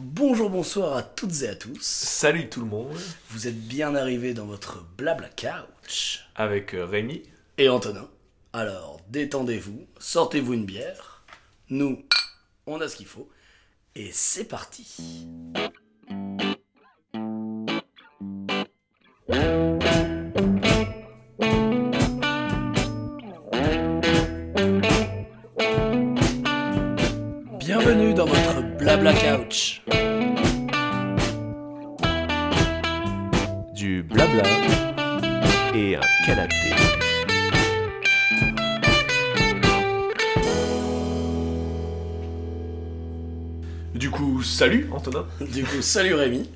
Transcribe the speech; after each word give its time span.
Bonjour, 0.00 0.48
bonsoir 0.48 0.96
à 0.96 1.02
toutes 1.02 1.42
et 1.42 1.48
à 1.48 1.54
tous. 1.56 1.82
Salut 1.82 2.48
tout 2.48 2.60
le 2.60 2.66
monde, 2.66 2.96
Vous 3.30 3.48
êtes 3.48 3.58
bien 3.66 3.96
arrivés 3.96 4.32
dans 4.32 4.46
votre 4.46 4.84
blabla 4.96 5.28
couch. 5.28 6.20
avec 6.36 6.74
euh, 6.74 6.84
Rémi. 6.86 7.24
Et 7.58 7.68
Antonin. 7.68 8.08
Alors, 8.52 9.00
détendez-vous, 9.08 9.86
sortez-vous 9.98 10.54
une 10.54 10.64
bière. 10.66 11.24
Nous, 11.68 12.04
on 12.66 12.80
a 12.80 12.86
ce 12.88 12.94
qu'il 12.96 13.06
faut. 13.06 13.28
Et 13.96 14.10
c'est 14.12 14.44
parti. 14.44 15.26
Antonin. 45.08 45.26
Du 45.40 45.64
coup, 45.64 45.80
salut 45.82 46.14
Rémi. 46.14 46.48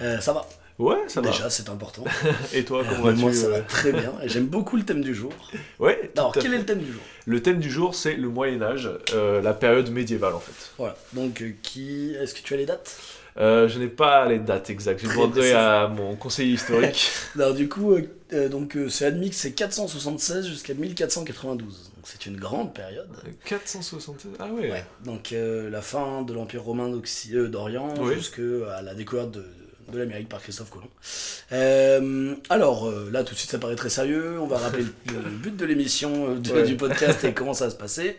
Euh, 0.00 0.20
ça 0.20 0.32
va 0.32 0.46
Ouais, 0.78 0.96
ça 1.08 1.22
va. 1.22 1.30
Déjà, 1.30 1.48
c'est 1.48 1.70
important. 1.70 2.04
Et 2.52 2.64
toi, 2.64 2.82
Euh, 2.82 2.84
comment 2.88 3.04
vas-tu 3.04 3.20
moi, 3.20 3.32
ça 3.32 3.48
va 3.48 3.56
euh 3.56 3.62
très 3.66 3.92
bien. 3.92 4.12
J'aime 4.24 4.46
beaucoup 4.46 4.76
le 4.76 4.82
thème 4.84 5.00
du 5.00 5.14
jour. 5.14 5.32
Ouais. 5.78 6.10
Alors, 6.16 6.32
quel 6.32 6.52
est 6.52 6.58
le 6.58 6.66
thème 6.66 6.80
du 6.80 6.92
jour? 6.92 7.00
Le 7.24 7.40
thème 7.40 7.60
du 7.60 7.70
jour, 7.70 7.94
c'est 7.94 8.14
le 8.14 8.28
Moyen 8.28 8.60
Âge, 8.62 8.90
euh, 9.14 9.40
la 9.40 9.54
période 9.54 9.90
médiévale 9.90 10.34
en 10.34 10.40
fait. 10.40 10.72
Voilà. 10.76 10.96
Donc, 11.14 11.40
euh, 11.40 11.52
qui. 11.62 12.14
Est-ce 12.20 12.34
que 12.34 12.40
tu 12.42 12.52
as 12.52 12.58
les 12.58 12.66
dates? 12.66 12.94
Euh, 13.38 13.68
je 13.68 13.78
n'ai 13.78 13.88
pas 13.88 14.26
les 14.26 14.38
dates 14.38 14.70
exactes. 14.70 15.02
Très 15.02 15.14
demandé 15.14 15.52
à 15.52 15.88
mon 15.88 16.14
conseiller 16.14 16.52
historique. 16.54 17.10
Alors, 17.36 17.54
du 17.54 17.68
coup, 17.68 17.92
euh, 17.92 18.02
euh, 18.32 18.48
donc, 18.48 18.76
euh, 18.76 18.88
c'est 18.88 19.04
admis 19.06 19.30
que 19.30 19.36
c'est 19.36 19.52
476 19.52 20.46
jusqu'à 20.46 20.74
1492. 20.74 21.92
C'est 22.08 22.26
une 22.26 22.36
grande 22.36 22.72
période. 22.72 23.08
476 23.46 24.32
Ah 24.38 24.46
ouais. 24.46 24.70
Ouais. 24.70 24.84
Donc, 25.04 25.32
euh, 25.32 25.68
la 25.70 25.82
fin 25.82 26.22
de 26.22 26.32
l'Empire 26.32 26.62
romain 26.62 26.88
euh, 27.34 27.48
d'Orient 27.48 27.94
Oui. 27.98 28.14
jusqu'à 28.14 28.80
la 28.80 28.94
découverte 28.94 29.32
de, 29.32 29.44
de 29.92 29.98
l'Amérique 29.98 30.28
par 30.28 30.40
Christophe 30.40 30.70
Colomb. 30.70 30.86
Euh, 31.50 32.34
alors, 32.48 32.86
euh, 32.88 33.08
là, 33.10 33.24
tout 33.24 33.34
de 33.34 33.38
suite, 33.38 33.50
ça 33.50 33.58
paraît 33.58 33.74
très 33.74 33.88
sérieux. 33.90 34.38
On 34.40 34.46
va 34.46 34.58
rappeler 34.58 34.84
le, 35.06 35.14
le 35.14 35.30
but 35.30 35.56
de 35.56 35.64
l'émission, 35.66 36.30
euh, 36.30 36.34
du- 36.36 36.52
Ouais. 36.52 36.62
du 36.62 36.76
podcast 36.76 37.24
et 37.24 37.34
comment 37.34 37.54
ça 37.54 37.64
va 37.64 37.70
se 37.72 37.76
passer. 37.76 38.16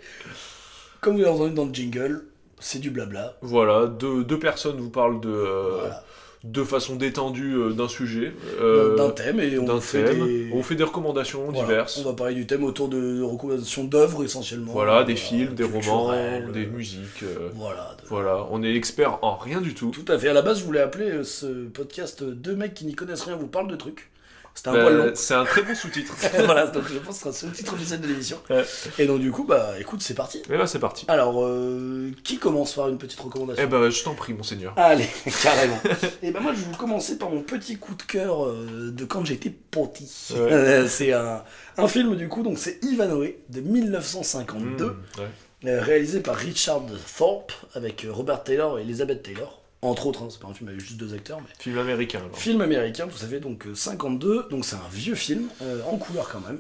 Comme 1.00 1.14
vous 1.16 1.22
l'avez 1.22 1.34
entendu 1.36 1.54
dans 1.54 1.66
le 1.66 1.74
jingle, 1.74 2.26
c'est 2.60 2.80
du 2.80 2.90
blabla. 2.90 3.38
Voilà, 3.42 3.88
deux, 3.88 4.24
deux 4.26 4.40
personnes 4.40 4.78
vous 4.82 4.90
parlent 4.90 5.22
de, 5.22 5.30
euh, 5.30 5.78
Voilà. 5.80 6.04
De 6.52 6.64
façon 6.64 6.96
détendue 6.96 7.54
euh, 7.56 7.70
d'un 7.74 7.88
sujet. 7.88 8.32
euh, 8.62 8.96
d'un 8.96 9.10
thème 9.10 9.40
et 9.40 9.58
on 9.60 9.80
fait 9.82 10.06
thème. 10.06 10.26
des... 10.26 10.50
On 10.54 10.64
fait 10.64 10.76
des 10.76 10.84
recommandations 10.84 11.44
Voilà, 11.52 11.60
diverses. 11.68 11.98
On 12.04 12.10
va 12.10 12.14
parler 12.16 12.34
du 12.36 12.46
thème 12.48 12.64
autour 12.64 12.88
de, 12.88 13.00
de 13.18 13.22
recommandations 13.22 13.84
d'œuvres 13.84 14.24
essentiellement. 14.24 14.72
Voilà, 14.72 15.04
des 15.04 15.16
films, 15.16 15.54
des 15.56 15.64
romans, 15.64 15.80
culturelles, 15.80 16.52
des 16.54 16.66
euh, 16.66 16.70
musiques. 16.70 17.24
euh, 17.24 17.50
Voilà. 17.54 17.96
de- 18.02 18.08
Voilà, 18.08 18.46
on 18.52 18.64
est 18.64 18.74
expert 18.74 19.20
en 19.24 19.36
rien 19.36 19.62
du 19.62 19.74
tout. 19.74 19.90
Tout 19.92 20.12
à 20.12 20.18
fait. 20.18 20.30
À 20.30 20.34
la 20.34 20.42
base, 20.42 20.60
je 20.60 20.64
voulais 20.66 20.82
appeler 20.82 21.10
euh, 21.12 21.24
ce 21.24 21.68
podcast 21.68 22.22
euh, 22.22 22.32
Deux 22.32 22.56
mecs 22.56 22.74
qui 22.74 22.86
n'y 22.86 22.96
connaissent 22.96 23.24
rien 23.24 23.36
vous 23.36 23.48
parlent 23.48 23.70
de 23.70 23.76
trucs. 23.76 24.10
C'était 24.58 24.70
un 24.70 24.74
Bah, 24.74 24.82
poil 24.82 24.96
long. 24.98 25.12
c'est 25.14 25.36
un 25.36 25.46
très 25.46 25.62
bon 25.62 25.76
sous-titre. 25.76 26.16
voilà, 26.46 26.66
donc 26.66 26.84
je 26.92 26.98
pense 26.98 27.20
que 27.20 27.32
ce 27.32 27.40
sera 27.42 27.52
le 27.52 27.56
titre 27.56 27.74
officiel 27.76 28.02
de 28.02 28.08
l'émission. 28.08 28.38
Ouais. 28.50 28.66
Et 28.98 29.06
donc, 29.06 29.20
du 29.22 29.32
coup, 29.32 29.44
bah 29.44 29.74
écoute, 29.80 30.02
c'est 30.02 30.16
parti. 30.16 30.42
Et 30.50 30.58
là, 30.58 30.66
c'est 30.66 30.80
parti. 30.80 31.06
Alors, 31.10 31.46
euh, 31.46 32.10
qui 32.24 32.40
commence 32.40 32.74
par 32.74 32.90
une 32.90 32.98
petite 32.98 33.20
recommandation 33.20 33.64
Eh 33.64 33.68
ben, 33.70 33.90
je 33.92 34.04
t'en 34.04 34.16
prie, 34.16 34.34
monseigneur. 34.34 34.74
Allez, 34.76 35.08
carrément. 35.44 35.80
Et 36.24 36.32
ben 36.32 36.40
moi, 36.40 36.54
je 36.56 36.62
vais 36.62 36.66
vous 36.72 36.78
commencer 36.78 37.20
par 37.20 37.30
mon 37.30 37.44
petit 37.44 37.78
coup 37.78 37.94
de 37.94 38.02
cœur 38.02 38.46
euh, 38.48 38.90
de 38.92 39.06
quand 39.06 39.24
j'étais 39.24 39.52
petit. 39.52 40.12
Ouais. 40.32 40.52
Euh, 40.52 40.88
c'est 40.88 41.14
un, 41.14 41.44
un 41.78 41.88
film, 41.88 42.16
du 42.16 42.28
coup, 42.28 42.42
donc 42.42 42.58
c'est 42.58 42.80
Ivanhoe 42.84 43.36
de 43.50 43.62
1952. 43.62 44.86
Mmh, 44.86 44.90
ouais. 45.20 45.28
Euh, 45.66 45.82
réalisé 45.82 46.20
par 46.20 46.36
Richard 46.36 46.82
Thorpe 47.18 47.52
avec 47.76 48.06
euh, 48.06 48.12
Robert 48.12 48.44
Taylor 48.44 48.80
et 48.80 48.82
Elizabeth 48.82 49.22
Taylor. 49.24 49.62
Entre 49.88 50.06
autres, 50.08 50.24
hein, 50.24 50.28
c'est 50.30 50.40
pas 50.40 50.48
un 50.48 50.54
film 50.54 50.70
avec 50.70 50.80
juste 50.82 50.98
deux 50.98 51.14
acteurs, 51.14 51.40
mais 51.42 51.48
Film 51.60 51.78
américain, 51.78 52.20
alors. 52.20 52.38
film 52.38 52.62
américain, 52.62 53.08
tout 53.08 53.18
ça 53.18 53.28
fait 53.28 53.40
donc 53.40 53.66
euh, 53.68 53.76
52, 53.76 54.48
donc 54.50 54.66
c'est 54.66 54.76
un 54.76 54.90
vieux 54.92 55.16
film, 55.16 55.48
euh, 55.62 55.82
en 55.90 55.98
couleur 55.98 56.30
quand 56.30 56.42
même. 56.42 56.60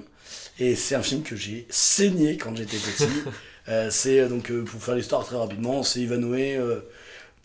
Et 0.60 0.76
c'est 0.76 0.96
un 0.96 1.02
film 1.04 1.22
que 1.24 1.36
j'ai 1.36 1.66
saigné 1.70 2.38
quand 2.38 2.56
j'étais 2.56 2.78
petit. 2.78 3.06
Euh, 3.70 3.90
c'est 3.92 4.22
euh, 4.22 4.30
donc, 4.30 4.50
euh, 4.50 4.64
pour 4.64 4.82
faire 4.82 4.96
l'histoire 4.96 5.26
très 5.26 5.36
rapidement, 5.36 5.84
c'est 5.84 6.00
Ivanhoe. 6.00 6.36
euh, 6.58 6.80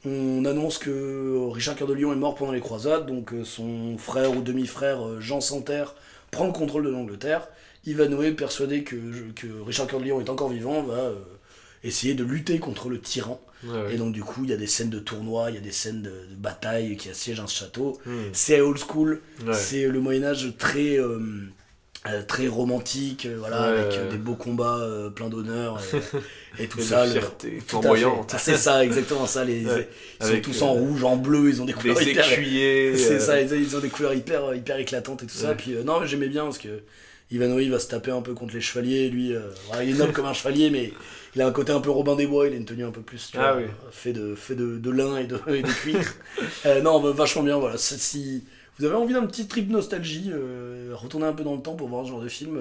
on 0.04 0.44
annonce 0.44 0.78
que 0.78 1.48
Richard 1.50 1.74
Cœur 1.74 1.88
de 1.88 1.94
Lion 1.94 2.12
est 2.12 2.16
mort 2.16 2.36
pendant 2.36 2.52
les 2.52 2.60
croisades, 2.60 3.06
donc 3.06 3.32
euh, 3.32 3.42
son 3.44 3.98
frère 3.98 4.30
ou 4.36 4.40
demi-frère 4.40 5.04
euh, 5.04 5.20
Jean 5.20 5.40
Santerre 5.40 5.96
prend 6.30 6.46
le 6.46 6.52
contrôle 6.52 6.84
de 6.84 6.90
l'Angleterre. 6.90 7.48
Ivanhoe, 7.86 8.36
persuadé 8.36 8.84
que, 8.84 8.94
que 9.34 9.48
Richard 9.66 9.88
Cœur 9.88 9.98
de 9.98 10.04
Lion 10.04 10.20
est 10.20 10.30
encore 10.30 10.48
vivant, 10.50 10.84
va 10.84 10.94
euh, 10.94 11.14
essayer 11.82 12.14
de 12.14 12.22
lutter 12.22 12.60
contre 12.60 12.88
le 12.88 13.00
tyran. 13.00 13.40
Ouais, 13.64 13.70
ouais. 13.84 13.94
Et 13.94 13.96
donc 13.96 14.12
du 14.12 14.22
coup, 14.22 14.42
il 14.44 14.50
y 14.50 14.52
a 14.52 14.56
des 14.56 14.66
scènes 14.66 14.90
de 14.90 14.98
tournois, 14.98 15.50
il 15.50 15.54
y 15.54 15.58
a 15.58 15.62
des 15.62 15.72
scènes 15.72 16.02
de, 16.02 16.10
de 16.10 16.34
bataille 16.36 16.96
qui 16.96 17.08
assiègent 17.08 17.40
un 17.40 17.46
château. 17.46 18.00
Mmh. 18.06 18.12
C'est 18.32 18.60
old 18.60 18.78
school, 18.78 19.20
Ouais. 19.46 19.54
c'est 19.54 19.86
le 19.86 20.00
Moyen 20.00 20.24
Âge 20.24 20.52
très 20.58 20.98
euh, 20.98 21.18
euh, 22.08 22.22
très 22.26 22.48
romantique, 22.48 23.26
euh, 23.26 23.36
voilà, 23.38 23.62
avec 23.62 24.10
des 24.10 24.16
beaux 24.16 24.34
combats 24.34 24.78
euh, 24.80 25.08
plein 25.10 25.28
d'honneur 25.28 25.80
et, 26.58 26.62
et 26.64 26.66
tout 26.66 26.80
Et 26.80 26.82
ça. 26.82 27.06
le- 27.06 27.20
flamboyante. 27.64 28.32
fait. 28.32 28.38
C'est 28.38 28.56
ça, 28.56 28.84
exactement 28.84 29.26
ça. 29.26 29.44
Les. 29.44 29.60
Ils 29.60 29.68
sont 29.68 29.84
Avec, 30.20 30.42
tous 30.42 30.62
en 30.62 30.72
rouge, 30.72 31.04
en 31.04 31.16
bleu, 31.16 31.48
ils 31.48 31.62
ont 31.62 31.64
des 31.64 31.72
couleurs 31.72 32.02
hyper. 32.02 32.24
C'est 32.96 33.20
ça, 33.20 33.40
ils 33.40 33.52
ont, 33.52 33.56
ils 33.56 33.76
ont 33.76 33.80
des 33.80 33.88
couleurs 33.88 34.14
hyper, 34.14 34.52
hyper 34.54 34.78
éclatantes 34.78 35.22
et 35.22 35.26
tout 35.26 35.36
ça. 35.36 35.54
Puis 35.54 35.74
euh, 35.74 35.84
non, 35.84 36.00
mais 36.00 36.08
j'aimais 36.08 36.28
bien 36.28 36.42
parce 36.42 36.58
que 36.58 36.80
Ivanhoe 37.30 37.70
va 37.70 37.78
se 37.78 37.86
taper 37.86 38.10
un 38.10 38.20
peu 38.20 38.34
contre 38.34 38.54
les 38.54 38.60
chevaliers. 38.60 39.08
Lui, 39.08 39.32
euh, 39.32 39.40
il 39.82 39.90
est 39.90 39.98
noble 39.98 40.12
comme 40.12 40.26
un 40.26 40.34
chevalier, 40.34 40.70
mais 40.70 40.92
il 41.34 41.42
a 41.42 41.46
un 41.46 41.52
côté 41.52 41.72
un 41.72 41.80
peu 41.80 41.90
Robin 41.90 42.16
des 42.16 42.26
Bois. 42.26 42.46
Il 42.48 42.54
a 42.54 42.56
une 42.56 42.64
tenue 42.64 42.84
un 42.84 42.90
peu 42.90 43.02
plus 43.02 43.30
tu 43.30 43.38
Ah 43.38 43.54
vois, 43.54 43.62
oui. 43.62 43.68
fait 43.90 44.12
de, 44.12 44.34
fait 44.34 44.54
de, 44.54 44.78
de 44.78 44.90
lin 44.90 45.16
et 45.18 45.26
de, 45.26 45.38
et 45.48 45.62
de 45.62 45.68
cuir. 45.68 46.00
Euh, 46.66 46.80
non, 46.82 47.00
bah, 47.00 47.10
vachement 47.12 47.42
bien. 47.42 47.58
Voilà. 47.58 47.76
Si 47.78 48.44
vous 48.78 48.84
avez 48.84 48.94
envie 48.94 49.14
d'un 49.14 49.26
petit 49.26 49.46
trip 49.48 49.70
nostalgie, 49.70 50.30
euh, 50.32 50.92
retournez 50.94 51.26
un 51.26 51.32
peu 51.32 51.44
dans 51.44 51.54
le 51.56 51.62
temps 51.62 51.74
pour 51.74 51.88
voir 51.88 52.04
ce 52.04 52.10
genre 52.10 52.20
de 52.22 52.28
film. 52.28 52.60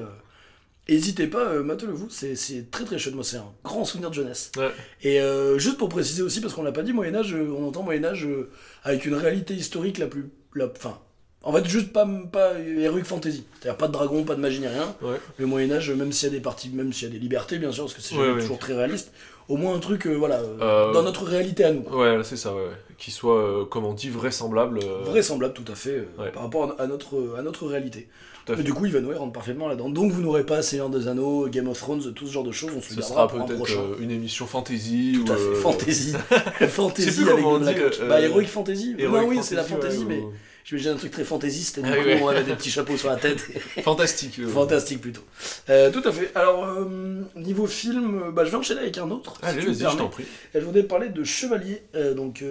N'hésitez 0.90 1.28
pas, 1.28 1.44
euh, 1.52 1.64
matez-le 1.64 1.94
vous, 1.94 2.10
c'est 2.10 2.70
très 2.70 2.84
très 2.84 2.98
chouette, 2.98 3.14
moi 3.16 3.24
c'est 3.24 3.38
un 3.38 3.54
grand 3.64 3.86
souvenir 3.86 4.10
de 4.10 4.16
jeunesse. 4.16 4.52
Ouais. 4.58 4.72
Et 5.04 5.22
juste 5.58 5.78
pour 5.78 5.88
préciser 5.90 6.22
aussi, 6.22 6.42
parce 6.42 6.54
qu'on 6.54 6.64
l'a 6.64 6.72
pas 6.74 6.84
dit, 6.84 6.92
Moyen-Âge, 6.92 7.34
euh, 7.34 7.54
on 7.58 7.68
entend 7.68 7.84
Moyen-Âge 7.84 8.26
euh, 8.26 8.50
avec 8.84 9.06
une 9.06 9.14
réalité 9.14 9.54
historique 9.54 10.00
la 10.00 10.08
plus. 10.08 10.30
La, 10.54 10.66
enfin, 10.66 11.00
en 11.44 11.54
fait, 11.54 11.66
juste 11.68 11.92
pas, 11.92 12.08
pas 12.32 12.54
heroic 12.60 13.04
fantasy. 13.04 13.44
C'est-à-dire 13.60 13.78
pas 13.78 13.88
de 13.88 13.94
dragon, 13.94 14.24
pas 14.24 14.36
de 14.36 14.42
magie 14.42 14.60
ni 14.60 14.68
rien. 14.68 14.96
Ouais. 15.02 15.18
Le 15.38 15.46
Moyen-Âge, 15.46 15.90
même 15.92 16.12
s'il 16.12 16.30
y 16.30 16.32
a 16.32 16.36
des 16.36 16.42
parties, 16.42 16.70
même 16.70 16.94
s'il 16.94 17.08
y 17.08 17.12
a 17.12 17.14
des 17.14 17.20
libertés, 17.20 17.58
bien 17.58 17.72
sûr, 17.72 17.86
parce 17.86 17.96
que 17.96 18.02
c'est 18.02 18.16
Ouais, 18.16 18.22
jamais 18.22 18.34
ouais. 18.36 18.42
toujours 18.42 18.60
très 18.60 18.74
réaliste, 18.76 19.12
au 19.50 19.58
moins 19.58 19.76
un 19.76 19.80
truc, 19.80 20.06
euh, 20.08 20.14
voilà, 20.14 20.36
euh, 20.40 20.58
Euh, 20.62 20.94
dans 20.94 21.04
notre 21.04 21.24
réalité 21.26 21.64
à 21.64 21.72
nous. 21.74 21.84
Ouais, 21.92 22.18
c'est 22.24 22.38
ça, 22.38 22.54
ouais. 22.54 22.70
Qui 22.98 23.10
soit, 23.12 23.40
euh, 23.40 23.66
comme 23.66 23.86
on 23.86 23.94
dit, 23.94 24.10
vraisemblable. 24.10 24.80
Vraisemblable 25.06 25.54
tout 25.56 25.70
à 25.72 25.76
fait 25.76 26.08
par 26.34 26.44
rapport 26.44 26.76
à, 26.78 26.84
à 26.84 26.88
notre, 26.88 27.36
à 27.38 27.42
notre 27.42 27.66
réalité. 27.68 28.08
Tout 28.46 28.54
à 28.54 28.56
fait. 28.58 28.64
du 28.64 28.74
coup, 28.74 28.88
Ivanhoe 28.88 29.16
rentre 29.18 29.34
parfaitement 29.34 29.68
là-dedans. 29.68 29.90
Donc 29.90 30.12
vous 30.12 30.22
n'aurez 30.24 30.44
pas 30.44 30.64
Seigneur 30.64 30.90
des 30.90 31.08
Anneaux, 31.08 31.48
Game 31.48 31.68
of 31.68 31.78
Thrones, 31.78 32.12
tout 32.14 32.26
ce 32.26 32.32
genre 32.32 32.44
de 32.44 32.52
choses, 32.52 32.72
on 32.76 32.82
se 32.82 32.90
Ce 32.92 32.96
le 32.96 33.02
sera 33.04 33.24
un 33.26 33.28
peut-être 33.28 33.70
une 34.00 34.10
émission 34.10 34.48
fantasy. 34.48 35.20
Tout 35.24 35.32
à 35.32 35.36
ou, 35.36 35.38
fait, 35.38 35.44
euh, 35.44 35.56
fantasy. 35.56 36.14
fantasy 36.70 37.24
avec 37.30 37.46
on 37.46 37.60
dit, 37.60 37.66
Bah, 38.10 38.20
Heroic 38.20 38.46
Fantasy. 38.48 38.96
Heroic 38.98 39.22
non, 39.22 39.28
oui, 39.28 39.40
c'est 39.44 39.54
la 39.56 39.64
fantasy, 39.64 40.06
mais 40.08 40.20
ou- 40.22 40.34
j'imagine 40.64 40.92
un 40.92 40.96
truc 40.96 41.12
très 41.12 41.24
fantaisiste, 41.24 41.78
et 41.78 41.82
du 41.82 41.90
Ah 41.92 41.96
coup, 41.96 42.04
oui, 42.06 42.14
on 42.22 42.28
avait 42.30 42.44
des 42.44 42.54
petits 42.56 42.72
chapeaux 42.72 42.98
sur 42.98 43.10
la 43.10 43.16
tête. 43.18 43.40
Fantastique. 43.84 44.40
euh. 44.40 44.48
Fantastique 44.48 45.02
plutôt. 45.02 45.22
Euh, 45.70 45.92
tout 45.92 46.02
à 46.06 46.12
fait. 46.12 46.32
Alors, 46.36 46.66
euh, 46.66 47.22
niveau 47.36 47.68
film, 47.68 48.24
euh, 48.26 48.32
bah, 48.32 48.46
je 48.46 48.52
vais 48.52 48.58
enchaîner 48.58 48.82
avec 48.82 48.98
un 48.98 49.10
autre. 49.12 49.38
si 49.40 49.46
Allez, 49.46 49.62
tu 49.62 49.70
me 49.70 49.74
vas-y, 49.74 49.92
je 49.92 49.98
t'en 49.98 50.10
prie. 50.10 50.26
Je 50.54 50.60
voudrais 50.60 50.84
parler 50.84 51.10
de 51.10 51.24
Chevalier. 51.24 51.84
donc, 52.16 52.44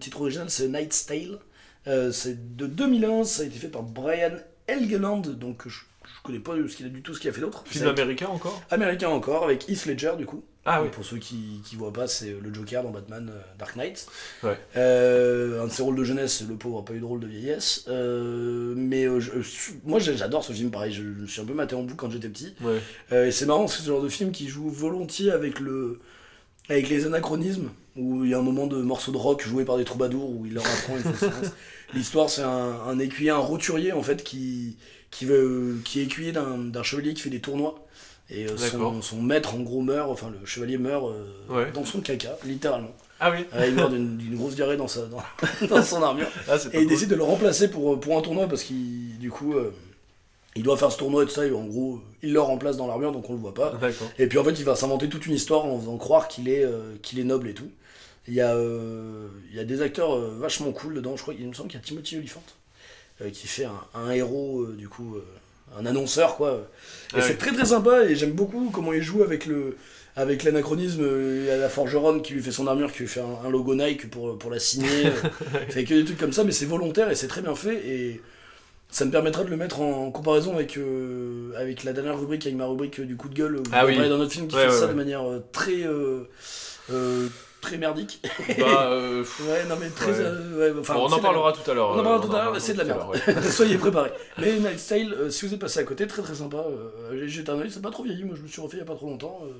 titre 0.00 0.20
original, 0.20 0.50
c'est 0.50 0.68
Knight's 0.68 1.06
Tale. 1.06 1.38
C'est 2.12 2.56
de 2.56 2.66
2001, 2.66 3.24
ça 3.24 3.42
a 3.42 3.46
été 3.46 3.58
fait 3.58 3.68
par 3.68 3.82
Brian 3.82 4.32
Helgeland, 4.68 5.20
donc 5.20 5.62
je, 5.66 5.70
je 5.70 6.22
connais 6.24 6.40
pas 6.40 6.52
ce 6.68 6.74
qu'il 6.76 6.86
a 6.86 6.88
du 6.88 7.00
tout 7.02 7.14
ce 7.14 7.20
qu'il 7.20 7.30
a 7.30 7.32
fait 7.32 7.40
d'autre. 7.40 7.62
Film 7.66 7.86
américain 7.86 8.26
encore? 8.26 8.60
Américain 8.70 9.08
encore, 9.10 9.44
avec 9.44 9.68
Heath 9.68 9.86
Ledger 9.86 10.12
du 10.18 10.26
coup. 10.26 10.42
Ah 10.68 10.82
oui. 10.82 10.88
Pour 10.90 11.04
ceux 11.04 11.18
qui, 11.18 11.62
qui 11.64 11.76
voient 11.76 11.92
pas, 11.92 12.08
c'est 12.08 12.34
le 12.42 12.52
Joker 12.52 12.82
dans 12.82 12.90
Batman 12.90 13.30
euh, 13.32 13.40
Dark 13.58 13.76
Knight. 13.76 14.06
Ouais. 14.42 14.58
Euh, 14.76 15.62
un 15.62 15.66
de 15.68 15.72
ses 15.72 15.82
rôles 15.82 15.94
de 15.96 16.02
jeunesse, 16.04 16.42
le 16.48 16.56
pauvre 16.56 16.80
a 16.80 16.84
pas 16.84 16.92
eu 16.94 16.98
de 17.00 17.04
rôle 17.04 17.20
de 17.20 17.28
vieillesse. 17.28 17.84
Euh, 17.88 18.74
mais 18.76 19.04
euh, 19.06 19.20
je- 19.20 19.30
moi 19.84 20.00
j'adore 20.00 20.42
ce 20.44 20.52
film, 20.52 20.70
pareil, 20.72 20.92
je, 20.92 21.02
je 21.02 21.08
me 21.22 21.26
suis 21.26 21.40
un 21.40 21.44
peu 21.44 21.54
maté 21.54 21.76
en 21.76 21.82
boucle 21.82 21.96
quand 21.96 22.10
j'étais 22.10 22.28
petit. 22.28 22.54
Ouais. 22.62 22.80
Euh, 23.12 23.26
et 23.26 23.30
c'est 23.30 23.46
marrant, 23.46 23.68
c'est 23.68 23.82
ce 23.82 23.86
genre 23.86 24.02
de 24.02 24.08
film 24.08 24.32
qui 24.32 24.48
joue 24.48 24.68
volontiers 24.68 25.30
avec 25.30 25.60
le 25.60 26.00
avec 26.68 26.88
les 26.88 27.06
anachronismes, 27.06 27.70
où 27.96 28.24
il 28.24 28.30
y 28.30 28.34
a 28.34 28.38
un 28.38 28.42
moment 28.42 28.66
de 28.66 28.78
morceau 28.82 29.12
de 29.12 29.16
rock 29.16 29.42
joué 29.46 29.64
par 29.64 29.76
des 29.76 29.84
troubadours, 29.84 30.30
où 30.30 30.46
il 30.46 30.54
leur 30.54 30.64
apprend 30.66 30.96
une. 30.96 31.12
L'histoire, 31.94 32.28
c'est 32.28 32.42
un, 32.42 32.48
un 32.88 32.98
écuyer, 32.98 33.30
un 33.30 33.36
roturier, 33.38 33.92
en 33.92 34.02
fait, 34.02 34.24
qui, 34.24 34.76
qui, 35.10 35.26
veut, 35.26 35.76
qui 35.84 36.00
est 36.00 36.04
écuyer 36.04 36.32
d'un 36.32 36.82
chevalier 36.82 37.14
qui 37.14 37.22
fait 37.22 37.30
des 37.30 37.40
tournois. 37.40 37.86
Et 38.28 38.46
euh, 38.46 38.56
son, 39.02 39.22
maître, 39.22 39.54
en 39.54 39.60
gros, 39.60 39.82
meurt, 39.82 40.10
enfin, 40.10 40.30
le 40.38 40.44
chevalier 40.46 40.78
meurt 40.78 41.06
euh, 41.06 41.24
Ouais. 41.48 41.70
dans 41.72 41.84
son 41.84 42.00
caca, 42.00 42.36
littéralement. 42.44 42.90
Ah 43.20 43.30
oui. 43.30 43.44
Euh, 43.54 43.66
il 43.68 43.74
meurt 43.74 43.92
d'une 43.92 44.36
grosse 44.36 44.56
diarrhée 44.56 44.76
dans, 44.76 44.88
sa, 44.88 45.06
dans, 45.06 45.22
dans 45.68 45.82
son 45.82 46.02
armure. 46.02 46.26
Ah, 46.48 46.56
Et 46.72 46.82
il 46.82 46.88
décide 46.88 47.08
de 47.08 47.14
le 47.14 47.22
remplacer 47.22 47.70
pour, 47.70 47.98
pour 48.00 48.18
un 48.18 48.22
tournoi 48.22 48.46
parce 48.48 48.62
qu'il, 48.64 49.18
du 49.18 49.30
coup, 49.30 49.54
euh, 49.54 49.72
il 50.56 50.62
doit 50.62 50.76
faire 50.76 50.90
ce 50.90 50.98
tournoi 50.98 51.22
et 51.22 51.26
tout 51.26 51.32
ça. 51.32 51.46
Et 51.46 51.52
en 51.52 51.64
gros, 51.64 52.00
il 52.22 52.32
le 52.32 52.40
remplace 52.40 52.76
dans 52.76 52.86
l'armure 52.88 53.12
donc 53.12 53.30
on 53.30 53.34
le 53.34 53.38
voit 53.38 53.54
pas. 53.54 53.78
Et 54.18 54.26
puis 54.26 54.38
en 54.38 54.44
fait, 54.44 54.52
il 54.58 54.64
va 54.64 54.74
s'inventer 54.74 55.08
toute 55.08 55.26
une 55.26 55.34
histoire 55.34 55.64
en 55.64 55.78
faisant 55.78 55.96
croire 55.96 56.26
qu'il 56.28 56.48
est, 56.48 56.64
euh, 56.64 56.94
qu'il 57.02 57.18
est 57.20 57.24
noble 57.24 57.48
et 57.48 57.54
tout. 57.54 57.70
Il 58.28 58.34
y 58.34 58.40
a, 58.40 58.54
euh, 58.54 59.28
il 59.50 59.56
y 59.56 59.60
a 59.60 59.64
des 59.64 59.82
acteurs 59.82 60.16
euh, 60.16 60.36
vachement 60.40 60.72
cool 60.72 60.94
dedans. 60.94 61.16
Je 61.16 61.22
crois 61.22 61.32
qu'il 61.34 61.46
me 61.46 61.54
semble 61.54 61.68
qu'il 61.70 61.78
y 61.78 61.82
a 61.82 61.86
Timothy 61.86 62.16
Olyphant 62.16 62.42
euh, 63.22 63.30
qui 63.30 63.46
fait 63.46 63.66
un, 63.66 63.80
un 63.94 64.10
héros, 64.10 64.62
euh, 64.62 64.74
du 64.76 64.88
coup, 64.88 65.14
euh, 65.14 65.24
un 65.78 65.86
annonceur 65.86 66.36
quoi. 66.36 66.68
Et 67.14 67.18
Ah 67.18 67.20
c'est 67.20 67.32
oui. 67.32 67.38
très 67.38 67.52
très 67.52 67.66
sympa 67.66 68.04
et 68.04 68.14
j'aime 68.16 68.32
beaucoup 68.32 68.70
comment 68.72 68.92
il 68.92 69.02
joue 69.02 69.22
avec 69.22 69.46
le. 69.46 69.76
Avec 70.18 70.44
l'anachronisme, 70.44 71.02
euh, 71.02 71.40
il 71.42 71.46
y 71.46 71.50
a 71.50 71.58
la 71.58 71.68
forgeronne 71.68 72.22
qui 72.22 72.32
lui 72.32 72.42
fait 72.42 72.50
son 72.50 72.66
armure, 72.66 72.90
qui 72.90 73.00
lui 73.00 73.06
fait 73.06 73.20
un, 73.20 73.46
un 73.46 73.50
logo 73.50 73.74
Nike 73.74 74.08
pour, 74.08 74.38
pour 74.38 74.50
la 74.50 74.58
signer. 74.58 74.88
c'est 75.68 75.84
que 75.84 75.92
des 75.92 76.06
trucs 76.06 76.16
comme 76.16 76.32
ça, 76.32 76.42
mais 76.42 76.52
c'est 76.52 76.64
volontaire 76.64 77.10
et 77.10 77.14
c'est 77.14 77.28
très 77.28 77.42
bien 77.42 77.54
fait. 77.54 77.86
Et 77.86 78.22
ça 78.90 79.04
me 79.04 79.10
permettra 79.10 79.44
de 79.44 79.50
le 79.50 79.58
mettre 79.58 79.82
en 79.82 80.10
comparaison 80.10 80.54
avec, 80.54 80.78
euh, 80.78 81.52
avec 81.58 81.84
la 81.84 81.92
dernière 81.92 82.18
rubrique, 82.18 82.46
avec 82.46 82.56
ma 82.56 82.64
rubrique 82.64 82.98
euh, 83.00 83.04
du 83.04 83.16
coup 83.16 83.28
de 83.28 83.34
gueule, 83.34 83.56
où 83.56 83.62
Ah 83.72 83.82
on 83.84 83.88
oui. 83.88 83.96
d'un 83.98 84.10
autre 84.12 84.32
film 84.32 84.48
qui 84.48 84.56
Ouais, 84.56 84.62
fait 84.62 84.68
ouais, 84.68 84.74
ça 84.74 84.86
ouais. 84.86 84.92
de 84.92 84.96
manière 84.96 85.22
euh, 85.28 85.44
très, 85.52 85.82
euh, 85.84 86.22
euh, 86.90 87.28
très 87.60 87.78
merdique. 87.78 88.22
Bah, 88.58 88.90
euh, 88.90 89.22
ouais, 89.40 89.64
non 89.68 89.76
mais 89.80 89.88
très. 89.90 90.12
Ouais. 90.12 90.18
euh, 90.20 90.72
ouais, 90.72 90.80
enfin, 90.80 90.94
bon, 90.94 91.06
on 91.08 91.12
en 91.12 91.18
parlera 91.18 91.52
tout 91.52 91.70
à 91.70 91.74
l'heure. 91.74 91.90
On 91.90 91.94
en 91.94 91.98
euh, 92.00 92.02
parlera 92.02 92.26
tout 92.26 92.36
à 92.36 92.44
l'heure, 92.44 92.60
c'est 92.60 92.74
de 92.74 92.78
la 92.78 92.84
merde. 92.84 93.16
Soyez 93.50 93.78
préparés. 93.78 94.12
Mais 94.38 94.58
Night 94.58 94.78
Style, 94.78 95.14
euh, 95.18 95.30
si 95.30 95.46
vous 95.46 95.54
êtes 95.54 95.60
passé 95.60 95.80
à 95.80 95.84
côté, 95.84 96.06
très 96.06 96.22
très 96.22 96.34
sympa. 96.34 96.58
Euh, 96.58 97.24
j'ai 97.26 97.44
un 97.48 97.56
c'est 97.68 97.82
pas 97.82 97.90
trop 97.90 98.02
vieilli. 98.02 98.24
Moi 98.24 98.34
je 98.36 98.42
me 98.42 98.48
suis 98.48 98.60
refait 98.60 98.76
il 98.76 98.80
y 98.80 98.82
a 98.82 98.86
pas 98.86 98.94
trop 98.94 99.08
longtemps. 99.08 99.40
euh, 99.44 99.52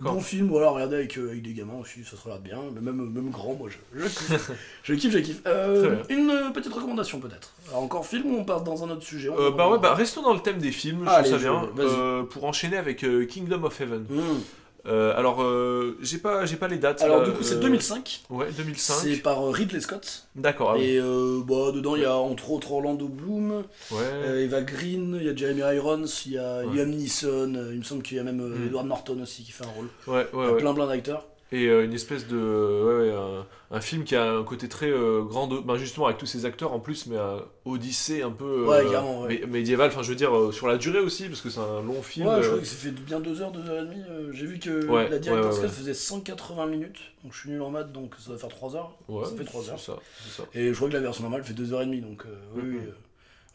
bon 0.00 0.20
film, 0.20 0.48
voilà, 0.48 0.70
regardez 0.70 0.96
avec, 0.96 1.18
euh, 1.18 1.30
avec 1.30 1.42
des 1.42 1.52
gamins 1.52 1.78
aussi, 1.80 2.04
ça 2.04 2.16
se 2.16 2.22
regarde 2.22 2.42
bien. 2.42 2.58
Mais 2.74 2.80
même, 2.80 3.10
même 3.10 3.30
grand, 3.30 3.54
moi 3.54 3.68
je, 3.70 4.00
je 4.00 4.06
kiffe. 4.06 4.50
je 4.82 4.94
kiffe, 4.94 5.12
je 5.12 5.18
kiffe. 5.18 5.42
Euh, 5.46 5.96
une 6.08 6.30
euh, 6.30 6.50
petite 6.50 6.72
recommandation 6.72 7.20
peut-être. 7.20 7.52
Encore 7.72 8.06
film 8.06 8.34
ou 8.34 8.38
on 8.38 8.44
passe 8.44 8.64
dans 8.64 8.84
un 8.84 8.90
autre 8.90 9.02
sujet 9.02 9.28
on 9.28 9.38
Euh, 9.38 9.50
bah 9.50 9.68
ouais, 9.68 9.78
bah 9.78 9.94
restons 9.94 10.22
dans 10.22 10.34
le 10.34 10.40
thème 10.40 10.58
des 10.58 10.72
films, 10.72 11.06
je 11.06 11.10
trouve 11.12 11.30
ça 11.32 11.38
bien. 11.38 11.68
Euh, 11.78 12.22
pour 12.22 12.44
enchaîner 12.44 12.76
avec 12.76 13.04
euh, 13.04 13.26
Kingdom 13.26 13.64
of 13.64 13.80
Heaven. 13.80 14.06
Hmm. 14.08 14.40
Euh, 14.86 15.16
alors, 15.16 15.42
euh, 15.42 15.96
j'ai 16.02 16.18
pas, 16.18 16.44
j'ai 16.44 16.56
pas 16.56 16.68
les 16.68 16.76
dates. 16.76 17.00
Alors 17.02 17.20
là, 17.20 17.24
du 17.24 17.30
coup 17.32 17.42
c'est 17.42 17.54
euh, 17.54 17.60
2005. 17.60 18.22
Ouais, 18.28 18.46
C'est 18.50 18.62
2005. 18.62 19.22
par 19.22 19.40
euh, 19.46 19.50
Ridley 19.50 19.80
Scott. 19.80 20.26
D'accord, 20.36 20.72
ah. 20.76 20.78
Et 20.78 20.98
euh, 20.98 21.40
bah, 21.46 21.72
dedans 21.72 21.96
il 21.96 22.02
y 22.02 22.04
a 22.04 22.14
entre 22.16 22.50
autres 22.50 22.72
Orlando 22.72 23.08
Bloom. 23.08 23.64
Ouais. 23.90 23.98
Euh, 24.02 24.44
Eva 24.44 24.60
Green, 24.62 25.16
il 25.18 25.26
y 25.26 25.28
a 25.30 25.34
Jeremy 25.34 25.62
Irons, 25.76 26.04
il 26.26 26.32
y 26.32 26.38
a 26.38 26.58
Ouais. 26.66 26.76
Liam 26.76 26.90
Neeson, 26.90 27.54
euh, 27.54 27.70
il 27.72 27.78
me 27.78 27.82
semble 27.84 28.02
qu'il 28.02 28.16
y 28.18 28.20
a 28.20 28.24
même 28.24 28.40
euh, 28.40 28.58
Mm. 28.58 28.66
Edward 28.66 28.86
Norton 28.86 29.18
aussi 29.22 29.42
qui 29.42 29.52
fait 29.52 29.64
un 29.64 29.68
rôle. 29.68 29.88
ouais, 30.06 30.26
Il 30.32 30.38
ouais, 30.38 30.44
y 30.44 30.48
a 30.48 30.52
ouais. 30.52 30.60
plein 30.60 30.74
plein 30.74 30.86
d'acteurs. 30.86 31.26
Et 31.52 31.66
euh, 31.68 31.84
une 31.84 31.92
espèce 31.92 32.26
de. 32.26 32.36
Ouais, 32.36 33.08
ouais, 33.10 33.14
un, 33.14 33.46
un 33.76 33.80
film 33.80 34.02
qui 34.04 34.16
a 34.16 34.32
un 34.32 34.42
côté 34.42 34.68
très 34.68 34.90
euh, 34.90 35.22
grand. 35.22 35.46
Ben 35.46 35.76
justement, 35.76 36.06
avec 36.06 36.18
tous 36.18 36.26
ces 36.26 36.46
acteurs 36.46 36.72
en 36.72 36.80
plus, 36.80 37.06
mais 37.06 37.16
un 37.16 37.42
Odyssée 37.64 38.22
un 38.22 38.30
peu. 38.30 38.44
euh, 38.44 38.66
Ouais, 38.66 38.90
carrément, 38.90 39.28
mé- 39.28 39.46
médiéval, 39.46 39.88
enfin, 39.88 40.02
je 40.02 40.08
veux 40.08 40.16
dire, 40.16 40.36
euh, 40.36 40.50
sur 40.52 40.66
la 40.66 40.78
durée 40.78 40.98
aussi, 41.00 41.28
parce 41.28 41.40
que 41.42 41.50
c'est 41.50 41.60
un 41.60 41.80
long 41.82 42.02
film. 42.02 42.26
Ouais, 42.26 42.36
je 42.36 42.46
euh, 42.46 42.48
crois 42.48 42.58
que 42.60 42.64
ça 42.66 42.76
fait 42.76 42.90
bien 42.90 43.20
2 43.20 43.40
heures, 43.40 43.52
2 43.52 43.68
heures 43.70 43.82
et 43.82 43.86
demie. 43.86 44.02
J'ai 44.32 44.46
vu 44.46 44.58
que 44.58 44.70
la 45.10 45.18
director's 45.18 45.60
cut 45.60 45.68
faisait 45.68 45.94
180 45.94 46.66
minutes, 46.66 46.98
donc 47.22 47.32
je 47.34 47.38
suis 47.40 47.50
nul 47.50 47.62
en 47.62 47.70
maths, 47.70 47.92
donc 47.92 48.14
ça 48.18 48.32
va 48.32 48.38
faire 48.38 48.48
3 48.48 48.74
heures. 48.74 48.92
ouais, 49.08 49.24
ça 49.24 49.36
fait 49.36 49.44
3 49.44 49.70
heures. 49.70 49.78
Ça, 49.80 49.96
ça. 50.36 50.42
Et 50.54 50.70
je 50.70 50.74
crois 50.74 50.88
que 50.88 50.94
la 50.94 51.00
version 51.00 51.22
normale 51.22 51.44
fait 51.44 51.52
2 51.54 51.72
heures 51.72 51.82
et 51.82 51.86
demie, 51.86 52.00
donc 52.00 52.24
euh, 52.26 52.34
oui, 52.56 52.62
oui, 52.64 52.68
Mhm. 52.78 52.80
euh, 52.86 52.90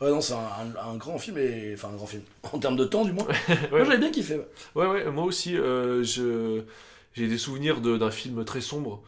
Ouais, 0.05 0.11
non, 0.11 0.21
c'est 0.21 0.31
un, 0.33 0.37
un- 0.37 0.91
un 0.93 0.95
grand 0.95 1.17
film, 1.19 1.37
et... 1.39 1.73
enfin 1.73 1.89
un 1.89 1.95
grand 1.97 2.05
film, 2.07 2.21
en 2.53 2.59
termes 2.59 2.77
de 2.77 2.85
temps 2.85 3.03
du 3.03 3.11
moins. 3.11 3.27
Ouais. 3.49 3.67
Moi 3.71 3.83
j'avais 3.83 3.97
bien 3.97 4.11
kiffé. 4.11 4.35
ouais. 4.37 4.47
Ouais, 4.75 4.87
ouais, 4.87 5.11
moi 5.11 5.25
aussi, 5.25 5.57
euh, 5.57 6.03
je, 6.03 6.61
j'ai 7.19 7.27
des 7.27 7.37
souvenirs 7.37 7.81
de- 7.81 7.97
d'un 7.97 8.11
film 8.11 8.43
très 8.45 8.61
sombre 8.61 9.01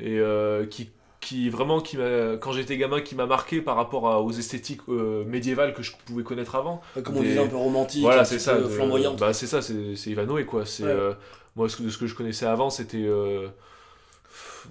et 0.00 0.18
euh, 0.18 0.64
qui, 0.66 0.90
qui 1.20 1.50
vraiment, 1.50 1.80
qui 1.80 1.96
quand 2.40 2.52
j'étais 2.52 2.76
gamin, 2.76 3.00
qui 3.00 3.14
m'a 3.14 3.26
marqué 3.26 3.60
par 3.60 3.76
rapport 3.76 4.08
à- 4.08 4.22
aux 4.22 4.30
esthétiques 4.32 4.80
euh, 4.88 5.24
médiévales 5.24 5.74
que 5.74 5.82
je 5.82 5.92
pouvais 6.06 6.22
connaître 6.22 6.54
avant. 6.54 6.80
Comme 7.04 7.16
on 7.16 7.20
Des- 7.22 7.28
disait, 7.28 7.40
un 7.40 7.46
peu 7.48 7.56
romantique, 7.56 8.02
voilà, 8.02 8.22
un 8.22 8.24
c'est 8.24 8.38
ça. 8.38 8.56
flamboyante. 8.68 9.18
Bah, 9.18 9.32
c'est 9.32 9.46
ça, 9.46 9.60
c'est, 9.60 9.94
Ivanoé, 10.10 10.44
quoi. 10.46 10.64
C'est, 10.64 10.84
Ouais. 10.84 10.90
euh, 10.90 11.12
moi, 11.56 11.68
ce 11.68 11.76
que- 11.76 11.82
de 11.82 11.90
ce 11.90 11.98
que 11.98 12.06
je 12.06 12.14
connaissais 12.14 12.46
avant, 12.46 12.70
c'était. 12.70 13.04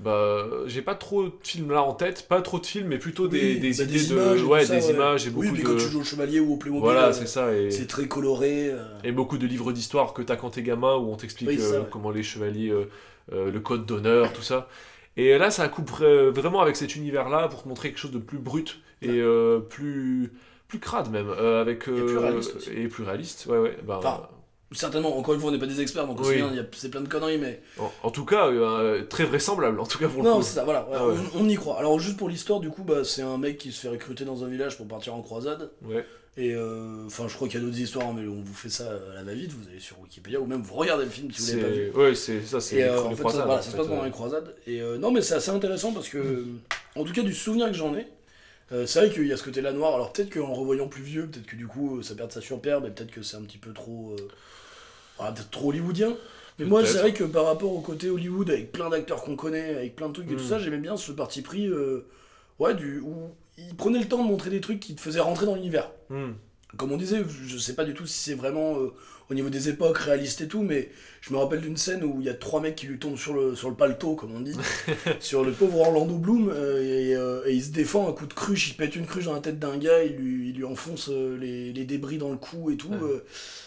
Bah, 0.03 0.45
j'ai 0.67 0.81
pas 0.81 0.95
trop 0.95 1.23
de 1.23 1.31
films 1.41 1.71
là 1.71 1.81
en 1.83 1.93
tête, 1.93 2.27
pas 2.27 2.41
trop 2.41 2.59
de 2.59 2.65
films, 2.65 2.87
mais 2.89 2.97
plutôt 2.99 3.27
des, 3.27 3.55
Oui, 3.55 3.59
des 3.59 3.77
bah, 3.77 3.83
idées 3.83 4.03
de. 4.05 4.13
images 4.13 4.39
et 4.41 4.43
ouais, 4.43 4.65
ça, 4.65 4.75
des 4.75 4.87
ouais. 4.87 4.93
images 4.93 5.27
et 5.27 5.29
Oui, 5.29 5.47
beaucoup 5.47 5.53
puis 5.55 5.63
de. 5.63 5.67
quand 5.67 5.75
tu 5.75 5.89
joues 5.89 6.01
au 6.01 6.03
chevalier 6.03 6.39
ou 6.39 6.53
au 6.53 6.57
Playmobil, 6.57 6.83
voilà, 6.83 7.07
euh, 7.07 7.13
c'est 7.13 7.27
ça. 7.27 7.53
Et... 7.53 7.71
c'est 7.71 7.87
très 7.87 8.07
coloré. 8.07 8.69
euh, 8.69 8.83
Et 9.03 9.11
beaucoup 9.11 9.37
de 9.37 9.47
livres 9.47 9.71
d'histoire 9.71 10.13
que 10.13 10.21
t'as 10.21 10.35
quand 10.35 10.51
t'es 10.51 10.61
gamin 10.63 10.95
où 10.95 11.11
on 11.11 11.15
t'explique 11.15 11.49
Oui, 11.49 11.57
euh, 11.59 11.81
ouais. 11.81 11.87
comment 11.91 12.11
les 12.11 12.23
chevaliers, 12.23 12.69
euh, 12.71 13.51
le 13.51 13.59
code 13.59 13.85
d'honneur, 13.85 14.33
tout 14.33 14.41
ça. 14.43 14.67
Et 15.15 15.37
là, 15.37 15.49
ça 15.49 15.67
coupe 15.67 15.89
vra- 15.89 16.29
vraiment 16.29 16.61
avec 16.61 16.75
cet 16.75 16.95
univers-là 16.95 17.47
pour 17.47 17.63
te 17.63 17.67
montrer 17.67 17.89
quelque 17.89 17.97
chose 17.99 18.11
de 18.11 18.19
plus 18.19 18.37
brut 18.37 18.79
et 19.01 19.21
plus 19.69 20.31
plus 20.67 20.79
crade 20.79 21.09
même, 21.11 21.29
avec 21.29 21.79
plus 21.85 21.91
euh, 21.93 22.19
réaliste 22.19 22.69
et 22.75 22.87
plus 22.89 23.03
réaliste. 23.03 23.45
Ouais, 23.49 23.57
ouais. 23.57 23.77
bah, 23.87 23.97
Enfin, 23.99 24.27
Certainement, 24.73 25.17
encore 25.17 25.33
une 25.33 25.39
fois, 25.39 25.49
on 25.49 25.53
n'est 25.53 25.59
pas 25.59 25.65
des 25.65 25.79
experts, 25.79 26.07
donc 26.07 26.19
on 26.19 26.23
Oui. 26.27 26.43
c'est 26.75 26.89
plein 26.89 26.99
de 27.01 27.07
conneries, 27.07 27.37
mais. 27.37 27.61
en, 27.79 27.89
en 28.03 28.11
tout 28.11 28.25
cas, 28.25 28.47
euh, 28.47 29.03
très 29.03 29.23
vraisemble. 29.23 29.65
En 29.79 29.85
tout 29.85 29.97
cas 29.97 30.09
pour 30.09 30.21
le 30.23 30.29
Non, 30.29 30.41
c'est 30.41 30.55
ça, 30.55 30.65
voilà, 30.65 30.81
ouais, 30.89 30.95
Ah 30.99 31.07
ouais. 31.07 31.15
on, 31.35 31.45
on 31.45 31.49
y 31.49 31.55
croit. 31.55 31.79
Alors, 31.79 31.97
juste 31.99 32.17
pour 32.17 32.27
l'histoire, 32.27 32.59
du 32.59 32.69
coup, 32.69 32.83
bah, 32.83 33.03
c'est 33.05 33.21
un 33.21 33.37
mec 33.37 33.57
qui 33.57 33.71
se 33.71 33.79
fait 33.79 33.87
recruter 33.89 34.25
dans 34.25 34.43
un 34.43 34.47
village 34.47 34.75
pour 34.75 34.85
partir 34.87 35.15
en 35.15 35.21
croisade. 35.21 35.71
Ouais. 35.85 36.05
Et 36.39 36.53
euh, 36.53 37.05
enfin, 37.07 37.27
je 37.27 37.33
crois 37.35 37.47
qu'il 37.47 37.59
y 37.59 37.63
a 37.63 37.65
d'autres 37.65 37.79
histoires, 37.79 38.07
hein, 38.09 38.13
mais 38.15 38.27
on 38.27 38.41
vous 38.43 38.53
fait 38.53 38.69
ça 38.69 38.83
à 39.11 39.15
la 39.15 39.23
va-vite, 39.23 39.51
vous 39.53 39.67
allez 39.69 39.79
sur 39.79 39.99
Wikipédia, 40.01 40.39
ou 40.39 40.45
même 40.45 40.61
vous 40.61 40.75
regardez 40.75 41.05
le 41.05 41.09
film 41.09 41.31
si 41.31 41.53
vous 41.55 41.61
l'avez 41.61 41.87
pas 41.87 41.99
vu. 41.99 42.05
Ouais, 42.09 42.13
c'est 42.15 42.41
ça, 42.45 42.59
c'est 42.59 42.83
euh, 42.83 43.01
en 43.01 43.09
fait, 43.11 43.15
croisades, 43.15 43.39
ça, 43.39 43.45
voilà, 43.45 43.59
en 43.61 43.63
ça 43.63 43.71
se 43.71 43.75
passe 43.77 43.87
pendant 43.87 44.03
les 44.03 44.11
croisades. 44.11 44.53
Et 44.67 44.81
euh, 44.81 44.97
non, 44.99 45.09
mais 45.11 45.21
c'est 45.23 45.33
assez 45.33 45.49
intéressant 45.49 45.93
parce 45.93 46.09
que, 46.09 46.45
en 46.95 47.03
tout 47.05 47.13
cas, 47.13 47.23
du 47.23 47.33
souvenir 47.33 47.67
que 47.67 47.73
j'en 47.73 47.95
ai, 47.95 48.05
euh, 48.71 48.85
c'est 48.85 48.99
vrai 48.99 49.09
qu'il 49.11 49.27
y 49.27 49.33
a 49.33 49.37
ce 49.37 49.43
côté-là 49.43 49.71
noir. 49.73 49.95
Alors 49.95 50.11
peut-être 50.13 50.33
qu'en 50.33 50.53
revoyant 50.53 50.87
plus 50.87 51.03
vieux, 51.03 51.27
peut-être 51.27 51.45
que 51.45 51.55
du 51.55 51.67
coup, 51.67 51.97
euh, 51.99 52.03
ça 52.03 52.15
perd 52.15 52.31
sa 52.31 52.41
superbe, 52.41 52.85
et 52.85 52.89
peut-être 52.91 53.11
que 53.11 53.21
c'est 53.21 53.37
un 53.37 53.41
petit 53.41 53.57
peu 53.57 53.71
trop, 53.73 54.11
euh, 54.17 54.27
voilà, 55.17 55.31
peut-être 55.33 55.49
trop 55.51 55.69
hollywoodien. 55.69 56.15
Mais 56.59 56.65
moi, 56.65 56.83
c'est 56.85 56.97
vrai 56.97 57.13
que 57.13 57.23
par 57.23 57.45
rapport 57.45 57.71
au 57.71 57.81
côté 57.81 58.09
Hollywood, 58.09 58.49
avec 58.49 58.71
plein 58.71 58.89
d'acteurs 58.89 59.23
qu'on 59.23 59.35
connaît, 59.35 59.75
avec 59.75 59.95
plein 59.95 60.07
de 60.09 60.13
trucs 60.13 60.31
et 60.31 60.35
tout 60.35 60.43
Mm. 60.43 60.47
ça, 60.49 60.59
j'aimais 60.59 60.79
bien 60.79 60.97
ce 60.97 61.11
parti 61.11 61.43
pris, 61.43 61.67
euh, 61.67 62.05
ouais, 62.57 62.73
du 62.73 62.99
où 62.99 63.29
il 63.59 63.75
prenait 63.75 63.99
le 63.99 64.07
temps 64.07 64.23
de 64.23 64.27
montrer 64.27 64.49
des 64.49 64.59
trucs 64.61 64.79
qui 64.79 64.95
te 64.95 65.01
faisaient 65.01 65.19
rentrer 65.19 65.45
dans 65.45 65.53
l'univers 65.55 65.91
Hmm. 66.09 66.31
comme 66.77 66.91
on 66.91 66.97
disait, 66.97 67.23
je 67.45 67.57
sais 67.57 67.73
pas 67.75 67.83
du 67.85 67.93
tout 67.93 68.05
si 68.07 68.17
c'est 68.19 68.33
vraiment 68.35 68.75
au 69.29 69.33
niveau 69.33 69.49
des 69.49 69.67
époques 69.69 69.97
réaliste 69.97 70.41
et 70.41 70.47
tout, 70.47 70.61
mais 70.61 70.89
je 71.21 71.33
me 71.33 71.37
rappelle 71.37 71.59
d'une 71.59 71.75
scène 71.75 72.03
où 72.03 72.17
il 72.21 72.25
y 72.25 72.29
a 72.29 72.33
trois 72.33 72.61
mecs 72.61 72.75
qui 72.75 72.87
lui 72.87 72.97
tombent 72.97 73.17
sur 73.17 73.33
le, 73.33 73.55
sur 73.55 73.69
le 73.69 73.75
paletot, 73.75 74.15
comme 74.15 74.33
on 74.33 74.39
dit, 74.39 74.55
sur 75.19 75.43
le 75.43 75.51
pauvre 75.51 75.79
Orlando 75.81 76.15
Bloom, 76.15 76.49
euh, 76.49 76.81
et, 76.81 77.13
euh, 77.15 77.41
et 77.45 77.53
il 77.53 77.61
se 77.63 77.71
défend 77.71 78.07
un 78.07 78.13
coup 78.13 78.25
de 78.25 78.33
cruche, 78.33 78.69
il 78.69 78.75
pète 78.75 78.95
une 78.95 79.05
cruche 79.05 79.25
dans 79.25 79.33
la 79.33 79.41
tête 79.41 79.59
d'un 79.59 79.77
gars, 79.77 80.03
il 80.03 80.15
lui, 80.15 80.49
il 80.49 80.55
lui 80.55 80.63
enfonce 80.63 81.09
euh, 81.11 81.37
les, 81.37 81.73
les 81.73 81.83
débris 81.83 82.17
dans 82.17 82.29
le 82.31 82.37
cou 82.37 82.71
et 82.71 82.77
tout. 82.77 82.87
Ouais. 82.89 83.21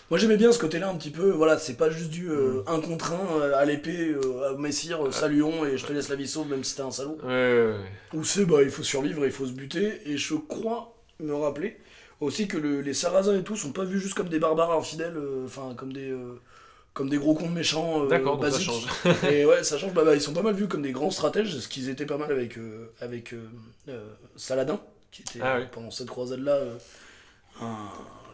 Moi 0.08 0.18
j'aimais 0.18 0.36
bien 0.38 0.50
ce 0.50 0.58
côté-là 0.58 0.88
un 0.88 0.96
petit 0.96 1.10
peu, 1.10 1.30
voilà, 1.30 1.58
c'est 1.58 1.76
pas 1.76 1.90
juste 1.90 2.10
du 2.10 2.28
Mm. 2.30 2.62
un 2.66 2.80
contre 2.80 3.12
un 3.12 3.52
à 3.52 3.64
l'épée, 3.64 4.14
à 4.50 4.56
messire, 4.56 5.12
saluons 5.12 5.66
et 5.66 5.76
je 5.76 5.84
te 5.86 5.92
laisse 5.92 6.08
la 6.08 6.16
vie 6.16 6.26
sauve 6.26 6.48
même 6.48 6.64
si 6.64 6.74
t'es 6.74 6.82
un 6.82 6.90
salaud. 6.90 7.18
Ouais. 7.22 7.74
Où 8.14 8.24
c'est, 8.24 8.44
bah, 8.44 8.62
il 8.62 8.70
faut 8.70 8.82
survivre 8.82 9.22
et 9.24 9.26
il 9.26 9.32
faut 9.32 9.46
se 9.46 9.52
buter. 9.52 10.00
Et 10.06 10.16
je 10.16 10.34
crois 10.34 10.96
me 11.20 11.34
rappeler 11.34 11.76
aussi 12.20 12.46
que 12.48 12.56
le- 12.58 12.80
les 12.82 12.94
Sarrasins 12.94 13.36
et 13.38 13.42
tout 13.42 13.56
sont 13.56 13.72
pas 13.72 13.84
vus 13.84 13.98
juste 14.00 14.14
comme 14.14 14.28
des 14.28 14.38
barbares 14.38 14.72
infidèles, 14.72 15.16
euh, 15.16 15.44
enfin, 15.46 15.74
comme 15.76 15.92
des. 15.92 16.10
euh, 16.10 16.38
comme 16.92 17.08
des 17.08 17.18
gros 17.18 17.34
cons 17.34 17.48
méchants 17.48 18.02
euh, 18.04 18.08
D'accord, 18.08 18.36
donc 18.38 18.50
ça 18.52 18.58
change. 18.58 18.84
et 19.30 19.46
ouais, 19.46 19.62
ça 19.62 19.78
change. 19.78 19.94
Bah, 19.94 20.02
bah, 20.04 20.14
ils 20.16 20.20
sont 20.20 20.32
pas 20.32 20.42
mal 20.42 20.54
vus 20.54 20.66
comme 20.66 20.82
des 20.82 20.90
grands 20.92 21.12
stratèges, 21.12 21.56
ce 21.58 21.68
qu'ils 21.68 21.88
étaient 21.88 22.04
pas 22.06 22.18
mal 22.18 22.32
avec, 22.32 22.58
avec 23.00 23.32
Saladin, 24.36 24.80
qui 25.12 25.22
était 25.22 25.38
Ah 25.40 25.58
oui. 25.60 25.66
pendant 25.70 25.90
cette 25.92 26.08
croisade-là 26.08 26.52
euh, 26.52 26.76
un- 27.60 27.88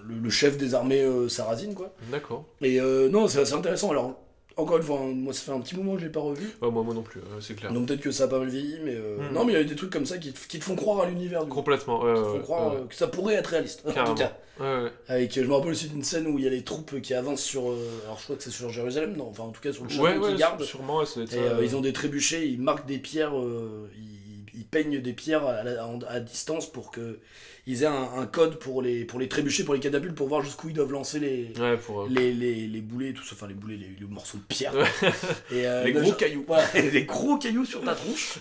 le, 0.08 0.14
le 0.18 0.30
chef 0.30 0.56
des 0.56 0.74
armées 0.74 1.02
euh, 1.02 1.28
sarrasines, 1.28 1.74
quoi. 1.74 1.92
D'accord. 2.10 2.46
Et 2.62 2.80
euh, 2.80 3.08
non, 3.10 3.28
c'est 3.28 3.40
assez 3.40 3.52
intéressant. 3.54 3.90
Alors, 3.90 4.18
encore 4.56 4.78
une 4.78 4.82
fois, 4.82 5.00
hein, 5.00 5.12
moi, 5.14 5.32
ça 5.34 5.40
fait 5.42 5.52
un 5.52 5.60
petit 5.60 5.76
moment 5.76 5.94
que 5.94 6.00
je 6.00 6.06
l'ai 6.06 6.12
pas 6.12 6.20
revu. 6.20 6.46
Ouais, 6.62 6.70
moi, 6.70 6.82
moi 6.82 6.94
non 6.94 7.02
plus, 7.02 7.20
euh, 7.20 7.40
c'est 7.40 7.54
clair. 7.54 7.72
Donc 7.72 7.86
peut-être 7.88 8.00
que 8.00 8.10
ça 8.10 8.24
a 8.24 8.28
pas 8.28 8.38
mal 8.38 8.48
vieilli, 8.48 8.78
mais 8.84 8.94
euh, 8.94 9.18
Mm. 9.30 9.34
non, 9.34 9.44
mais 9.44 9.52
il 9.52 9.56
y 9.58 9.60
a 9.60 9.64
des 9.64 9.76
trucs 9.76 9.90
comme 9.92 10.06
ça 10.06 10.18
qui, 10.18 10.32
te- 10.32 10.48
qui 10.48 10.58
te 10.58 10.64
font 10.64 10.76
croire 10.76 11.00
à 11.02 11.06
l'univers. 11.10 11.46
Complètement. 11.46 12.02
Ouais, 12.02 12.14
Qui 12.14 12.20
te 12.22 12.26
font 12.26 12.40
croire 12.40 12.72
ouais. 12.72 12.80
euh, 12.80 12.86
que 12.86 12.94
ça 12.94 13.06
pourrait 13.08 13.34
être 13.34 13.48
réaliste. 13.48 13.82
En 13.86 14.04
tout 14.04 14.14
cas. 14.14 14.32
Ouais, 14.58 14.64
ouais. 14.84 14.90
Avec, 15.08 15.34
je 15.34 15.42
me 15.42 15.52
rappelle 15.52 15.72
aussi 15.72 15.88
d'une 15.88 16.02
scène 16.02 16.26
où 16.26 16.38
il 16.38 16.44
y 16.44 16.46
a 16.46 16.50
les 16.50 16.62
troupes 16.62 17.00
qui 17.02 17.12
avancent 17.12 17.42
sur. 17.42 17.68
euh, 17.70 17.76
alors 18.06 18.18
je 18.18 18.24
crois 18.24 18.36
que 18.36 18.42
c'est 18.42 18.50
sur 18.50 18.70
Jérusalem, 18.70 19.14
non, 19.14 19.28
enfin 19.28 19.42
en 19.42 19.50
tout 19.50 19.60
cas 19.60 19.70
sur 19.72 19.84
le 19.84 19.90
château 19.90 20.04
Ouais, 20.04 20.14
qu'ils 20.14 20.22
ouais, 20.22 20.34
gardent. 20.36 20.62
sûrement, 20.62 20.98
ouais, 21.00 21.04
ça 21.06 21.16
doit 21.16 21.24
être 21.24 21.34
Et 21.34 21.38
euh, 21.40 21.62
ils 21.62 21.76
ont 21.76 21.82
des 21.82 21.92
trébuchets, 21.92 22.48
ils 22.48 22.58
marquent 22.58 22.86
des 22.86 22.96
pierres, 22.98 23.36
euh, 23.38 23.90
ils, 23.98 24.15
ils 24.56 24.64
peignent 24.64 25.00
des 25.00 25.12
pierres 25.12 25.46
à, 25.46 26.20
distance 26.20 26.70
pour 26.70 26.90
que 26.90 27.18
ils 27.66 27.82
aient 27.82 27.86
un, 27.86 28.08
un 28.16 28.26
code 28.26 28.58
pour 28.58 28.80
les, 28.80 29.04
pour 29.04 29.18
les 29.18 29.28
trébuchets, 29.28 29.64
pour 29.64 29.74
les 29.74 29.80
catapultes, 29.80 30.14
pour 30.14 30.28
voir 30.28 30.42
jusqu'où 30.42 30.68
ils 30.68 30.74
doivent 30.74 30.92
lancer 30.92 31.18
les, 31.18 31.52
Ouais, 31.58 31.76
pour. 31.76 32.02
euh, 32.02 32.08
les, 32.10 32.32
les, 32.32 32.66
les 32.68 32.80
boulets, 32.80 33.12
tout 33.12 33.24
ça, 33.24 33.30
enfin 33.34 33.48
les 33.48 33.54
boulets, 33.54 33.76
les, 33.76 33.90
les 34.00 34.06
morceaux 34.06 34.38
de 34.38 34.42
pierre. 34.44 34.72
Et, 35.52 35.66
euh, 35.66 35.84
Les 35.84 35.92
le 35.92 36.00
gros 36.00 36.08
genre- 36.10 36.16
cailloux. 36.16 36.44
Voilà, 36.46 36.66
des 36.92 37.04
gros 37.04 37.36
cailloux 37.38 37.64
sur 37.64 37.82
ta 37.84 37.94
tronche. 37.94 38.38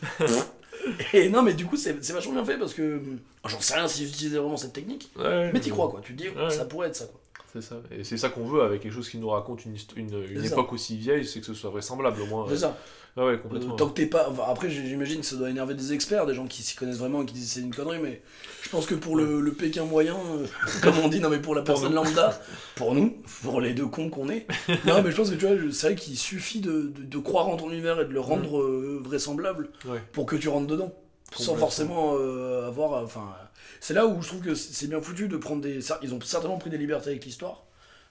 Et 1.13 1.29
non, 1.29 1.41
mais 1.41 1.53
du 1.53 1.65
coup, 1.65 1.77
c'est 1.77 2.03
c'est 2.03 2.13
vachement 2.13 2.33
bien 2.33 2.45
fait 2.45 2.57
parce 2.59 2.73
que 2.75 3.01
j'en 3.45 3.59
sais 3.59 3.73
rien 3.75 3.87
si 3.87 4.05
j'utilisais 4.05 4.37
vraiment 4.37 4.57
cette 4.57 4.73
technique, 4.73 5.11
Ouais, 5.17 5.49
mais 5.51 5.59
t'y 5.59 5.71
crois 5.71 5.89
quoi. 5.89 6.01
Tu 6.03 6.15
te 6.15 6.21
dis, 6.21 6.29
Ouais. 6.29 6.49
ça 6.51 6.65
pourrait 6.65 6.89
être 6.89 6.95
ça 6.95 7.05
quoi. 7.05 7.19
C'est 7.55 7.61
ça. 7.61 7.75
Et 7.91 8.03
c'est 8.03 8.17
ça 8.17 8.29
qu'on 8.29 8.45
veut 8.45 8.61
avec 8.61 8.81
quelque 8.81 8.93
chose 8.93 9.09
qui 9.09 9.17
nous 9.17 9.29
raconte 9.29 9.65
une, 9.65 9.75
une, 9.95 10.13
une 10.29 10.41
ça. 10.43 10.47
époque 10.53 10.73
aussi 10.73 10.97
vieille, 10.97 11.25
c'est 11.25 11.39
que 11.39 11.45
ce 11.45 11.53
soit 11.53 11.69
vraisemblable 11.71 12.21
au 12.21 12.25
moins. 12.27 12.45
C'est 12.49 12.57
ça. 12.57 12.77
Ah 13.17 13.25
ouais, 13.25 13.31
Euh, 13.31 13.37
complètement. 13.37 13.75
tant 13.77 13.87
que 13.87 13.93
t'es 13.93 14.07
pas. 14.07 14.27
enfin, 14.29 14.43
après, 14.49 14.69
j'imagine 14.69 15.21
que 15.21 15.25
ça 15.25 15.37
doit 15.37 15.49
énerver 15.49 15.73
des 15.73 15.93
experts, 15.93 16.25
des 16.25 16.33
gens 16.33 16.47
qui 16.47 16.61
s'y 16.63 16.75
connaissent 16.75 16.97
vraiment 16.97 17.21
et 17.21 17.25
qui 17.25 17.33
disent 17.33 17.49
c'est 17.53 17.61
une 17.61 17.73
connerie, 17.73 17.99
mais 18.03 18.21
je 18.61 18.67
pense 18.67 18.85
que 18.85 18.93
pour 18.93 19.15
le, 19.15 19.39
le 19.39 19.53
Pékin 19.53 19.85
moyen, 19.85 20.17
euh, 20.17 20.45
comme 20.83 20.99
on 20.99 21.07
dit, 21.07 21.21
non 21.21 21.29
mais 21.29 21.39
pour 21.39 21.55
la 21.55 21.61
personne 21.61 21.93
lambda, 21.93 22.37
pour 22.75 22.93
nous, 22.93 23.15
pour 23.41 23.61
les 23.61 23.73
deux 23.73 23.85
cons 23.87 24.09
qu'on 24.09 24.27
est, 24.27 24.45
non 24.85 25.01
mais 25.01 25.11
je 25.11 25.15
pense 25.15 25.29
que 25.29 25.35
tu 25.35 25.45
vois, 25.47 25.55
c'est 25.71 25.87
vrai 25.87 25.95
qu'il 25.95 26.17
suffit 26.17 26.59
de, 26.59 26.91
de- 26.93 27.03
de 27.05 27.17
croire 27.19 27.47
en 27.47 27.55
ton 27.55 27.71
univers 27.71 28.01
et 28.01 28.05
de 28.05 28.11
le 28.11 28.19
rendre 28.19 28.57
euh, 28.59 29.01
vraisemblable 29.01 29.69
Ouais. 29.87 30.01
pour 30.11 30.25
que 30.25 30.35
tu 30.35 30.49
rentres 30.49 30.67
dedans. 30.67 30.93
Sans 31.35 31.55
forcément 31.55 32.15
euh, 32.17 32.67
avoir. 32.67 33.03
Enfin, 33.03 33.35
c'est 33.79 33.93
là 33.93 34.05
où 34.07 34.21
je 34.21 34.27
trouve 34.27 34.41
que 34.41 34.55
c'est 34.55 34.87
bien 34.87 35.01
foutu 35.01 35.27
de 35.27 35.37
prendre 35.37 35.61
des. 35.61 35.79
Ils 36.01 36.13
ont 36.13 36.21
certainement 36.21 36.57
pris 36.57 36.69
des 36.69 36.77
libertés 36.77 37.09
avec 37.09 37.25
l'histoire, 37.25 37.63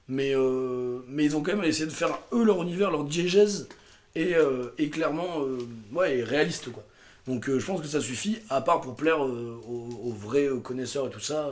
mais, 0.08 0.34
euh, 0.34 1.00
mais 1.08 1.24
ils 1.24 1.36
ont 1.36 1.42
quand 1.42 1.56
même 1.56 1.64
essayé 1.64 1.86
de 1.86 1.92
faire 1.92 2.18
eux 2.32 2.44
leur 2.44 2.62
univers, 2.62 2.90
leur 2.90 3.04
diégèse, 3.04 3.68
et, 4.14 4.34
euh, 4.34 4.74
et 4.78 4.90
clairement 4.90 5.40
euh, 5.40 5.58
ouais, 5.92 6.18
et 6.18 6.24
réaliste 6.24 6.70
quoi. 6.70 6.84
Donc 7.26 7.48
euh, 7.48 7.58
je 7.58 7.66
pense 7.66 7.80
que 7.80 7.86
ça 7.86 8.00
suffit, 8.00 8.38
à 8.50 8.60
part 8.60 8.80
pour 8.82 8.94
plaire 8.94 9.24
euh, 9.24 9.58
aux, 9.66 10.08
aux 10.08 10.12
vrais 10.12 10.46
euh, 10.46 10.58
connaisseurs 10.58 11.06
et 11.06 11.10
tout 11.10 11.20
ça. 11.20 11.48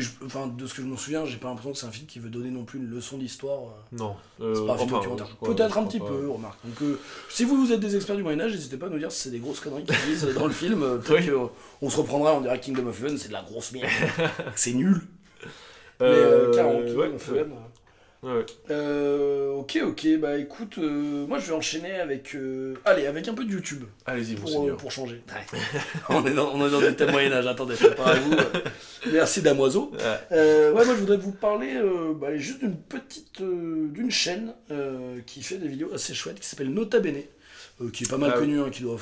Puis 0.00 0.08
je- 0.20 0.26
enfin, 0.26 0.46
de 0.46 0.66
ce 0.66 0.74
que 0.74 0.82
je 0.82 0.86
me 0.86 0.96
souviens, 0.96 1.24
j'ai 1.24 1.36
pas 1.36 1.48
l'impression 1.48 1.72
que 1.72 1.78
c'est 1.78 1.86
un 1.86 1.90
film 1.90 2.06
qui 2.06 2.18
veut 2.18 2.30
donner 2.30 2.50
non 2.50 2.64
plus 2.64 2.78
une 2.78 2.88
leçon 2.90 3.18
d'histoire. 3.18 3.60
euh. 3.62 3.96
Non. 3.98 4.16
C'est 4.38 4.44
Euh, 4.44 4.66
pas 4.66 4.72
un 4.74 4.76
film 4.78 4.88
enfin, 4.94 4.96
documentaire. 4.98 5.36
Peut-être 5.42 5.78
un 5.78 5.84
petit 5.84 5.98
pas. 5.98 6.06
peu, 6.08 6.28
remarque. 6.28 6.58
Donc, 6.64 6.82
euh, 6.82 6.98
si 7.28 7.44
vous, 7.44 7.56
vous 7.64 7.72
êtes 7.72 7.80
des 7.80 7.94
experts 7.96 8.16
du 8.16 8.22
Moyen-Âge, 8.22 8.52
n'hésitez 8.52 8.76
pas 8.76 8.86
à 8.86 8.88
nous 8.88 8.98
dire 8.98 9.12
si 9.12 9.22
c'est 9.22 9.30
des 9.30 9.38
grosses 9.38 9.60
conneries 9.60 9.84
qu'ils 9.84 9.94
disent 10.06 10.26
dans 10.34 10.46
le 10.46 10.52
film. 10.52 10.80
Peut-être 10.80 11.20
Oui. 11.20 11.26
que, 11.26 11.30
euh, 11.32 11.46
on 11.82 11.90
se 11.90 11.96
reprendra, 11.98 12.34
on 12.34 12.40
dira 12.40 12.58
Kingdom 12.58 12.86
of 12.88 13.00
Heaven, 13.02 13.18
c'est 13.18 13.28
de 13.28 13.32
la 13.34 13.42
grosse 13.42 13.72
merde. 13.72 13.88
c'est 14.56 14.72
nul. 14.72 15.00
Mais 16.00 16.06
Euh, 16.06 16.48
euh, 16.48 16.54
carrément, 16.54 16.78
ouais, 16.80 16.86
Kingdom 16.86 17.14
of 17.16 17.28
Heaven. 17.28 17.52
Ouais. 18.22 18.44
Euh, 18.70 19.52
ok, 19.54 19.78
ok, 19.84 20.06
bah 20.18 20.36
écoute, 20.38 20.78
euh, 20.78 21.26
moi 21.26 21.38
je 21.38 21.46
vais 21.48 21.52
enchaîner 21.54 22.00
avec. 22.00 22.34
euh, 22.34 22.74
allez, 22.84 23.06
avec 23.06 23.26
un 23.28 23.34
peu 23.34 23.44
de 23.44 23.50
YouTube 23.52 23.84
Allez-y, 24.06 24.34
pour, 24.34 24.48
euh, 24.68 24.76
changer. 24.90 25.22
on, 26.08 26.24
est 26.26 26.32
dans, 26.34 26.52
on 26.54 26.66
est 26.66 26.70
dans 26.70 26.80
du 26.80 26.94
thème 26.94 27.10
Moyen-Âge, 27.12 27.46
attendez, 27.46 27.74
préparez-vous. 27.74 28.32
euh. 28.32 28.44
Merci 29.12 29.42
Damoiseau. 29.42 29.90
Ouais. 29.92 29.98
Euh, 30.32 30.72
ouais, 30.72 30.84
moi 30.84 30.94
je 30.94 31.00
voudrais 31.00 31.16
vous 31.16 31.32
parler 31.32 31.74
euh, 31.76 32.12
bah, 32.14 32.36
juste 32.36 32.60
d'une 32.60 32.76
petite. 32.76 33.40
euh, 33.40 33.88
d'une 33.88 34.10
chaîne 34.10 34.54
euh, 34.70 35.20
qui 35.26 35.42
fait 35.42 35.56
des 35.56 35.68
vidéos 35.68 35.92
assez 35.94 36.14
chouettes 36.14 36.40
qui 36.40 36.46
s'appelle 36.46 36.70
Nota 36.72 37.00
Bene, 37.00 37.22
euh, 37.80 37.90
qui 37.90 38.04
est 38.04 38.10
pas 38.10 38.18
mal 38.18 38.30
Ah 38.34 38.38
oui. 38.38 38.44
connue, 38.46 38.60
hein, 38.60 38.70
qui, 38.70 38.82
doit 38.82 38.98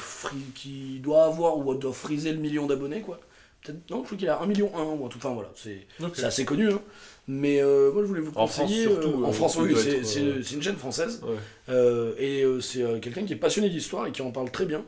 qui 0.54 1.00
doit 1.00 1.24
avoir 1.24 1.58
ou 1.58 1.74
doit 1.74 1.92
friser 1.92 2.32
le 2.32 2.38
million 2.38 2.66
d'abonnés 2.66 3.00
quoi. 3.00 3.20
Peut-être, 3.64 3.90
non, 3.90 4.02
je 4.02 4.06
crois 4.06 4.18
qu'il 4.18 4.28
a 4.28 4.38
1 4.40 4.46
million 4.46 4.70
1 4.76 4.82
ou 4.82 5.04
en 5.04 5.08
tout. 5.08 5.18
Enfin 5.18 5.30
voilà, 5.34 5.50
c'est 5.56 5.86
assez 6.24 6.44
connu. 6.44 6.70
Hein. 6.70 6.80
Mais 7.30 7.62
euh, 7.62 7.92
moi 7.92 8.02
je 8.02 8.08
voulais 8.08 8.20
vous 8.22 8.30
En 8.34 8.46
France, 8.46 8.56
conseiller. 8.62 8.84
surtout, 8.84 9.08
euh, 9.22 9.24
en 9.26 9.28
euh, 9.28 9.32
France, 9.32 9.56
oui, 9.58 9.74
c'est 10.02 10.20
euh, 10.22 10.42
une 10.42 10.62
chaîne 10.62 10.76
française. 10.76 11.20
Ouais. 11.24 11.36
Euh, 11.68 12.14
et 12.18 12.42
euh, 12.42 12.60
c'est 12.60 12.82
euh, 12.82 12.98
quelqu'un 13.00 13.24
qui 13.24 13.34
est 13.34 13.36
passionné 13.36 13.68
d'histoire 13.68 14.06
et 14.06 14.12
qui 14.12 14.22
en 14.22 14.30
parle 14.30 14.50
très 14.50 14.64
bien. 14.64 14.82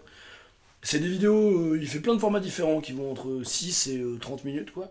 C'est 0.82 0.98
des 1.00 1.08
vidéos, 1.08 1.72
euh, 1.74 1.78
il 1.80 1.86
fait 1.86 2.00
plein 2.00 2.14
de 2.14 2.18
formats 2.18 2.40
différents 2.40 2.80
qui 2.80 2.92
vont 2.92 3.10
entre 3.12 3.42
6 3.44 3.88
et 3.88 3.98
euh, 3.98 4.16
30 4.18 4.44
minutes, 4.46 4.72
quoi. 4.72 4.90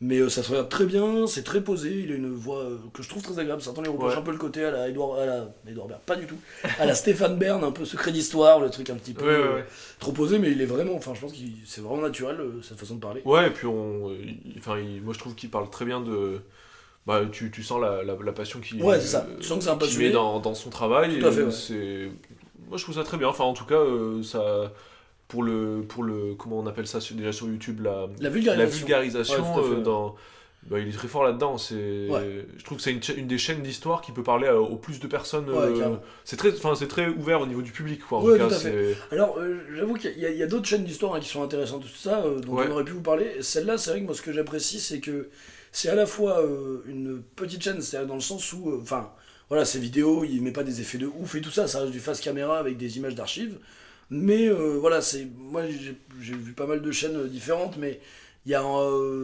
Mais 0.00 0.18
euh, 0.18 0.28
ça 0.28 0.42
se 0.44 0.50
regarde 0.50 0.68
très 0.68 0.86
bien, 0.86 1.26
c'est 1.28 1.42
très 1.44 1.60
posé, 1.60 1.90
il 2.04 2.10
a 2.12 2.14
une 2.16 2.32
voix 2.32 2.60
euh, 2.62 2.78
que 2.94 3.02
je 3.04 3.08
trouve 3.08 3.22
très 3.22 3.38
agréable. 3.38 3.62
Certains 3.62 3.82
lui 3.82 3.88
reprochent 3.90 4.14
Ouais. 4.14 4.18
un 4.18 4.22
peu 4.22 4.30
le 4.32 4.38
côté 4.38 4.64
à 4.64 4.70
la 4.72 4.88
Edouard, 4.88 5.18
à 5.20 5.26
la 5.26 5.48
Edouard 5.68 5.86
Baird, 5.88 6.00
pas 6.02 6.16
du 6.16 6.26
tout. 6.26 6.36
À 6.80 6.86
la 6.86 6.94
Stéphane 6.96 7.36
Bern, 7.36 7.62
un 7.62 7.70
peu 7.72 7.84
secret 7.84 8.10
d'histoire, 8.12 8.58
le 8.60 8.70
truc 8.70 8.90
un 8.90 8.94
petit 8.96 9.12
peu 9.12 9.24
Ouais, 9.24 9.30
euh, 9.32 9.60
trop 10.00 10.10
posé, 10.12 10.38
mais 10.40 10.50
il 10.50 10.60
est 10.60 10.66
vraiment, 10.66 10.94
enfin 10.94 11.14
je 11.14 11.20
pense 11.20 11.32
que 11.32 11.38
c'est 11.64 11.80
vraiment 11.80 12.02
naturel 12.02 12.40
euh, 12.40 12.60
cette 12.62 12.78
façon 12.78 12.96
de 12.96 13.00
parler. 13.00 13.22
Ouais, 13.24 13.46
et 13.48 13.50
puis 13.50 13.66
on, 13.68 14.12
enfin, 14.58 14.76
moi 15.04 15.14
je 15.14 15.18
trouve 15.20 15.36
qu'il 15.36 15.50
parle 15.50 15.70
très 15.70 15.84
bien 15.84 16.00
de. 16.00 16.40
Bah, 17.08 17.22
tu, 17.32 17.50
tu 17.50 17.62
sens 17.64 17.80
la, 17.80 18.04
la, 18.04 18.16
la 18.24 18.32
passion 18.32 18.60
qu'il 18.60 18.80
Ouais, 18.82 19.00
c'est 19.00 19.06
ça. 19.08 19.26
Tu 19.40 19.44
sens 19.46 19.58
que 19.58 19.64
c'est 19.64 19.70
un 19.70 19.76
passionné. 19.76 20.06
met 20.08 20.12
dans, 20.12 20.38
dans 20.38 20.54
son 20.54 20.70
travail. 20.70 21.18
Tout 21.18 21.26
à 21.26 21.30
et 21.30 21.32
fait, 21.32 21.42
ouais. 21.42 21.50
c'est... 21.50 22.10
Moi 22.68 22.76
je 22.76 22.82
trouve 22.84 22.94
ça 22.94 23.02
très 23.02 23.16
bien. 23.16 23.28
Enfin, 23.28 23.44
en 23.44 23.54
tout 23.54 23.64
cas, 23.64 23.80
euh, 23.80 24.22
ça. 24.22 24.72
Pour 25.26 25.42
le, 25.42 25.82
pour 25.88 26.04
le. 26.04 26.34
Comment 26.38 26.58
on 26.58 26.66
appelle 26.66 26.86
ça 26.86 27.00
déjà 27.12 27.32
sur 27.32 27.46
YouTube 27.48 27.80
La, 27.82 28.06
La 28.20 28.24
la 28.24 28.30
vulgarisation. 28.30 28.78
vulgarisation 28.78 29.54
Ouais, 29.56 29.60
à 29.60 29.68
fait, 29.68 29.74
euh, 29.74 29.82
dans. 29.82 30.14
Bah, 30.68 30.78
il 30.80 30.88
est 30.88 30.92
très 30.92 31.08
fort 31.08 31.22
là-dedans. 31.24 31.56
C'est, 31.56 32.08
Ouais. 32.10 32.46
je 32.58 32.64
trouve 32.64 32.76
que 32.78 32.82
c'est 32.84 32.92
une, 32.92 33.00
une 33.16 33.26
des 33.26 33.38
chaînes 33.38 33.62
d'histoire 33.62 34.00
qui 34.02 34.12
peut 34.12 34.22
parler 34.22 34.48
au 34.50 34.76
plus 34.76 35.00
de 35.00 35.06
personnes. 35.06 35.48
Ouais, 35.48 35.56
euh, 35.56 35.96
c'est 36.24 36.36
très, 36.36 36.50
enfin, 36.52 36.74
c'est 36.74 36.88
très 36.88 37.08
ouvert 37.08 37.40
au 37.40 37.46
niveau 37.46 37.62
du 37.62 37.72
public, 37.72 38.00
quoi. 38.06 38.18
En 38.18 38.22
Ouais, 38.24 38.32
tout 38.38 38.38
cas, 38.44 38.48
tout 38.48 38.54
à 38.54 38.58
fait. 38.58 38.96
c'est. 39.10 39.14
Alors, 39.14 39.38
euh, 39.38 39.60
j'avoue 39.74 39.94
qu'il 39.94 40.18
y 40.18 40.42
a, 40.42 40.46
d'autres 40.46 40.66
chaînes 40.66 40.84
d'histoire 40.84 41.14
hein, 41.14 41.20
qui 41.20 41.28
sont 41.28 41.42
intéressantes, 41.42 41.82
tout 41.82 41.88
ça, 41.88 42.22
dont 42.44 42.56
on 42.58 42.70
aurait 42.70 42.84
pu 42.84 42.92
vous 42.92 43.00
parler. 43.02 43.36
Celle-là, 43.42 43.78
c'est 43.78 43.90
vrai 43.90 44.00
que 44.00 44.06
moi, 44.06 44.14
ce 44.14 44.22
que 44.22 44.32
j'apprécie, 44.32 44.80
c'est 44.80 45.00
que 45.00 45.28
c'est 45.72 45.88
à 45.88 45.94
la 45.94 46.06
fois 46.06 46.40
euh, 46.40 46.82
une 46.86 47.22
petite 47.36 47.62
chaîne, 47.62 47.80
c'est-à-dire 47.82 48.08
dans 48.08 48.14
le 48.14 48.20
sens 48.20 48.52
où, 48.52 48.70
euh, 48.70 48.80
enfin, 48.82 49.10
voilà, 49.48 49.64
ces 49.64 49.78
vidéos, 49.78 50.24
il 50.24 50.42
met 50.42 50.52
pas 50.52 50.62
des 50.64 50.80
effets 50.80 50.98
de 50.98 51.06
ouf 51.06 51.34
et 51.34 51.40
tout 51.40 51.50
ça, 51.50 51.66
ça 51.66 51.80
reste 51.80 51.92
du 51.92 52.00
face 52.00 52.20
caméra 52.20 52.58
avec 52.58 52.76
des 52.76 52.96
images 52.98 53.14
d'archives. 53.14 53.58
Mais 54.10 54.48
euh, 54.48 54.78
voilà, 54.80 55.00
c'est 55.02 55.26
moi, 55.36 55.62
j'ai 56.20 56.34
vu 56.34 56.52
pas 56.52 56.66
mal 56.66 56.80
de 56.82 56.90
chaînes 56.90 57.28
différentes, 57.28 57.76
mais 57.76 58.00
il 58.46 58.52
y 58.52 58.54
a, 58.54 58.62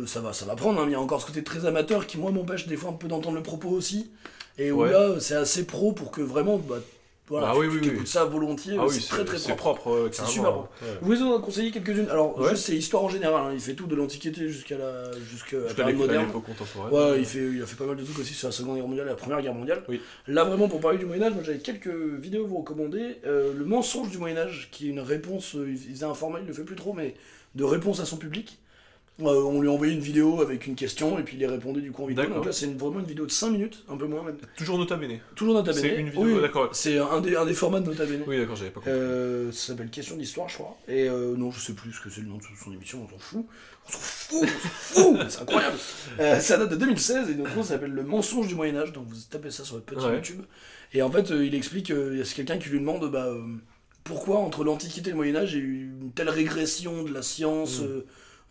ça 0.06 0.20
va, 0.20 0.32
ça 0.34 0.44
va 0.44 0.54
prendre. 0.56 0.80
hein, 0.80 0.84
il 0.86 0.92
y 0.92 0.94
a 0.94 1.00
encore 1.00 1.20
ce 1.22 1.26
côté 1.26 1.42
très 1.42 1.64
amateur 1.66 2.06
qui 2.06 2.18
moi 2.18 2.30
m'empêche 2.30 2.66
des 2.66 2.76
fois 2.76 2.90
un 2.90 2.94
peu 2.94 3.08
d'entendre 3.08 3.36
le 3.36 3.42
propos 3.42 3.70
aussi. 3.70 4.10
Et 4.58 4.70
où 4.70 4.82
Ouais. 4.82 4.90
là, 4.90 5.18
c'est 5.20 5.34
assez 5.34 5.64
pro 5.66 5.92
pour 5.92 6.10
que 6.10 6.20
vraiment, 6.20 6.58
bah, 6.58 6.76
voilà, 7.28 7.48
Ah 7.50 7.52
tu, 7.54 7.60
oui, 7.68 7.80
tu 7.80 7.90
oui, 7.90 8.06
ça 8.06 8.24
volontiers. 8.24 8.74
Ah 8.78 8.82
euh, 8.82 8.86
oui, 8.88 9.00
c'est 9.00 9.08
très 9.08 9.24
très 9.24 9.38
propre. 9.56 9.80
propre. 9.80 10.08
C'est 10.12 10.26
super 10.26 10.52
bon. 10.52 10.60
Ouais. 10.82 10.88
Vous 11.00 11.22
en 11.22 11.40
conseiller 11.40 11.70
quelques-unes. 11.70 12.08
Alors, 12.10 12.38
Ouais. 12.38 12.50
juste 12.50 12.66
c'est 12.66 12.76
histoire 12.76 13.02
en 13.04 13.08
général. 13.08 13.46
hein. 13.46 13.50
Il 13.54 13.60
fait 13.60 13.74
tout 13.74 13.86
de 13.86 13.94
l'Antiquité 13.94 14.48
jusqu'à 14.48 14.76
la 14.76 15.10
jusqu'à 15.30 15.56
la 15.56 15.62
Jusqu'à 15.68 15.74
période 15.74 15.98
moderne. 15.98 16.30
contemporaine. 16.32 16.92
Ouais, 16.92 17.18
il, 17.20 17.24
fait, 17.24 17.38
il 17.38 17.62
a 17.62 17.66
fait 17.66 17.76
pas 17.76 17.86
mal 17.86 17.96
de 17.96 18.04
trucs 18.04 18.18
aussi 18.18 18.34
sur 18.34 18.48
la 18.48 18.52
Seconde 18.52 18.76
Guerre 18.76 18.86
mondiale 18.88 19.06
et 19.06 19.10
la 19.10 19.16
Première 19.16 19.40
Guerre 19.40 19.54
mondiale. 19.54 19.82
Oui. 19.88 20.00
Là, 20.26 20.44
vraiment, 20.44 20.68
pour 20.68 20.80
parler 20.80 20.98
du 20.98 21.06
Moyen-Âge, 21.06 21.32
moi 21.34 21.42
j'avais 21.42 21.60
quelques 21.60 21.88
vidéos 21.88 22.44
à 22.44 22.48
vous 22.48 22.58
recommander. 22.58 23.20
Euh, 23.26 23.54
le 23.56 23.64
mensonge 23.64 24.10
du 24.10 24.18
Moyen-Âge, 24.18 24.68
qui 24.70 24.88
est 24.88 24.90
une 24.90 25.00
réponse, 25.00 25.54
euh, 25.56 25.66
il 25.70 25.78
faisait 25.78 26.04
un 26.04 26.14
format, 26.14 26.40
il 26.40 26.46
le 26.46 26.52
fait 26.52 26.64
plus 26.64 26.76
trop, 26.76 26.92
mais 26.92 27.14
de 27.54 27.64
réponse 27.64 28.00
à 28.00 28.04
son 28.04 28.16
public. 28.18 28.58
Euh, 29.21 29.26
on 29.44 29.61
lui 29.61 29.68
a 29.68 29.71
envoyé 29.71 29.92
une 29.92 30.00
vidéo 30.00 30.40
avec 30.40 30.66
une 30.66 30.75
question 30.75 31.21
et 31.21 31.23
puis 31.23 31.37
il 31.37 31.40
y 31.40 31.47
répondait 31.47 31.80
du 31.80 31.92
coup 31.92 32.02
en 32.02 32.06
vidéo. 32.06 32.25
Donc 32.26 32.47
là, 32.47 32.50
c'est 32.52 32.66
vraiment 32.76 32.99
une 32.99 33.06
vidéo 33.06 33.26
de 33.26 33.30
5 33.30 33.50
minutes, 33.50 33.85
un 33.88 33.97
peu 33.97 34.06
moins 34.06 34.25
même. 34.25 34.37
Toujours 34.56 34.76
Nota 34.76 34.97
Bene. 34.97 35.21
Toujours 35.37 35.54
Nota 35.54 35.73
C'est 35.73 35.83
Bene. 35.88 36.00
une 36.00 36.11
vidéo, 36.11 36.25
Oui, 36.25 36.40
d'accord. 36.40 36.71
C'est 36.73 36.99
un 36.99 37.21
des, 37.21 37.37
un 37.37 37.47
des 37.47 37.54
formats 37.54 37.78
de 37.78 37.87
Nota 37.87 38.06
Bene. 38.06 38.25
Oui, 38.26 38.38
d'accord, 38.38 38.56
j'avais 38.56 38.71
pas 38.71 38.80
compris. 38.80 38.90
Euh, 38.90 39.52
ça 39.52 39.68
s'appelle 39.68 39.90
Question 39.90 40.16
d'histoire, 40.16 40.49
je 40.49 40.54
crois. 40.54 40.76
Et 40.88 41.09
euh, 41.09 41.37
non, 41.37 41.52
je 41.52 41.61
sais 41.61 41.75
plus 41.75 41.92
ce 41.92 42.00
que 42.00 42.11
c'est 42.11 42.23
le 42.23 42.26
nom 42.26 42.38
de 42.38 42.42
son 42.61 42.73
émission, 42.73 43.06
on 43.06 43.09
s'en 43.09 43.18
fout. 43.18 43.47
On 43.87 43.92
s'en 43.92 43.99
fout, 44.00 44.38
on 44.42 44.47
s'en 44.47 45.12
fout, 45.18 45.18
c'est 45.28 45.42
incroyable. 45.42 45.76
Euh, 46.18 46.40
ça 46.40 46.56
date 46.56 46.71
de 46.71 46.76
2016 46.76 47.30
et 47.30 47.35
notre 47.37 47.54
nom 47.54 47.62
s'appelle 47.62 47.92
Le 47.92 48.02
mensonge 48.02 48.49
du 48.49 48.56
Moyen-Âge. 48.56 48.92
Donc 48.92 49.06
vous 49.06 49.14
tapez 49.30 49.52
ça 49.52 49.62
sur 49.64 49.76
votre 49.76 49.87
petit 49.87 50.04
Ouais. 50.04 50.14
YouTube. 50.16 50.42
Et 50.92 51.02
en 51.02 51.11
fait, 51.12 51.30
il 51.30 51.54
explique, 51.54 51.92
c'est 52.25 52.35
quelqu'un 52.35 52.59
qui 52.59 52.68
lui 52.68 52.80
demande 52.80 53.09
bah, 53.12 53.28
pourquoi 54.02 54.38
entre 54.38 54.64
l'Antiquité 54.64 55.11
et 55.11 55.12
le 55.12 55.16
Moyen-Âge 55.18 55.52
il 55.52 55.59
y 55.59 55.61
a 55.61 55.64
eu 55.64 55.92
une 56.02 56.11
telle 56.12 56.30
régression 56.30 57.04
de 57.04 57.12
la 57.14 57.23
science. 57.23 57.80
Mm. 57.80 58.02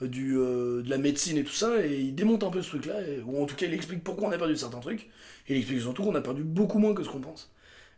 Euh, 0.02 0.08
du, 0.08 0.38
euh, 0.38 0.82
de 0.82 0.90
la 0.90 0.98
médecine 0.98 1.38
et 1.38 1.44
tout 1.44 1.54
ça, 1.54 1.86
et 1.86 2.00
il 2.00 2.16
démonte 2.16 2.44
un 2.44 2.50
peu 2.50 2.62
ce 2.62 2.70
truc-là, 2.70 2.96
ou 3.26 3.42
en 3.42 3.46
tout 3.46 3.56
cas 3.56 3.66
il 3.68 3.74
explique 3.74 4.04
pourquoi 4.04 4.28
on 4.28 4.32
a 4.32 4.38
perdu 4.38 4.56
certains 4.58 4.80
trucs, 4.80 5.04
et 5.48 5.54
il 5.54 5.58
explique 5.58 5.82
surtout 5.82 6.04
qu'on 6.04 6.16
a 6.16 6.22
perdu 6.22 6.44
beaucoup 6.44 6.80
moins 6.80 6.94
que 6.94 7.04
ce 7.04 7.10
qu'on 7.10 7.20
pense. 7.22 7.52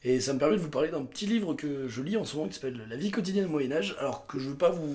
Et 0.04 0.20
ça 0.20 0.34
me 0.34 0.40
permet 0.40 0.56
de 0.58 0.62
vous 0.62 0.70
parler 0.70 0.90
d'un 0.90 1.04
petit 1.04 1.26
livre 1.26 1.56
que 1.56 1.88
je 1.88 2.02
lis 2.04 2.16
en 2.18 2.26
ce 2.26 2.36
moment 2.36 2.48
qui 2.48 2.54
s'appelle 2.56 2.80
La 2.90 2.96
vie 2.96 3.10
quotidienne 3.10 3.46
au 3.46 3.50
Moyen-Âge. 3.50 3.96
Alors 4.00 4.28
que 4.28 4.38
je 4.38 4.50
veux 4.50 4.56
pas 4.56 4.70
vous 4.70 4.94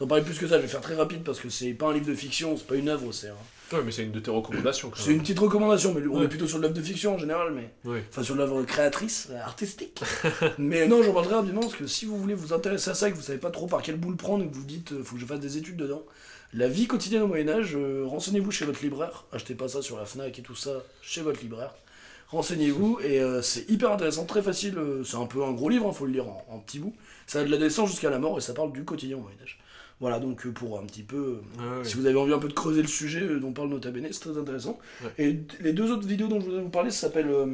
en 0.00 0.06
parler 0.06 0.22
plus 0.24 0.38
que 0.38 0.46
ça, 0.46 0.56
je 0.56 0.62
vais 0.62 0.68
faire 0.68 0.82
très 0.82 0.94
rapide 0.96 1.22
parce 1.22 1.40
que 1.40 1.48
c'est 1.48 1.72
pas 1.72 1.86
un 1.88 1.94
livre 1.94 2.06
de 2.06 2.14
fiction, 2.14 2.56
c'est 2.58 2.66
pas 2.66 2.74
une 2.76 2.88
œuvre, 2.90 3.10
c'est 3.12 3.28
un- 3.28 3.76
Ouais, 3.76 3.82
mais 3.84 3.92
c'est 3.92 4.02
une 4.02 4.10
de 4.12 4.18
tes 4.20 4.30
recommandations. 4.30 4.90
c'est 4.96 5.12
une 5.12 5.20
petite 5.20 5.38
recommandation, 5.38 5.94
mais 5.94 6.04
on 6.08 6.18
Ouais. 6.18 6.24
est 6.24 6.28
plutôt 6.28 6.46
sur 6.48 6.58
l'œuvre 6.58 6.74
de 6.74 6.82
fiction 6.82 7.14
en 7.14 7.18
général, 7.18 7.52
mais 7.54 7.70
Oui. 7.86 8.00
enfin 8.10 8.22
sur 8.22 8.34
l'œuvre 8.34 8.62
créatrice, 8.64 9.28
euh, 9.30 9.40
artistique. 9.40 10.02
mais 10.58 10.86
non, 10.88 11.02
j'en 11.02 11.12
parlerai 11.14 11.36
rapidement 11.36 11.60
parce 11.60 11.76
que 11.76 11.86
si 11.86 12.04
vous 12.04 12.18
voulez 12.18 12.34
vous 12.34 12.52
intéresser 12.52 12.90
à 12.90 12.94
ça, 12.94 13.08
et 13.08 13.12
que 13.12 13.16
vous 13.16 13.22
savez 13.22 13.38
pas 13.38 13.50
trop 13.50 13.66
par 13.66 13.80
quelle 13.82 13.96
boule 13.96 14.16
prendre, 14.16 14.42
et 14.44 14.48
que 14.48 14.54
vous 14.54 14.64
dites 14.64 15.02
faut 15.04 15.14
que 15.14 15.20
je 15.20 15.26
fasse 15.26 15.40
des 15.40 15.56
études 15.56 15.76
dedans, 15.76 16.02
la 16.52 16.68
vie 16.68 16.86
quotidienne 16.86 17.22
au 17.22 17.26
Moyen-Âge, 17.26 17.76
euh, 17.76 18.04
renseignez-vous 18.06 18.50
chez 18.50 18.64
votre 18.64 18.82
libraire, 18.82 19.24
achetez 19.32 19.54
pas 19.54 19.68
ça 19.68 19.82
sur 19.82 19.96
la 19.96 20.04
Fnac 20.04 20.38
et 20.38 20.42
tout 20.42 20.54
ça, 20.56 20.82
chez 21.02 21.20
votre 21.22 21.40
libraire. 21.40 21.74
Renseignez-vous 22.28 23.00
et 23.02 23.20
euh, 23.20 23.42
c'est 23.42 23.68
hyper 23.68 23.90
intéressant, 23.92 24.24
très 24.24 24.42
facile. 24.42 24.78
euh, 24.78 25.02
c'est 25.04 25.16
un 25.16 25.26
peu 25.26 25.42
un 25.44 25.52
gros 25.52 25.68
livre, 25.68 25.88
il 25.92 25.96
faut 25.96 26.06
le 26.06 26.12
lire 26.12 26.28
en, 26.28 26.44
en 26.48 26.58
petits 26.60 26.78
bouts. 26.78 26.94
Ça 27.26 27.40
va 27.40 27.44
de 27.44 27.50
la 27.50 27.58
naissance 27.58 27.90
jusqu'à 27.90 28.10
la 28.10 28.18
mort 28.18 28.38
et 28.38 28.40
ça 28.40 28.54
parle 28.54 28.72
du 28.72 28.84
quotidien 28.84 29.16
au 29.16 29.20
Moyen-Âge. 29.20 29.58
Voilà, 30.00 30.18
donc 30.20 30.46
euh, 30.46 30.50
pour 30.52 30.78
un 30.78 30.84
petit 30.86 31.02
peu. 31.02 31.40
euh, 31.60 31.78
ouais. 31.80 31.84
si 31.84 31.96
vous 31.96 32.06
avez 32.06 32.16
envie 32.16 32.32
un 32.32 32.38
peu 32.38 32.48
de 32.48 32.52
creuser 32.52 32.82
le 32.82 32.88
sujet 32.88 33.20
euh, 33.22 33.38
dont 33.40 33.52
parle 33.52 33.68
Nota 33.68 33.90
Bene, 33.90 34.06
c'est 34.12 34.20
très 34.20 34.38
intéressant. 34.38 34.78
Ouais. 35.02 35.10
Et 35.18 35.32
d- 35.34 35.54
les 35.60 35.72
deux 35.72 35.90
autres 35.92 36.06
vidéos 36.06 36.28
dont 36.28 36.40
je 36.40 36.46
voudrais 36.46 36.62
vous 36.62 36.68
parler, 36.70 36.90
ça 36.90 37.08
s'appelle 37.08 37.28
euh, 37.28 37.46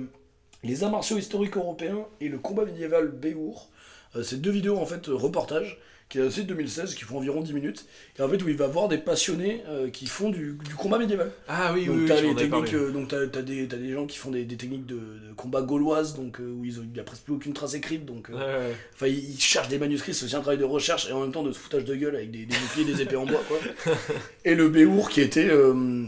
Les 0.62 0.84
arts 0.84 0.90
martiaux 0.90 1.16
historiques 1.18 1.56
européens 1.56 2.06
et 2.20 2.28
le 2.28 2.38
combat 2.38 2.64
médiéval 2.66 3.08
Béour. 3.08 3.70
Euh, 4.14 4.22
c'est 4.22 4.40
deux 4.40 4.50
vidéos 4.52 4.76
en 4.76 4.86
fait 4.86 5.08
euh, 5.08 5.14
reportages 5.14 5.78
qui 6.08 6.18
est 6.18 6.22
aussi 6.22 6.42
de 6.44 6.48
2016, 6.48 6.94
qui 6.94 7.02
font 7.02 7.18
environ 7.18 7.40
10 7.40 7.52
minutes, 7.52 7.84
et 8.16 8.22
en 8.22 8.28
fait 8.28 8.40
où 8.42 8.48
il 8.48 8.56
va 8.56 8.68
voir 8.68 8.86
des 8.86 8.98
passionnés 8.98 9.62
euh, 9.68 9.90
qui 9.90 10.06
font 10.06 10.30
du, 10.30 10.56
du 10.64 10.74
combat 10.76 10.98
médiéval. 10.98 11.32
Ah 11.48 11.72
oui, 11.74 11.86
donc 11.86 11.96
oui, 11.98 12.04
t'as 12.06 12.20
les 12.20 12.34
techniques, 12.36 12.74
euh, 12.74 12.92
donc 12.92 13.08
t'as, 13.08 13.26
t'as 13.26 13.42
des, 13.42 13.66
t'as 13.66 13.76
des 13.76 13.92
gens 13.92 14.06
qui 14.06 14.16
font 14.16 14.30
des, 14.30 14.44
des 14.44 14.56
techniques 14.56 14.86
de, 14.86 14.94
de 14.94 15.32
combat 15.36 15.62
gauloise, 15.62 16.14
donc 16.14 16.38
euh, 16.40 16.44
où 16.48 16.64
ils 16.64 16.74
il 16.76 16.96
y 16.96 17.00
a 17.00 17.02
presque 17.02 17.24
plus 17.24 17.34
aucune 17.34 17.52
trace 17.54 17.74
écrite, 17.74 18.04
donc 18.06 18.28
Ouais, 18.28 18.36
ouais. 18.36 18.74
enfin 18.94 19.08
ils, 19.08 19.30
ils 19.34 19.40
cherchent 19.40 19.68
des 19.68 19.78
manuscrits, 19.78 20.14
c'est 20.14 20.26
aussi 20.26 20.36
un 20.36 20.40
travail 20.42 20.58
de 20.58 20.64
recherche 20.64 21.08
et 21.08 21.12
en 21.12 21.20
même 21.22 21.32
temps 21.32 21.42
de 21.42 21.50
foutage 21.52 21.84
de 21.84 21.94
gueule 21.96 22.14
avec 22.14 22.30
des, 22.30 22.46
des 22.46 22.54
boucliers, 22.56 22.84
des 22.84 23.02
épées 23.02 23.16
en 23.16 23.26
bois 23.26 23.42
quoi. 23.48 23.58
Et 24.44 24.54
le 24.54 24.68
Béour 24.68 25.10
qui 25.10 25.20
était 25.20 25.50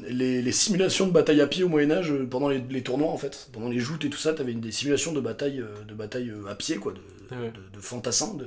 les, 0.08 0.42
les 0.42 0.52
simulations 0.52 1.06
de 1.08 1.12
bataille 1.12 1.40
à 1.40 1.46
pied 1.48 1.64
au 1.64 1.68
Moyen 1.68 1.90
Âge 1.90 2.12
pendant 2.30 2.48
les, 2.48 2.62
les 2.70 2.82
tournois 2.82 3.10
en 3.10 3.18
fait, 3.18 3.48
pendant 3.52 3.68
les 3.68 3.80
joutes 3.80 4.04
et 4.04 4.10
tout 4.10 4.18
ça, 4.18 4.32
t'avais 4.32 4.52
une- 4.52 4.60
des 4.60 4.70
simulations 4.72 5.12
de 5.12 5.20
bataille, 5.20 5.64
de 5.88 5.94
bataille 5.94 6.32
à 6.48 6.54
pied 6.54 6.76
quoi, 6.76 6.92
de, 6.92 6.98
Ouais. 7.34 7.48
de, 7.48 7.76
de 7.76 7.82
fantassins, 7.82 8.34
de, 8.34 8.46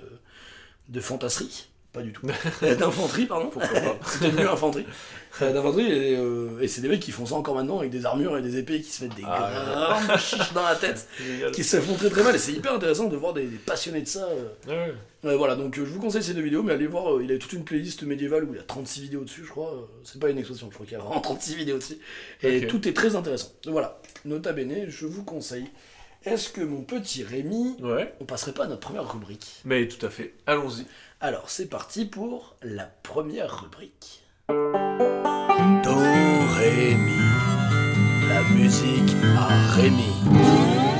de 0.90 1.00
fantasserie, 1.00 1.68
pas 1.94 2.02
du 2.02 2.12
tout, 2.14 2.26
Euh, 2.64 2.76
d'infanterie 2.76 3.26
pardon. 3.26 3.52
C'était 4.06 4.32
mieux 4.32 4.50
infanterie. 4.50 4.86
Euh, 5.42 5.54
d'infanterie, 5.54 5.90
et, 5.92 6.16
euh, 6.18 6.60
et 6.62 6.68
c'est 6.68 6.82
des 6.82 6.90
mecs 6.90 7.00
qui 7.00 7.12
font 7.12 7.26
ça 7.26 7.36
encore 7.36 7.56
maintenant 7.56 7.80
avec 7.80 7.90
des 7.92 8.06
armures 8.06 8.38
et 8.38 8.42
des 8.42 8.58
épées 8.58 8.82
qui 8.82 8.92
se 8.92 9.04
mettent 9.06 9.16
des 9.16 9.24
Ah, 9.26 10.00
grandes 10.06 10.20
chiches 10.20 10.52
dans 10.54 10.64
la 10.64 10.76
tête, 10.76 11.08
qui 11.54 11.64
se 11.64 11.80
font 11.80 11.96
très 11.96 12.10
très 12.10 12.24
mal. 12.24 12.36
Et 12.36 12.40
c'est 12.40 12.52
hyper 12.52 12.74
intéressant 12.74 13.06
de 13.08 13.16
voir 13.16 13.34
des, 13.34 13.46
des 13.46 13.58
passionnés 13.58 14.02
de 14.02 14.08
ça. 14.08 14.28
euh. 14.68 14.92
Ouais, 15.24 15.36
voilà, 15.38 15.56
donc 15.56 15.76
je 15.76 15.82
vous 15.84 16.00
conseille 16.00 16.24
ces 16.24 16.34
deux 16.34 16.42
vidéos, 16.42 16.64
mais 16.64 16.74
allez 16.74 16.88
voir, 16.88 17.22
il 17.22 17.32
a 17.32 17.38
toute 17.38 17.54
une 17.54 17.64
playlist 17.64 18.04
médiévale 18.04 18.44
où 18.44 18.54
il 18.54 18.58
y 18.58 18.60
a 18.60 18.64
36 18.64 19.02
vidéos 19.04 19.24
dessus, 19.24 19.44
je 19.46 19.50
crois. 19.52 19.88
c'est 20.04 20.20
pas 20.20 20.30
une 20.30 20.38
expression, 20.40 20.68
je 20.70 20.74
crois 20.74 20.86
qu'il 20.86 20.98
y 20.98 21.00
a 21.00 21.04
vraiment 21.04 21.22
36 21.22 21.56
vidéos 21.56 21.78
dessus. 21.78 21.98
Et 22.44 22.68
tout 22.68 22.86
est 22.88 22.94
très 22.94 23.16
intéressant. 23.16 23.52
Donc 23.64 23.74
voilà, 23.74 24.02
nota 24.26 24.52
bene, 24.52 24.86
je 24.90 25.06
vous 25.06 25.24
conseille. 25.24 25.68
Est-ce 26.24 26.50
que 26.50 26.62
mon 26.62 26.82
petit 26.84 27.24
Rémi, 27.24 27.76
Ouais. 27.82 28.14
on 28.22 28.26
passerait 28.26 28.54
pas 28.54 28.66
à 28.66 28.68
notre 28.68 28.82
première 28.82 29.12
rubrique 29.12 29.62
Mais 29.66 29.88
tout 29.88 30.06
à 30.06 30.10
fait. 30.10 30.36
Allons-y. 30.46 30.86
Alors, 31.20 31.50
c'est 31.50 31.68
parti 31.68 32.06
pour 32.06 32.56
la 32.62 32.86
première 32.86 33.62
rubrique. 33.64 34.24
Do, 34.50 34.56
Ré, 36.58 36.96
Mi. 36.96 37.18
La 38.30 38.44
musique 38.56 39.16
à 39.38 39.48
Rémi. 39.74 40.91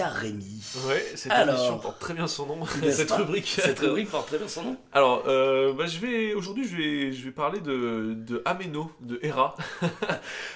À 0.00 0.08
Rémi. 0.08 0.60
Ouais, 0.88 1.04
cette 1.14 1.30
Alors. 1.32 1.54
émission 1.56 1.78
porte 1.78 1.98
très 2.00 2.14
bien 2.14 2.26
son 2.26 2.46
nom. 2.46 2.58
Cette 2.90 3.08
pas 3.08 3.16
rubrique. 3.16 3.58
Cette 3.62 3.78
rubrique 3.78 4.10
porte 4.10 4.26
très 4.28 4.38
bien 4.38 4.48
son 4.48 4.62
nom. 4.62 4.76
Alors, 4.92 5.24
euh, 5.28 5.72
bah, 5.72 5.86
je 5.86 5.98
vais 5.98 6.34
aujourd'hui, 6.34 6.66
je 6.66 6.76
vais, 6.76 7.12
je 7.12 7.24
vais 7.24 7.30
parler 7.30 7.60
de, 7.60 8.14
de 8.16 8.42
Ameno, 8.44 8.90
de 9.00 9.18
Hera. 9.22 9.54
ok. 9.82 9.90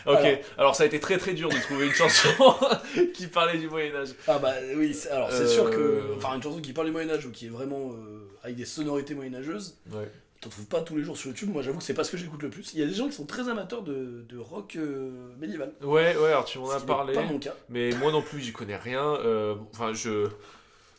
Alors. 0.07 0.39
Alors. 0.59 0.77
ça 0.77 0.83
a 0.85 0.87
été 0.87 0.99
très 1.01 1.19
très 1.19 1.35
dur 1.35 1.49
de 1.49 1.57
trouver 1.59 1.87
une 1.87 1.93
chanson 1.93 2.29
qui 3.15 3.27
parlait 3.29 3.59
du 3.59 3.69
Moyen 3.69 3.95
Âge. 3.95 4.09
Ah 4.27 4.39
bah 4.39 4.53
oui, 4.77 4.97
alors 5.11 5.31
c'est 5.31 5.43
Euh. 5.43 5.49
sûr 5.49 5.71
que. 5.71 6.03
Enfin, 6.17 6.35
une 6.35 6.43
chanson 6.43 6.61
qui 6.61 6.73
parle 6.73 6.89
du 6.89 6.93
Moyen-Âge 6.93 7.27
ou 7.27 7.31
qui 7.31 7.47
est 7.47 7.51
vraiment 7.51 7.93
euh, 7.93 8.29
avec 8.43 8.57
des 8.57 8.65
sonorités 8.65 9.15
moyenâgeuses, 9.15 9.77
Ouais. 9.93 10.11
T'en 10.41 10.51
trouves 10.51 10.67
pas 10.67 10.81
tous 10.83 10.97
les 10.97 11.03
jours 11.05 11.17
sur 11.17 11.29
YouTube. 11.29 11.51
Moi, 11.53 11.63
j'avoue 11.63 11.79
que 11.79 11.85
c'est 11.85 11.95
pas 11.95 12.05
ce 12.05 12.11
que 12.13 12.17
j'écoute 12.17 12.43
le 12.43 12.51
plus. 12.51 12.73
Il 12.75 12.81
y 12.81 12.83
a 12.83 12.87
des 12.87 12.95
gens 12.95 13.07
qui 13.07 13.13
sont 13.15 13.27
très 13.27 13.49
amateurs 13.49 13.83
de, 13.83 14.25
de 14.29 14.39
rock 14.39 14.77
euh, 14.77 15.11
médiéval. 15.39 15.73
Ouais, 15.83 16.17
ouais. 16.17 16.29
Alors 16.29 16.45
tu 16.45 16.59
m'en 16.59 16.71
as 16.71 16.81
parlé, 16.81 17.15
pas 17.15 17.23
mon 17.25 17.39
cas. 17.39 17.55
mais 17.69 17.91
moi 18.01 18.13
non 18.13 18.23
plus, 18.23 18.41
j'y 18.41 18.53
connais 18.53 18.77
rien. 18.77 19.03
Euh, 19.05 19.55
Enfin, 19.73 19.93
je. 19.93 20.29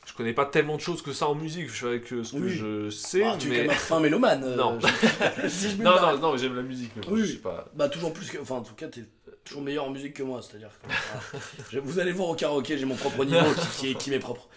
Je 0.06 0.14
connais 0.14 0.32
pas 0.32 0.46
tellement 0.46 0.78
de 0.78 0.82
choses 0.82 1.02
que 1.02 1.12
ça 1.12 1.28
en 1.28 1.36
musique, 1.36 1.70
je 1.70 1.98
que 1.98 2.24
ce 2.24 2.32
que 2.32 2.38
Oui. 2.38 2.50
je 2.56 2.90
sais, 2.90 3.24
Ah, 3.26 3.36
tu 3.38 3.52
es 3.52 3.56
quand 3.58 3.62
même 3.64 3.72
un 3.72 3.74
fin 3.74 4.00
mélomane. 4.00 4.42
euh, 4.42 4.56
Non. 4.56 4.80
si 5.50 5.72
je 5.72 5.84
Non, 5.84 6.18
non, 6.18 6.38
j'aime 6.38 6.56
la 6.56 6.62
musique, 6.62 6.92
mais 6.96 7.02
Oui, 7.10 7.20
je 7.26 7.34
sais 7.34 7.38
pas... 7.40 7.70
Bah 7.76 7.90
toujours 7.90 8.14
plus 8.14 8.30
que... 8.30 8.38
Enfin 8.42 8.56
en 8.56 8.62
tout 8.62 8.74
cas 8.74 8.88
t'es 8.88 9.04
toujours 9.44 9.62
meilleur 9.62 9.84
en 9.84 9.90
musique 9.90 10.14
que 10.14 10.24
moi, 10.24 10.40
c'est-à-dire 10.42 10.70
que... 11.72 11.78
Vous 11.80 12.00
allez 12.00 12.14
voir 12.14 12.30
au 12.30 12.36
karaoké, 12.36 12.78
j'ai 12.78 12.86
mon 12.86 12.96
propre 12.96 13.26
niveau 13.26 13.38
qui, 13.82 13.88
qui 13.90 13.96
qui 13.96 14.10
m'est 14.12 14.20
propre. 14.20 14.48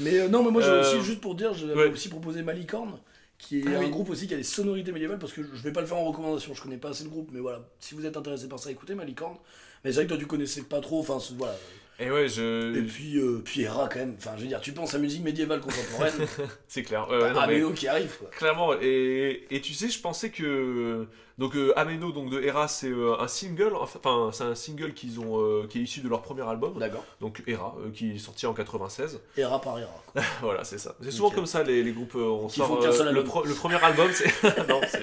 Mais 0.00 0.18
euh, 0.20 0.28
non 0.28 0.42
mais 0.44 0.50
moi 0.50 0.62
Euh, 0.62 0.82
aussi, 0.82 1.02
juste 1.02 1.22
pour 1.22 1.34
dire, 1.34 1.54
j'avais 1.54 1.72
ouais. 1.74 1.90
aussi 1.90 2.10
proposé 2.10 2.42
Malicorne, 2.42 2.98
qui 3.38 3.60
est 3.60 3.64
Ah 3.68 3.78
un 3.78 3.80
oui. 3.80 3.90
groupe 3.90 4.10
aussi 4.10 4.26
qui 4.26 4.34
a 4.34 4.36
des 4.36 4.42
sonorités 4.42 4.92
médiévales, 4.92 5.18
parce 5.18 5.32
que 5.32 5.42
je 5.42 5.62
vais 5.62 5.72
pas 5.72 5.80
le 5.80 5.86
faire 5.86 5.96
en 5.96 6.04
recommandation, 6.04 6.54
je 6.54 6.62
connais 6.62 6.76
pas 6.76 6.90
assez 6.90 7.04
le 7.04 7.10
groupe, 7.10 7.30
mais 7.32 7.40
voilà, 7.40 7.60
si 7.80 7.94
vous 7.94 8.04
êtes 8.04 8.16
intéressé 8.16 8.48
par 8.48 8.58
ça, 8.58 8.70
écoutez 8.70 8.94
Malicorne. 8.94 9.36
Mais 9.84 9.90
c'est 9.90 9.96
vrai 9.96 10.04
que 10.04 10.08
toi 10.10 10.18
tu 10.18 10.26
connaissais 10.26 10.62
pas 10.62 10.80
trop, 10.80 11.00
enfin 11.00 11.18
voilà. 11.36 11.54
Et 12.00 12.10
ouais, 12.12 12.28
je... 12.28 12.76
Et 12.78 12.82
puis, 12.82 13.18
euh, 13.18 13.40
puis 13.44 13.62
Hera 13.62 13.88
quand 13.88 13.98
même, 13.98 14.14
enfin 14.18 14.30
je 14.36 14.42
veux 14.42 14.46
dire, 14.48 14.60
tu 14.60 14.72
penses 14.72 14.94
à 14.94 14.98
musique 14.98 15.24
médiévale 15.24 15.60
contemporaine, 15.60 16.12
C'est 16.68 16.82
clair. 16.84 17.08
Non, 17.10 17.32
ah 17.36 17.46
mais- 17.48 17.54
Mélo 17.54 17.72
qui 17.72 17.88
arrive 17.88 18.16
quoi. 18.18 18.28
Clairement, 18.30 18.72
et, 18.80 19.46
et 19.50 19.60
tu 19.60 19.74
sais, 19.74 19.88
je 19.88 20.00
pensais 20.00 20.30
que. 20.30 21.06
Donc, 21.38 21.54
euh, 21.54 21.72
Ameno 21.76 22.10
donc, 22.10 22.30
de 22.30 22.40
Hera, 22.42 22.66
c'est 22.66 22.88
euh, 22.90 23.14
un 23.20 23.28
single, 23.28 23.72
enfin, 23.76 24.30
c'est 24.32 24.42
un 24.42 24.56
single 24.56 24.92
qu'ils 24.92 25.20
ont, 25.20 25.64
qui 25.68 25.78
est 25.78 25.82
issu 25.82 26.00
de 26.00 26.08
leur 26.08 26.20
premier 26.22 26.42
album, 26.42 26.76
D'accord. 26.80 27.04
donc 27.20 27.44
Hera, 27.46 27.76
qui 27.94 28.12
est 28.12 28.18
sorti 28.18 28.44
en 28.46 28.54
96. 28.54 29.20
Hera 29.36 29.60
par 29.60 29.78
Hera. 29.78 30.02
voilà, 30.42 30.64
c'est 30.64 30.78
ça. 30.78 30.96
C'est 31.00 31.12
souvent 31.12 31.30
comme 31.30 31.46
ça, 31.46 31.62
les, 31.62 31.84
les 31.84 31.92
groupes, 31.92 32.16
on 32.16 32.48
Qui 32.48 32.58
font 32.60 32.66
sort 32.66 32.80
qu'un 32.80 32.90
seul 32.92 33.14
le, 33.14 33.22
pro- 33.22 33.44
le 33.44 33.54
premier 33.54 33.80
album, 33.82 34.10
c'est. 34.12 34.26
non, 34.68 34.80
c'est. 34.88 35.02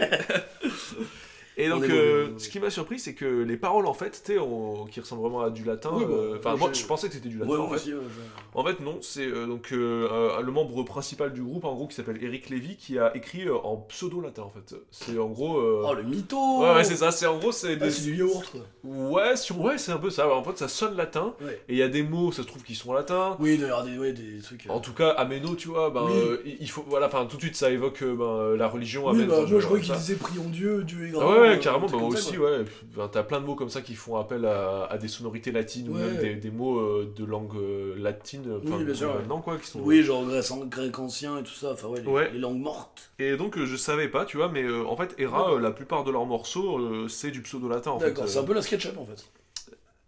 Et 1.57 1.71
On 1.71 1.75
donc, 1.79 1.89
euh, 1.89 2.27
ce 2.37 2.49
qui 2.49 2.59
m'a 2.59 2.69
surpris, 2.69 2.99
c'est 2.99 3.13
que 3.13 3.25
les 3.25 3.55
paroles, 3.57 3.85
en 3.85 3.93
fait, 3.93 4.21
tu 4.25 4.33
sais, 4.33 4.39
on- 4.39 4.85
qui 4.85 4.99
ressemblent 4.99 5.21
vraiment 5.21 5.41
à 5.41 5.49
du 5.49 5.63
latin. 5.63 5.91
Oui, 5.93 6.03
bah, 6.05 6.11
euh, 6.13 6.35
Enfin, 6.37 6.55
moi, 6.57 6.69
je 6.73 6.85
pensais 6.85 7.07
que 7.07 7.13
c'était 7.13 7.29
du 7.29 7.37
latin. 7.37 7.51
Ouais, 7.51 7.57
en 7.57 7.69
fait. 7.69 7.75
aussi, 7.75 7.93
ouais, 7.93 7.99
je- 8.03 8.59
En 8.59 8.63
fait, 8.65 8.79
non, 8.81 8.97
c'est 9.01 9.25
euh, 9.25 9.45
donc 9.47 9.69
euh, 9.71 10.41
le 10.41 10.51
membre 10.51 10.83
principal 10.83 11.31
du 11.33 11.41
groupe, 11.41 11.63
en 11.65 11.73
gros, 11.73 11.87
qui 11.87 11.95
s'appelle 11.95 12.21
Eric 12.21 12.49
Lévy, 12.49 12.75
qui 12.75 12.99
a 12.99 13.15
écrit 13.15 13.49
en 13.49 13.77
pseudo-latin, 13.77 14.43
en 14.43 14.49
fait. 14.49 14.75
C'est 14.91 15.17
en 15.17 15.27
gros. 15.29 15.57
Oh 15.59 15.93
le 15.93 16.03
mytho 16.03 16.37
Ouais, 16.61 16.73
ouais, 16.75 16.83
c'est 16.83 16.95
ça, 16.97 17.11
c'est 17.11 17.25
en 17.25 17.37
gros, 17.37 17.51
c'est 17.53 17.73
Ah, 17.73 17.85
des. 17.85 17.91
c'est 17.91 18.03
du 18.03 18.15
yaourt. 18.17 18.55
Ouais, 18.83 19.35
si- 19.35 19.53
ouais, 19.53 19.77
c'est 19.77 19.91
un 19.91 19.97
peu 19.97 20.09
ça. 20.09 20.33
En 20.33 20.43
fait, 20.43 20.57
ça 20.57 20.67
sonne 20.67 20.95
latin, 20.97 21.33
et 21.69 21.73
il 21.73 21.77
y 21.77 21.83
a 21.83 21.87
des 21.87 22.03
mots, 22.03 22.31
ça 22.31 22.43
se 22.43 22.47
trouve, 22.47 22.63
qui 22.63 22.75
sont 22.75 22.89
en 22.89 22.93
latin. 22.93 23.37
Oui, 23.39 23.57
d'ailleurs, 23.57 23.83
des, 23.83 23.97
ouais, 23.97 24.11
des 24.13 24.39
trucs. 24.41 24.65
En 24.69 24.79
tout 24.79 24.93
cas, 24.93 25.09
Ameno, 25.11 25.55
tu 25.55 25.69
vois, 25.69 25.89
ben, 25.89 26.03
Oui. 26.05 26.57
il 26.59 26.69
faut. 26.69 26.83
Voilà, 26.87 27.07
enfin, 27.07 27.25
tout 27.25 27.37
de 27.37 27.41
suite, 27.41 27.55
ça 27.55 27.69
évoque 27.71 28.03
ben, 28.03 28.55
la 28.57 28.67
religion. 28.67 29.07
Oui, 29.09 29.23
bah, 29.25 29.37
moi 29.47 29.59
je 29.59 29.67
comme 29.67 29.79
qu'il 29.79 29.93
disait 29.95 30.15
prions 30.15 30.43
Dieu, 30.49 30.83
Dieu 30.83 31.07
est 31.07 31.11
grand. 31.11 31.44
Ouais, 31.49 31.55
euh, 31.55 31.57
carrément, 31.57 31.85
bah, 31.87 31.97
ça, 31.97 32.03
aussi, 32.03 32.37
ouais. 32.37 32.65
T'as 33.11 33.23
plein 33.23 33.39
de 33.39 33.45
mots 33.45 33.55
comme 33.55 33.69
ça 33.69 33.81
qui 33.81 33.95
font 33.95 34.17
appel 34.17 34.45
à, 34.45 34.85
à 34.85 34.97
des 34.97 35.07
sonorités 35.07 35.51
latines 35.51 35.89
ou 35.89 35.93
même 35.93 36.17
des, 36.17 36.35
des 36.35 36.51
mots 36.51 36.79
euh, 36.79 37.13
de 37.15 37.25
langue 37.25 37.55
euh, 37.55 37.95
latine, 37.97 38.59
enfin, 38.65 38.83
bien 38.83 38.93
sûr, 38.93 39.13
quoi, 39.43 39.57
qui 39.57 39.67
sont. 39.67 39.79
Oui, 39.81 40.03
genre 40.03 40.25
grec, 40.25 40.45
grec 40.69 40.99
ancien 40.99 41.37
et 41.39 41.43
tout 41.43 41.53
ça, 41.53 41.71
enfin 41.73 41.87
ouais, 41.87 42.01
les, 42.01 42.07
Ouais. 42.07 42.29
les 42.31 42.39
langues 42.39 42.59
mortes. 42.59 43.11
Et 43.19 43.37
donc, 43.37 43.57
euh, 43.57 43.65
je 43.65 43.75
savais 43.75 44.07
pas, 44.07 44.25
tu 44.25 44.37
vois, 44.37 44.49
mais 44.49 44.69
en 44.69 44.95
fait, 44.95 45.15
Hera, 45.17 45.59
la 45.59 45.71
plupart 45.71 46.03
de 46.03 46.11
leurs 46.11 46.25
morceaux, 46.25 47.07
c'est 47.07 47.31
du 47.31 47.41
pseudo-latin, 47.41 47.91
en 47.91 47.99
fait. 47.99 48.07
D'accord, 48.07 48.27
c'est 48.27 48.39
un 48.39 48.43
peu 48.43 48.53
la 48.53 48.61
SketchUp 48.61 48.97
en 48.97 49.05
fait. 49.05 49.25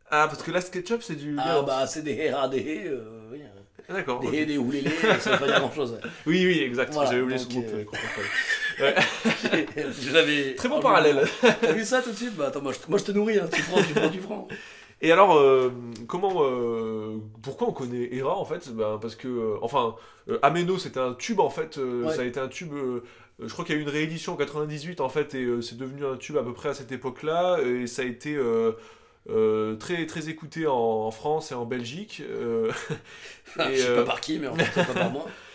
Ah, 0.09 0.27
parce 0.29 0.41
que 0.41 0.51
là, 0.51 0.61
SketchUp, 0.61 1.01
c'est 1.01 1.15
du. 1.15 1.35
Ah 1.39 1.61
bah 1.61 1.85
c'est 1.85 2.01
des 2.01 2.13
héra, 2.13 2.47
des 2.47 2.59
hé, 2.59 2.91
oui. 3.31 3.39
D'accord. 3.89 4.19
Des 4.19 4.27
ok. 4.27 4.33
hé, 4.33 4.45
des 4.45 4.57
oulélés, 4.57 4.89
ça 5.19 5.31
veut 5.31 5.39
pas 5.39 5.47
dire 5.47 5.59
grand 5.59 5.71
chose. 5.71 5.97
Oui, 6.25 6.45
oui, 6.45 6.59
exact. 6.59 6.93
Voilà, 6.93 7.09
J'avais 7.11 7.21
oublié 7.21 7.39
ce 7.39 7.47
groupe. 7.47 7.65
Complètement. 8.77 9.91
Je 10.01 10.11
l'avais. 10.13 10.55
Très 10.55 10.69
bon 10.69 10.79
parallèle. 10.79 11.23
T'as 11.61 11.71
vu 11.73 11.83
ça 11.83 12.01
tout 12.01 12.11
de 12.11 12.15
suite? 12.15 12.35
Bah 12.35 12.47
attends, 12.47 12.61
moi 12.61 12.73
je, 12.73 12.79
moi, 12.89 12.97
je 12.99 13.03
te 13.05 13.11
nourris, 13.11 13.39
hein. 13.39 13.49
tu 13.51 13.61
prends, 13.63 13.81
tu 13.81 13.93
prends, 13.93 14.09
tu 14.09 14.19
prends. 14.19 14.47
Et 15.01 15.11
alors, 15.11 15.35
euh, 15.37 15.71
comment, 16.07 16.43
euh, 16.43 17.17
pourquoi 17.43 17.67
on 17.67 17.71
connaît 17.71 18.09
Hera 18.15 18.35
en 18.35 18.45
fait? 18.45 18.69
Ben, 18.69 18.97
Parce 19.01 19.15
que, 19.15 19.27
euh, 19.27 19.57
enfin, 19.61 19.95
euh, 20.29 20.39
Ameno 20.41 20.77
c'était 20.79 20.99
un 20.99 21.13
tube 21.13 21.39
en 21.39 21.49
fait, 21.51 21.77
euh, 21.77 22.03
Ouais. 22.05 22.15
ça 22.15 22.21
a 22.21 22.25
été 22.25 22.39
un 22.39 22.47
tube. 22.47 22.73
euh, 22.73 23.01
je 23.39 23.53
crois 23.53 23.63
qu'il 23.63 23.75
y 23.75 23.77
a 23.77 23.79
eu 23.79 23.83
une 23.83 23.89
réédition 23.91 24.33
en 24.33 24.35
98 24.37 24.99
en 25.01 25.09
fait, 25.09 25.35
et 25.35 25.43
euh, 25.43 25.61
c'est 25.61 25.77
devenu 25.77 26.03
un 26.05 26.17
tube 26.17 26.37
à 26.37 26.43
peu 26.43 26.53
près 26.53 26.69
à 26.69 26.73
cette 26.73 26.91
époque-là, 26.91 27.59
et 27.63 27.85
ça 27.85 28.01
a 28.01 28.05
été 28.05 28.33
euh, 28.35 28.71
euh, 29.29 29.75
très 29.75 30.07
très 30.07 30.29
écouté 30.29 30.65
en, 30.65 30.73
en 30.73 31.11
France 31.11 31.51
et 31.51 31.55
en 31.55 31.65
Belgique. 31.65 32.23
euh, 32.27 32.71
Ah, 33.59 33.69
Et, 33.71 33.75
je 33.75 33.81
sais 33.83 33.89
euh, 33.89 33.95
pas 33.97 34.03
par 34.03 34.21
qui, 34.21 34.39
mais 34.39 34.47
en 34.47 34.55
fait, 34.55 34.65
c'est 34.73 34.87
pas 34.87 34.93
par 34.99 35.11
moi. 35.11 35.27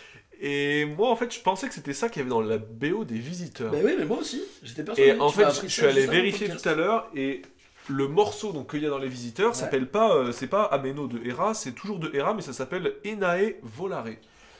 et 0.43 0.85
moi 0.85 1.09
en 1.09 1.15
fait, 1.15 1.33
je 1.33 1.39
pensais 1.41 1.67
que 1.67 1.73
c'était 1.73 1.93
ça 1.93 2.09
qu'il 2.09 2.19
y 2.19 2.21
avait 2.21 2.29
dans 2.29 2.41
la 2.41 2.57
BO 2.57 3.03
des 3.05 3.17
visiteurs. 3.17 3.71
Bah 3.71 3.77
oui, 3.83 3.95
mais 3.97 4.05
moi 4.05 4.17
aussi, 4.19 4.41
j'étais 4.61 4.83
persuadé. 4.83 5.09
Et 5.11 5.19
en 5.19 5.29
fait, 5.29 5.47
je 5.63 5.67
suis 5.67 5.85
allé 5.85 6.05
vérifier 6.05 6.49
tout 6.49 6.67
à 6.69 6.73
l'heure 6.75 7.09
et 7.15 7.41
le 7.89 8.07
morceau 8.07 8.51
donc 8.53 8.71
qu'il 8.71 8.81
y 8.83 8.85
a 8.85 8.89
dans 8.89 8.97
les 8.97 9.09
visiteurs 9.09 9.49
Ouais. 9.49 9.55
s'appelle 9.55 9.87
pas 9.87 10.15
euh, 10.15 10.31
c'est 10.31 10.47
pas 10.47 10.63
Ameno 10.63 11.07
de 11.07 11.19
Hera, 11.27 11.53
c'est 11.53 11.73
toujours 11.73 11.99
de 11.99 12.09
Hera 12.15 12.33
mais 12.33 12.41
ça 12.41 12.53
s'appelle 12.53 12.93
Enae 13.05 13.55
Volare. 13.61 14.05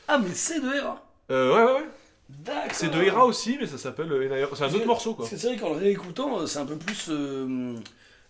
Ah, 0.08 0.18
mais 0.18 0.34
c'est 0.34 0.60
de 0.60 0.68
Hera 0.74 1.02
Euh, 1.30 1.54
ouais 1.54 1.64
ouais 1.64 1.80
ouais. 1.80 1.88
D'accord 2.28 2.62
C'est 2.72 2.90
de 2.90 3.02
Hera 3.02 3.24
aussi 3.26 3.56
mais 3.60 3.66
ça 3.66 3.78
s'appelle 3.78 4.12
euh, 4.12 4.26
Enae. 4.26 4.46
C'est 4.54 4.64
un 4.64 4.74
autre 4.74 4.86
morceau 4.86 5.14
quoi. 5.14 5.26
C'est 5.26 5.42
vrai 5.42 5.56
qu'en 5.56 5.70
le 5.70 5.76
réécoutant, 5.80 6.40
euh, 6.40 6.46
c'est 6.46 6.58
un 6.58 6.66
peu 6.66 6.76
plus. 6.76 7.06
euh, 7.10 7.74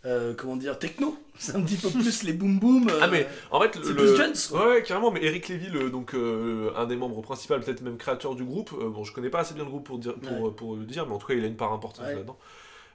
euh, 0.07 0.35
comment 0.35 0.57
dire 0.57 0.79
Techno 0.79 1.17
C'est 1.39 1.57
un 1.57 1.63
petit 1.63 1.77
peu 1.77 1.89
plus 1.91 2.23
les 2.23 2.33
boom 2.33 2.59
boom. 2.59 2.89
euh, 2.89 2.99
Ah 3.03 3.09
mais 3.09 3.27
en 3.51 3.61
fait 3.61 3.77
le, 3.77 3.95
plus 3.95 4.17
Jones. 4.17 4.35
Ouais, 4.53 4.67
ouais, 4.75 4.83
carrément 4.83 5.11
mais 5.11 5.23
Eric 5.25 5.49
Lévy 5.49 5.69
le- 5.69 5.91
donc 5.91 6.15
euh, 6.15 6.71
un 6.77 6.87
des 6.87 6.97
membres 6.97 7.21
principaux 7.23 7.55
peut-être 7.59 7.81
même 7.83 7.97
créateur 7.97 8.35
du 8.35 8.45
groupe 8.45 8.71
euh, 8.81 8.89
bon 8.89 9.03
je 9.05 9.13
connais 9.13 9.31
pas 9.31 9.41
assez 9.41 9.55
bien 9.55 9.65
le 9.65 9.71
groupe 9.71 9.85
pour 9.87 9.99
dire 9.99 10.15
pour, 10.15 10.41
Ouais. 10.43 10.51
pour 10.57 10.77
le 10.77 10.85
dire 10.85 11.07
mais 11.07 11.15
en 11.15 11.19
tout 11.19 11.27
cas 11.27 11.35
il 11.35 11.43
a 11.45 11.47
une 11.49 11.57
part 11.57 11.73
importante 11.73 12.07
Ouais. 12.07 12.15
là-dedans. 12.15 12.39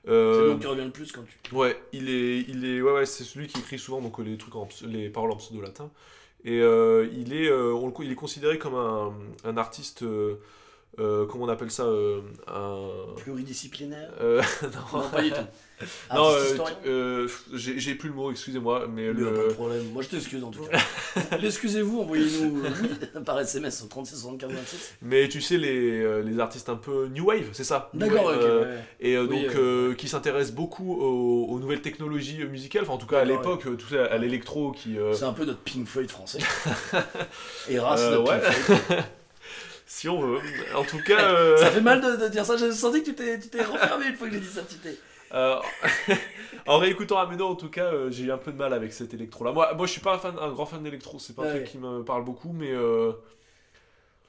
C'est 0.06 0.12
Euh, 0.12 0.42
le 0.44 0.50
nom 0.54 0.60
qui 0.60 0.68
revient 0.68 0.86
le 0.86 0.92
plus 0.92 1.12
quand 1.12 1.24
tu. 1.44 1.54
Ouais, 1.54 1.78
il 1.92 2.10
est, 2.10 2.40
il 2.48 2.64
est, 2.66 2.82
ouais, 2.82 2.94
ouais, 2.94 3.06
c'est 3.06 3.26
celui 3.26 3.48
qui 3.48 3.60
écrit 3.60 3.78
souvent 3.78 4.00
donc 4.02 4.18
les 4.20 4.38
trucs 4.38 4.56
en, 4.56 4.68
les 4.88 5.10
paroles 5.10 5.32
en 5.32 5.36
pseudo-latin. 5.36 5.90
Et 6.46 6.62
euh, 6.62 7.06
il 7.14 7.34
est, 7.34 7.50
euh, 7.50 7.74
on 7.74 7.92
il 8.02 8.10
est 8.10 8.16
considéré 8.16 8.58
comme 8.58 8.76
un, 8.76 9.12
un 9.44 9.58
artiste 9.58 10.04
euh, 10.98 11.26
comment 11.28 11.46
on 11.46 11.50
appelle 11.50 11.72
ça 11.72 11.84
euh, 11.84 12.22
un... 12.48 12.90
Pluridisciplinaire 13.18 14.10
euh, 14.22 14.42
Non, 14.94 15.02
pas 15.10 15.22
du 15.22 15.30
tout. 15.32 15.36
non, 16.14 16.30
euh, 16.32 16.58
euh, 16.88 17.28
j'ai 17.54 17.96
plus 17.96 18.10
le 18.10 18.16
mot, 18.16 18.32
excusez-moi, 18.32 18.86
mais 18.94 19.14
Mais 19.14 19.22
a 19.22 19.32
pas 19.32 19.38
de 19.38 19.44
le... 19.44 19.48
problème. 19.54 19.90
Moi, 19.94 20.04
je 20.04 20.10
t'excuse 20.10 20.44
en 20.44 20.52
tout 20.52 20.64
cas. 20.64 20.78
L'excusez-vous, 21.38 22.02
envoyez-nous 22.02 22.64
par 23.24 23.40
SMS 23.40 23.82
au 23.84 23.88
36 23.88 24.16
75 24.16 24.52
26. 24.52 24.94
Mais 25.04 25.30
tu 25.30 25.40
sais, 25.40 25.58
les, 25.58 26.22
les 26.24 26.40
artistes 26.40 26.68
un 26.68 26.76
peu 26.76 27.08
New 27.08 27.28
Wave, 27.28 27.48
c'est 27.54 27.64
ça? 27.64 27.90
D'accord, 27.94 28.26
ok. 28.26 28.42
ouais. 28.42 28.78
Et 29.00 29.16
euh, 29.16 29.26
Oui, 29.30 29.46
donc, 29.46 29.56
euh, 29.56 29.92
euh, 29.92 29.94
qui 29.94 30.10
s'intéressent 30.10 30.54
beaucoup 30.54 30.96
aux, 31.02 31.46
aux 31.50 31.60
nouvelles 31.60 31.82
technologies 31.82 32.44
musicales, 32.44 32.82
enfin 32.84 32.94
en 32.94 32.98
tout 32.98 33.08
cas 33.08 33.20
à 33.22 33.26
l'époque, 33.26 33.64
tout 33.78 33.88
ça, 33.90 34.04
à 34.06 34.18
l'électro 34.18 34.74
qui... 34.74 34.98
euh, 35.00 35.14
C'est 35.14 35.24
un 35.24 35.34
peu 35.34 35.46
notre 35.46 35.60
Pink 35.60 35.88
Floyd 35.88 36.10
français. 36.12 36.40
Et 37.70 37.80
Ras, 37.80 37.98
Euh, 38.02 38.12
notre 38.18 38.30
ouais. 38.32 38.40
Pink 38.42 38.78
Floyd. 38.82 39.04
Si 39.90 40.08
on 40.08 40.22
veut. 40.22 40.40
En 40.76 40.84
tout 40.84 41.00
cas... 41.04 41.20
euh, 41.20 41.58
Ça 41.58 41.72
fait 41.72 41.82
mal 41.82 42.00
de, 42.00 42.16
de 42.16 42.28
dire 42.30 42.46
ça. 42.46 42.56
J'ai 42.58 42.72
senti 42.72 43.02
que 43.02 43.10
tu 43.10 43.16
t'es, 43.16 43.40
tu 43.40 43.50
t'es 43.50 43.64
renfermé 43.64 44.06
une 44.08 44.16
fois 44.16 44.28
que 44.28 44.36
j'ai 44.36 44.40
dit 44.40 44.46
ça. 44.48 44.62
Tu 44.62 44.76
t'es... 44.76 44.96
Euh, 45.34 45.56
en 46.68 46.78
réécoutant 46.78 47.18
Ameno, 47.18 47.48
en 47.48 47.56
tout 47.56 47.70
cas, 47.70 47.86
euh, 47.92 48.10
j'ai 48.12 48.26
eu 48.26 48.32
un 48.32 48.38
peu 48.38 48.52
de 48.52 48.58
mal 48.58 48.74
avec 48.74 48.94
cet 48.94 49.14
électro-là. 49.14 49.52
Moi, 49.52 49.74
moi, 49.74 49.88
je 49.88 49.92
suis 49.92 50.02
pas 50.02 50.14
un, 50.14 50.20
fan, 50.20 50.36
un 50.40 50.52
grand 50.52 50.66
fan 50.68 50.84
d'électro, 50.84 51.18
c'est 51.20 51.36
pas 51.36 51.46
un 51.48 51.50
truc 51.56 51.64
qui 51.66 51.78
me 51.80 52.04
parle 52.04 52.24
beaucoup, 52.24 52.52
mais 52.54 52.72
euh, 52.72 53.12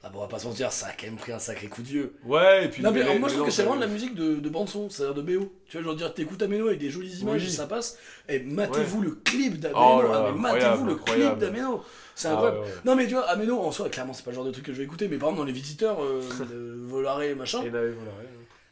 Ah 0.03 0.09
bon, 0.09 0.17
on 0.19 0.21
va 0.21 0.27
pas 0.27 0.39
se 0.39 0.47
mentir, 0.47 0.71
ça 0.71 0.87
a 0.87 0.91
quand 0.93 1.05
même 1.05 1.17
pris 1.17 1.31
un 1.31 1.39
sacré 1.39 1.67
coup 1.67 1.81
de 1.83 1.87
vieux. 1.87 2.13
ouais. 2.25 2.65
Et 2.65 2.69
puis 2.69 2.81
Non, 2.83 2.91
mais 2.91 3.01
alors, 3.01 3.19
moi 3.19 3.29
je 3.29 3.35
trouve 3.35 3.47
que 3.47 3.51
c'est 3.53 3.63
vraiment 3.63 3.77
de 3.77 3.81
la 3.81 3.87
musique 3.87 4.15
de, 4.15 4.35
de 4.35 4.49
bande-son, 4.49 4.89
c'est-à-dire 4.89 5.15
de 5.15 5.21
BO. 5.21 5.51
Tu 5.69 5.79
vois, 5.79 5.91
veux 5.91 5.97
dire, 5.97 6.13
t'écoutes 6.13 6.41
Ameno 6.41 6.67
avec 6.67 6.79
des 6.79 6.89
jolies 6.89 7.19
images 7.19 7.41
Oui. 7.41 7.47
et 7.47 7.51
ça 7.51 7.65
passe. 7.67 7.97
Et 8.29 8.39
matez-vous 8.39 9.01
le 9.01 9.11
clip 9.11 9.59
d'Ameno. 9.59 9.79
Oh 9.79 10.01
là 10.01 10.09
ah, 10.11 10.23
là, 10.23 10.31
mais 10.33 10.39
matez-vous 10.39 10.85
le 10.85 10.95
clip 10.95 11.37
d'Ameno. 11.37 11.83
C'est 12.21 12.27
Ah, 12.27 12.33
incroyable. 12.33 12.59
ouais, 12.59 12.65
ouais. 12.65 12.71
Non, 12.85 12.95
mais 12.95 13.07
tu 13.07 13.13
vois, 13.13 13.23
Ameno 13.29 13.59
en 13.59 13.71
soi, 13.71 13.89
clairement, 13.89 14.13
c'est 14.13 14.23
pas 14.23 14.31
le 14.31 14.35
genre 14.35 14.45
de 14.45 14.51
truc 14.51 14.65
que 14.65 14.73
je 14.73 14.77
vais 14.77 14.83
écouter. 14.83 15.07
Mais 15.07 15.17
par 15.17 15.29
exemple, 15.29 15.39
dans 15.41 15.45
Les 15.47 15.53
Visiteurs, 15.53 16.03
euh, 16.03 16.21
de 16.51 16.87
Volare, 16.87 17.21
machin, 17.35 17.63
Et 17.63 17.69
là, 17.69 17.79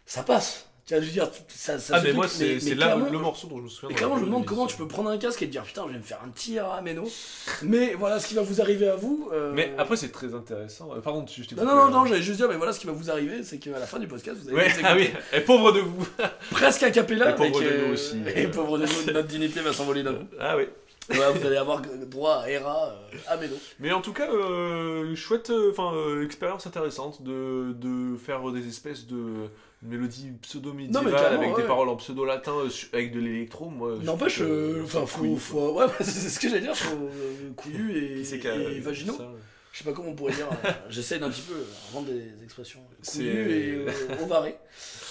ça 0.05 0.23
passe. 0.23 0.65
Tu 0.85 0.95
vois, 0.95 1.01
je 1.03 1.07
veux 1.07 1.13
dire, 1.13 1.29
ça, 1.49 1.77
ça 1.77 1.97
Ah, 1.97 2.01
mais 2.03 2.13
moi, 2.13 2.27
c'est 2.27 2.57
mais 2.65 2.73
là 2.73 2.95
le 2.95 3.19
morceau 3.19 3.45
dont 3.47 3.57
je 3.59 3.63
me 3.63 3.69
souviens. 3.69 3.89
Et 3.89 3.93
clairement, 3.93 4.15
la 4.15 4.21
je 4.21 4.25
me 4.25 4.31
demande 4.31 4.45
comment 4.45 4.65
tu 4.65 4.75
peux 4.75 4.87
prendre 4.87 5.11
un 5.11 5.19
casque 5.19 5.39
et 5.43 5.45
te 5.45 5.51
dire 5.51 5.61
putain, 5.61 5.83
je 5.87 5.91
vais 5.93 5.99
me 5.99 6.03
faire 6.03 6.19
un 6.25 6.29
tir 6.29 6.65
à 6.65 6.77
Ameno. 6.77 7.07
Mais 7.61 7.93
voilà 7.93 8.19
ce 8.19 8.27
qui 8.27 8.33
va 8.33 8.41
vous 8.41 8.59
arriver 8.59 8.87
à 8.87 8.95
vous. 8.95 9.29
euh, 9.31 9.51
Mais 9.53 9.71
après, 9.77 9.97
c'est 9.97 10.09
très 10.11 10.33
intéressant. 10.33 10.89
Euh, 10.95 10.99
Pardon, 10.99 11.25
tu 11.25 11.43
je 11.43 11.47
t'ai 11.47 11.53
Non, 11.55 11.63
non, 11.63 11.75
non, 11.75 11.85
euh. 11.85 11.89
non, 11.91 12.05
j'allais 12.05 12.23
juste 12.23 12.37
dire, 12.37 12.49
mais 12.49 12.55
voilà 12.55 12.73
ce 12.73 12.79
qui 12.79 12.87
va 12.87 12.93
vous 12.93 13.11
arriver, 13.11 13.43
c'est 13.43 13.59
qu'à 13.59 13.77
la 13.77 13.85
fin 13.85 13.99
du 13.99 14.07
podcast, 14.07 14.37
vous 14.41 14.49
allez 14.49 14.57
Ouais, 14.57 14.73
ah 14.83 14.95
oui, 14.95 15.11
et 15.31 15.41
pauvre 15.41 15.71
de 15.73 15.79
vous. 15.81 16.07
presque 16.49 16.81
à 16.81 16.89
capella. 16.89 17.31
Et 17.31 17.35
pauvre 17.35 17.61
de 17.61 17.85
nous 17.85 17.93
aussi. 17.93 18.17
Et 18.35 18.47
pauvre 18.47 18.79
de 18.79 18.85
nous, 18.87 19.13
notre 19.13 19.27
dignité 19.27 19.59
va 19.59 19.71
s'envoler 19.73 20.01
d'un 20.01 20.13
coup. 20.15 20.25
Ah 20.39 20.57
oui. 20.57 20.63
Voilà, 21.15 21.31
vous 21.31 21.45
allez 21.45 21.57
avoir 21.57 21.81
droit 22.09 22.35
à 22.43 22.49
Hera, 22.49 22.89
euh, 23.13 23.17
à 23.27 23.37
Méno. 23.37 23.55
Mais 23.79 23.91
en 23.91 24.01
tout 24.01 24.13
cas, 24.13 24.29
euh, 24.31 25.15
chouette, 25.15 25.49
euh, 25.49 25.71
enfin, 25.71 25.93
euh, 25.95 26.23
expérience 26.23 26.67
intéressante 26.67 27.23
de, 27.23 27.73
de 27.73 28.15
faire 28.17 28.51
des 28.51 28.67
espèces 28.67 29.07
de 29.07 29.47
mélodies 29.81 30.33
pseudo-médiévales 30.41 31.11
carrément, 31.13 31.41
avec 31.41 31.55
ouais. 31.55 31.61
des 31.63 31.67
paroles 31.67 31.89
en 31.89 31.95
pseudo-latin, 31.95 32.53
euh, 32.65 32.69
su- 32.69 32.89
avec 32.93 33.11
de 33.11 33.19
l'électro. 33.19 33.69
Moi, 33.69 33.93
N'empêche, 34.03 34.41
enfin, 34.83 35.05
faut, 35.05 35.35
faut, 35.37 35.73
ouais, 35.79 35.85
c'est 35.99 36.03
c'est 36.05 36.29
ce 36.29 36.39
que 36.39 36.47
j'allais 36.49 36.61
dire, 36.61 36.75
faut 36.75 37.09
couillu 37.55 37.93
et, 37.97 38.21
et 38.21 38.79
vaginaux. 38.79 39.13
ça 39.17 39.31
Je 39.71 39.77
sais 39.79 39.83
pas 39.83 39.91
comment 39.93 40.09
on 40.09 40.15
pourrait 40.15 40.33
dire. 40.33 40.47
euh, 40.65 40.69
J'essaie 40.89 41.19
d'un 41.19 41.29
petit 41.29 41.41
peu 41.41 41.53
euh, 41.53 41.63
inventer 41.91 42.13
des 42.13 42.43
expressions. 42.43 42.79
C'est- 43.01 43.19
Couillu 43.19 43.51
et 43.51 43.71
euh. 43.75 43.91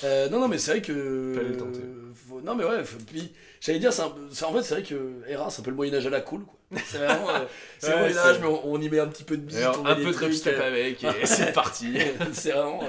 Euh, 0.04 0.28
non, 0.28 0.40
non, 0.40 0.48
mais 0.48 0.58
c'est 0.58 0.72
vrai 0.72 0.82
que. 0.82 1.32
Fallait 1.34 1.48
le 1.50 1.56
tenter. 1.56 1.80
euh, 1.80 2.12
faut- 2.28 2.40
non, 2.40 2.54
mais 2.54 2.64
ouais, 2.64 2.84
faut- 2.84 2.98
puis 3.06 3.32
j'allais 3.60 3.78
dire, 3.78 3.92
c'est 3.92 4.02
un 4.02 4.06
en 4.06 4.52
fait, 4.52 4.62
c'est 4.62 4.74
vrai 4.74 4.82
que 4.82 5.20
Hera, 5.28 5.50
c'est 5.50 5.60
un 5.60 5.64
peu 5.64 5.70
le 5.70 5.76
Moyen-Âge 5.76 6.06
à 6.06 6.10
la 6.10 6.20
cool, 6.20 6.44
quoi. 6.44 6.58
C'est 6.86 6.98
vraiment. 6.98 7.30
euh, 7.30 7.38
c'est 7.78 7.88
Ouais, 7.88 7.92
le 7.94 7.98
Moyen-Âge, 8.00 8.38
mais 8.40 8.46
on, 8.46 8.68
on 8.72 8.80
y 8.80 8.88
met 8.88 8.98
un 9.00 9.06
petit 9.08 9.24
peu 9.24 9.36
de 9.36 9.42
beat, 9.42 9.56
Alors, 9.58 9.80
on 9.80 9.84
met 9.84 9.90
un 9.90 9.94
peu 9.96 10.00
de 10.04 10.12
trucs, 10.12 10.46
euh, 10.46 10.66
avec, 10.66 11.02
et 11.04 11.26
c'est 11.26 11.52
parti. 11.52 11.94
c'est 12.32 12.50
vraiment. 12.52 12.80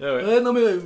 Ah 0.00 0.14
ouais. 0.16 0.24
Ouais, 0.24 0.40
non, 0.40 0.52
mais 0.52 0.60
euh, 0.62 0.78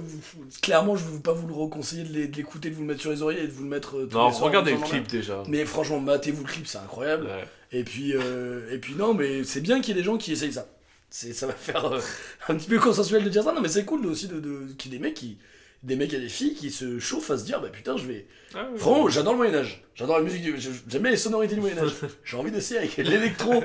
clairement, 0.62 0.96
je 0.96 1.04
ne 1.04 1.10
veux 1.10 1.20
pas 1.20 1.32
vous 1.32 1.46
le 1.46 1.54
reconseiller 1.54 2.04
de 2.04 2.12
l'é- 2.12 2.26
de 2.28 2.36
l'écouter, 2.36 2.70
de 2.70 2.74
vous 2.74 2.82
le 2.82 2.88
mettre 2.88 3.00
sur 3.00 3.10
les 3.10 3.22
oreilles 3.22 3.38
et 3.42 3.46
de 3.46 3.52
vous 3.52 3.62
le 3.64 3.68
mettre. 3.70 3.96
euh, 3.96 4.06
tous 4.06 4.16
Non, 4.16 4.28
les 4.28 4.34
soirs 4.34 4.48
regardez 4.48 4.72
le 4.72 4.78
clip 4.78 5.06
déjà. 5.08 5.42
Mais 5.48 5.64
franchement, 5.64 6.00
matez-vous 6.00 6.42
le 6.44 6.48
clip, 6.48 6.66
c'est 6.66 6.78
incroyable. 6.78 7.24
Ouais. 7.26 7.44
Et 7.72 7.84
puis, 7.84 8.12
euh, 8.14 8.70
et 8.72 8.78
puis 8.78 8.94
non, 8.94 9.14
mais 9.14 9.44
c'est 9.44 9.60
bien 9.60 9.80
qu'il 9.80 9.94
y 9.94 9.98
ait 9.98 10.00
des 10.00 10.04
gens 10.06 10.16
qui 10.18 10.32
essayent 10.32 10.52
ça. 10.52 10.66
C'est, 11.10 11.32
ça 11.32 11.46
va 11.46 11.54
faire 11.54 11.86
euh, 11.92 12.00
un 12.48 12.54
petit 12.56 12.68
peu 12.68 12.78
consensuel 12.78 13.24
de 13.24 13.30
dire 13.30 13.42
ça. 13.44 13.52
Non, 13.52 13.60
mais 13.62 13.68
c'est 13.68 13.84
cool 13.86 14.04
aussi 14.06 14.28
de, 14.28 14.40
de, 14.40 14.72
qu'il 14.76 14.92
y 14.92 14.94
ait 14.94 14.98
des 14.98 15.04
mecs 15.04 15.14
qui. 15.14 15.38
Des 15.84 15.94
mecs 15.94 16.12
et 16.12 16.18
des 16.18 16.28
filles 16.28 16.54
qui 16.54 16.70
se 16.72 16.98
chauffent 16.98 17.30
à 17.30 17.38
se 17.38 17.44
dire, 17.44 17.60
bah 17.60 17.68
putain, 17.68 17.96
je 17.96 18.04
vais. 18.04 18.26
Ah. 18.52 18.66
Franchement, 18.76 19.08
j'adore 19.08 19.34
le 19.34 19.38
Moyen-Âge. 19.38 19.84
J'adore 19.94 20.18
la 20.18 20.24
musique 20.24 20.42
du. 20.42 20.56
J'aime 20.88 21.04
les 21.04 21.16
sonorités 21.16 21.54
du 21.54 21.60
Moyen-Âge. 21.60 21.92
J'ai 22.24 22.36
envie 22.36 22.50
d'essayer 22.50 22.80
avec 22.80 22.96
l'électro. 22.98 23.62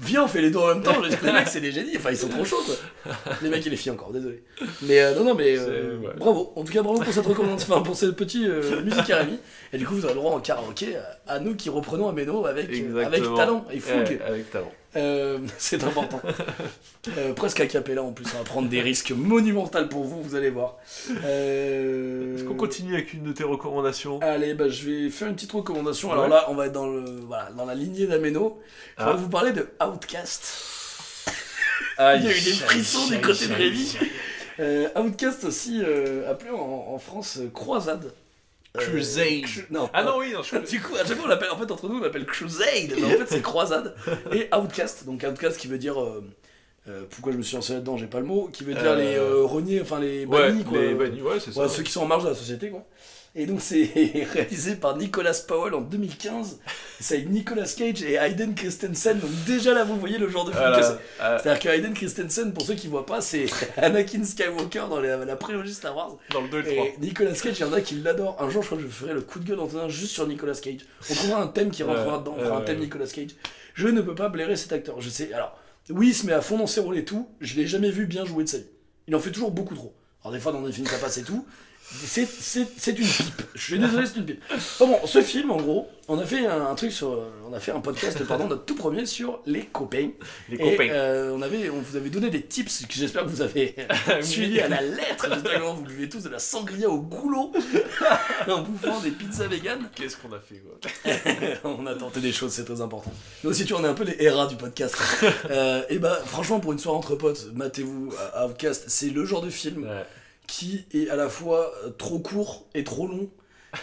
Viens, 0.00 0.24
on 0.24 0.28
fait 0.28 0.40
les 0.40 0.50
deux 0.50 0.58
en 0.58 0.68
même 0.68 0.82
temps. 0.82 0.94
Je 1.02 1.10
les 1.26 1.32
mecs, 1.32 1.48
c'est 1.48 1.60
des 1.60 1.72
génies. 1.72 1.96
Enfin, 1.96 2.10
ils 2.10 2.16
sont 2.16 2.28
trop 2.28 2.44
chauds, 2.44 2.62
quoi. 2.64 3.14
Les 3.42 3.48
mecs 3.48 3.66
et 3.66 3.70
les 3.70 3.76
filles 3.76 3.90
encore, 3.90 4.12
désolé. 4.12 4.44
Mais 4.82 5.00
euh, 5.00 5.14
non, 5.16 5.24
non, 5.24 5.34
mais 5.34 5.58
euh, 5.58 5.98
ouais. 5.98 6.14
bravo. 6.16 6.52
En 6.54 6.62
tout 6.62 6.72
cas, 6.72 6.82
bravo 6.82 7.00
pour 7.00 7.12
cette 7.12 7.26
recommandation, 7.26 7.74
enfin, 7.74 7.82
pour 7.82 7.96
ce 7.96 8.06
petit 8.06 8.46
euh, 8.46 8.80
musique 8.82 9.10
Aramis. 9.10 9.38
Et 9.72 9.78
du 9.78 9.86
coup, 9.86 9.94
vous 9.94 10.04
aurez 10.04 10.14
le 10.14 10.20
droit 10.20 10.32
en 10.32 10.40
karaoké 10.40 10.96
à, 10.96 11.34
à 11.34 11.40
nous 11.40 11.56
qui 11.56 11.68
reprenons 11.68 12.08
Ameno 12.08 12.46
avec, 12.46 12.70
euh, 12.70 13.04
avec 13.04 13.22
talent 13.34 13.64
et 13.72 13.80
fougue. 13.80 14.08
Ouais, 14.08 14.20
avec 14.24 14.50
talent. 14.50 14.72
Euh, 14.96 15.38
c'est 15.58 15.84
important. 15.84 16.20
Euh, 17.16 17.32
presque 17.34 17.60
à 17.60 17.66
capella 17.66 18.02
en 18.02 18.12
plus, 18.12 18.24
on 18.34 18.38
va 18.38 18.44
prendre 18.44 18.68
des 18.68 18.80
risques 18.80 19.10
monumentaux 19.12 19.86
pour 19.86 20.04
vous, 20.04 20.22
vous 20.22 20.34
allez 20.34 20.50
voir. 20.50 20.76
Euh, 21.24 22.36
Est-ce 22.36 22.44
qu'on 22.44 22.54
continue 22.54 22.94
avec 22.94 23.12
une 23.12 23.22
de 23.24 23.32
tes 23.32 23.44
recommandations? 23.44 24.20
Allez, 24.22 24.54
bah, 24.54 24.68
je 24.68 24.88
vais 24.88 25.10
faire 25.10 25.28
une 25.28 25.34
petite 25.34 25.52
recommandation. 25.52 26.10
Alors 26.12 26.28
là, 26.28 26.46
on 26.48 26.54
va 26.54 26.66
être 26.66 26.72
dans, 26.72 26.86
le, 26.88 27.04
voilà, 27.26 27.50
dans 27.56 27.66
la 27.66 27.74
lignée 27.74 28.06
d'Ameno. 28.06 28.60
Je 28.98 29.04
vais 29.04 29.10
Ah. 29.10 29.16
vous 29.16 29.28
parler 29.28 29.52
de 29.52 29.68
Outcast. 29.84 30.46
Il 31.98 32.02
y 32.02 32.28
a 32.28 32.30
eu 32.36 32.40
des 32.40 32.52
frissons 32.52 33.08
du 33.08 33.20
côté 33.20 33.46
de 33.48 33.54
Rémi. 33.54 33.96
Outcast 34.96 35.44
aussi, 35.44 35.82
appelé 36.28 36.50
en, 36.50 36.56
en 36.94 36.98
France 36.98 37.40
Croisade. 37.52 38.12
Euh, 38.76 38.80
Crusade. 38.80 39.66
Non, 39.70 39.88
Ah 39.92 40.02
non, 40.04 40.18
oui, 40.18 40.32
non, 40.34 40.42
je 40.42 40.56
Du 40.58 40.80
coup, 40.80 40.94
à 40.94 40.98
chaque 40.98 41.16
fois, 41.16 41.24
on 41.24 41.28
l'appelle, 41.28 41.50
en 41.50 41.56
fait, 41.56 41.70
entre 41.70 41.88
nous, 41.88 41.96
on 41.98 42.00
l'appelle 42.02 42.26
Crusade, 42.26 42.92
mais 42.96 43.04
en 43.04 43.18
fait, 43.18 43.26
c'est 43.26 43.42
Croisade. 43.42 43.94
Et 44.32 44.48
Outcast, 44.54 45.06
donc 45.06 45.24
Outcast 45.28 45.56
qui 45.58 45.66
veut 45.68 45.78
dire. 45.78 46.00
euh, 46.00 46.22
euh, 46.88 47.04
pourquoi 47.10 47.32
je 47.32 47.36
me 47.38 47.42
suis 47.42 47.54
lancé 47.56 47.74
là-dedans, 47.74 47.98
j'ai 47.98 48.06
pas 48.06 48.20
le 48.20 48.24
mot, 48.26 48.48
qui 48.50 48.64
veut 48.64 48.72
dire 48.72 48.82
Euh, 48.92 48.96
les 48.96 49.14
euh, 49.16 49.42
reniers, 49.44 49.80
enfin 49.82 50.00
les 50.00 50.24
Ouais, 50.24 50.48
bannis, 50.48 50.64
quoi. 50.64 50.78
les 50.80 50.94
bannis, 50.94 51.20
ouais, 51.20 51.38
c'est 51.38 51.52
ça. 51.52 51.60
Ouais, 51.62 51.68
ceux 51.68 51.82
qui 51.82 51.92
sont 51.92 52.00
en 52.02 52.06
marge 52.06 52.24
de 52.24 52.28
la 52.30 52.34
société, 52.34 52.70
quoi. 52.70 52.82
Et 53.34 53.46
donc, 53.46 53.60
c'est 53.60 53.84
réalisé 54.32 54.74
par 54.74 54.96
Nicolas 54.96 55.34
Powell 55.46 55.74
en 55.74 55.80
2015. 55.82 56.58
C'est 57.00 57.14
avec 57.16 57.28
Nicolas 57.28 57.66
Cage 57.66 58.02
et 58.02 58.14
Hayden 58.14 58.54
Christensen. 58.54 59.18
Donc, 59.20 59.30
déjà 59.46 59.74
là, 59.74 59.84
vous 59.84 59.96
voyez 59.98 60.18
le 60.18 60.28
genre 60.28 60.44
de 60.44 60.50
film 60.50 60.62
Voilà. 60.62 60.78
que 60.80 60.84
c'est. 60.86 60.98
Ah, 61.20 61.38
C'est-à-dire 61.40 61.62
que 61.62 61.68
Hayden 61.68 61.94
Christensen, 61.94 62.52
pour 62.52 62.64
ceux 62.66 62.74
qui 62.74 62.88
voient 62.88 63.06
pas, 63.06 63.20
c'est 63.20 63.46
Anakin 63.76 64.24
Skywalker 64.24 64.84
dans 64.88 65.00
la, 65.00 65.24
la 65.24 65.36
prélogie 65.36 65.74
Star 65.74 65.94
Wars. 65.94 66.16
dans 66.32 66.40
le 66.40 66.48
2 66.48 66.58
et 66.58 66.62
le 66.62 66.74
3. 66.74 66.84
Et 66.86 66.94
Nicolas 67.00 67.32
Cage, 67.32 67.58
il 67.58 67.60
y 67.60 67.64
en 67.64 67.72
a 67.72 67.80
qui 67.80 67.94
l'adorent. 67.96 68.42
Un 68.42 68.50
jour, 68.50 68.62
je 68.62 68.66
crois 68.68 68.78
que 68.78 68.84
je 68.84 68.88
ferai 68.88 69.12
le 69.14 69.20
coup 69.20 69.38
de 69.38 69.44
gueule 69.44 69.58
d'Antonin 69.58 69.88
juste 69.88 70.12
sur 70.12 70.26
Nicolas 70.26 70.54
Cage. 70.54 70.80
On 71.10 71.14
trouvera 71.14 71.42
un 71.42 71.48
thème 71.48 71.70
qui 71.70 71.82
rentrera 71.84 72.14
Ouais, 72.14 72.18
dedans. 72.20 72.34
On 72.38 72.44
fera 72.44 72.56
un 72.58 72.62
thème. 72.62 72.78
Nicolas 72.80 73.06
Cage. 73.06 73.30
Je 73.74 73.86
ne 73.88 74.00
peux 74.00 74.14
pas 74.14 74.28
blairer 74.28 74.56
cet 74.56 74.72
acteur. 74.72 75.00
Je 75.00 75.08
sais. 75.10 75.32
Alors, 75.32 75.56
oui, 75.90 76.08
il 76.08 76.14
se 76.14 76.26
met 76.26 76.32
à 76.32 76.40
fond 76.40 76.58
dans 76.58 76.66
ses 76.66 76.80
rôles 76.80 76.98
et 76.98 77.04
tout. 77.04 77.28
Je 77.40 77.54
l'ai 77.56 77.66
jamais 77.66 77.90
vu 77.90 78.06
bien 78.06 78.24
jouer 78.24 78.42
de 78.44 78.48
sa 78.48 78.58
vie. 78.58 78.64
Il 79.06 79.14
en 79.14 79.20
fait 79.20 79.30
toujours 79.30 79.52
beaucoup 79.52 79.74
trop. 79.76 79.94
Alors, 80.22 80.32
des 80.32 80.40
fois, 80.40 80.50
dans 80.50 80.62
des 80.62 80.72
films, 80.72 80.86
ça 80.86 80.98
passe 80.98 81.18
et 81.18 81.22
tout. 81.22 81.46
C'est- 81.90 82.28
C'est 82.28 82.66
c'est 82.76 82.98
une 82.98 83.06
pipe. 83.06 83.42
Je 83.54 83.62
suis 83.62 83.78
désolé, 83.78 84.06
c'est 84.06 84.16
une 84.16 84.26
pipe. 84.26 84.42
Bon, 84.78 84.88
bon, 84.88 85.06
ce 85.06 85.22
film, 85.22 85.50
en 85.50 85.56
gros, 85.56 85.88
on 86.06 86.18
a 86.18 86.24
fait 86.26 86.46
un, 86.46 86.66
un 86.66 86.74
truc 86.74 86.92
sur. 86.92 87.18
On 87.48 87.52
a 87.54 87.60
fait 87.60 87.72
un 87.72 87.80
podcast, 87.80 88.22
pardon, 88.24 88.46
notre 88.46 88.64
tout 88.66 88.74
premier 88.74 89.06
sur 89.06 89.40
les 89.46 89.64
copains. 89.64 90.10
Les 90.50 90.56
Et, 90.56 90.58
copains. 90.76 90.90
euh, 90.90 91.32
on, 91.34 91.40
avait, 91.40 91.70
on 91.70 91.80
vous 91.80 91.96
avait 91.96 92.10
donné 92.10 92.28
des 92.28 92.42
tips 92.42 92.84
que 92.86 92.92
j'espère 92.94 93.24
que 93.24 93.28
vous 93.30 93.40
avez 93.40 93.74
suivis 94.20 94.60
à 94.60 94.68
la 94.68 94.82
lettre. 94.82 95.28
J'espère 95.32 95.60
que 95.60 95.64
vous 95.64 95.82
buvez 95.82 96.08
tous 96.10 96.22
de 96.22 96.28
la 96.28 96.38
sangria 96.38 96.88
au 96.90 96.98
goulot 97.00 97.52
en 98.48 98.60
bouffant 98.62 99.00
des 99.00 99.10
pizzas 99.10 99.46
véganes. 99.46 99.88
Qu'est-ce 99.94 100.18
qu'on 100.18 100.32
a 100.34 100.40
fait, 100.40 100.56
quoi 100.62 101.10
on 101.64 101.86
a 101.86 101.94
tenté 101.94 102.20
des 102.20 102.32
choses, 102.32 102.52
c'est 102.52 102.64
très 102.66 102.80
important. 102.82 103.12
Nous 103.44 103.50
aussi, 103.50 103.64
tu 103.64 103.72
en 103.74 103.82
es 103.84 103.88
un 103.88 103.94
peu 103.94 104.04
les 104.04 104.16
héras 104.22 104.46
du 104.46 104.56
podcast. 104.56 104.94
Euh, 105.50 105.82
et 105.88 105.98
bah, 105.98 106.18
franchement, 106.26 106.60
pour 106.60 106.72
une 106.72 106.78
soirée 106.78 106.98
entre 106.98 107.14
potes, 107.16 107.48
matez-vous 107.54 108.12
à 108.34 108.46
Outcast. 108.46 108.84
C'est 108.88 109.08
le 109.10 109.24
genre 109.24 109.40
de 109.40 109.50
film 109.50 109.84
Ouais. 109.84 110.04
Qui 110.48 110.86
est 110.92 111.08
à 111.08 111.14
la 111.14 111.28
fois 111.28 111.72
euh, 111.84 111.90
trop 111.90 112.18
court 112.18 112.66
et 112.74 112.82
trop 112.82 113.06
long, 113.06 113.30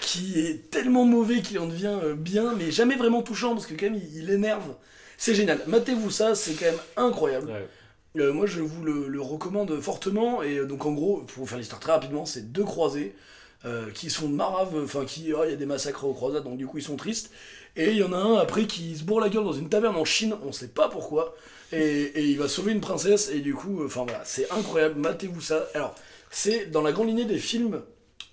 qui 0.01 0.39
est 0.41 0.69
tellement 0.69 1.05
mauvais 1.05 1.41
qu'il 1.41 1.59
en 1.59 1.67
devient 1.67 1.97
euh, 2.03 2.15
bien, 2.15 2.53
mais 2.57 2.71
jamais 2.71 2.97
vraiment 2.97 3.21
touchant 3.21 3.53
parce 3.53 3.67
que 3.67 3.75
quand 3.75 3.85
même 3.85 3.95
il, 3.95 4.23
il 4.23 4.29
énerve. 4.29 4.75
C'est 5.17 5.33
génial. 5.33 5.61
Matez-vous 5.67 6.11
ça, 6.11 6.35
c'est 6.35 6.55
quand 6.55 6.65
même 6.65 6.81
incroyable. 6.97 7.47
Ouais. 7.47 8.21
Euh, 8.21 8.33
moi, 8.33 8.47
je 8.47 8.61
vous 8.61 8.83
le, 8.83 9.07
le 9.07 9.21
recommande 9.21 9.79
fortement. 9.79 10.41
Et 10.43 10.65
donc, 10.65 10.85
en 10.85 10.91
gros, 10.91 11.19
pour 11.19 11.43
vous 11.43 11.45
faire 11.45 11.57
l'histoire 11.57 11.79
très 11.79 11.93
rapidement, 11.93 12.25
c'est 12.25 12.51
deux 12.51 12.63
croisés 12.65 13.15
euh, 13.63 13.91
qui 13.91 14.09
sont 14.09 14.27
maraves, 14.27 14.75
enfin, 14.83 15.05
qui, 15.05 15.31
ah, 15.37 15.45
il 15.45 15.51
y 15.51 15.53
a 15.53 15.57
des 15.57 15.65
massacres 15.65 16.03
aux 16.03 16.13
croisades, 16.13 16.43
donc 16.43 16.57
du 16.57 16.67
coup, 16.67 16.79
ils 16.79 16.83
sont 16.83 16.97
tristes. 16.97 17.31
Et 17.77 17.91
il 17.91 17.97
y 17.97 18.03
en 18.03 18.13
a 18.13 18.17
un 18.17 18.35
après 18.37 18.67
qui 18.67 18.95
se 18.97 19.03
bourre 19.03 19.21
la 19.21 19.29
gueule 19.29 19.43
dans 19.43 19.53
une 19.53 19.69
taverne 19.69 19.95
en 19.97 20.05
Chine, 20.05 20.35
on 20.43 20.51
sait 20.51 20.69
pas 20.69 20.87
pourquoi. 20.89 21.35
Et, 21.71 21.79
et 21.79 22.25
il 22.25 22.37
va 22.37 22.47
sauver 22.47 22.71
une 22.71 22.81
princesse, 22.81 23.29
et 23.29 23.39
du 23.39 23.53
coup, 23.53 23.81
euh, 23.81 23.87
enfin 23.87 24.03
voilà, 24.03 24.21
c'est 24.23 24.49
incroyable. 24.51 24.99
Matez-vous 24.99 25.41
ça. 25.41 25.67
Alors, 25.73 25.93
c'est 26.35 26.65
dans 26.67 26.81
la 26.81 26.91
grande 26.91 27.07
lignée 27.07 27.25
des 27.25 27.39
films 27.39 27.81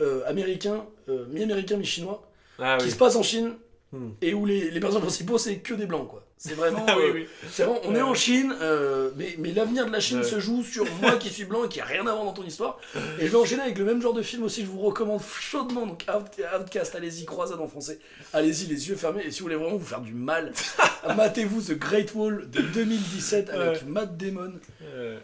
euh, 0.00 0.22
américains, 0.26 0.84
euh, 1.08 1.26
mi-américains, 1.28 1.76
mi-chinois, 1.76 2.28
Ah 2.58 2.76
qui 2.78 2.86
oui. 2.86 2.90
se 2.90 2.96
passent 2.96 3.16
en 3.16 3.22
Chine 3.22 3.54
Hmm. 3.94 4.12
et 4.22 4.32
où 4.32 4.46
les, 4.46 4.70
les 4.70 4.80
personnages 4.80 5.02
principaux 5.04 5.36
c'est 5.36 5.58
que 5.58 5.74
des 5.74 5.84
blancs 5.84 6.08
quoi. 6.08 6.21
C'est 6.44 6.54
vraiment. 6.54 6.84
Ah 6.88 6.96
oui, 6.98 7.04
euh, 7.06 7.12
oui. 7.14 7.26
c'est 7.50 7.62
vraiment- 7.62 7.80
on 7.84 7.94
est 7.94 8.02
en 8.02 8.14
Chine, 8.14 8.52
euh, 8.60 9.10
mais, 9.16 9.36
mais 9.38 9.52
l'avenir 9.52 9.86
de 9.86 9.92
la 9.92 10.00
Chine 10.00 10.18
Ouais. 10.18 10.24
se 10.24 10.40
joue 10.40 10.64
sur 10.64 10.84
moi 11.00 11.12
qui 11.12 11.28
suis 11.30 11.44
blanc 11.44 11.64
et 11.64 11.68
qui 11.68 11.80
a 11.80 11.84
rien 11.84 12.00
à 12.06 12.12
voir 12.12 12.24
dans 12.24 12.32
ton 12.32 12.42
histoire. 12.42 12.80
Et 13.20 13.26
je 13.26 13.30
vais 13.30 13.36
enchaîner 13.36 13.62
avec 13.62 13.78
le 13.78 13.84
même 13.84 14.02
genre 14.02 14.12
de 14.12 14.22
film 14.22 14.42
aussi 14.42 14.62
je 14.62 14.66
vous 14.66 14.80
recommande 14.80 15.20
chaudement. 15.40 15.86
Donc 15.86 16.04
Out- 16.12 16.44
Outcast, 16.60 16.96
allez-y, 16.96 17.24
croisade 17.26 17.60
en 17.60 17.68
français. 17.68 18.00
Allez-y, 18.32 18.66
les 18.66 18.88
yeux 18.88 18.96
fermés. 18.96 19.22
Et 19.24 19.30
si 19.30 19.38
vous 19.38 19.44
voulez 19.44 19.54
vraiment 19.56 19.76
vous 19.76 19.84
faire 19.86 20.00
du 20.00 20.12
mal, 20.14 20.52
matez-vous 21.16 21.60
The 21.62 21.78
Great 21.78 22.12
Wall 22.14 22.50
de 22.50 22.60
2017 22.60 23.50
avec 23.50 23.62
Ouais. 23.72 23.80
Matt 23.86 24.16
Damon. 24.16 24.52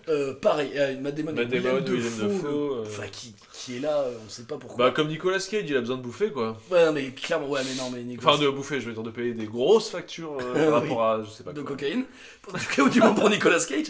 Euh, 0.09 0.35
pareil, 0.35 0.71
Matt 1.01 1.15
Damon 1.17 1.33
Matt 1.33 1.49
Damon, 1.49 1.81
Willem 1.81 1.85
Dafoe, 1.85 2.29
Dafoe, 2.29 2.43
le- 2.45 2.81
enfin, 2.83 3.03
qui, 3.11 3.35
qui 3.69 3.77
est 3.77 3.81
là, 3.81 3.99
euh, 4.01 4.15
on 4.25 4.29
sait 4.31 4.45
pas 4.45 4.57
pourquoi. 4.57 4.87
Bah, 4.87 4.91
comme 4.93 5.09
Nicolas 5.09 5.39
Cage, 5.39 5.65
il 5.69 5.77
a 5.77 5.81
besoin 5.81 5.97
de 5.99 6.03
bouffer, 6.03 6.31
quoi. 6.31 6.59
Ouais, 6.71 6.87
non, 6.87 6.93
mais 6.93 7.11
clairement, 7.11 7.49
ouais, 7.49 7.61
mais 7.65 7.75
non, 7.75 7.91
mais 7.91 8.03
Nicolas, 8.03 8.33
Enfin, 8.35 8.43
de 8.43 8.49
bouffer, 8.49 8.81
je 8.81 8.87
veux 8.87 8.95
dire, 8.95 9.03
de 9.03 9.11
payer 9.11 9.35
des 9.35 9.45
grosses 9.47 9.91
factures 9.91 10.37
euh, 10.41 10.53
par 10.71 10.83
Oui. 10.83 10.89
rapport 10.89 11.05
à, 11.05 11.23
je 11.23 11.31
sais 11.31 11.43
pas 11.45 11.53
de 11.53 11.61
quoi. 11.61 11.73
cocaïne, 11.77 12.05
en 12.49 12.53
tout 12.59 12.65
cas, 12.75 12.83
ou 12.83 12.89
du 12.89 13.01
moins 13.01 13.13
pour 13.15 13.29
Nicolas 13.31 13.61
Cage. 13.69 13.89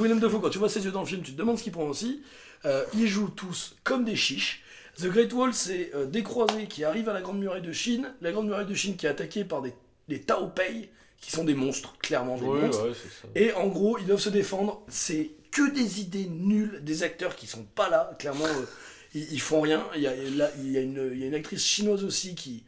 Willem 0.00 0.18
Dafoe, 0.20 0.40
quand 0.40 0.50
tu 0.50 0.58
vois 0.58 0.68
ses 0.68 0.84
yeux 0.84 0.90
dans 0.90 1.00
le 1.02 1.06
film, 1.06 1.22
tu 1.22 1.32
te 1.32 1.38
demandes 1.38 1.58
ce 1.58 1.62
qu'il 1.62 1.72
prend 1.72 1.84
aussi. 1.86 2.22
Euh, 2.64 2.84
ils 2.94 3.06
jouent 3.08 3.30
tous 3.34 3.76
comme 3.84 4.04
des 4.04 4.16
chiches. 4.16 4.62
The 4.98 5.06
Great 5.06 5.32
Wall, 5.32 5.54
c'est 5.54 5.90
euh, 5.94 6.04
des 6.06 6.22
croisés 6.22 6.66
qui 6.66 6.84
arrivent 6.84 7.08
à 7.08 7.12
la 7.14 7.22
Grande 7.22 7.38
Muraille 7.38 7.62
de 7.62 7.72
Chine. 7.72 8.12
La 8.20 8.30
Grande 8.32 8.46
Muraille 8.46 8.66
de 8.66 8.74
Chine 8.74 8.96
qui 8.96 9.06
est 9.06 9.08
attaquée 9.08 9.44
par 9.44 9.62
des, 9.62 9.72
des 10.08 10.20
Tao 10.20 10.48
Pei, 10.48 10.90
qui 11.20 11.30
sont 11.32 11.44
des 11.44 11.54
monstres, 11.54 11.94
clairement 12.02 12.36
des 12.36 12.44
Ouais, 12.44 12.60
monstres. 12.62 12.88
ouais, 12.88 12.92
c'est 12.94 13.08
ça. 13.08 13.28
Et 13.34 13.52
en 13.54 13.68
gros, 13.68 13.96
ils 13.98 14.06
doivent 14.06 14.20
se 14.20 14.28
défendre. 14.28 14.82
C'est 14.88 15.30
que 15.50 15.70
des 15.70 16.00
idées 16.00 16.26
nulles, 16.30 16.80
des 16.82 17.02
acteurs 17.02 17.36
qui 17.36 17.46
sont 17.46 17.64
pas 17.74 17.88
là. 17.88 18.12
Clairement, 18.18 18.44
euh, 18.44 18.64
ils, 19.14 19.32
ils 19.34 19.40
font 19.40 19.60
rien. 19.60 19.84
Il 19.94 20.02
y 20.02 20.06
a, 20.06 20.14
là, 20.36 20.50
il 20.62 20.70
y 20.72 20.78
a 20.78 20.80
une, 20.80 21.10
il 21.12 21.18
y 21.20 21.24
a 21.24 21.26
une 21.26 21.34
actrice 21.34 21.64
chinoise 21.64 22.04
aussi 22.04 22.34
qui, 22.34 22.64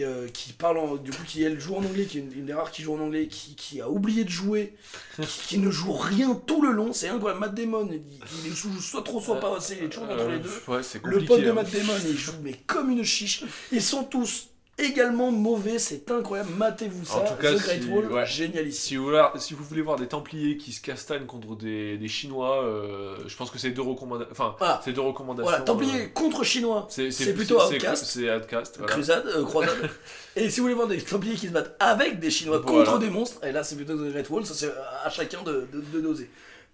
euh, 0.00 0.28
qui 0.28 0.52
parle, 0.52 0.78
en- 0.78 0.96
du 0.96 1.10
coup, 1.10 1.22
qui 1.26 1.42
elle 1.42 1.58
joue 1.58 1.74
en 1.74 1.84
anglais, 1.84 2.04
qui 2.04 2.18
est 2.18 2.20
une, 2.20 2.32
une 2.32 2.46
des 2.46 2.52
rares 2.52 2.70
qui 2.70 2.82
joue 2.82 2.94
en 2.94 3.00
anglais, 3.00 3.28
qui, 3.28 3.54
qui 3.56 3.80
a 3.80 3.88
oublié 3.88 4.24
de 4.24 4.28
jouer, 4.30 4.74
qui, 5.22 5.26
qui 5.48 5.58
ne 5.58 5.70
joue 5.70 5.92
rien 5.92 6.34
tout 6.46 6.60
le 6.62 6.70
long. 6.72 6.92
C'est 6.92 7.08
incroyable. 7.08 7.40
Matt 7.40 7.54
Damon, 7.54 7.88
il, 7.90 8.02
il 8.46 8.54
joue 8.54 8.78
soit 8.80 9.02
trop, 9.02 9.20
soit 9.20 9.40
pas 9.40 9.56
assez. 9.56 9.76
Il 9.78 9.84
est 9.84 9.88
toujours 9.88 10.10
entre 10.10 10.28
les 10.28 10.38
deux. 10.38 10.50
Euh, 10.68 10.72
Ouais, 10.76 10.82
c'est 10.82 11.02
Le 11.04 11.24
pote 11.24 11.40
de 11.40 11.50
hein. 11.50 11.54
Matt 11.54 11.70
Damon, 11.70 11.94
il 12.06 12.16
joue 12.18 12.32
mais 12.42 12.54
comme 12.66 12.90
une 12.90 13.04
chiche. 13.04 13.44
Ils 13.72 13.82
sont 13.82 14.04
tous 14.04 14.48
également 14.78 15.30
mauvais. 15.30 15.78
C'est 15.78 16.10
incroyable. 16.10 16.50
Matez-vous 16.56 17.04
ça. 17.04 17.16
En 17.16 17.20
tout 17.24 17.34
cas, 17.42 17.52
The 17.54 17.58
Great 17.58 17.82
si- 17.82 17.88
Wall, 17.88 18.12
ouais. 18.12 18.26
génialissime. 18.26 18.80
Si 18.80 18.96
vous, 18.96 19.04
voulez, 19.04 19.24
si 19.36 19.54
vous 19.54 19.64
voulez 19.64 19.82
voir 19.82 19.98
des 19.98 20.06
Templiers 20.06 20.56
qui 20.56 20.72
se 20.72 20.80
castagnent 20.80 21.26
contre 21.26 21.56
des, 21.56 21.96
des 21.98 22.08
Chinois, 22.08 22.62
euh, 22.64 23.16
je 23.26 23.36
pense 23.36 23.50
que 23.50 23.58
c'est 23.58 23.70
deux 23.70 23.82
recommandations. 23.82 24.32
Enfin, 24.32 24.54
Voilà. 24.58 24.80
c'est 24.84 24.92
deux 24.92 25.00
recommandations. 25.00 25.48
Voilà, 25.50 25.64
Templier 25.64 26.02
euh, 26.02 26.08
contre 26.14 26.44
Chinois, 26.44 26.86
c'est 26.90 27.34
plutôt 27.34 27.60
Outcast. 27.62 28.04
C'est 28.04 28.34
Outcast. 28.34 28.76
voilà. 28.78 28.92
crusade, 28.92 29.26
euh, 29.26 29.44
croisade. 29.44 29.90
et 30.36 30.50
si 30.50 30.60
vous 30.60 30.64
voulez 30.64 30.74
voir 30.74 30.88
des 30.88 30.98
Templiers 31.00 31.34
qui 31.36 31.46
se 31.48 31.52
battent 31.52 31.76
avec 31.80 32.18
des 32.20 32.30
Chinois 32.30 32.62
Voilà. 32.64 32.84
contre 32.84 32.98
des 32.98 33.10
monstres, 33.10 33.44
et 33.44 33.52
là 33.52 33.64
c'est 33.64 33.76
plutôt 33.76 33.96
The 33.96 34.10
Great 34.10 34.28
Wall, 34.30 34.44
ça 34.46 34.54
c'est 34.54 34.70
à 35.04 35.10
chacun 35.10 35.42
de, 35.42 35.66
de, 35.72 35.80
de 35.92 36.00
doser. 36.00 36.30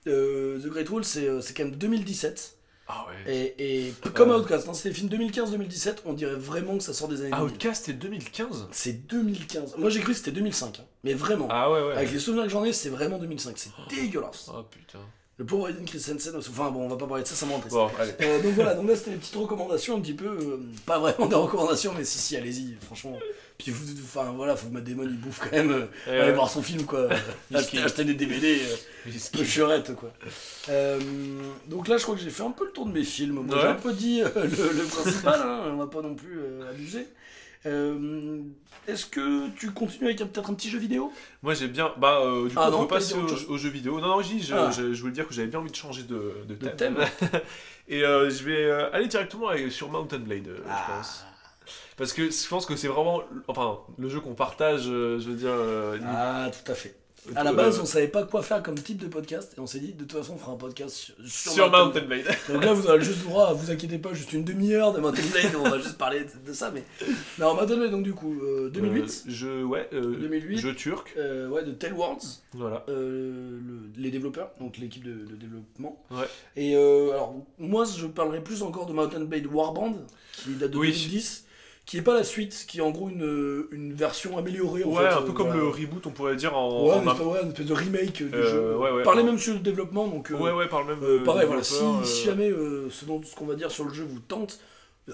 Euh, 0.09 0.59
The 0.59 0.67
Great 0.67 0.91
Wall 0.91 1.05
c'est 1.05 1.29
quand 1.57 1.65
même 1.65 1.77
2017, 1.77 2.57
Ah 2.95 3.07
ouais. 3.09 3.33
et, 3.59 3.87
et 3.89 3.95
comme. 4.15 4.31
Outcast, 4.31 4.67
dans 4.67 4.75
ces 4.75 4.93
films 4.93 5.09
2015-2017, 5.09 5.99
on 6.05 6.13
dirait 6.13 6.35
vraiment 6.35 6.77
que 6.77 6.83
ça 6.85 6.93
sort 6.93 7.09
des 7.09 7.21
années 7.23 7.31
2000. 7.31 7.45
Outcast 7.45 7.85
c'est 7.87 7.93
2015 7.95 8.69
C'est 8.71 9.07
2015. 9.07 9.77
Moi 9.79 9.89
j'ai 9.89 10.01
cru 10.01 10.13
que 10.13 10.19
c'était 10.19 10.33
2005, 10.33 10.81
hein. 10.81 10.85
mais 11.05 11.15
vraiment. 11.15 11.49
Ah 11.51 11.71
ouais, 11.71 11.83
ouais. 11.83 11.95
Avec 11.95 12.13
les 12.13 12.19
souvenirs 12.19 12.45
que 12.45 12.51
j'en 12.51 12.65
ai, 12.65 12.73
c'est 12.73 12.91
vraiment 12.91 13.19
2005, 13.19 13.57
c'est 13.57 13.71
dégueulasse. 13.89 14.51
Ah 14.53 14.63
putain. 14.71 14.99
Le 15.39 15.47
pauvre 15.47 15.71
Aiden 15.71 15.85
Christensen, 15.87 16.35
enfin 16.37 16.71
bon, 16.71 16.83
on 16.83 16.89
va 16.89 16.97
pas 16.97 17.07
parler 17.07 17.23
de 17.23 17.29
ça, 17.29 17.35
ça 17.35 17.47
triste. 17.47 17.71
Bon. 17.71 17.91
Euh, 18.21 18.43
donc 18.43 18.53
voilà, 18.53 18.75
donc 18.75 18.87
là 18.87 18.95
c'était 18.95 19.13
les 19.13 19.17
petites 19.17 19.35
recommandations 19.35 19.97
un 19.97 20.01
petit 20.01 20.13
peu, 20.13 20.27
euh, 20.27 20.61
pas 20.85 20.99
vraiment 20.99 21.27
des 21.27 21.35
recommandations, 21.35 21.95
mais 21.97 22.05
si 22.05 22.19
si, 22.19 22.37
allez-y, 22.37 22.77
franchement. 22.85 23.19
Puis 23.59 23.71
vous, 23.71 23.93
enfin 24.05 24.31
voilà, 24.37 24.57
faut 24.57 24.69
que 24.69 24.75
Matt 24.75 24.85
Damon 24.85 25.05
il 25.05 25.19
bouffe 25.19 25.41
quand 25.41 25.57
même, 25.57 25.71
euh, 25.71 25.87
Eh 26.07 26.11
allez 26.11 26.21
ouais. 26.29 26.33
voir 26.35 26.51
son 26.51 26.63
film 26.63 26.85
quoi, 26.85 27.09
acheter, 27.55 27.79
acheter 27.83 28.05
des 28.05 28.13
DVD, 28.15 28.61
peu 29.33 29.43
churette 29.43 29.95
quoi. 29.97 30.13
Euh, 30.69 31.01
donc 31.67 31.89
là 31.89 31.97
je 31.97 32.03
crois 32.03 32.15
que 32.15 32.21
j'ai 32.21 32.31
fait 32.31 32.43
un 32.43 32.51
peu 32.51 32.67
le 32.67 32.73
tour 32.73 32.85
de 32.87 32.93
mes 32.93 33.05
films, 33.05 33.41
moi 33.41 33.57
Ouais. 33.57 33.63
j'ai 33.63 33.69
un 33.69 33.75
peu 33.75 33.93
dit 33.95 34.21
le, 34.21 34.43
le 34.45 34.85
principal, 34.85 35.41
hein, 35.43 35.63
on 35.73 35.77
va 35.77 35.87
pas 35.87 36.03
non 36.03 36.15
plus 36.15 36.41
abuser. 36.71 37.07
Euh, 37.67 38.41
Est-ce 38.89 39.07
que 39.07 39.49
tu 39.51 39.71
continues 39.71 40.07
avec 40.07 40.19
peut-être 40.19 40.51
un 40.51 40.55
petit 40.55 40.69
jeu 40.69 40.79
vidéo? 40.79 41.13
Moi 41.43 41.55
j'ai 41.55 41.69
bien. 41.69 41.93
Bah, 41.97 42.21
euh, 42.23 42.49
du 42.49 42.55
coup, 42.55 42.61
Ah 42.63 42.71
on 42.73 42.83
peut 42.83 42.95
passer 42.95 43.15
aux 43.49 43.57
jeux 43.59 43.69
vidéo. 43.71 44.01
Non, 44.01 44.09
non, 44.09 44.23
je, 44.23 44.39
je, 44.39 44.55
Ah. 44.55 44.71
je, 44.71 44.93
je 44.93 45.01
voulais 45.01 45.13
dire 45.13 45.29
que 45.29 45.35
j'avais 45.35 45.47
bien 45.49 45.61
envie 45.61 45.71
de 45.71 45.77
changer 45.77 46.03
de, 46.03 46.35
de 46.49 46.55
thème. 46.55 46.77
thème 46.77 46.99
Et 47.89 48.05
euh, 48.05 48.31
je 48.31 48.43
vais 48.45 48.71
aller 48.93 49.07
directement 49.07 49.49
sur 49.71 49.91
Mountain 49.91 50.19
Blade, 50.19 50.49
euh, 50.49 50.59
Ah. 50.69 50.85
je 50.89 50.93
pense. 50.97 51.25
Parce 51.97 52.13
que 52.13 52.31
je 52.31 52.49
pense 52.49 52.67
que 52.67 52.75
c'est 52.75 52.89
vraiment. 52.89 53.23
Enfin, 53.47 53.79
le 53.99 54.09
jeu 54.09 54.19
qu'on 54.21 54.35
partage, 54.35 54.85
je 54.85 55.17
veux 55.29 55.35
dire. 55.37 55.55
Ah, 56.07 56.51
tout 56.51 56.73
à 56.73 56.75
fait. 56.75 56.97
À 57.37 57.45
la 57.45 57.51
euh, 57.53 57.55
base, 57.55 57.79
on 57.79 57.85
savait 57.87 58.09
pas 58.09 58.25
quoi 58.25 58.43
faire 58.43 58.63
comme 58.65 58.75
type 58.75 58.99
de 58.99 59.07
podcast 59.07 59.55
et 59.57 59.61
on 59.61 59.67
s'est 59.67 59.79
dit 59.79 59.93
de 59.93 60.01
toute 60.05 60.13
façon 60.19 60.35
on 60.35 60.39
fera 60.39 60.53
un 60.53 60.57
podcast 60.57 60.95
sur, 60.97 61.15
sur 61.25 61.53
sur 61.53 61.71
Mountain 61.71 62.01
Mountain 62.01 62.07
Blade. 62.07 62.37
Donc 62.49 62.65
là, 62.65 62.73
vous 62.73 62.87
aurez 62.89 63.01
juste 63.01 63.19
le 63.23 63.29
droit, 63.31 63.53
vous 63.53 63.71
inquiétez 63.71 63.99
pas, 63.99 64.13
juste 64.13 64.33
une 64.33 64.43
demi-heure 64.43 64.93
de 64.93 64.99
Mountain 65.01 65.23
Blade, 65.31 65.55
on 65.57 65.63
va 65.71 65.79
juste 65.79 65.97
parler 65.99 66.25
de, 66.25 66.49
de 66.51 66.53
ça, 66.53 66.73
mais... 66.73 66.83
Non, 67.39 67.55
Mountain 67.55 67.77
Blade, 67.77 67.91
donc 67.93 68.03
du 68.03 68.13
coup, 68.13 68.41
euh, 68.43 68.71
2008, 68.71 69.03
Euh, 69.29 69.31
jeu, 69.31 69.65
ouais. 69.65 69.89
euh, 69.93 70.17
2008. 70.17 70.59
Jeu 70.59 70.75
turc. 70.75 71.15
euh, 71.17 71.49
ouais, 71.49 71.63
de 71.65 71.71
Tailwords, 71.71 72.19
Voilà. 72.55 72.85
euh, 72.89 73.59
le- 73.65 74.03
les 74.03 74.11
développeurs, 74.11 74.51
donc 74.59 74.79
l'équipe 74.79 75.05
de, 75.05 75.13
de 75.25 75.37
développement. 75.37 76.03
Ouais. 76.11 76.27
Et 76.57 76.75
euh, 76.75 77.11
alors, 77.13 77.37
moi, 77.59 77.85
je 77.85 78.07
parlerai 78.09 78.43
plus 78.43 78.63
encore 78.63 78.87
de 78.87 78.93
Mountain 78.93 79.21
Blade 79.21 79.47
Warband, 79.47 79.95
qui 80.33 80.51
date 80.55 80.73
de 80.73 80.77
Oui. 80.79 80.89
2010, 80.89 81.42
qui 81.85 81.99
est 81.99 82.03
pas 82.03 82.15
la 82.15 82.23
suite, 82.25 82.65
qui 82.69 82.79
est 82.79 82.83
en 82.83 82.91
gros 82.91 83.09
une, 83.09 83.67
une 83.73 83.93
version 83.93 84.39
améliorée, 84.39 84.85
en 84.85 84.89
Ouais, 84.91 85.03
fait. 85.09 85.15
un 85.15 85.23
peu 85.23 85.31
euh, 85.31 85.33
comme 85.33 85.47
voilà. 85.49 85.63
le 85.63 85.69
reboot, 85.69 86.07
on 86.07 86.11
pourrait 86.11 86.37
dire 86.37 86.57
en. 86.57 86.87
Ouais, 86.87 86.95
en 86.95 87.03
espèce, 87.11 87.27
ouais, 87.27 87.43
une 87.43 87.49
espèce 87.49 87.67
de 87.67 87.75
remake 87.75 88.23
du 88.23 88.35
Euh, 88.35 88.51
jeu. 88.51 88.77
ouais, 88.77 88.91
ouais. 88.93 89.03
Parlez 89.03 89.23
même 89.25 89.39
sur 89.39 89.55
le 89.55 89.61
développement, 89.61 90.07
donc... 90.07 90.31
euh, 90.31 90.37
Ouais, 90.37 90.53
ouais, 90.53 90.69
par 90.69 90.85
le 90.85 90.95
même. 90.97 91.25
Pareil, 91.25 91.47
voilà, 91.47 91.63
si, 91.63 91.75
si 92.05 92.25
jamais 92.25 92.51
ce, 92.91 93.05
dont, 93.05 93.21
ce 93.23 93.35
qu'on 93.35 93.47
va 93.47 93.55
dire 93.57 93.71
sur 93.71 93.85
le 93.85 93.93
jeu 93.93 94.05
vous 94.09 94.21
tente, 94.21 94.61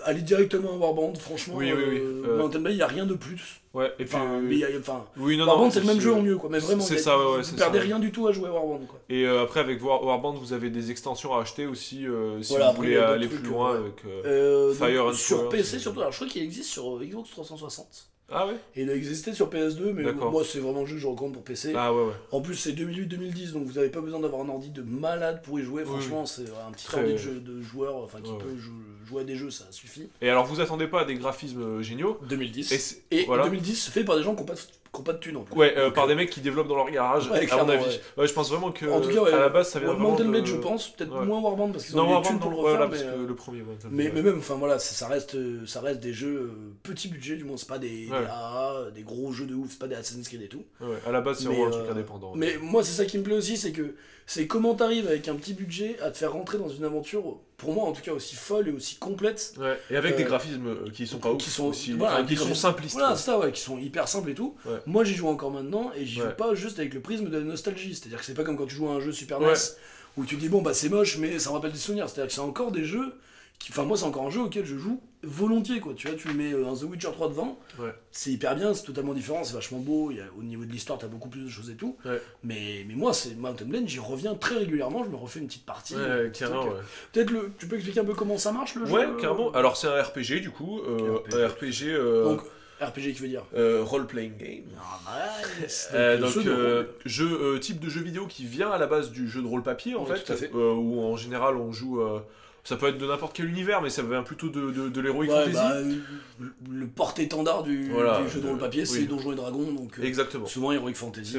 allez 0.04 0.22
directement 0.22 0.72
à 0.72 0.76
Warband, 0.76 1.14
franchement. 1.14 1.54
Oui, 1.56 1.72
oui, 1.72 1.82
oui, 1.88 1.98
euh, 1.98 2.22
euh, 2.26 2.36
Mountain 2.38 2.58
Blade, 2.60 2.74
il 2.74 2.76
n'y 2.76 2.82
a 2.82 2.86
rien 2.86 3.06
de 3.06 3.14
plus. 3.14 3.60
Ouais, 3.74 3.92
et 3.98 4.04
puis. 4.04 4.16
Enfin, 4.16 4.40
mais 4.42 4.54
il 4.54 4.58
y 4.58 4.64
a- 4.64 4.68
enfin, 4.78 5.04
oui, 5.16 5.36
non, 5.36 5.46
Warband, 5.46 5.70
c'est 5.70 5.80
le 5.80 5.86
même 5.86 6.00
jeu 6.00 6.12
en 6.12 6.20
mieux, 6.22 6.36
quoi. 6.36 6.50
Mais 6.50 6.58
vraiment, 6.58 6.82
c'est 6.82 6.98
ça, 6.98 7.18
ouais, 7.18 7.24
ouais, 7.32 7.36
vous 7.38 7.42
c'est 7.44 7.56
perdez 7.56 7.78
ça. 7.78 7.84
rien 7.84 7.98
du 7.98 8.10
tout 8.12 8.26
à 8.26 8.32
jouer 8.32 8.48
à 8.48 8.52
Warband, 8.52 8.80
quoi. 8.86 8.98
Et 9.08 9.24
euh, 9.26 9.42
après, 9.44 9.60
avec 9.60 9.82
War- 9.84 10.02
Warband, 10.04 10.32
vous 10.34 10.52
avez 10.52 10.70
des 10.70 10.90
extensions 10.90 11.34
à 11.34 11.40
acheter 11.42 11.66
aussi 11.66 12.06
euh, 12.06 12.42
si 12.42 12.50
Voilà, 12.52 12.70
vous 12.70 12.76
voulez 12.76 12.96
aller 12.96 13.28
trucs, 13.28 13.40
plus 13.42 13.50
loin 13.50 13.76
avec. 13.76 14.00
Fire 14.76 15.04
donc, 15.04 15.12
and 15.14 15.16
sur 15.16 15.48
PC 15.48 15.78
surtout, 15.78 16.00
alors 16.00 16.12
je 16.12 16.16
crois 16.18 16.28
qu'il 16.28 16.42
existe 16.42 16.70
sur 16.70 16.98
Xbox 17.00 17.30
360. 17.30 18.10
Ah 18.30 18.46
ouais 18.46 18.56
Et 18.76 18.82
il 18.82 18.90
a 18.90 18.94
existé 18.94 19.32
sur 19.32 19.48
PS2, 19.48 19.92
mais 19.92 20.12
moi 20.12 20.42
c'est 20.44 20.58
vraiment 20.58 20.80
le 20.80 20.86
jeu 20.86 20.96
que 20.96 21.00
je 21.00 21.06
recommande 21.06 21.32
pour 21.32 21.42
PC. 21.44 21.72
Ah 21.74 21.94
ouais, 21.94 22.04
ouais. 22.04 22.12
En 22.30 22.40
plus 22.42 22.54
c'est 22.56 22.72
2008-2010, 22.72 23.52
donc 23.52 23.64
vous 23.66 23.72
n'avez 23.74 23.88
pas 23.88 24.00
besoin 24.02 24.20
d'avoir 24.20 24.42
un 24.42 24.48
ordi 24.50 24.68
de 24.70 24.82
malade 24.82 25.40
pour 25.42 25.58
y 25.58 25.62
jouer. 25.62 25.82
Oui, 25.84 25.88
Franchement, 25.88 26.26
c'est 26.26 26.44
un 26.66 26.70
petit 26.72 26.86
Très- 26.86 27.00
ordi 27.00 27.12
de, 27.12 27.16
jeu- 27.16 27.40
de 27.40 27.62
joueur, 27.62 27.96
enfin 27.96 28.20
qui 28.20 28.30
Ouais, 28.32 28.38
peut 28.38 28.56
jou- 28.58 28.72
jouer 29.06 29.22
à 29.22 29.24
des 29.24 29.34
jeux, 29.36 29.50
ça 29.50 29.64
suffit. 29.70 30.08
Et 30.20 30.28
alors, 30.28 30.44
vous 30.44 30.60
attendez 30.60 30.86
pas 30.88 31.00
à 31.00 31.04
des 31.06 31.14
graphismes 31.14 31.62
euh, 31.62 31.82
géniaux 31.82 32.18
2010. 32.28 32.70
Et, 32.70 32.74
Et, 32.74 32.78
c'est- 32.78 33.24
voilà. 33.24 33.44
2010 33.44 33.88
fait 33.88 34.04
par 34.04 34.16
des 34.16 34.22
gens 34.22 34.34
qui 34.34 34.40
n'ont 34.42 34.46
pas, 34.46 34.54
qui 34.98 35.04
pas 35.04 35.12
de 35.14 35.18
thunes 35.18 35.36
en 35.36 35.42
plus. 35.42 35.54
Ouais, 35.56 35.74
euh, 35.76 35.90
par 35.90 36.04
euh, 36.04 36.08
des 36.08 36.14
mecs 36.14 36.30
qui 36.30 36.40
développent 36.40 36.68
dans 36.68 36.76
leur 36.76 36.90
garage, 36.90 37.30
Ouais, 37.30 37.50
à 37.50 37.56
mon 37.64 37.68
avis. 37.68 38.00
ouais. 38.16 38.26
Je 38.26 38.32
pense 38.32 38.50
vraiment 38.50 38.70
que 38.72 38.86
En 38.86 39.00
tout 39.00 39.08
cas, 39.10 39.24
à 39.34 39.38
la 39.40 39.48
base, 39.48 39.70
ça 39.70 39.78
vient 39.80 39.92
Mountain 39.94 40.24
de... 40.24 40.44
Je 40.44 40.56
pense, 40.56 40.88
peut-être 40.88 41.10
moins 41.24 41.40
Warband 41.40 41.68
parce 41.70 41.84
qu'ils 41.84 41.96
ont 41.98 42.02
Non, 42.04 42.10
Warband, 42.10 42.28
thunes 42.30 42.38
pour 42.40 42.50
le 42.50 42.56
refaire, 42.56 42.88
mais, 42.88 42.98
euh, 43.02 43.26
le 43.26 43.34
premier 43.34 43.62
mais, 43.90 44.10
mais 44.14 44.22
même, 44.22 44.38
enfin 44.38 44.54
voilà, 44.54 44.78
ça, 44.78 44.94
ça 44.94 45.08
reste, 45.08 45.36
ça 45.66 45.80
reste 45.80 46.00
des 46.00 46.12
jeux 46.12 46.50
petit 46.82 47.08
budget, 47.08 47.36
du 47.36 47.44
moins, 47.44 47.56
c'est 47.56 47.68
pas 47.68 47.78
des, 47.78 48.06
des 48.06 48.12
AA, 48.12 48.90
des 48.94 49.02
gros 49.02 49.32
jeux 49.32 49.46
de 49.46 49.54
ouf, 49.54 49.70
c'est 49.70 49.78
pas 49.78 49.88
des 49.88 49.94
Assassin's 49.94 50.28
Creed 50.28 50.42
et 50.42 50.48
tout. 50.48 50.64
Ouais, 50.80 50.96
à 51.06 51.12
la 51.12 51.20
base, 51.20 51.38
c'est 51.38 51.44
vraiment 51.46 51.66
un 51.66 51.70
truc 51.70 51.90
indépendant. 51.90 52.32
Mais 52.34 52.56
moi, 52.60 52.82
c'est 52.84 52.92
ça 52.92 53.04
qui 53.04 53.18
me 53.18 53.22
plaît 53.22 53.36
aussi, 53.36 53.56
c'est 53.56 53.72
que 53.72 53.94
c'est 54.26 54.46
comment 54.46 54.74
t'arrives 54.74 55.06
avec 55.08 55.26
un 55.28 55.34
petit 55.36 55.54
budget 55.54 55.96
à 56.02 56.10
te 56.10 56.18
faire 56.18 56.32
rentrer 56.32 56.58
dans 56.58 56.68
une 56.68 56.84
aventure, 56.84 57.38
pour 57.56 57.72
moi 57.72 57.84
en 57.84 57.92
tout 57.92 58.02
cas, 58.02 58.12
aussi 58.12 58.34
folle 58.36 58.68
et 58.68 58.72
aussi 58.72 58.96
complète. 58.96 59.54
Ouais, 59.58 59.78
et 59.90 59.96
avec 59.96 60.16
des 60.16 60.24
graphismes 60.24 60.90
qui 60.92 61.06
sont 61.06 61.18
pas 61.18 61.30
ouf, 61.32 61.38
qui 61.42 61.48
sont, 61.48 61.64
aussi, 61.66 61.92
voilà, 61.92 62.16
enfin, 62.16 62.22
des 62.24 62.34
qui 62.34 62.36
sont 62.36 62.44
graphismes- 62.48 62.54
simplistes. 62.60 62.94
Voilà, 62.94 63.16
ça, 63.16 63.38
ouais, 63.38 63.52
qui 63.52 63.60
sont 63.62 63.78
hyper 63.78 64.06
simples 64.06 64.30
et 64.30 64.34
tout. 64.34 64.54
Ouais. 64.66 64.76
Moi, 64.88 65.04
j'y 65.04 65.14
joue 65.14 65.28
encore 65.28 65.50
maintenant 65.50 65.92
et 65.96 66.04
j'y 66.06 66.20
Ouais. 66.22 66.28
joue 66.28 66.34
pas 66.36 66.54
juste 66.54 66.78
avec 66.78 66.94
le 66.94 67.00
prisme 67.00 67.28
de 67.28 67.36
la 67.38 67.44
nostalgie. 67.44 67.94
C'est-à-dire 67.94 68.18
que 68.18 68.24
c'est 68.24 68.34
pas 68.34 68.42
comme 68.44 68.56
quand 68.56 68.66
tu 68.66 68.74
joues 68.74 68.88
à 68.88 68.92
un 68.94 69.00
jeu 69.00 69.12
Super. 69.12 69.38
NES 69.40 69.52
où 70.16 70.24
tu 70.24 70.36
dis 70.36 70.48
bon 70.48 70.62
bah 70.62 70.74
c'est 70.74 70.88
moche 70.88 71.18
mais 71.18 71.38
ça 71.38 71.50
me 71.50 71.54
rappelle 71.56 71.72
des 71.72 71.78
souvenirs. 71.78 72.08
C'est-à-dire 72.08 72.28
que 72.28 72.32
c'est 72.34 72.40
encore 72.40 72.72
des 72.72 72.84
jeux 72.84 73.12
qui, 73.58 73.70
enfin 73.72 73.84
moi 73.84 73.96
c'est 73.96 74.04
encore 74.04 74.24
un 74.26 74.30
jeu 74.30 74.40
auquel 74.40 74.64
je 74.64 74.76
joue 74.76 75.00
volontiers 75.24 75.80
quoi. 75.80 75.92
Tu 75.94 76.06
vois, 76.08 76.16
tu 76.16 76.28
mets 76.32 76.52
euh, 76.52 76.66
un 76.68 76.74
The 76.76 76.84
Witcher 76.84 77.10
3 77.12 77.28
devant, 77.28 77.58
Ouais. 77.80 77.92
c'est 78.12 78.30
hyper 78.30 78.54
bien, 78.54 78.72
c'est 78.72 78.84
totalement 78.84 79.14
différent, 79.14 79.42
c'est 79.42 79.54
vachement 79.54 79.78
beau. 79.80 80.12
Y 80.12 80.20
a, 80.20 80.24
au 80.38 80.42
niveau 80.44 80.64
de 80.64 80.70
l'histoire, 80.70 80.96
t'as 80.98 81.08
beaucoup 81.08 81.28
plus 81.28 81.42
de 81.42 81.48
choses 81.48 81.68
et 81.70 81.74
tout. 81.74 81.96
Ouais. 82.04 82.22
Mais 82.44 82.84
mais 82.88 82.94
moi 82.94 83.12
c'est 83.12 83.34
Mountain 83.36 83.64
Blade, 83.66 83.88
j'y 83.88 83.98
reviens 83.98 84.34
très 84.36 84.56
régulièrement. 84.58 85.02
Je 85.04 85.10
me 85.10 85.16
refais 85.16 85.40
une 85.40 85.48
petite 85.48 85.66
partie. 85.66 85.96
Ouais. 85.96 86.30
Peut-être 87.12 87.30
le, 87.30 87.50
tu 87.58 87.66
peux 87.66 87.74
expliquer 87.76 88.00
un 88.00 88.04
peu 88.04 88.14
comment 88.14 88.38
ça 88.38 88.52
marche 88.52 88.76
le 88.76 88.86
jeu. 88.86 88.92
Ouais, 88.92 89.06
euh, 89.06 89.16
carrément. 89.16 89.50
Alors, 89.52 89.76
c'est 89.76 89.88
un 89.88 90.00
RPG, 90.02 90.40
du 90.40 90.50
coup. 90.50 90.80
euh, 90.80 91.16
RPG. 91.18 91.34
un 91.34 91.48
RPG... 91.48 91.82
euh, 91.88 92.24
Donc 92.24 92.42
RPG 92.80 93.14
qui 93.14 93.20
veut 93.22 93.28
dire. 93.28 93.44
euh, 93.56 93.82
role-playing 93.84 94.36
game. 94.36 94.64
Ah, 95.06 95.36
nice. 95.60 95.88
Euh, 95.94 96.18
Donc, 96.18 96.34
donc, 96.34 96.42
jeu 96.44 96.50
de 96.50 96.56
euh, 96.56 96.84
jeu, 97.04 97.38
euh, 97.42 97.58
type 97.58 97.80
de 97.80 97.88
jeu 97.88 98.00
vidéo 98.02 98.26
qui 98.26 98.44
vient 98.44 98.70
à 98.70 98.78
la 98.78 98.86
base 98.86 99.10
du 99.10 99.28
jeu 99.28 99.42
de 99.42 99.46
rôle 99.46 99.62
papier, 99.62 99.94
en 99.94 100.04
Ouais, 100.04 100.16
fait, 100.16 100.24
tout 100.24 100.32
à 100.32 100.36
fait. 100.36 100.50
euh, 100.54 100.72
où 100.74 101.00
en 101.02 101.16
général 101.16 101.56
on 101.56 101.72
joue. 101.72 102.00
euh, 102.00 102.20
Ça 102.64 102.76
peut 102.76 102.88
être 102.88 102.98
de 102.98 103.06
n'importe 103.06 103.34
quel 103.34 103.48
univers, 103.48 103.80
mais 103.80 103.88
ça 103.88 104.02
vient 104.02 104.22
plutôt 104.22 104.48
de, 104.50 104.70
de, 104.70 104.88
de 104.90 105.00
l'heroic 105.00 105.26
Ouais, 105.28 105.44
fantasy. 105.46 105.52
bah, 105.54 105.72
euh, 105.76 105.94
le- 106.40 106.52
le 106.80 106.86
porte-étendard 106.86 107.62
du, 107.62 107.90
Voilà, 107.90 108.20
du 108.20 108.28
jeu 108.28 108.40
de 108.40 108.46
rôle 108.46 108.56
le- 108.56 108.60
papier, 108.60 108.84
c'est 108.84 108.98
oui. 108.98 109.06
Donjons 109.06 109.32
et 109.32 109.36
Dragons, 109.36 109.72
donc 109.72 109.98
euh, 109.98 110.02
Exactement. 110.02 110.46
souvent 110.46 110.72
Heroic 110.72 110.94
Fantasy. 110.94 111.38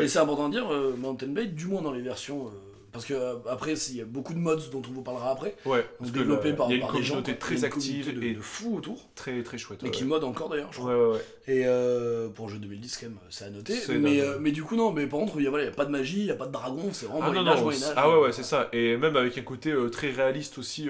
Et 0.00 0.08
c'est 0.08 0.18
important 0.20 0.48
de 0.48 0.54
dire, 0.54 0.72
euh, 0.72 0.94
Mountain 0.96 1.26
Blade, 1.28 1.54
du 1.54 1.66
moins 1.66 1.82
dans 1.82 1.92
les 1.92 2.00
versions. 2.00 2.50
Parce 2.92 3.04
que 3.04 3.14
euh, 3.14 3.36
après, 3.48 3.74
il 3.74 3.96
y 3.96 4.00
a 4.00 4.04
beaucoup 4.04 4.34
de 4.34 4.38
mods 4.38 4.56
dont 4.72 4.82
on 4.88 4.92
vous 4.92 5.02
parlera 5.02 5.30
après, 5.30 5.54
Ouais, 5.64 5.86
donc 6.00 6.10
développés 6.12 6.52
par, 6.52 6.68
y 6.70 6.74
a 6.74 6.76
une 6.76 6.80
par 6.82 6.92
des 6.92 7.02
gens. 7.02 7.22
très 7.22 7.54
Il 7.54 7.60
y 7.60 7.64
a 7.64 7.68
une 7.68 7.72
active 7.72 8.04
communauté 8.04 8.26
de, 8.26 8.32
et 8.32 8.34
de 8.34 8.40
fous 8.40 8.76
autour, 8.76 9.08
très 9.14 9.42
très 9.42 9.58
chouette. 9.58 9.82
ouais. 9.82 9.90
qui 9.90 10.04
modent 10.04 10.24
encore 10.24 10.48
d'ailleurs, 10.48 10.72
je 10.72 10.78
crois. 10.78 10.94
Ouais, 10.94 11.04
ouais, 11.04 11.12
ouais. 11.14 11.24
Et 11.46 11.62
euh, 11.66 12.28
pour 12.28 12.46
le 12.46 12.54
jeu 12.54 12.58
2010, 12.58 12.96
quand 12.98 13.06
même, 13.06 13.18
c'est 13.28 13.44
à 13.44 13.50
noter. 13.50 13.74
Mais, 13.98 14.20
euh, 14.20 14.38
mais 14.40 14.50
du 14.52 14.62
coup, 14.62 14.76
non, 14.76 14.92
mais 14.92 15.06
par 15.06 15.20
contre, 15.20 15.40
il 15.40 15.46
a, 15.46 15.50
voilà, 15.50 15.64
y 15.66 15.68
a 15.68 15.72
pas 15.72 15.84
de 15.84 15.90
magie, 15.90 16.20
il 16.20 16.24
n'y 16.24 16.30
a 16.30 16.36
pas 16.36 16.46
de 16.46 16.52
dragon, 16.52 16.88
c'est 16.92 17.06
vraiment 17.06 17.22
Ah 17.24 17.32
non, 17.32 17.72
ah 17.96 18.10
ouais, 18.10 18.22
ouais, 18.22 18.32
c'est 18.32 18.42
ça. 18.42 18.68
Et 18.72 18.96
même 18.96 19.16
avec 19.16 19.36
un 19.38 19.42
côté 19.42 19.70
euh, 19.70 19.88
très 19.88 20.10
réaliste 20.10 20.58
aussi 20.58 20.88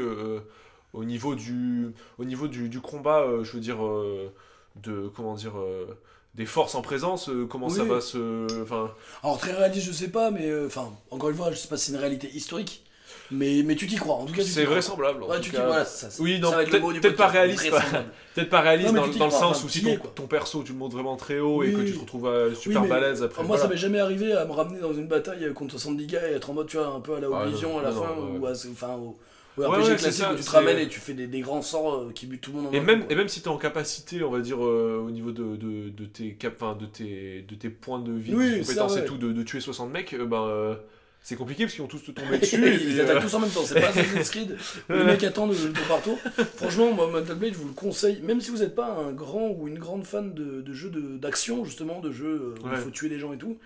au 0.92 1.04
niveau 1.04 1.34
du, 1.34 1.92
au 2.18 2.24
niveau 2.24 2.48
du, 2.48 2.68
du 2.68 2.80
combat, 2.80 3.26
je 3.42 3.52
veux 3.52 3.60
dire, 3.60 3.84
euh, 3.84 4.32
de, 4.76 5.08
comment 5.14 5.34
dire, 5.34 5.58
euh, 5.58 5.86
des 6.40 6.46
forces 6.46 6.74
en 6.74 6.80
présence, 6.80 7.28
euh, 7.28 7.44
comment 7.46 7.68
ça 7.68 7.82
Oui. 7.82 7.88
va 7.90 8.00
se... 8.00 8.62
Enfin, 8.62 8.90
Alors, 9.22 9.36
très 9.38 9.52
réaliste, 9.52 9.86
je 9.86 9.92
sais 9.92 10.08
pas, 10.08 10.30
mais 10.30 10.46
euh, 10.48 10.66
enfin, 10.68 10.88
encore 11.10 11.28
une 11.28 11.36
fois, 11.36 11.50
je 11.50 11.56
sais 11.56 11.68
pas 11.68 11.76
si 11.76 11.86
c'est 11.86 11.92
une 11.92 11.98
réalité 11.98 12.30
historique, 12.34 12.82
mais, 13.30 13.62
mais 13.62 13.76
tu 13.76 13.86
t'y 13.86 13.96
crois, 13.96 14.14
en 14.14 14.24
tout 14.24 14.32
cas, 14.32 14.42
c'est 14.42 14.64
vraisemblable. 14.64 15.22
en 15.22 15.28
Ouais, 15.28 15.36
tout 15.36 15.50
tu 15.50 15.56
voilà, 15.56 15.84
ça, 15.84 16.08
Oui, 16.18 16.40
non, 16.40 16.50
peut-être 16.50 17.16
pas 17.16 17.26
réaliste. 17.26 17.70
Peut-être 18.34 18.48
pas 18.48 18.60
réaliste 18.62 18.92
Non, 18.94 19.02
dans, 19.02 19.06
le 19.06 19.12
crois, 19.12 19.30
sens 19.30 19.64
où 19.64 19.68
si 19.68 19.84
ton, 20.14 20.26
perso, 20.26 20.62
tu 20.62 20.72
le 20.72 20.78
montres 20.78 20.94
vraiment 20.94 21.16
très 21.16 21.40
haut 21.40 21.62
et 21.62 21.72
que 21.72 21.76
Oui. 21.78 21.84
tu 21.86 21.92
te 21.94 22.00
retrouves 22.00 22.54
super 22.54 22.82
mais- 22.82 22.88
balèze 22.88 23.22
après. 23.22 23.44
Moi, 23.44 23.58
ça 23.58 23.68
m'est 23.68 23.76
jamais 23.76 23.98
arrivé 24.00 24.32
à 24.32 24.46
me 24.46 24.52
ramener 24.52 24.80
dans 24.80 24.94
une 24.94 25.08
bataille 25.08 25.52
contre 25.52 25.72
70 25.72 26.06
gars 26.06 26.26
et 26.30 26.32
être 26.34 26.48
en 26.48 26.54
mode, 26.54 26.68
tu 26.68 26.78
vois, 26.78 26.86
un 26.86 27.00
peu 27.00 27.16
à 27.16 27.20
la 27.20 27.26
Ah, 27.30 27.42
Oblivion 27.42 27.74
non, 27.74 27.78
à 27.80 27.82
la 27.82 27.90
non, 27.90 28.02
fin, 28.02 28.10
ou 28.40 28.46
à, 28.46 28.52
enfin, 28.52 28.94
au, 28.94 29.18
Ouais, 29.68 29.76
RPG 29.76 29.78
ouais, 29.78 29.84
c'est 29.90 29.96
classique 29.96 30.22
ça, 30.24 30.32
où 30.32 30.36
tu 30.36 30.42
te 30.44 30.50
ramènes 30.50 30.78
et 30.78 30.88
tu 30.88 31.00
fais 31.00 31.14
des, 31.14 31.26
des 31.26 31.40
grands 31.40 31.62
sorts 31.62 31.94
euh, 31.94 32.12
qui 32.12 32.26
butent 32.26 32.40
tout 32.40 32.52
le 32.52 32.58
monde 32.58 32.66
en 32.68 32.72
Et 32.72 32.80
même, 32.80 33.00
coup, 33.00 33.06
et 33.12 33.14
même 33.14 33.28
si 33.28 33.40
tu 33.42 33.46
es 33.48 33.52
en 33.52 33.58
capacité, 33.58 34.22
on 34.22 34.30
va 34.30 34.40
dire, 34.40 34.64
euh, 34.64 35.02
au 35.06 35.10
niveau 35.10 35.32
de, 35.32 35.56
de, 35.56 35.88
de 35.88 36.04
tes, 36.06 36.34
cap, 36.34 36.54
enfin, 36.60 36.76
de, 36.78 36.86
tes, 36.86 37.42
de 37.48 37.54
tes 37.54 37.68
points 37.70 37.98
de 38.00 38.12
vie, 38.12 38.34
Oui, 38.34 38.58
de 38.58 38.60
compétences 38.62 38.96
et 38.96 39.04
tout, 39.04 39.16
de, 39.16 39.32
de 39.32 39.42
tuer 39.42 39.60
60 39.60 39.90
mecs, 39.92 40.12
euh, 40.14 40.24
ben, 40.26 40.42
euh, 40.48 40.74
c'est 41.22 41.36
compliqué 41.36 41.64
parce 41.64 41.74
qu'ils 41.74 41.82
vont 41.82 41.88
tous 41.88 42.02
te 42.02 42.12
tomber 42.12 42.38
dessus. 42.38 42.64
et 42.66 42.82
Ils 42.82 42.98
attaquent 43.00 43.22
tous 43.22 43.34
en 43.34 43.40
même 43.40 43.50
temps, 43.50 43.60
c'est 43.62 43.78
pas 43.78 43.88
Assassin's 43.90 44.30
Creed 44.30 44.56
où 44.88 44.92
les 44.94 45.04
mecs 45.04 45.22
attendent 45.22 45.52
le 45.52 45.72
tour 45.72 45.84
par 45.86 46.00
tour. 46.00 46.18
Franchement, 46.56 46.92
moi, 46.92 47.08
Mountain 47.10 47.34
Blade, 47.34 47.52
je 47.52 47.58
vous 47.58 47.68
le 47.68 47.74
conseille, 47.74 48.20
même 48.22 48.40
si 48.40 48.50
vous 48.50 48.58
n'êtes 48.58 48.74
pas 48.74 48.86
un 49.06 49.12
grand 49.12 49.50
ou 49.50 49.68
une 49.68 49.78
grande 49.78 50.04
fan 50.06 50.32
de, 50.32 50.62
de 50.62 50.72
jeux 50.72 50.88
de- 50.88 51.18
d'action, 51.18 51.64
justement, 51.66 52.00
de 52.00 52.10
jeux 52.10 52.54
où 52.64 52.68
il 52.72 52.78
faut 52.78 52.90
tuer 52.90 53.10
des 53.10 53.18
gens 53.18 53.34
et 53.34 53.38
tout. 53.38 53.58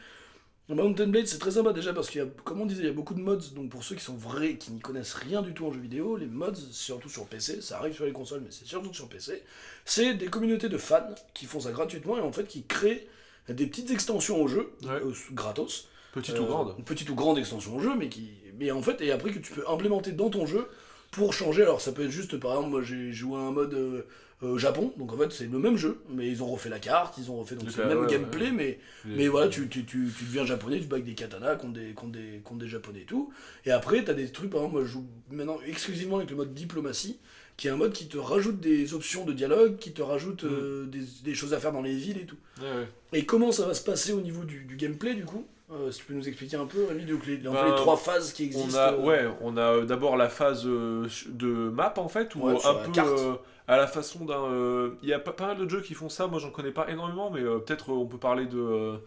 Mountain 0.69 1.09
Blade, 1.09 1.27
c'est 1.27 1.39
très 1.39 1.51
sympa 1.51 1.73
déjà 1.75 1.93
parce 1.93 2.09
qu'il 2.09 2.21
y 2.23 2.25
a, 2.25 2.27
comme 2.45 2.61
on 2.63 2.67
disait, 2.67 2.83
il 2.85 2.87
y 2.87 2.91
a 2.91 2.93
beaucoup 2.95 3.13
de 3.15 3.21
mods. 3.21 3.37
Donc 3.55 3.69
pour 3.71 3.85
ceux 3.85 3.95
qui 3.97 4.03
sont 4.03 4.17
vrais, 4.17 4.57
qui 4.57 4.73
n'y 4.73 4.81
connaissent 4.81 5.13
rien 5.15 5.43
du 5.43 5.53
tout 5.53 5.67
en 5.67 5.73
jeux 5.73 5.81
vidéo, 5.81 6.17
les 6.17 6.27
mods, 6.27 6.55
surtout 6.71 7.11
sur 7.11 7.27
PC, 7.27 7.61
ça 7.61 7.79
arrive 7.79 7.95
sur 7.95 8.07
les 8.07 8.13
consoles, 8.13 8.41
mais 8.41 8.51
c'est 8.51 8.65
surtout 8.67 8.93
sur 8.95 9.09
PC, 9.09 9.43
c'est 9.85 10.15
des 10.15 10.27
communautés 10.29 10.71
de 10.71 10.79
fans 10.79 11.15
qui 11.35 11.45
font 11.45 11.61
ça 11.61 11.71
gratuitement 11.71 12.17
et 12.17 12.23
en 12.23 12.33
fait 12.33 12.47
qui 12.49 12.65
créent 12.65 13.07
des 13.49 13.67
petites 13.67 13.91
extensions 13.91 14.41
au 14.41 14.49
jeu, 14.49 14.73
Ouais. 14.85 14.89
euh, 15.05 15.13
gratos. 15.33 15.89
Petite 16.15 16.37
Euh, 16.37 16.41
ou 16.41 16.47
grande. 16.47 16.75
Une 16.79 16.85
petite 16.85 17.11
ou 17.11 17.15
grande 17.15 17.37
extension 17.39 17.77
au 17.77 17.81
jeu, 17.81 17.95
mais 17.99 18.09
qui. 18.09 18.31
Mais 18.59 18.71
en 18.71 18.81
fait, 18.81 19.01
et 19.03 19.11
après 19.13 19.33
que 19.33 19.41
tu 19.41 19.53
peux 19.53 19.69
implémenter 19.69 20.13
dans 20.13 20.31
ton 20.31 20.47
jeu 20.47 20.69
pour 21.15 21.33
changer. 21.33 21.63
Alors 21.63 21.81
ça 21.81 21.93
peut 21.93 22.05
être 22.05 22.11
juste, 22.11 22.39
par 22.39 22.53
exemple, 22.53 22.71
moi 22.71 22.83
j'ai 22.83 23.13
joué 23.13 23.37
à 23.39 23.43
un 23.43 23.51
mode 23.53 23.75
euh, 23.75 24.03
euh, 24.43 24.59
Japon, 24.59 24.93
donc 24.99 25.13
en 25.13 25.17
fait 25.17 25.33
c'est 25.33 25.47
le 25.51 25.59
même 25.59 25.77
jeu, 25.77 26.01
mais 26.11 26.29
ils 26.29 26.43
ont 26.43 26.47
refait 26.47 26.69
la 26.69 26.79
carte, 26.81 27.17
ils 27.19 27.31
ont 27.31 27.37
refait 27.39 27.55
donc 27.55 27.71
c'est 27.71 27.83
le 27.83 27.89
même 27.89 28.01
ouais, 28.01 28.07
gameplay, 28.07 28.47
ouais. 28.47 28.53
mais, 28.53 28.79
mais 29.05 29.29
voilà, 29.29 29.49
tu, 29.49 29.69
tu, 29.69 29.85
tu, 29.85 30.09
tu 30.17 30.25
deviens 30.25 30.45
japonais, 30.45 30.81
tu 30.81 30.87
bats 30.87 30.97
avec 30.97 31.07
des 31.07 31.15
katanas 31.15 31.57
contre 31.57 31.75
des, 31.75 31.93
contre 31.93 32.13
des, 32.13 32.41
contre 32.43 32.59
des 32.61 32.69
japonais 32.69 33.01
et 33.03 33.05
tout. 33.05 33.33
Et 33.65 33.71
après, 33.71 34.03
t'as 34.05 34.15
des 34.15 34.29
trucs, 34.29 34.51
par 34.51 34.61
exemple, 34.61 34.75
moi 34.77 34.85
je 34.85 34.91
joue 34.93 35.07
maintenant 35.31 35.59
exclusivement 35.67 36.17
avec 36.19 36.31
le 36.31 36.37
mode 36.37 36.53
diplomatie, 36.53 37.19
qui 37.57 37.69
est 37.69 37.71
un 37.71 37.77
mode 37.77 37.93
qui 37.93 38.09
te 38.09 38.19
rajoute 38.19 38.59
des 38.61 38.95
options 38.95 39.25
de 39.25 39.33
dialogue, 39.33 39.79
qui 39.79 39.93
te 39.93 40.03
rajoute 40.03 40.43
Mm. 40.43 40.49
euh, 40.51 40.87
des, 40.87 41.05
des 41.23 41.35
choses 41.35 41.55
à 41.55 41.61
faire 41.61 41.73
dans 41.73 41.83
les 41.83 41.95
villes 41.95 42.19
et 42.19 42.27
tout. 42.27 42.37
Ouais, 42.61 42.67
ouais. 42.67 42.89
Et 43.13 43.25
comment 43.25 43.53
ça 43.53 43.67
va 43.67 43.75
se 43.75 43.85
passer 43.85 44.13
au 44.13 44.21
niveau 44.21 44.43
du, 44.45 44.65
du 44.65 44.75
gameplay 44.77 45.15
du 45.15 45.25
coup? 45.25 45.47
Euh, 45.73 45.91
Si 45.91 46.01
tu 46.01 46.05
peux 46.07 46.15
nous 46.15 46.29
expliquer 46.29 46.57
un 46.57 46.67
peu, 46.67 46.85
Rémi, 46.85 47.05
donc 47.07 47.27
les, 47.27 47.39
Ben, 47.39 47.53
les 47.65 47.75
trois 47.77 47.97
phases 47.97 48.33
qui 48.33 48.51
On 48.55 48.61
existent. 48.61 48.79
a, 48.79 48.93
euh, 48.93 48.99
ouais, 48.99 49.25
on 49.41 49.57
a 49.57 49.63
euh, 49.63 49.85
d'abord 49.85 50.17
la 50.17 50.29
phase 50.29 50.65
de 50.65 51.71
map 51.71 51.95
en 51.97 52.09
fait, 52.09 52.35
Ouais, 52.35 52.59
sur 52.59 52.71
un 52.71 52.75
peu 52.91 53.01
euh, 53.01 53.33
à 53.67 53.77
la 53.79 53.87
façon 53.87 54.25
d'un. 54.27 54.93
Il 55.03 55.09
y 55.09 55.13
a 55.15 55.19
pas, 55.19 55.33
pas 55.33 55.47
mal 55.49 55.59
de 55.59 55.69
jeux 55.69 55.81
qui 55.81 55.95
font 55.95 56.09
ça, 56.11 56.27
moi 56.27 56.39
j'en 56.39 56.51
connais 56.51 56.71
pas 56.71 56.89
énormément, 56.91 57.31
mais 57.31 57.41
peut-être 57.43 57.91
on 57.91 58.05
peut 58.07 58.19
parler 58.19 58.47
de. 58.47 58.99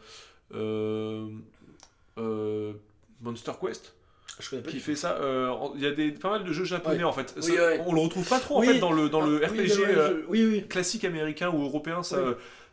Monster 3.21 3.51
Quest 3.61 3.93
Je 4.39 4.49
connais 4.49 4.61
pas. 4.61 4.69
qui 4.71 4.79
fait 4.79 4.95
ça. 4.95 5.17
Il 5.75 5.81
y 5.81 5.85
a 5.85 5.91
des, 5.91 6.11
pas 6.11 6.31
mal 6.31 6.43
de 6.43 6.51
jeux 6.53 6.65
japonais 6.65 6.97
Ouais. 6.97 7.03
en 7.03 7.11
fait. 7.13 7.33
Oui, 7.37 7.43
Ça, 7.43 7.51
ouais. 7.53 7.81
On 7.85 7.93
le 7.93 8.01
retrouve 8.01 8.27
pas 8.27 8.39
trop 8.39 8.57
en 8.57 8.59
Oui. 8.61 8.67
fait 8.67 8.79
dans 8.79 8.91
le, 8.91 9.09
dans 9.09 9.21
le 9.21 9.41
Ah, 9.43 9.47
RPG. 9.47 10.25
Oui, 10.27 10.65
classique 10.67 11.03
américain 11.05 11.49
ou 11.49 11.63
européen, 11.63 12.01
ça, 12.03 12.17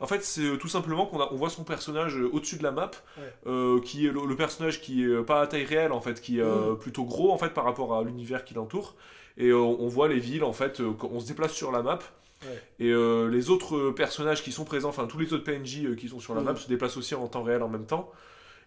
en 0.05 0.07
fait, 0.07 0.23
c'est 0.23 0.43
euh, 0.45 0.57
tout 0.57 0.69
simplement 0.69 1.07
qu'on 1.07 1.21
on 1.21 1.35
voit 1.37 1.51
son 1.51 1.65
personnage 1.65 2.17
euh, 2.17 2.29
au-dessus 2.33 2.57
de 2.59 2.63
la 2.63 2.71
map, 2.71 2.91
Ouais. 3.19 3.23
euh, 3.47 3.81
qui 3.81 4.07
est 4.07 4.11
le, 4.13 4.27
le 4.27 4.37
personnage 4.37 4.81
qui 4.81 5.03
est 5.03 5.23
pas 5.25 5.41
à 5.41 5.47
taille 5.47 5.65
réelle 5.65 5.93
en 5.93 6.01
fait, 6.01 6.21
qui 6.21 6.39
est 6.39 6.43
Mm. 6.45 6.77
plutôt 6.79 7.05
gros 7.05 7.33
en 7.33 7.39
fait 7.39 7.51
par 7.55 7.65
rapport 7.65 7.95
à 7.97 8.03
l'univers 8.05 8.45
qui 8.45 8.55
l'entoure. 8.55 8.95
Et 9.37 9.53
on 9.53 9.89
voit 9.89 10.07
les 10.09 10.21
villes 10.21 10.45
en 10.45 10.53
fait, 10.53 10.81
on 10.81 11.19
se 11.21 11.27
déplace 11.27 11.53
sur 11.53 11.73
la 11.73 11.83
map. 11.83 11.99
Ouais. 12.45 12.63
Et 12.79 12.91
euh, 12.91 13.29
les 13.31 13.49
autres 13.51 13.91
personnages 13.91 14.43
qui 14.45 14.53
sont 14.53 14.65
présents, 14.65 14.91
enfin 14.91 15.07
tous 15.07 15.19
les 15.19 15.33
autres 15.33 15.45
PNJ 15.45 15.97
qui 15.97 16.09
sont 16.09 16.21
sur 16.21 16.35
la 16.35 16.43
Mm. 16.43 16.45
map 16.45 16.57
se 16.57 16.69
déplacent 16.69 16.97
aussi 16.99 17.15
en 17.15 17.27
temps 17.27 17.43
réel 17.43 17.63
en 17.63 17.69
même 17.69 17.87
temps. 17.87 18.13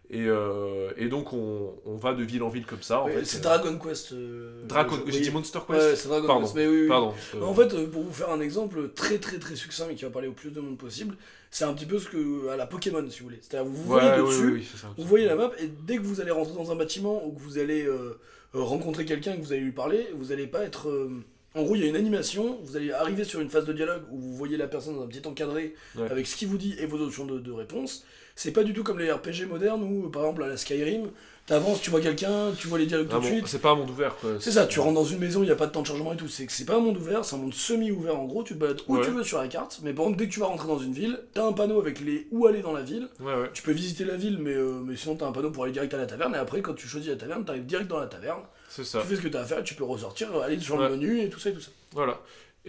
Et, 0.10 0.26
euh, 0.28 0.92
et 0.96 1.10
donc 1.10 1.34
on, 1.34 1.74
on 1.86 1.98
va 1.98 2.14
de 2.14 2.24
ville 2.24 2.42
en 2.42 2.48
ville 2.48 2.66
comme 2.66 2.82
ça. 2.82 3.04
C'est 3.26 3.40
Euh, 3.40 3.42
Dragon 3.42 3.78
Quest. 3.78 4.14
euh, 4.14 4.64
Dragon- 4.66 4.96
jeu. 4.96 5.04
J'ai 5.08 5.18
Oui. 5.18 5.24
dit 5.26 5.32
Monster 5.32 5.60
Quest. 5.68 5.80
Ouais, 5.82 5.96
c'est 5.98 6.08
Dragon 6.08 6.28
Pardon. 6.28 6.42
Quest. 6.44 6.56
Mais 6.56 6.66
oui. 6.66 6.88
Pardon. 6.88 7.14
euh, 7.36 7.42
En 7.42 7.54
fait, 7.54 7.86
pour 7.92 8.04
vous 8.04 8.14
faire 8.14 8.30
un 8.32 8.40
exemple 8.40 8.90
très 8.96 9.18
très 9.18 9.38
très 9.38 9.56
succinct, 9.58 9.86
mais 9.90 9.96
qui 9.96 10.06
va 10.06 10.10
parler 10.10 10.30
au 10.30 10.34
plus 10.34 10.52
de 10.52 10.62
monde 10.62 10.78
possible, 10.78 11.18
c'est 11.52 11.66
un 11.66 11.74
petit 11.74 11.86
peu 11.86 12.00
ce 12.00 12.08
que 12.08 12.48
à 12.48 12.56
la 12.56 12.66
Pokémon, 12.68 13.06
si 13.10 13.20
vous 13.20 13.26
voulez. 13.26 13.40
C'est-à-dire, 13.42 13.70
vous 13.70 13.84
voyez 13.84 14.10
dessus. 14.18 14.64
Vous 14.98 15.04
voyez 15.04 15.26
la 15.26 15.36
map 15.36 15.52
et 15.60 15.68
dès 15.86 15.98
que 15.98 16.04
vous 16.04 16.22
allez 16.22 16.32
rentrer 16.32 16.54
dans 16.56 16.72
un 16.72 16.76
bâtiment 16.76 17.26
ou 17.26 17.34
que 17.34 17.42
vous 17.42 17.58
allez 17.58 17.86
rencontrer 18.54 19.04
quelqu'un 19.06 19.34
et 19.34 19.38
que 19.38 19.42
vous 19.44 19.52
allez 19.54 19.62
lui 19.62 19.72
parler, 19.74 20.08
vous 20.16 20.32
allez 20.32 20.48
pas 20.48 20.64
être. 20.64 20.88
En 21.56 21.64
gros, 21.64 21.76
il 21.76 21.82
y 21.82 21.86
a 21.86 21.88
une 21.88 21.96
animation, 21.96 22.60
vous 22.64 22.78
allez 22.78 22.92
arriver 22.92 23.24
sur 23.24 23.40
une 23.42 23.50
phase 23.50 23.66
de 23.66 23.74
dialogue 23.74 24.04
où 24.12 24.20
vous 24.20 24.36
voyez 24.36 24.58
la 24.58 24.68
personne 24.68 24.96
dans 24.96 25.02
un 25.04 25.08
petit 25.08 25.28
encadré 25.28 25.74
Ouais. 25.98 26.10
avec 26.12 26.28
ce 26.28 26.36
qu'il 26.36 26.48
vous 26.50 26.58
dit 26.58 26.76
et 26.80 26.86
vos 26.86 27.00
options 27.02 27.26
de, 27.26 27.40
de 27.40 27.52
réponse. 27.52 28.06
C'est 28.40 28.52
pas 28.52 28.64
du 28.64 28.72
tout 28.72 28.84
comme 28.84 29.00
les 29.00 29.12
RPG 29.12 29.48
modernes 29.50 29.82
où, 29.84 30.10
par 30.10 30.22
exemple, 30.22 30.44
à 30.44 30.48
la 30.48 30.58
Skyrim, 30.58 31.08
t'avances, 31.48 31.82
tu 31.82 31.90
vois 31.90 32.02
quelqu'un, 32.02 32.52
tu 32.56 32.68
vois 32.68 32.78
les 32.78 32.86
dialogues 32.86 33.08
Ah 33.10 33.16
tout 33.16 33.22
de 33.22 33.26
bon, 33.26 33.34
suite. 33.34 33.48
c'est 33.48 33.58
pas 33.60 33.72
un 33.72 33.76
monde 33.76 33.90
ouvert 33.90 34.16
quoi. 34.18 34.32
C'est 34.40 34.52
ça, 34.52 34.68
tu 34.68 34.80
rentres 34.80 34.94
dans 34.94 35.04
une 35.06 35.18
maison, 35.18 35.42
il 35.42 35.48
n'y 35.48 35.52
a 35.52 35.56
pas 35.56 35.66
de 35.66 35.72
temps 35.72 35.82
de 35.82 35.88
chargement 35.88 36.14
et 36.14 36.18
tout. 36.18 36.28
C'est 36.28 36.46
que 36.46 36.52
c'est 36.52 36.66
pas 36.66 36.76
un 36.76 36.80
monde 36.80 36.98
ouvert, 36.98 37.26
c'est 37.26 37.36
un 37.36 37.40
monde 37.40 37.54
semi-ouvert 37.56 38.20
en 38.20 38.26
gros. 38.26 38.44
Tu 38.44 38.54
te 38.54 38.60
balades 38.60 38.82
où 38.88 38.98
Ouais. 38.98 39.04
tu 39.04 39.10
veux 39.10 39.24
sur 39.24 39.40
la 39.40 39.48
carte, 39.48 39.80
mais 39.82 39.92
par 39.92 40.06
contre, 40.06 40.18
dès 40.18 40.28
que 40.28 40.34
tu 40.34 40.40
vas 40.40 40.46
rentrer 40.46 40.68
dans 40.68 40.78
une 40.78 40.94
ville, 40.94 41.20
t'as 41.34 41.46
un 41.48 41.54
panneau 41.54 41.80
avec 41.82 42.00
les 42.00 42.28
où 42.32 42.46
aller 42.46 42.62
dans 42.62 42.74
la 42.74 42.84
ville. 42.84 43.08
Ouais, 43.20 43.34
ouais. 43.34 43.50
Tu 43.56 43.64
peux 43.64 43.72
visiter 43.72 44.06
la 44.06 44.18
ville, 44.18 44.38
mais, 44.40 44.54
euh, 44.54 44.82
mais 44.86 44.96
sinon 44.96 45.16
t'as 45.16 45.26
un 45.26 45.32
panneau 45.32 45.50
pour 45.50 45.64
aller 45.64 45.74
direct 45.74 45.94
à 45.96 45.98
la 45.98 46.06
taverne. 46.06 46.36
Et 46.36 46.38
après, 46.38 46.62
quand 46.62 46.76
tu 46.76 46.88
choisis 46.88 47.10
la 47.10 47.16
taverne, 47.16 47.44
t'arrives 47.44 47.66
direct 47.66 47.88
dans 47.90 48.00
la 48.00 48.08
taverne. 48.08 48.42
C'est 48.70 48.84
ça. 48.84 49.00
Tu 49.02 49.08
fais 49.08 49.16
ce 49.16 49.22
que 49.22 49.30
t'as 49.30 49.42
à 49.42 49.46
faire 49.46 49.64
tu 49.64 49.74
peux 49.74 49.84
ressortir, 49.86 50.30
aller 50.42 50.60
sur 50.60 50.78
le 50.78 50.90
menu 50.90 51.22
et 51.22 51.30
tout 51.30 51.40
ça 51.40 51.50
et 51.50 51.54
tout 51.54 51.62
ça. 51.62 51.72
Voilà. 51.94 52.20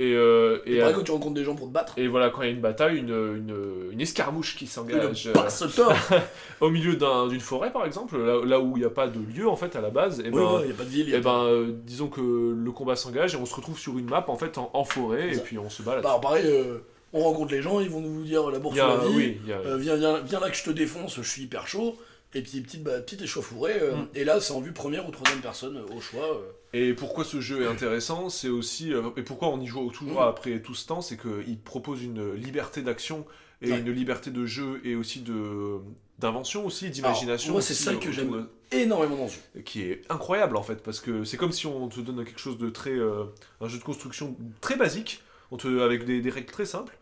Et, 0.01 0.15
euh, 0.15 0.59
et, 0.65 0.81
tu 1.05 1.11
rencontres 1.11 1.35
des 1.35 1.43
gens 1.43 1.57
pour 1.57 1.67
te 1.67 1.73
battre, 1.73 1.95
et 1.97 2.07
voilà, 2.07 2.31
quand 2.31 2.43
il 2.43 2.45
y 2.47 2.49
a 2.49 2.53
une 2.53 2.61
bataille, 2.61 2.99
une, 2.99 3.09
une, 3.11 3.91
une 3.93 4.01
escarmouche 4.01 4.55
qui 4.57 4.69
s'engage 4.69 5.25
le 5.27 5.33
euh, 5.37 6.19
au 6.61 6.71
milieu 6.71 6.95
d'un- 6.95 7.27
d'une 7.27 7.41
forêt, 7.41 7.73
par 7.73 7.85
exemple, 7.85 8.17
là, 8.17 8.41
là 8.45 8.61
où 8.61 8.77
il 8.77 8.81
n'y 8.81 8.87
a 8.87 8.91
pas 8.91 9.09
de 9.09 9.19
lieu 9.19 9.49
en 9.49 9.57
fait 9.57 9.75
à 9.75 9.81
la 9.81 9.91
base, 9.91 10.21
et 10.21 10.31
Oui, 10.31 10.41
ben, 10.41 10.67
y 10.67 10.71
a 10.71 10.75
pas 10.75 10.85
de 10.85 10.89
ville. 10.89 11.09
y 11.09 11.15
a 11.17 11.21
pas- 11.21 11.23
ben 11.23 11.45
euh, 11.47 11.73
disons 11.85 12.07
que 12.07 12.21
le 12.21 12.71
combat 12.71 12.95
s'engage 12.95 13.35
et 13.35 13.37
on 13.39 13.45
se 13.47 13.55
retrouve 13.57 13.77
sur 13.77 13.99
une 13.99 14.07
map 14.09 14.25
en 14.29 14.37
fait 14.37 14.57
en, 14.57 14.71
en 14.73 14.85
forêt 14.85 15.35
et 15.35 15.39
puis 15.39 15.59
on 15.59 15.69
se 15.69 15.83
balade. 15.83 16.05
Bah, 16.05 16.11
alors 16.11 16.21
pareil, 16.21 16.45
euh, 16.47 16.79
on 17.13 17.21
rencontre 17.25 17.51
les 17.53 17.63
gens, 17.63 17.81
ils 17.81 17.91
vont 17.91 18.01
nous 18.01 18.23
dire 18.23 18.51
la 18.51 18.61
bourse 18.61 18.77
sur 18.77 18.87
la 18.87 18.97
vie. 19.09 19.17
oui, 19.17 19.53
a- 19.53 19.77
viens, 19.79 19.97
viens, 19.97 20.21
viens 20.21 20.39
là 20.41 20.49
que 20.51 20.57
je 20.57 20.63
te 20.63 20.71
défonce, 20.71 21.17
je 21.17 21.29
suis 21.29 21.43
hyper 21.43 21.67
chaud. 21.67 21.97
Et 22.35 22.43
puis 22.43 22.61
petite, 22.61 22.83
bah, 22.85 23.01
petite 23.01 23.23
échauffourée. 23.23 23.81
Mm. 23.81 24.07
Et 24.15 24.23
là, 24.25 24.39
c'est 24.41 24.53
en 24.53 24.61
vue 24.61 24.73
première 24.73 25.09
ou 25.09 25.11
troisième 25.11 25.41
personne 25.41 25.81
au 25.97 26.01
choix. 26.01 26.41
Et 26.75 26.93
pourquoi 26.93 27.25
ce 27.25 27.41
jeu 27.41 27.63
est 27.63 27.67
intéressant, 27.67 28.29
c'est 28.29 28.49
aussi 28.51 28.93
euh, 28.93 29.11
et 29.17 29.23
pourquoi 29.23 29.49
on 29.49 29.61
y 29.61 29.67
joue 29.67 29.91
toujours 29.91 30.21
Mm. 30.21 30.29
après 30.29 30.61
tout 30.61 30.75
ce 30.75 30.87
temps, 30.87 31.01
c'est 31.01 31.17
qu'il 31.19 31.59
propose 31.59 32.03
une 32.03 32.35
liberté 32.35 32.83
d'action 32.83 33.25
et 33.63 33.73
Ouais. 33.73 33.81
une 33.81 33.91
liberté 33.91 34.31
de 34.31 34.45
jeu 34.47 34.81
et 34.85 34.95
aussi 34.95 35.21
de 35.21 35.79
d'invention 36.19 36.67
aussi, 36.67 36.91
d'imagination. 36.91 37.53
moi, 37.53 37.63
c'est 37.63 37.75
ça 37.75 37.93
euh, 37.93 37.97
que 37.97 38.11
j'aime. 38.13 38.31
de- 38.33 38.51
Énormément 38.71 39.17
dans 39.17 39.29
ce 39.29 39.37
jeu. 39.55 39.63
qui 39.63 39.83
est 39.83 40.03
incroyable 40.11 40.57
en 40.59 40.63
fait 40.63 40.83
parce 40.83 41.01
que 41.01 41.25
c'est 41.25 41.37
comme 41.39 41.53
si 41.53 41.67
on 41.67 41.89
te 41.89 42.01
donne 42.01 42.23
quelque 42.25 42.41
chose 42.41 42.59
de 42.59 42.69
très 42.69 42.91
euh, 42.91 43.25
un 43.63 43.69
jeu 43.69 43.79
de 43.79 43.83
construction 43.85 44.37
très 44.61 44.77
basique 44.77 45.23
on 45.51 45.57
te 45.57 45.81
avec 45.81 46.05
des, 46.05 46.21
des 46.21 46.29
règles 46.31 46.51
très 46.53 46.67
simples 46.67 46.99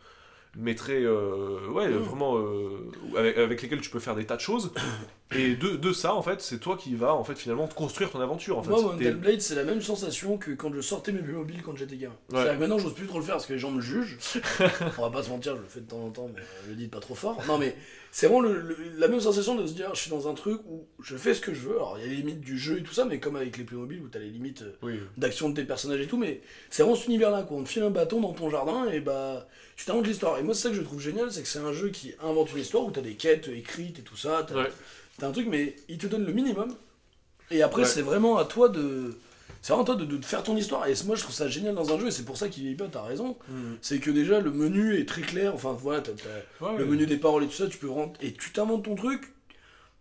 mais 0.57 0.75
très 0.75 1.03
euh, 1.03 1.69
ouais 1.71 1.89
Mm. 1.89 1.97
vraiment 1.99 2.39
euh, 2.39 2.91
avec, 3.17 3.37
avec 3.39 3.63
lesquelles 3.63 3.81
tu 3.81 3.91
peux 3.91 3.99
faire 4.01 4.15
des 4.17 4.25
tas 4.25 4.37
de 4.37 4.41
choses 4.41 4.73
Et 5.35 5.57
de, 5.57 5.71
de 5.75 5.93
ça, 5.93 6.15
en 6.15 6.23
fait, 6.23 6.41
c'est 6.41 6.61
toi 6.61 6.77
qui 6.77 6.95
vas 6.95 7.13
en 7.13 7.25
fait 7.25 7.35
finalement 7.35 7.67
construire 7.67 8.13
ton 8.13 8.21
aventure. 8.21 8.59
En 8.59 8.63
fait. 8.63 8.71
Moi, 8.71 8.81
Mountain 8.81 9.11
Blade, 9.15 9.41
c'est 9.41 9.57
la 9.57 9.65
même 9.65 9.83
sensation 9.83 10.39
que 10.39 10.53
quand 10.53 10.73
je 10.73 10.81
sortais 10.81 11.11
mes 11.11 11.21
mobiles 11.21 11.63
quand 11.65 11.75
j'étais 11.77 11.97
gamin. 11.97 12.15
Ouais. 12.31 12.37
C'est-à-dire 12.37 12.55
que 12.55 12.59
maintenant, 12.61 12.79
j'ose 12.79 12.95
plus 12.95 13.09
trop 13.09 13.19
le 13.19 13.25
faire 13.25 13.35
parce 13.35 13.47
que 13.47 13.53
les 13.55 13.59
gens 13.59 13.73
me 13.73 13.81
jugent. 13.81 14.19
On 14.99 15.03
va 15.03 15.11
pas 15.11 15.25
se 15.25 15.31
mentir, 15.31 15.57
je 15.57 15.63
le 15.63 15.67
fais 15.67 15.81
de 15.81 15.89
temps 15.89 15.99
en 16.05 16.11
temps, 16.11 16.31
mais 16.33 16.41
euh, 16.41 16.69
le 16.69 16.75
dites 16.77 16.93
pas 16.93 17.01
trop 17.01 17.17
fort. 17.17 17.43
Non, 17.49 17.59
mais 17.59 17.75
c'est 18.13 18.27
vraiment 18.29 18.41
le- 18.41 18.61
le- 18.61 18.77
la 18.99 19.09
même 19.09 19.19
sensation 19.19 19.57
de 19.57 19.67
se 19.67 19.73
dire, 19.73 19.91
je 19.97 20.01
suis 20.01 20.11
dans 20.13 20.29
un 20.29 20.35
truc 20.35 20.61
où 20.69 20.87
je 21.03 21.17
fais 21.17 21.35
ce 21.35 21.41
que 21.41 21.53
je 21.53 21.59
veux. 21.69 21.75
Alors, 21.75 21.97
il 21.99 22.05
y 22.05 22.07
a 22.07 22.11
les 22.11 22.17
limites 22.19 22.41
du 22.41 22.57
jeu 22.57 22.79
et 22.79 22.85
tout 22.85 22.95
ça, 22.95 23.05
mais 23.05 23.19
comme 23.19 23.35
avec 23.35 23.57
les 23.59 23.65
Playmobil 23.65 24.01
où 24.03 24.09
t'as 24.09 24.21
les 24.21 24.31
limites 24.31 24.63
Oui. 24.85 25.01
d'action 25.17 25.49
de 25.51 25.55
tes 25.57 25.65
personnages 25.65 26.01
et 26.03 26.07
tout, 26.07 26.19
mais 26.19 26.41
c'est 26.71 26.85
vraiment 26.85 26.95
cet 26.97 27.09
univers-là, 27.09 27.43
quoi. 27.43 27.57
On 27.57 27.65
te 27.65 27.69
file 27.69 27.83
un 27.83 27.91
bâton 27.91 28.21
dans 28.21 28.33
ton 28.33 28.49
jardin 28.49 28.87
et 28.93 29.01
bah, 29.01 29.49
tu 29.77 29.85
t'inventes 29.85 30.07
l'histoire. 30.07 30.39
Et 30.39 30.43
moi, 30.43 30.55
c'est 30.55 30.63
ça 30.63 30.69
que 30.71 30.75
je 30.77 30.83
trouve 30.83 31.01
génial, 31.01 31.31
c'est 31.31 31.43
que 31.43 31.49
c'est 31.49 31.59
un 31.59 31.73
jeu 31.73 31.91
qui 31.91 32.15
invente 32.23 32.51
une 32.53 32.59
histoire 32.61 32.85
où 32.85 32.91
t'as 32.91 33.03
des 33.03 33.15
quêtes 33.15 33.49
écrites 33.49 33.99
et 33.99 34.03
tout 34.03 34.17
ça. 34.17 34.45
T'as 34.49 34.55
Ouais. 34.55 34.69
un 35.23 35.33
truc, 35.33 35.47
mais 35.49 35.77
il 35.89 35.99
te 35.99 36.07
donne 36.07 36.25
le 36.25 36.33
minimum. 36.33 36.75
Et 37.51 37.63
après, 37.63 37.83
Ouais. 37.83 37.89
c'est 37.89 38.03
vraiment 38.03 38.39
à 38.39 38.45
toi 38.45 38.69
de. 38.69 39.17
C'est 39.63 39.73
vraiment 39.73 39.83
à 39.83 39.87
toi 39.87 39.95
de, 39.97 40.05
de 40.05 40.25
faire 40.25 40.43
ton 40.45 40.57
histoire. 40.57 40.87
Et 40.87 40.95
moi, 41.07 41.17
je 41.17 41.23
trouve 41.23 41.35
ça 41.35 41.49
génial 41.49 41.75
dans 41.75 41.93
un 41.93 41.99
jeu, 41.99 42.07
et 42.09 42.11
c'est 42.11 42.25
pour 42.25 42.37
ça 42.37 42.49
qu'il 42.49 42.63
vieillit 42.63 42.77
pas, 42.77 42.87
t'as 42.91 43.03
raison. 43.03 43.37
Mhm. 43.49 43.79
C'est 43.83 43.99
que 43.99 44.11
déjà, 44.11 44.41
le 44.41 44.51
menu 44.53 44.99
est 44.99 45.07
très 45.09 45.23
clair. 45.23 45.55
Enfin, 45.55 45.73
voilà, 45.73 46.03
Ouais, 46.61 46.77
le 46.79 46.87
menu 46.87 47.07
des 47.07 47.17
paroles 47.17 47.45
et 47.45 47.47
tout 47.47 47.53
ça, 47.53 47.67
tu 47.67 47.79
peux 47.79 47.91
rentrer. 47.91 48.27
Et 48.29 48.33
tu 48.33 48.53
t'inventes 48.53 48.85
ton 48.85 48.95
truc. 48.95 49.33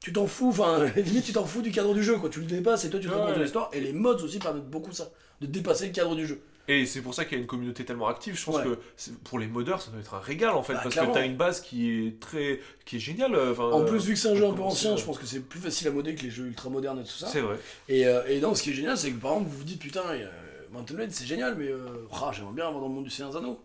Tu 0.02 0.14
t'en 0.14 0.28
fous, 0.28 0.50
enfin, 0.50 0.86
limite 0.96 1.26
tu 1.26 1.34
t'en 1.34 1.46
fous 1.46 1.62
du 1.64 1.72
cadre 1.72 1.94
du 1.96 2.04
jeu, 2.04 2.18
quoi. 2.18 2.30
Tu 2.30 2.40
le 2.40 2.46
dépasses 2.46 2.86
et 2.86 2.90
toi 2.92 3.00
tu 3.00 3.08
te 3.08 3.12
Ouais, 3.12 3.18
racontes 3.20 3.34
ton 3.36 3.40
ouais. 3.40 3.46
histoire. 3.48 3.70
Et 3.74 3.80
les 3.80 3.92
mods 3.94 4.24
aussi 4.24 4.38
permettent 4.38 4.70
beaucoup 4.70 4.92
ça, 4.92 5.10
de 5.42 5.48
dépasser 5.48 5.88
le 5.88 5.94
cadre 5.94 6.16
du 6.16 6.28
jeu. 6.28 6.40
Et 6.68 6.86
c'est 6.86 7.02
pour 7.02 7.14
ça 7.14 7.26
qu'il 7.26 7.34
y 7.38 7.40
a 7.40 7.42
une 7.42 7.48
communauté 7.48 7.86
tellement 7.86 8.08
active. 8.08 8.38
Je 8.38 8.44
pense 8.46 8.56
Ouais. 8.58 8.64
que 8.64 9.12
pour 9.24 9.38
les 9.40 9.48
modeurs, 9.48 9.82
ça 9.82 9.92
doit 9.92 10.00
être 10.00 10.14
un 10.16 10.20
régal 10.20 10.52
en 10.56 10.64
fait, 10.64 10.74
Bah, 10.74 10.80
parce 10.84 10.94
clairement. 10.96 11.14
que 11.14 11.20
t'as 11.20 11.26
une 11.26 11.36
base 11.38 11.62
qui 11.62 11.92
est 12.08 12.20
très, 12.20 12.60
qui 12.86 12.96
est 12.96 13.00
géniale. 13.00 13.36
euh, 13.36 13.52
enfin, 13.52 13.66
En 13.66 13.82
euh, 13.84 13.86
plus, 13.86 14.04
vu 14.06 14.14
que 14.14 14.20
c'est 14.20 14.30
un 14.32 14.36
jeu 14.36 14.46
un 14.48 14.54
peu 14.54 14.64
ancien, 14.64 14.96
c'est, 14.96 15.02
je 15.02 15.06
pense 15.06 15.20
que 15.20 15.26
c'est 15.28 15.42
plus 15.42 15.60
facile 15.60 15.88
à 15.88 15.92
modder 15.92 16.16
que 16.16 16.24
les 16.24 16.32
jeux 16.32 16.46
ultra 16.46 16.70
modernes 16.70 17.00
et 17.00 17.04
tout 17.04 17.10
ça. 17.10 17.28
C'est 17.28 17.42
vrai. 17.42 17.58
Et, 17.88 18.08
euh, 18.08 18.24
et 18.28 18.40
non, 18.40 18.56
ce 18.56 18.64
qui 18.64 18.72
est 18.72 18.74
génial, 18.74 18.98
c'est 18.98 19.12
que 19.12 19.18
par 19.20 19.34
exemple, 19.34 19.50
vous 19.52 19.58
vous 19.60 19.64
dites 19.64 19.80
putain, 19.80 20.02
euh, 20.10 20.28
Mountain 20.72 20.96
Blade 20.96 21.12
c'est 21.12 21.26
génial, 21.28 21.56
mais 21.56 21.68
euh, 21.68 21.78
j'aimerais 22.34 22.54
bien 22.54 22.66
avoir 22.68 22.82
dans 22.82 22.88
le 22.88 22.94
monde 22.96 23.04
du 23.06 23.12
Seigneur 23.12 23.36
Anneaux. 23.38 23.60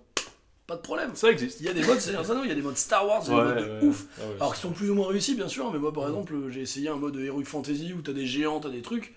Pas 0.66 0.76
de 0.76 0.82
problème. 0.82 1.10
Ça 1.14 1.30
existe. 1.30 1.58
Il 1.60 1.66
y 1.66 1.68
a 1.68 1.72
des 1.72 1.82
modes 1.82 1.98
Seigneur 1.98 2.30
Anneaux, 2.30 2.42
il 2.44 2.48
y 2.48 2.52
a 2.52 2.54
des 2.54 2.62
modes 2.62 2.76
Star 2.76 3.04
Wars, 3.04 3.22
il 3.26 3.32
y 3.32 3.34
a 3.34 3.44
des 3.44 3.54
modes 3.54 3.64
de 3.64 3.80
ouais. 3.80 3.88
ouf. 3.88 4.04
Ah. 4.20 4.22
Alors 4.38 4.54
qui 4.54 4.60
sont 4.60 4.70
plus 4.70 4.88
ou 4.90 4.94
moins 4.94 5.08
réussis, 5.08 5.34
bien 5.34 5.48
sûr, 5.48 5.72
mais 5.72 5.78
moi 5.80 5.92
par 5.92 6.06
exemple, 6.06 6.34
j'ai 6.50 6.60
essayé 6.60 6.88
un 6.90 6.94
mode 6.96 7.16
Heroic 7.16 7.44
Fantasy 7.46 7.92
où 7.92 8.02
t'as 8.02 8.12
des 8.12 8.26
géants, 8.26 8.60
t'as 8.60 8.68
des 8.68 8.82
trucs. 8.82 9.14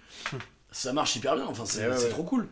ça 0.72 0.94
marche 0.94 1.16
hyper 1.16 1.36
bien, 1.36 1.46
enfin 1.46 1.66
c'est 1.66 2.10
trop 2.10 2.24
cool. 2.24 2.48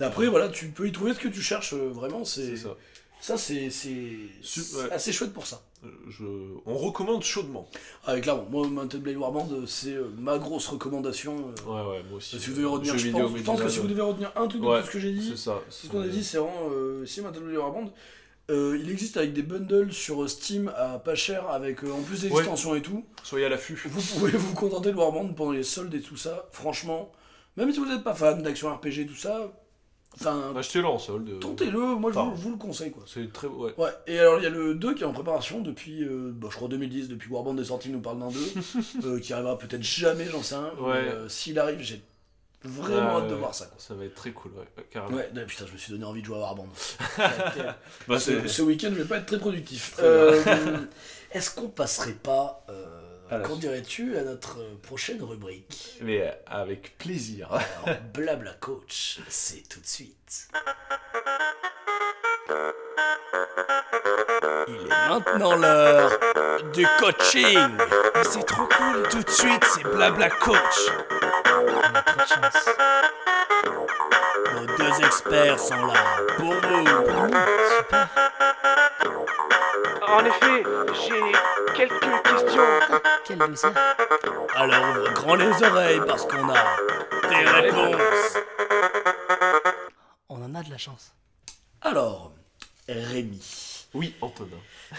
Et 0.00 0.04
après, 0.04 0.26
voilà, 0.26 0.48
tu 0.48 0.68
peux 0.68 0.86
y 0.86 0.92
trouver 0.92 1.14
ce 1.14 1.20
que 1.20 1.28
tu 1.28 1.40
cherches, 1.42 1.72
euh, 1.74 1.88
vraiment, 1.90 2.24
c'est 2.24 2.56
ça. 2.56 2.76
Ça, 3.18 3.36
c'est 3.38 3.68
ouais. 3.68 4.92
assez 4.92 5.10
chouette 5.12 5.32
pour 5.32 5.46
ça. 5.46 5.62
Euh, 5.84 5.88
Je... 6.08 6.24
On 6.66 6.76
recommande 6.76 7.22
chaudement. 7.24 7.66
Ah, 8.04 8.16
et 8.16 8.20
clairement, 8.20 8.46
moi, 8.50 8.68
Mountain 8.68 8.98
Blade 8.98 9.16
Warband, 9.16 9.48
euh, 9.52 9.66
c'est 9.66 9.96
ma 10.18 10.36
grosse 10.38 10.66
recommandation. 10.68 11.50
euh, 11.66 11.70
Ouais, 11.70 11.90
ouais, 11.98 12.02
moi 12.08 12.18
aussi. 12.18 12.38
si 12.38 12.50
vous 12.50 12.56
devez 12.56 12.66
retenir, 12.66 12.96
je 12.98 13.04
vidéo 13.06 13.28
pense, 13.28 13.38
je 13.38 13.42
pense 13.42 13.62
que 13.62 13.68
si 13.68 13.78
vous 13.78 13.86
devez 13.88 14.02
retenir 14.02 14.32
un 14.36 14.46
truc 14.46 14.60
de 14.60 14.66
Ouais, 14.66 14.80
tout 14.80 14.86
ce 14.86 14.92
que 14.92 14.98
j'ai 15.00 15.12
dit, 15.12 15.30
C'est 15.30 15.36
ça. 15.44 15.60
Ce 15.70 15.86
qu'on 15.88 16.02
a 16.02 16.06
dit, 16.08 16.22
c'est 16.22 16.36
vraiment. 16.38 16.68
Euh, 16.70 17.06
si 17.06 17.22
Mountain 17.22 17.40
Blade 17.40 17.56
Warband, 17.56 17.92
euh, 18.50 18.78
il 18.80 18.90
existe 18.90 19.16
avec 19.16 19.32
des 19.32 19.42
bundles 19.42 19.92
sur 19.92 20.28
Steam 20.28 20.70
à 20.76 20.98
pas 20.98 21.14
cher, 21.14 21.48
avec 21.48 21.82
en 21.84 22.02
plus 22.02 22.20
des 22.20 22.28
Ouais. 22.28 22.40
extensions 22.40 22.74
et 22.74 22.82
tout. 22.82 23.02
Soyez 23.24 23.46
à 23.46 23.48
l'affût. 23.48 23.80
Vous 23.86 24.18
pouvez 24.18 24.32
vous 24.32 24.54
contenter 24.54 24.92
de 24.92 24.96
Warband 24.96 25.26
pendant 25.32 25.52
les 25.52 25.62
soldes 25.64 25.94
et 25.94 26.00
tout 26.02 26.18
ça. 26.18 26.48
Franchement, 26.52 27.10
même 27.56 27.72
si 27.72 27.78
vous 27.78 27.86
n'êtes 27.86 28.04
pas 28.04 28.14
fan 28.14 28.42
d'action 28.42 28.72
RPG, 28.72 29.06
tout 29.08 29.16
ça, 29.16 29.52
enfin, 30.18 30.52
Achetez-le 30.56 30.86
en 30.86 30.98
solde. 30.98 31.38
tentez-le, 31.40 31.78
moi 31.96 32.10
je 32.12 32.18
vous, 32.18 32.50
le 32.50 32.56
conseille 32.56 32.90
quoi. 32.92 33.04
C'est 33.06 33.32
très. 33.32 33.46
Ouais. 33.46 33.74
Ouais, 33.78 33.90
et 34.06 34.18
alors 34.18 34.38
il 34.38 34.42
y 34.42 34.46
a 34.46 34.50
le 34.50 34.74
2 34.74 34.94
qui 34.94 35.02
est 35.02 35.06
en 35.06 35.12
préparation 35.12 35.60
depuis, 35.60 36.02
euh, 36.04 36.32
bah, 36.34 36.48
je 36.50 36.56
crois 36.56 36.68
2010, 36.68 37.08
depuis 37.08 37.30
Warband 37.30 37.56
est 37.58 37.64
sorti, 37.64 37.88
il 37.88 37.92
nous 37.94 38.00
parle 38.00 38.18
d'un 38.18 38.28
2, 38.28 38.38
euh, 39.04 39.20
qui 39.20 39.32
arrivera 39.32 39.58
peut-être 39.58 39.82
jamais, 39.82 40.26
j'en 40.26 40.42
sais 40.42 40.54
un. 40.56 40.72
Ouais. 40.80 40.96
euh, 40.96 41.28
S'il 41.28 41.58
arrive, 41.58 41.80
j'ai 41.80 42.02
vraiment 42.64 43.18
hâte 43.18 43.28
de 43.28 43.34
voir 43.34 43.54
ça. 43.54 43.66
Quoi. 43.66 43.76
Ça 43.78 43.94
va 43.94 44.04
être 44.04 44.14
très 44.14 44.32
cool, 44.32 44.52
ouais, 44.52 44.84
carrément. 44.90 45.16
Ouais, 45.16 45.30
non, 45.34 45.42
putain, 45.46 45.66
je 45.66 45.72
me 45.72 45.78
suis 45.78 45.92
donné 45.92 46.04
envie 46.04 46.20
de 46.20 46.26
jouer 46.26 46.36
à 46.36 46.40
Warband. 46.40 46.68
Bah, 48.08 48.18
ce, 48.18 48.62
week-end, 48.62 48.88
je 48.90 49.02
vais 49.02 49.04
pas 49.04 49.18
être 49.18 49.26
très 49.26 49.38
productif. 49.38 49.96
Euh, 50.00 50.42
Est-ce 51.32 51.54
qu'on 51.54 51.68
passerait 51.68 52.12
pas, 52.12 52.64
euh, 52.68 52.95
qu'en 53.28 53.56
dirais-tu, 53.56 54.16
à 54.16 54.22
notre 54.22 54.58
prochaine 54.82 55.22
rubrique? 55.22 55.98
Mais 56.02 56.22
euh, 56.22 56.30
avec 56.46 56.96
plaisir. 56.98 57.48
Alors, 57.52 57.98
blabla 58.14 58.52
coach, 58.54 59.20
c'est 59.28 59.68
tout 59.68 59.80
de 59.80 59.86
suite. 59.86 60.48
Il 64.68 64.74
est 64.74 65.08
maintenant 65.08 65.56
l'heure 65.56 66.10
du 66.72 66.86
coaching. 66.98 67.76
C'est 68.22 68.46
trop 68.46 68.66
cool. 68.66 69.08
Tout 69.08 69.22
de 69.22 69.30
suite, 69.30 69.64
c'est 69.64 69.84
blabla 69.84 70.30
coach. 70.30 70.90
On 71.44 71.94
a 71.94 72.02
trop 72.02 72.20
de 72.20 72.26
chance. 72.26 72.68
Nos 74.54 74.66
deux 74.66 75.04
experts 75.04 75.60
sont 75.60 75.86
là 75.86 75.94
pour 76.36 76.54
vous. 76.54 76.86
Super. 77.78 78.08
En 80.08 80.24
effet, 80.24 80.62
j'ai 81.06 81.76
quelques 81.76 82.22
questions. 82.22 82.62
Quelle 83.26 83.38
douceur. 83.38 83.72
Alors 84.54 84.82
ouvre 84.96 85.12
grand 85.12 85.34
les 85.34 85.62
oreilles 85.62 86.00
parce 86.06 86.24
qu'on 86.26 86.48
a 86.48 86.64
des 87.28 87.44
réponses. 87.50 88.36
On 90.28 90.42
en 90.42 90.54
a 90.54 90.62
de 90.62 90.70
la 90.70 90.78
chance. 90.78 91.12
Alors, 91.82 92.32
Rémi. 92.88 93.42
Oui, 93.94 94.14
Antonin. 94.20 94.50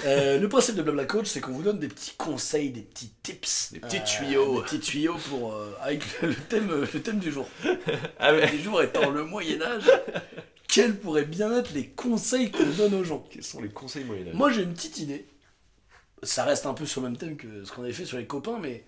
Euh, 0.05 0.39
le 0.39 0.49
principe 0.49 0.75
de 0.75 0.81
Blabla 0.81 1.05
Coach, 1.05 1.27
c'est 1.27 1.39
qu'on 1.39 1.51
vous 1.51 1.61
donne 1.61 1.79
des 1.79 1.87
petits 1.87 2.15
conseils, 2.17 2.71
des 2.71 2.81
petits 2.81 3.11
tips, 3.21 3.73
Des 3.73 3.79
petits 3.79 3.97
euh, 3.97 4.03
tuyaux. 4.05 4.55
des 4.57 4.61
petits 4.63 4.79
tuyaux 4.79 5.17
pour 5.29 5.53
euh, 5.53 5.77
avec 5.81 6.03
le 6.21 6.33
thème, 6.35 6.69
euh, 6.71 6.85
le 6.93 7.01
thème 7.01 7.19
du 7.19 7.31
jour. 7.31 7.47
Ah 8.19 8.31
Le 8.31 8.41
thème 8.41 8.55
du 8.57 8.63
jour 8.63 8.81
étant 8.81 9.09
le 9.11 9.23
Moyen 9.23 9.61
Âge. 9.61 9.83
Quels 10.67 10.97
pourraient 10.97 11.25
bien 11.25 11.57
être 11.57 11.73
les 11.73 11.87
conseils 11.87 12.51
qu'on 12.51 12.65
donne 12.65 12.93
aux 12.93 13.03
gens 13.03 13.25
Quels 13.29 13.43
sont 13.43 13.61
les 13.61 13.69
conseils 13.69 14.03
moyen 14.03 14.33
Moi, 14.33 14.51
j'ai 14.51 14.63
une 14.63 14.73
petite 14.73 14.99
idée. 14.99 15.25
Ça 16.23 16.43
reste 16.43 16.65
un 16.65 16.73
peu 16.73 16.85
sur 16.85 17.01
le 17.01 17.09
même 17.09 17.17
thème 17.17 17.37
que 17.37 17.63
ce 17.63 17.71
qu'on 17.71 17.83
avait 17.83 17.93
fait 17.93 18.05
sur 18.05 18.17
les 18.17 18.25
copains, 18.25 18.59
mais 18.59 18.85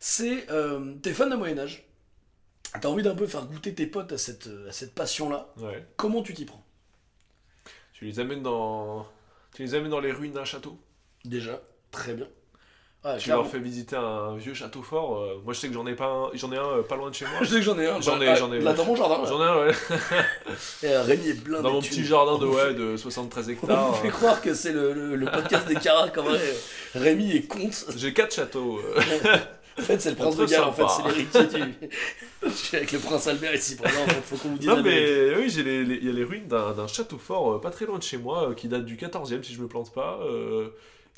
c'est 0.00 0.50
euh, 0.50 0.94
t'es 1.02 1.12
fan 1.12 1.30
de 1.30 1.36
Moyen 1.36 1.58
Âge. 1.58 1.84
T'as 2.80 2.88
envie 2.88 3.04
d'un 3.04 3.14
peu 3.14 3.26
faire 3.26 3.46
goûter 3.46 3.72
tes 3.74 3.86
potes 3.86 4.12
à 4.12 4.18
cette, 4.18 4.50
à 4.68 4.72
cette 4.72 4.94
passion-là. 4.94 5.52
Ouais. 5.58 5.86
Comment 5.96 6.22
tu 6.22 6.34
t'y 6.34 6.44
prends? 6.44 6.64
Tu 7.92 8.04
les 8.04 8.18
amènes 8.18 8.42
dans. 8.42 9.06
Tu 9.54 9.62
les 9.62 9.74
amènes 9.74 9.90
dans 9.90 10.00
les 10.00 10.12
ruines 10.12 10.32
d'un 10.32 10.44
château? 10.44 10.78
Déjà, 11.24 11.62
très 11.92 12.14
bien. 12.14 12.28
Tu 13.18 13.28
leur 13.28 13.46
fais 13.46 13.58
visiter 13.58 13.96
un 13.96 14.34
vieux 14.36 14.54
château 14.54 14.82
fort. 14.82 15.18
euh, 15.20 15.34
moi, 15.44 15.52
je 15.52 15.58
sais 15.60 15.68
que 15.68 15.74
j'en 15.74 15.86
ai 15.86 15.94
pas 15.94 16.06
un- 16.06 16.30
J'en 16.34 16.50
ai 16.52 16.56
un 16.56 16.78
euh, 16.78 16.82
pas 16.82 16.96
loin 16.96 17.10
de 17.10 17.14
chez 17.14 17.26
moi. 17.26 17.34
Je 17.42 17.46
sais 17.46 17.54
que 17.56 17.62
j'en 17.62 17.78
ai 17.78 17.86
un. 17.86 18.00
J'en 18.00 18.20
ai- 18.20 18.34
j'en 18.36 18.50
ai- 18.52 18.60
Là, 18.60 18.72
dans 18.72 18.84
mon 18.86 18.96
jardin. 18.96 19.18
J'en 19.28 19.40
ai 19.42 19.46
un, 19.46 19.66
ouais. 19.66 19.72
Et 20.82 20.88
euh, 20.88 21.02
Rémi 21.02 21.28
est 21.28 21.34
blindé 21.44 21.62
Dans 21.64 21.72
mon 21.72 21.80
petit 21.82 22.04
jardin 22.04 22.38
de, 22.38 22.46
On 22.46 22.52
ouais, 22.54 22.72
de 22.74 22.96
73 22.96 23.46
On 23.46 23.50
hectares. 23.50 23.88
vous 23.92 23.94
fait 24.02 24.08
croire 24.08 24.40
que 24.40 24.54
c'est 24.54 24.72
le, 24.72 24.92
le- 24.94 25.16
le 25.16 25.26
podcast 25.30 25.66
des 25.68 25.74
Caracs, 25.74 26.16
en 26.16 26.22
vrai. 26.22 26.40
Rémi 26.94 27.32
est 27.32 27.46
compte. 27.46 27.84
J'ai 27.96 28.12
quatre 28.14 28.34
châteaux. 28.34 28.80
En 29.76 29.82
fait, 29.82 30.00
c'est 30.00 30.10
le 30.10 30.14
prince 30.16 30.36
de 30.36 30.46
Galles, 30.46 30.62
en 30.62 30.72
fait, 30.72 30.84
c'est 30.88 31.02
l'héritier 31.02 31.46
du. 31.64 31.74
Je 32.44 32.48
suis 32.48 32.76
avec 32.76 32.92
le 32.92 33.00
prince 33.00 33.26
Albert 33.26 33.52
ici 33.56 33.74
présent, 33.74 34.02
en 34.04 34.06
fait, 34.06 34.20
faut 34.24 34.36
qu'on 34.36 34.50
vous 34.50 34.58
dise 34.58 34.68
Non 34.68 34.80
mais 34.84 35.34
oui, 35.36 35.50
j'ai 35.50 35.64
les- 35.64 35.82
les- 35.84 35.96
il 35.96 36.06
y 36.06 36.10
a 36.10 36.12
les 36.12 36.22
ruines 36.22 36.46
d'un 36.46 36.70
d'un 36.74 36.86
château 36.86 37.18
fort 37.18 37.54
euh, 37.54 37.60
pas 37.60 37.70
très 37.70 37.84
loin 37.84 37.98
de 37.98 38.02
chez 38.04 38.16
moi 38.16 38.50
euh, 38.50 38.54
qui 38.54 38.68
date 38.68 38.84
du 38.84 38.94
14e 38.96 39.42
si 39.42 39.52
je 39.52 39.60
me 39.60 39.66
plante 39.66 39.92
pas. 39.92 40.20
euh, 40.22 40.68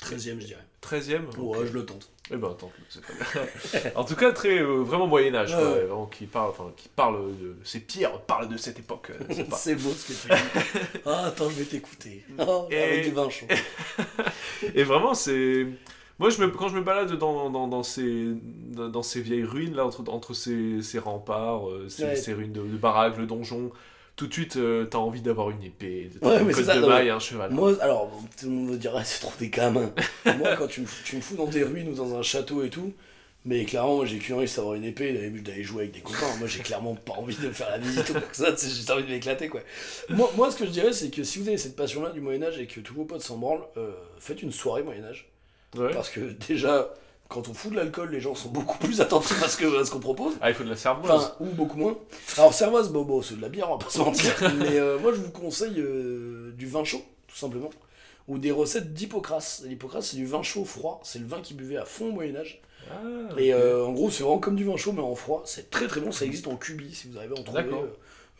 13ème, 0.03 0.39
je 0.39 0.45
dirais. 0.47 0.65
13e. 0.83 1.35
Ouais, 1.37 1.65
je 1.67 1.73
le 1.73 1.85
tente. 1.85 2.09
Eh 2.29 2.35
ben 2.35 2.49
attends, 2.51 2.71
c'est 2.89 3.01
pas 3.05 3.13
bien. 3.13 3.91
en 3.95 4.03
tout 4.03 4.15
cas, 4.15 4.31
très 4.33 4.59
euh, 4.59 4.81
vraiment 4.83 5.07
Moyen 5.07 5.33
Âge, 5.33 5.51
Ouais, 5.51 5.57
quoi, 5.61 5.71
ouais. 5.73 5.79
vraiment, 5.85 6.05
qui 6.07 6.25
parle, 6.25 6.49
enfin, 6.49 6.71
qui 6.75 6.89
parle 6.89 7.29
de 7.37 7.55
ces 7.63 7.79
pierres, 7.79 8.19
parle 8.21 8.49
de 8.49 8.57
cette 8.57 8.79
époque. 8.79 9.11
euh, 9.11 9.23
c'est 9.29 9.53
C'est 9.55 9.75
beau 9.75 9.91
ce 9.91 10.07
que 10.07 10.13
tu 10.13 10.27
dis. 10.27 10.79
Ah, 11.05 11.25
attends, 11.27 11.49
je 11.49 11.55
vais 11.55 11.63
t'écouter. 11.65 12.25
Oh, 12.37 12.67
Et- 12.69 12.77
Avec 12.77 13.03
du 13.05 13.11
vin 13.11 13.29
chaud. 13.29 13.47
Et 14.75 14.83
vraiment, 14.83 15.13
c'est. 15.13 15.67
Moi, 16.19 16.29
je 16.31 16.41
me... 16.41 16.47
quand 16.49 16.67
je 16.67 16.75
me 16.75 16.81
balade 16.81 17.13
dans, 17.17 17.49
dans, 17.49 17.67
dans 17.67 17.83
ces, 17.83 18.25
dans, 18.71 19.03
ces 19.03 19.21
vieilles 19.21 19.43
ruines, 19.43 19.75
là, 19.75 19.85
entre, 19.85 20.03
entre 20.11 20.33
ces, 20.33 20.81
ces 20.81 20.99
remparts, 20.99 21.69
euh, 21.69 21.87
ces, 21.89 22.03
Ouais. 22.05 22.15
ces 22.15 22.33
ruines 22.33 22.53
de, 22.53 22.61
de 22.61 22.77
baraques, 22.77 23.17
le 23.17 23.25
donjon, 23.27 23.71
tout 24.17 24.27
de 24.27 24.33
suite, 24.33 24.57
euh, 24.57 24.83
t'as 24.85 24.97
envie 24.97 25.21
d'avoir 25.21 25.49
une 25.51 25.63
épée, 25.63 26.09
Ouais, 26.21 26.41
une 26.41 26.51
côte 26.51 26.65
ça, 26.65 26.75
de 26.79 26.85
maille, 26.85 27.09
un 27.09 27.19
cheval. 27.19 27.51
Moi, 27.51 27.75
alors, 27.81 28.11
tout 28.37 28.47
le 28.47 28.51
monde 28.51 28.69
me 28.71 28.75
dira, 28.77 29.01
c'est 29.05 29.21
trop 29.21 29.31
des 29.39 29.47
gamins. 29.49 29.93
moi, 30.37 30.55
quand 30.57 30.67
tu 30.67 30.81
me, 30.81 30.85
fous- 30.85 31.03
tu 31.05 31.15
me 31.15 31.21
fous 31.21 31.35
dans 31.35 31.45
des 31.47 31.63
ruines 31.63 31.87
ou 31.89 31.93
dans 31.95 32.13
un 32.15 32.21
château 32.23 32.63
et 32.63 32.69
tout, 32.69 32.91
mais 33.45 33.63
clairement, 33.63 33.95
moi, 33.97 34.05
j'ai 34.05 34.17
qu'une 34.17 34.35
envie, 34.35 34.53
d'avoir 34.53 34.73
une 34.73 34.83
épée, 34.83 35.13
d'aller 35.13 35.29
d'aller 35.29 35.63
jouer 35.63 35.83
avec 35.83 35.93
des 35.93 36.01
copains. 36.01 36.35
Moi, 36.39 36.47
j'ai 36.47 36.59
clairement 36.59 36.95
pas 36.95 37.13
envie 37.13 37.35
de 37.37 37.49
faire 37.51 37.69
la 37.69 37.77
visite 37.77 38.09
ou 38.09 38.13
quoi 38.13 38.21
que 38.23 38.35
ça, 38.35 38.49
j'ai 38.59 38.67
juste 38.67 38.89
envie 38.91 39.03
de 39.03 39.09
m'éclater, 39.09 39.47
quoi. 39.47 39.61
Moi, 40.09 40.29
moi, 40.35 40.51
ce 40.51 40.57
que 40.57 40.65
je 40.65 40.71
dirais, 40.71 40.91
c'est 40.91 41.09
que 41.09 41.23
si 41.23 41.39
vous 41.39 41.47
avez 41.47 41.57
cette 41.57 41.75
passion-là 41.77 42.09
du 42.09 42.19
Moyen-Âge 42.19 42.59
et 42.59 42.65
que 42.67 42.79
tous 42.81 42.93
vos 42.95 43.05
potes 43.05 43.21
s'en 43.21 43.37
branlent, 43.37 43.63
euh, 43.77 43.91
faites 44.19 44.41
une 44.41 44.51
soirée 44.51 44.83
Moyen-Âge. 44.83 45.29
Ouais. 45.77 45.93
Parce 45.93 46.09
que 46.09 46.19
déjà, 46.49 46.89
quand 47.29 47.49
on 47.49 47.53
fout 47.53 47.71
de 47.71 47.75
l'alcool, 47.77 48.11
les 48.11 48.21
gens 48.21 48.35
sont 48.35 48.49
beaucoup 48.49 48.77
plus 48.77 49.01
attentifs 49.01 49.43
à 49.43 49.47
ce 49.49 49.91
qu'on 49.91 49.99
propose. 49.99 50.33
Ah, 50.41 50.49
il 50.49 50.55
faut 50.55 50.63
de 50.63 50.69
la 50.69 50.75
servoise. 50.77 51.11
Enfin, 51.11 51.35
ou 51.41 51.45
beaucoup 51.47 51.77
moins. 51.77 51.97
Alors, 52.37 52.53
Servoise, 52.53 52.89
bon, 52.91 53.03
bon, 53.03 53.21
c'est 53.21 53.35
de 53.35 53.41
la 53.41 53.49
bière, 53.49 53.69
on 53.69 53.77
va 53.77 53.83
pas 53.85 53.91
se 53.91 53.99
mentir. 53.99 54.33
mais 54.59 54.77
euh, 54.77 54.97
moi, 54.99 55.11
je 55.13 55.19
vous 55.19 55.31
conseille 55.31 55.79
euh, 55.79 56.51
du 56.57 56.67
vin 56.67 56.83
chaud, 56.83 57.01
tout 57.27 57.35
simplement. 57.35 57.69
ou 58.27 58.37
des 58.37 58.51
recettes 58.51 58.93
d'Hippocrate. 58.93 59.63
L'Hippocrate, 59.65 60.03
c'est 60.03 60.17
du 60.17 60.25
vin 60.25 60.41
chaud 60.41 60.63
froid, 60.65 61.01
c'est 61.03 61.19
le 61.19 61.25
vin 61.25 61.41
qui 61.41 61.53
buvait 61.53 61.77
à 61.77 61.85
fond 61.85 62.07
au 62.07 62.11
Moyen-Âge. 62.13 62.61
Ah, 62.89 62.95
Et 63.37 63.53
euh, 63.53 63.85
en 63.85 63.91
gros, 63.91 64.09
c'est 64.09 64.23
vraiment 64.23 64.39
comme 64.39 64.55
du 64.55 64.63
vin 64.63 64.77
chaud, 64.77 64.93
mais 64.93 65.01
en 65.01 65.15
froid. 65.15 65.43
C'est 65.45 65.69
très 65.69 65.87
très 65.87 65.99
bon, 65.99 66.11
ça 66.11 66.25
existe 66.25 66.47
en 66.47 66.55
cubi, 66.55 66.93
si 66.93 67.09
vous 67.09 67.17
arrivez 67.17 67.35
à 67.35 67.39
en 67.39 67.43
trouver 67.43 67.63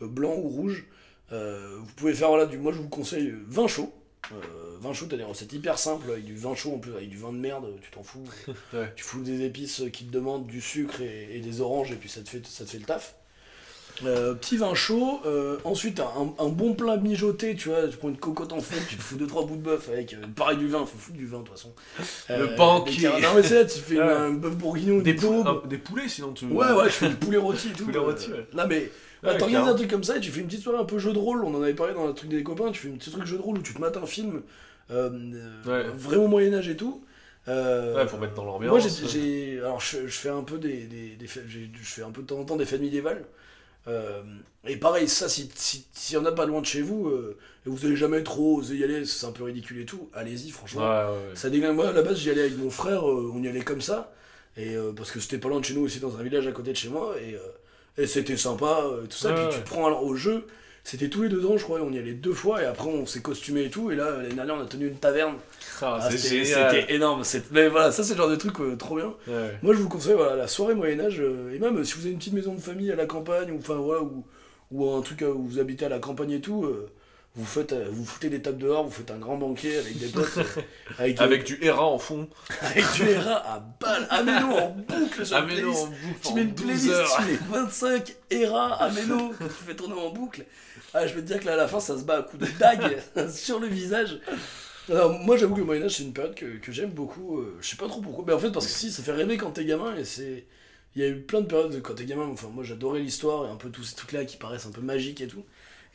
blanc 0.00 0.34
ou 0.34 0.48
rouge. 0.48 0.86
Vous 1.30 1.92
pouvez 1.96 2.14
faire, 2.14 2.28
voilà, 2.28 2.46
du, 2.46 2.56
moi 2.56 2.72
je 2.72 2.78
vous 2.78 2.88
conseille 2.88 3.34
vin 3.46 3.66
chaud. 3.66 3.92
Euh, 4.32 4.36
vin 4.80 4.92
chaud, 4.92 5.06
t'as 5.08 5.16
des 5.16 5.24
recettes 5.24 5.52
hyper 5.52 5.78
simples, 5.78 6.10
avec 6.10 6.24
du 6.24 6.36
vin 6.36 6.54
chaud 6.54 6.72
en 6.74 6.78
plus, 6.78 6.92
avec 6.94 7.08
du 7.08 7.16
vin 7.16 7.32
de 7.32 7.38
merde, 7.38 7.66
tu 7.80 7.90
t'en 7.90 8.02
fous. 8.02 8.24
Ouais. 8.74 8.92
Tu 8.96 9.04
fous 9.04 9.22
des 9.22 9.44
épices 9.44 9.82
qui 9.92 10.04
te 10.04 10.12
demandent 10.12 10.46
du 10.46 10.60
sucre 10.60 11.00
et, 11.00 11.28
et 11.36 11.40
des 11.40 11.60
oranges, 11.60 11.92
et 11.92 11.96
puis 11.96 12.08
ça 12.08 12.20
te 12.20 12.28
fait, 12.28 12.46
ça 12.46 12.64
te 12.64 12.70
fait 12.70 12.78
le 12.78 12.84
taf. 12.84 13.14
Euh, 14.04 14.34
petit 14.34 14.56
vin 14.58 14.74
chaud, 14.74 15.20
euh, 15.26 15.56
ensuite 15.64 15.98
un, 15.98 16.32
un 16.38 16.48
bon 16.50 16.74
plat 16.74 16.96
mijoté, 16.98 17.56
tu 17.56 17.68
vois, 17.70 17.88
tu 17.88 17.96
prends 17.96 18.10
une 18.10 18.16
cocotte 18.16 18.52
en 18.52 18.60
fête, 18.60 18.86
tu 18.88 18.96
te 18.96 19.02
fous 19.02 19.16
2-3 19.16 19.46
bouts 19.48 19.56
de 19.56 19.62
bœuf 19.62 19.88
avec 19.88 20.14
euh, 20.14 20.18
pareil 20.36 20.56
du 20.58 20.68
vin, 20.68 20.86
faut 20.86 20.96
foutre 20.98 21.16
du 21.16 21.26
vin 21.26 21.38
de 21.40 21.44
toute 21.44 21.56
façon. 21.56 21.72
Le 22.28 22.46
des 22.46 22.54
car- 23.02 23.18
Non 23.20 23.28
mais 23.34 23.42
c'est 23.42 23.66
tu 23.66 23.80
fais 23.80 23.98
un 23.98 24.30
bœuf 24.30 24.54
bourguignon, 24.54 24.98
des, 25.00 25.14
pou- 25.14 25.42
un- 25.44 25.66
des 25.66 25.78
poulets 25.78 26.08
sinon 26.08 26.32
tu. 26.32 26.44
Ouais, 26.44 26.70
ouais, 26.70 26.84
je 26.84 26.90
fais 26.94 27.08
du 27.08 27.16
poulet 27.16 27.38
rôti 27.38 27.70
et 27.70 27.72
tout. 27.72 27.86
Poulet 27.86 27.98
rôti, 27.98 28.30
ouais. 28.30 28.46
Non, 28.54 28.66
mais 28.68 28.88
Ouais, 29.22 29.36
t'organises 29.38 29.68
un 29.68 29.74
truc 29.74 29.90
comme 29.90 30.04
ça 30.04 30.16
et 30.16 30.20
tu 30.20 30.30
fais 30.30 30.40
une 30.40 30.46
petite 30.46 30.62
soirée 30.62 30.78
un 30.78 30.84
peu 30.84 30.98
jeu 30.98 31.12
de 31.12 31.18
rôle. 31.18 31.44
On 31.44 31.54
en 31.54 31.62
avait 31.62 31.74
parlé 31.74 31.94
dans 31.94 32.06
le 32.06 32.14
truc 32.14 32.30
des 32.30 32.42
copains. 32.42 32.70
Tu 32.70 32.80
fais 32.82 32.88
une 32.88 32.98
petite 32.98 33.12
truc 33.12 33.24
jeu 33.26 33.36
de 33.36 33.42
rôle 33.42 33.58
où 33.58 33.62
tu 33.62 33.74
te 33.74 33.80
mates 33.80 33.96
un 33.96 34.06
film 34.06 34.42
euh, 34.90 35.10
euh, 35.66 35.84
Ouais. 35.84 35.88
vraiment 35.96 36.28
Moyen-Âge 36.28 36.68
et 36.68 36.76
tout. 36.76 37.02
Euh, 37.48 37.96
Ouais, 37.96 38.06
pour 38.06 38.18
mettre 38.20 38.34
dans 38.34 38.44
l'ambiance. 38.44 38.70
Moi, 39.02 39.08
j'ai-. 39.10 39.58
Alors, 39.60 39.80
je, 39.80 40.06
je 40.06 40.18
fais 40.18 40.28
un 40.28 40.42
peu 40.42 40.58
des. 40.58 40.88
je 41.20 41.26
fais 41.82 42.02
un 42.02 42.10
peu 42.10 42.22
de 42.22 42.26
temps 42.26 42.38
en 42.38 42.44
temps 42.44 42.56
des 42.56 42.64
fêtes 42.66 42.80
médiévales. 42.80 43.24
Euh, 43.86 44.22
et 44.66 44.76
pareil, 44.76 45.08
ça, 45.08 45.28
si- 45.30 45.50
si- 45.54 45.86
s'il 45.92 46.14
y 46.14 46.18
en 46.18 46.24
a 46.26 46.32
pas 46.32 46.44
loin 46.44 46.60
de 46.60 46.66
chez 46.66 46.82
vous, 46.82 47.08
euh, 47.08 47.38
et 47.66 47.70
vous 47.70 47.86
allez 47.86 47.96
jamais 47.96 48.22
trop 48.22 48.56
oser 48.58 48.76
y 48.76 48.84
aller, 48.84 49.06
c'est 49.06 49.24
un 49.24 49.32
peu 49.32 49.44
ridicule 49.44 49.80
et 49.80 49.86
tout, 49.86 50.10
allez-y, 50.12 50.50
franchement. 50.50 50.82
ouais, 50.82 51.04
ouais. 51.06 51.34
Ça 51.36 51.48
déglingue. 51.48 51.74
Moi, 51.74 51.88
à 51.88 51.92
la 51.92 52.02
base, 52.02 52.18
j'y 52.18 52.28
allais 52.30 52.42
avec 52.42 52.58
mon 52.58 52.68
frère, 52.70 53.08
euh, 53.08 53.32
on 53.34 53.42
y 53.42 53.48
allait 53.48 53.62
comme 53.62 53.80
ça. 53.80 54.12
Et 54.58 54.74
parce 54.96 55.10
que 55.12 55.20
c'était 55.20 55.38
pas 55.38 55.48
loin 55.48 55.60
de 55.60 55.64
chez 55.64 55.72
nous, 55.74 55.82
aussi 55.82 56.00
dans 56.00 56.16
un 56.18 56.22
village 56.22 56.46
à 56.46 56.52
côté 56.52 56.72
de 56.72 56.76
chez 56.76 56.88
moi. 56.88 57.14
Et, 57.22 57.34
euh, 57.34 57.38
et 57.98 58.06
c'était 58.06 58.36
sympa, 58.36 58.80
euh, 58.84 59.02
tout 59.02 59.16
ça. 59.18 59.30
Ouais, 59.34 59.34
puis 59.48 59.56
tu 59.56 59.60
te 59.62 59.68
prends 59.68 59.86
alors 59.86 60.04
au 60.04 60.14
jeu. 60.14 60.44
C'était 60.84 61.08
tous 61.10 61.22
les 61.22 61.28
deux 61.28 61.44
ans, 61.44 61.58
je 61.58 61.64
crois. 61.64 61.80
On 61.82 61.92
y 61.92 61.98
allait 61.98 62.14
deux 62.14 62.32
fois. 62.32 62.62
Et 62.62 62.64
après, 62.64 62.88
on 62.88 63.04
s'est 63.04 63.20
costumé 63.20 63.64
et 63.64 63.70
tout. 63.70 63.90
Et 63.90 63.96
là, 63.96 64.10
l'année 64.22 64.34
dernière, 64.34 64.54
on 64.54 64.62
a 64.62 64.66
tenu 64.66 64.86
une 64.88 64.96
taverne. 64.96 65.34
Ah, 65.82 65.98
Ah, 66.00 66.10
c'était 66.10 66.94
énorme. 66.94 67.22
Mais 67.50 67.68
voilà, 67.68 67.92
ça, 67.92 68.02
c'est 68.02 68.14
le 68.14 68.18
genre 68.18 68.30
de 68.30 68.36
truc 68.36 68.58
euh, 68.60 68.74
trop 68.76 68.96
bien. 68.96 69.12
Ouais. 69.26 69.50
Moi, 69.62 69.74
je 69.74 69.80
vous 69.80 69.88
conseille 69.90 70.14
voilà, 70.14 70.34
la 70.34 70.46
soirée 70.48 70.74
Moyen-Âge. 70.74 71.20
euh, 71.20 71.52
et 71.54 71.58
même 71.58 71.84
si 71.84 71.94
vous 71.94 72.00
avez 72.02 72.12
une 72.12 72.18
petite 72.18 72.32
maison 72.32 72.54
de 72.54 72.60
famille 72.60 72.90
à 72.90 72.96
la 72.96 73.04
campagne, 73.04 73.50
ou, 73.52 73.58
enfin, 73.58 73.74
voilà, 73.74 74.00
ou, 74.02 74.24
ou 74.70 74.90
un 74.94 75.02
truc 75.02 75.22
où 75.22 75.42
vous 75.46 75.58
habitez 75.58 75.84
à 75.84 75.90
la 75.90 75.98
campagne 75.98 76.30
et 76.32 76.40
tout. 76.40 76.64
euh, 76.64 76.88
vous, 77.38 77.44
faites, 77.46 77.72
euh, 77.72 77.88
vous 77.90 78.04
foutez 78.04 78.28
des 78.28 78.42
tables 78.42 78.58
dehors, 78.58 78.84
vous 78.84 78.90
faites 78.90 79.10
un 79.10 79.18
grand 79.18 79.36
banquet 79.36 79.78
avec 79.78 79.98
des 79.98 80.08
potes, 80.08 80.28
euh, 80.38 80.42
avec, 80.98 81.20
euh, 81.20 81.24
Avec 81.24 81.44
du 81.44 81.58
Hera 81.62 81.86
en 81.86 81.98
fond. 81.98 82.28
avec 82.60 82.84
du 82.94 83.02
Hera 83.08 83.36
à 83.54 83.60
balle, 83.80 84.06
Ameno 84.10 84.56
en 84.56 84.70
boucle 84.70 85.24
sur 85.26 85.36
en 85.36 85.42
boucle 85.42 86.18
Tu 86.24 86.34
mets 86.34 86.42
une 86.42 86.52
12 86.54 86.64
playlist, 86.66 86.92
tu 87.16 87.22
mets 87.24 87.38
25 87.60 88.14
Hera 88.30 88.74
Ameno 88.82 89.30
que 89.30 89.44
tu 89.44 89.50
fais 89.66 89.74
tourner 89.76 89.94
en 90.00 90.10
boucle. 90.10 90.44
Ah, 90.94 91.06
je 91.06 91.14
peux 91.14 91.20
te 91.20 91.26
dire 91.26 91.40
que 91.40 91.46
là, 91.46 91.52
à 91.54 91.56
la 91.56 91.68
fin, 91.68 91.80
ça 91.80 91.96
se 91.98 92.02
bat 92.04 92.18
à 92.18 92.22
coups 92.22 92.44
de 92.50 92.58
dague 92.58 92.98
sur 93.30 93.58
le 93.60 93.66
visage. 93.66 94.18
Alors, 94.90 95.12
moi, 95.12 95.36
j'avoue 95.36 95.54
que 95.54 95.60
le 95.60 95.66
Moyen-Âge, 95.66 95.96
c'est 95.96 96.02
une 96.02 96.14
période 96.14 96.34
que, 96.34 96.56
que 96.58 96.72
j'aime 96.72 96.90
beaucoup. 96.90 97.40
euh, 97.40 97.58
je 97.60 97.68
sais 97.68 97.76
pas 97.76 97.88
trop 97.88 98.00
pourquoi. 98.00 98.24
Mais 98.26 98.32
en 98.32 98.38
fait, 98.38 98.50
parce 98.50 98.66
que 98.66 98.72
si, 98.72 98.90
ça 98.90 99.02
fait 99.02 99.12
rêver 99.12 99.36
quand 99.36 99.50
t'es 99.50 99.64
gamin 99.66 99.94
et 99.96 100.04
c'est. 100.04 100.46
Il 100.96 101.02
y 101.02 101.04
a 101.04 101.08
eu 101.08 101.20
plein 101.20 101.42
de 101.42 101.46
périodes 101.46 101.72
de- 101.72 101.80
quand 101.80 101.94
t'es 101.94 102.06
gamin. 102.06 102.24
Enfin, 102.32 102.48
moi, 102.48 102.64
j'adorais 102.64 103.00
l'histoire 103.00 103.46
et 103.46 103.50
un 103.50 103.56
peu 103.56 103.70
ces 103.84 103.94
trucs-là 103.94 104.24
qui 104.24 104.38
paraissent 104.38 104.64
un 104.64 104.70
peu 104.70 104.80
magiques 104.80 105.20
et 105.20 105.26
tout. 105.28 105.44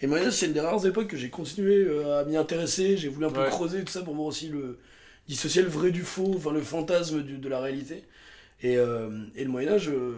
Et 0.04 0.06
le 0.06 0.10
Moyen-Âge, 0.10 0.34
c'est 0.34 0.48
une 0.48 0.54
des 0.54 0.60
rares 0.60 0.86
époques 0.86 1.08
que 1.08 1.16
j'ai 1.16 1.30
continué 1.30 1.76
euh, 1.88 2.20
à 2.20 2.26
m'y 2.26 2.36
intéresser. 2.36 2.98
J'ai 2.98 3.08
voulu 3.08 3.26
un 3.26 3.30
peu 3.30 3.40
Ouais. 3.40 3.50
creuser 3.50 3.84
tout 3.86 3.92
ça 3.92 4.02
pour 4.02 4.14
voir 4.16 4.28
aussi 4.28 4.50
le. 4.50 4.78
dissocier 5.30 5.62
le 5.62 5.70
vrai 5.70 5.92
du 5.92 6.02
faux, 6.04 6.34
enfin, 6.36 6.52
le 6.52 6.60
fantasme 6.60 7.22
du- 7.24 7.38
de 7.38 7.48
la 7.48 7.62
réalité. 7.62 8.04
Et, 8.62 8.76
euh, 8.78 9.10
et 9.38 9.46
le 9.46 9.50
Moyen-Âge. 9.50 9.88
euh, 9.90 10.16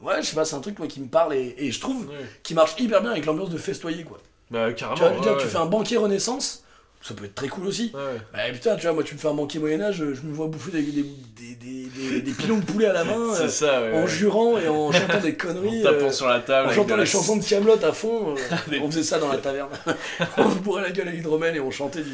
Ouais, 0.00 0.22
je 0.22 0.28
sais 0.28 0.34
pas, 0.34 0.46
c'est 0.46 0.56
un 0.56 0.60
truc 0.60 0.78
moi 0.78 0.88
qui 0.88 0.98
me 1.02 1.08
parle 1.08 1.34
et, 1.34 1.54
et 1.58 1.70
je 1.70 1.78
trouve 1.78 2.08
Ouais. 2.08 2.14
qui 2.42 2.54
marche 2.54 2.74
hyper 2.80 3.02
bien 3.02 3.10
avec 3.10 3.26
l'ambiance 3.26 3.50
de 3.50 3.58
festoyer 3.58 4.02
quoi. 4.02 4.16
Bah, 4.50 4.72
carrément. 4.72 4.96
Tu 4.96 5.02
vois, 5.22 5.32
ouais, 5.36 5.42
tu 5.42 5.46
fais 5.46 5.58
un 5.58 5.66
banquier 5.66 5.98
Renaissance, 5.98 6.64
ça 7.02 7.14
peut 7.14 7.24
être 7.24 7.34
très 7.34 7.48
cool 7.48 7.66
aussi. 7.66 7.90
Ouais. 7.94 8.20
Bah 8.32 8.38
putain, 8.52 8.76
tu 8.76 8.82
vois, 8.82 8.92
moi 8.92 9.02
tu 9.02 9.14
me 9.14 9.18
fais 9.20 9.28
un 9.28 9.34
banquier 9.34 9.58
Moyen-Âge, 9.58 9.96
je 9.96 10.22
me 10.22 10.32
vois 10.32 10.48
bouffer 10.48 10.70
des, 10.70 10.82
des, 10.82 11.54
des, 11.54 12.20
des, 12.20 12.32
pilons 12.32 12.58
de 12.58 12.64
poulet 12.64 12.86
à 12.86 12.92
la 12.92 13.04
main, 13.04 13.34
C'est 13.34 13.42
euh, 13.44 13.48
ça, 13.48 13.82
ouais. 13.82 13.92
en 13.92 14.02
ouais. 14.02 14.08
jurant 14.08 14.58
et 14.58 14.68
en 14.68 14.92
chantant 14.92 15.20
des 15.20 15.32
En 15.32 15.36
conneries. 15.36 15.82
tapant 15.82 16.06
euh, 16.06 16.12
sur 16.12 16.28
la 16.28 16.40
table. 16.40 16.68
en 16.68 16.72
chantant 16.72 16.96
les 16.96 17.06
chansons 17.06 17.36
de 17.36 17.44
Camelot 17.44 17.82
à 17.84 17.92
fond, 17.92 18.34
euh, 18.36 18.78
on 18.82 18.90
faisait 18.90 19.02
ça 19.02 19.18
dans 19.18 19.28
la 19.28 19.38
taverne. 19.38 19.70
on 20.36 20.50
se 20.50 20.56
bourrait 20.58 20.82
la 20.82 20.90
gueule 20.90 21.08
à 21.08 21.12
l'hydromel 21.12 21.56
et 21.56 21.60
on 21.60 21.70
chantait 21.70 22.02
du, 22.02 22.12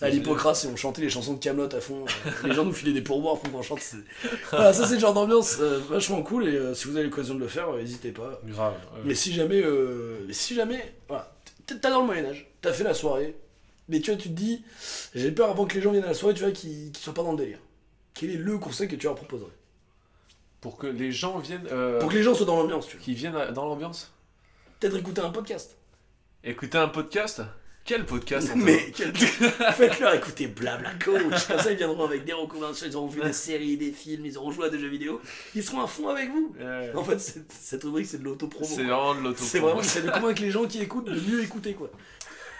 à 0.00 0.08
l'hypocrate 0.08 0.64
et 0.64 0.68
on 0.72 0.76
chantait 0.76 1.02
les 1.02 1.10
chansons 1.10 1.34
de 1.34 1.40
Camelot 1.40 1.74
à 1.74 1.80
fond. 1.80 2.04
Les 2.44 2.54
gens 2.54 2.64
nous 2.64 2.72
filaient 2.72 2.92
des 2.92 3.02
pourboires 3.02 3.38
pour 3.38 3.50
qu'on 3.50 3.62
chante. 3.62 3.80
Voilà, 4.50 4.72
ça 4.72 4.86
c'est 4.86 4.94
le 4.94 5.00
genre 5.00 5.14
d'ambiance 5.14 5.56
euh, 5.60 5.80
vachement 5.90 6.22
cool 6.22 6.46
et 6.48 6.54
euh, 6.56 6.74
si 6.74 6.86
vous 6.86 6.96
avez 6.96 7.06
l'occasion 7.06 7.34
de 7.34 7.40
le 7.40 7.48
faire, 7.48 7.68
euh, 7.70 7.80
n'hésitez 7.80 8.12
pas. 8.12 8.40
Grave. 8.44 8.74
Mais 9.04 9.14
si 9.14 9.32
jamais, 9.32 9.60
euh, 9.60 10.18
mais 10.26 10.32
si 10.32 10.54
jamais, 10.54 10.94
voilà, 11.08 11.32
t'as 11.66 11.90
dans 11.90 12.00
le 12.02 12.06
Moyen 12.06 12.26
Âge, 12.26 12.48
t'as 12.62 12.72
fait 12.72 12.84
la 12.84 12.94
soirée, 12.94 13.34
mais 13.88 14.00
tu 14.00 14.10
vois, 14.10 14.20
tu 14.20 14.28
te 14.28 14.34
dis, 14.34 14.62
j'ai 15.14 15.30
peur 15.32 15.50
avant 15.50 15.66
que 15.66 15.74
les 15.74 15.80
gens 15.80 15.90
viennent 15.92 16.04
à 16.04 16.08
la 16.08 16.14
soirée, 16.14 16.34
tu 16.34 16.42
vois, 16.42 16.52
qu'ils 16.52 16.92
qu'ils 16.92 17.02
soient 17.02 17.14
pas 17.14 17.22
dans 17.22 17.32
le 17.32 17.38
délire. 17.38 17.58
Quel 18.14 18.30
est 18.30 18.36
le 18.36 18.58
conseil 18.58 18.88
que 18.88 18.96
tu 18.96 19.06
leur 19.06 19.14
proposerais 19.14 19.52
Pour 20.60 20.76
que 20.76 20.86
les 20.86 21.12
gens 21.12 21.38
viennent. 21.38 21.66
euh, 21.70 21.98
Pour 22.00 22.10
que 22.10 22.14
les 22.16 22.22
gens 22.22 22.34
soient 22.34 22.46
dans 22.46 22.56
l'ambiance, 22.60 22.86
tu 22.88 22.96
vois. 22.96 23.04
Qui 23.04 23.14
viennent 23.14 23.52
dans 23.54 23.66
l'ambiance 23.66 24.12
Peut-être 24.80 24.96
écouter 24.96 25.20
un 25.20 25.30
podcast. 25.30 25.76
Écouter 26.44 26.78
un 26.78 26.88
podcast? 26.88 27.42
Quel 27.84 28.04
podcast 28.04 28.50
Mais 28.56 28.92
quel- 28.94 29.16
faites-leur 29.16 30.12
écouter 30.14 30.46
Blabla 30.46 30.90
Coach. 31.02 31.46
Comme 31.46 31.58
ça, 31.58 31.70
ils 31.72 31.78
viendront 31.78 32.04
avec 32.04 32.24
des 32.26 32.34
recommandations, 32.34 32.86
ils 32.86 32.94
auront 32.96 33.06
vu 33.06 33.22
des 33.22 33.32
séries, 33.32 33.78
des 33.78 33.92
films, 33.92 34.26
ils 34.26 34.36
auront 34.36 34.50
joué 34.50 34.66
à 34.66 34.68
des 34.68 34.78
jeux 34.78 34.88
vidéo. 34.88 35.20
Ils 35.54 35.62
seront 35.64 35.80
à 35.80 35.86
fond 35.86 36.08
avec 36.08 36.28
vous. 36.30 36.54
En 36.94 37.02
fait, 37.04 37.18
cette, 37.48 37.82
rubrique, 37.84 38.06
c'est 38.06 38.18
de 38.18 38.24
l'auto-promo. 38.24 38.66
C'est 38.66 38.82
vraiment 38.84 39.14
de 39.14 39.20
l'auto 39.20 39.42
C'est 39.42 39.58
vraiment, 39.60 39.82
c'est 39.82 40.02
de 40.02 40.10
convaincre 40.10 40.42
les 40.42 40.50
gens 40.50 40.66
qui 40.66 40.80
écoutent 40.82 41.06
de 41.06 41.18
mieux 41.18 41.42
écouter, 41.42 41.72
quoi. 41.74 41.90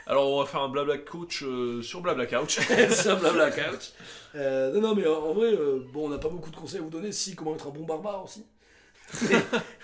Alors, 0.09 0.33
on 0.33 0.41
va 0.41 0.47
faire 0.47 0.63
un 0.63 0.71
blabla 0.71 0.97
coach 0.97 1.43
euh, 1.43 1.83
sur 1.83 2.01
blabla 2.01 2.25
couch. 2.25 2.59
sur 2.91 3.21
Blabla 3.21 3.51
Couch. 3.51 3.91
Euh, 4.35 4.73
non, 4.73 4.81
non, 4.81 4.95
mais 4.95 5.07
en 5.07 5.35
vrai, 5.35 5.53
euh, 5.53 5.85
bon, 5.93 6.07
on 6.07 6.09
n'a 6.09 6.17
pas 6.17 6.31
beaucoup 6.31 6.51
de 6.51 6.57
conseils 6.57 6.81
à 6.81 6.83
vous 6.83 6.89
donner. 6.89 7.13
Si, 7.13 7.37
comment 7.37 7.55
être 7.55 7.67
un 7.67 7.71
bon 7.71 7.85
barbare 7.85 8.25
aussi. 8.25 8.47
mais 9.31 9.37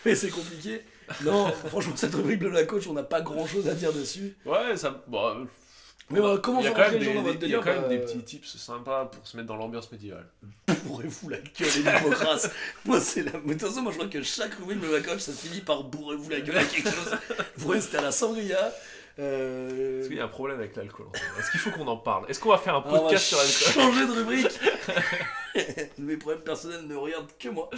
mais 0.05 0.15
c'est 0.15 0.31
compliqué. 0.31 0.83
Non, 1.23 1.49
franchement, 1.67 1.93
cette 1.95 2.15
rubrique 2.15 2.39
Blabla 2.39 2.65
Coach, 2.65 2.87
on 2.87 2.95
n'a 2.95 3.03
pas 3.03 3.21
grand 3.21 3.47
chose 3.47 3.69
à 3.69 3.75
dire 3.75 3.93
dessus. 3.93 4.35
Ouais, 4.47 4.75
ça. 4.77 5.05
Bon, 5.07 5.47
Mais 6.09 6.21
voilà, 6.21 6.39
comment 6.39 6.61
il 6.61 6.65
y 6.65 6.69
a 6.69 6.75
faire 6.75 6.87
quand 6.87 6.93
rentrer 6.93 6.99
même 6.99 7.09
les 7.09 7.15
gens 7.15 7.21
des, 7.21 7.27
dans 7.27 7.33
votre 7.33 7.45
il 7.45 7.51
y 7.51 7.55
a 7.55 7.59
quand 7.59 7.65
même 7.67 7.83
bah, 7.83 7.89
des 7.89 7.99
petits 7.99 8.23
tips 8.23 8.57
sympas 8.57 9.05
pour 9.07 9.27
se 9.27 9.37
mettre 9.37 9.49
dans 9.49 9.57
l'ambiance 9.57 9.93
médiévale. 9.93 10.27
Bourrez-vous 10.85 11.29
la 11.29 11.39
gueule 11.39 11.69
et 11.69 11.83
l'hypocrate. 11.83 12.51
moi, 12.87 12.99
c'est 12.99 13.23
la. 13.23 13.33
Mais 13.45 13.55
de 13.55 13.61
toute 13.61 13.69
façon, 13.69 13.83
moi, 13.83 13.93
je 13.93 13.99
crois 13.99 14.11
que 14.11 14.23
chaque 14.23 14.55
rubrique 14.55 14.79
Blabla 14.79 15.01
Coach, 15.01 15.21
ça 15.21 15.33
finit 15.33 15.61
par 15.61 15.85
bourrez-vous 15.85 16.31
la 16.31 16.41
gueule 16.41 16.57
à 16.57 16.65
quelque 16.65 16.89
chose. 16.89 17.15
Vous 17.57 17.69
restez 17.69 17.99
à 17.99 18.03
la 18.03 18.13
sangria. 18.13 18.73
Euh... 19.19 20.01
Est-ce 20.01 20.09
qu'il 20.09 20.17
y 20.17 20.21
a 20.21 20.25
un 20.25 20.29
problème 20.29 20.59
avec 20.59 20.75
l'alcool 20.77 21.07
Est-ce 21.39 21.51
qu'il 21.51 21.61
faut 21.61 21.71
qu'on 21.71 21.87
en 21.87 21.97
parle? 21.97 22.25
Est-ce 22.29 22.41
qu'on 22.41 22.51
va 22.51 22.59
faire 22.59 22.75
un 22.75 22.81
va 22.81 22.91
podcast 22.91 23.27
sur 23.27 23.39
l'alcool? 23.39 23.83
changer 23.83 24.07
de 24.07 24.13
rubrique. 24.13 24.61
Mes 25.99 26.17
problèmes 26.17 26.43
personnels 26.43 26.87
ne 26.89 26.95
regardent 26.97 27.31
que 27.39 27.49
moi. 27.49 27.71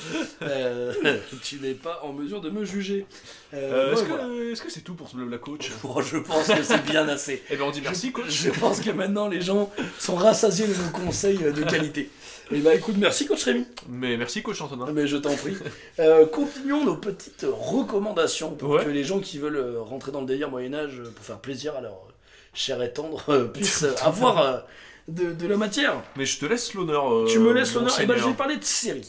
Euh, 0.43 0.93
tu 1.43 1.57
n'es 1.61 1.75
pas 1.75 2.01
en 2.03 2.13
mesure 2.13 2.41
de 2.41 2.51
me 2.51 2.65
juger. 2.65 3.07
Euh, 3.55 3.57
Euh, 3.57 3.87
ouais, 3.89 3.93
Est-ce 4.01 4.05
voilà. 4.09 4.25
que, 4.25 4.53
est-ce 4.53 4.63
que 4.63 4.71
c'est 4.71 4.81
tout 4.81 4.95
pour 4.95 5.09
ce 5.09 5.17
blabla 5.17 5.39
coach? 5.39 5.71
Bon, 5.83 6.01
je 6.03 6.19
pense 6.19 6.47
que 6.49 6.63
c'est 6.63 6.85
bien 6.85 7.09
assez. 7.09 7.43
Eh 7.51 7.57
ben 7.57 7.65
on 7.65 7.71
dit 7.71 7.81
merci 7.83 8.13
coach. 8.13 8.27
je 8.31 8.51
pense 8.51 8.81
que 8.81 8.91
maintenant 8.91 9.29
les 9.29 9.41
gens 9.41 9.71
sont 9.99 10.15
rassasiés 10.17 10.67
de 10.67 10.75
nos 10.75 10.91
conseils 10.91 11.39
de 11.39 11.63
qualité. 11.63 12.11
Et 12.53 12.61
bah 12.61 12.75
écoute, 12.75 12.95
merci 12.99 13.27
coach 13.27 13.43
Rémi. 13.45 13.67
Mais 13.89 14.17
merci 14.17 14.43
coach 14.43 14.61
Antonin. 14.61 14.87
Mais 14.93 15.07
je 15.09 15.17
t'en 15.17 15.35
prie. 15.35 15.57
Continuons 16.33 16.85
nos 16.85 16.97
petites 16.97 17.45
recommandations 17.49 18.51
pour 18.55 18.71
Ouais. 18.71 18.85
que 18.85 18.91
les 18.91 19.05
gens 19.05 19.21
qui 19.21 19.39
veulent 19.39 19.77
rentrer 19.79 20.13
dans 20.13 20.21
le 20.21 20.27
délire 20.27 20.51
Moyen-Âge 20.51 21.01
euh, 21.01 21.11
pour 21.15 21.25
faire 21.25 21.39
plaisir 21.39 21.75
à 21.77 21.81
leur 21.81 21.99
cher 22.55 22.83
et 22.83 22.93
tendre 22.93 23.45
puissent 23.53 23.85
avoir 24.03 24.65
de, 25.09 25.33
de 25.33 25.47
la 25.47 25.57
matière. 25.57 26.03
Mais 26.17 26.27
je 26.27 26.39
te 26.39 26.47
laisse 26.47 26.75
l'honneur. 26.75 27.13
euh, 27.13 27.27
Tu 27.27 27.39
me 27.39 27.53
laisses 27.53 27.75
l'honneur. 27.75 27.99
Et 28.01 28.07
ben, 28.07 28.15
je 28.15 28.19
seigneur. 28.21 28.31
vais 28.33 28.37
parler 28.37 28.57
de 28.57 28.65
séries. 28.65 29.09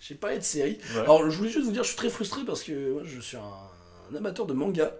J'ai 0.00 0.14
parlé 0.14 0.38
de 0.38 0.42
séries. 0.42 0.78
Ouais. 0.94 1.00
Alors, 1.02 1.30
je 1.30 1.36
voulais 1.36 1.50
juste 1.50 1.64
vous 1.64 1.72
dire, 1.72 1.82
je 1.82 1.88
suis 1.88 1.96
très 1.96 2.10
frustré 2.10 2.42
parce 2.46 2.62
que 2.62 2.92
moi, 2.92 3.02
je 3.04 3.20
suis 3.20 3.36
un, 3.38 3.40
un 4.12 4.16
amateur 4.16 4.44
de 4.44 4.52
manga 4.52 4.92